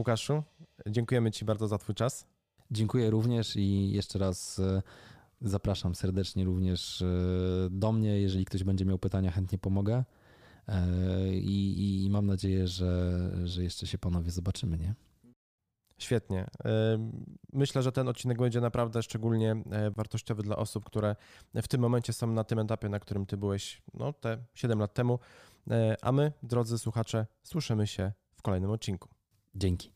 Łukaszu, 0.00 0.42
dziękujemy 0.86 1.30
Ci 1.30 1.44
bardzo 1.44 1.68
za 1.68 1.78
Twój 1.78 1.94
czas. 1.94 2.26
Dziękuję 2.70 3.10
również 3.10 3.56
i 3.56 3.90
jeszcze 3.90 4.18
raz 4.18 4.58
e, 4.58 4.82
zapraszam 5.40 5.94
serdecznie 5.94 6.44
również 6.44 7.02
e, 7.02 7.06
do 7.70 7.92
mnie. 7.92 8.20
Jeżeli 8.20 8.44
ktoś 8.44 8.64
będzie 8.64 8.84
miał 8.84 8.98
pytania, 8.98 9.30
chętnie 9.30 9.58
pomogę. 9.58 10.04
E, 10.68 11.34
I, 11.34 12.04
i 12.04 12.10
mam 12.10 12.26
nadzieję, 12.26 12.66
że, 12.66 13.30
że 13.44 13.62
jeszcze 13.62 13.86
się 13.86 13.98
panowie 13.98 14.30
zobaczymy, 14.30 14.78
nie? 14.78 14.94
Świetnie. 15.98 16.46
Myślę, 17.52 17.82
że 17.82 17.92
ten 17.92 18.08
odcinek 18.08 18.38
będzie 18.38 18.60
naprawdę 18.60 19.02
szczególnie 19.02 19.62
wartościowy 19.96 20.42
dla 20.42 20.56
osób, 20.56 20.84
które 20.84 21.16
w 21.54 21.68
tym 21.68 21.80
momencie 21.80 22.12
są 22.12 22.26
na 22.26 22.44
tym 22.44 22.58
etapie, 22.58 22.88
na 22.88 22.98
którym 22.98 23.26
Ty 23.26 23.36
byłeś 23.36 23.82
no, 23.94 24.12
te 24.12 24.38
7 24.54 24.78
lat 24.78 24.94
temu. 24.94 25.18
A 26.02 26.12
my, 26.12 26.32
drodzy 26.42 26.78
słuchacze, 26.78 27.26
słyszymy 27.42 27.86
się 27.86 28.12
w 28.34 28.42
kolejnym 28.42 28.70
odcinku. 28.70 29.08
Dzięki. 29.54 29.92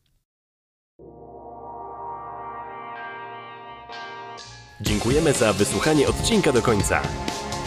Dziękujemy 4.80 5.32
za 5.32 5.52
wysłuchanie 5.52 6.08
odcinka 6.08 6.52
do 6.52 6.62
końca. 6.62 7.02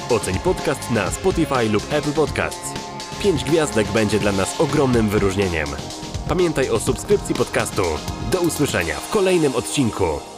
Oceń 0.10 0.36
podcast 0.40 0.92
na 0.92 1.12
Spotify 1.12 1.70
lub 1.70 1.94
Apple 1.94 2.14
Podcasts. 2.14 2.74
5 3.24 3.44
gwiazdek 3.44 3.88
będzie 3.88 4.20
dla 4.20 4.32
nas 4.32 4.62
ogromnym 4.62 5.10
wyróżnieniem. 5.10 5.68
Pamiętaj 6.28 6.70
o 6.70 6.80
subskrypcji 6.80 7.36
podcastu. 7.36 7.84
Do 8.32 8.42
usłyszenia 8.42 8.96
w 8.96 9.10
kolejnym 9.10 9.56
odcinku. 9.56 10.37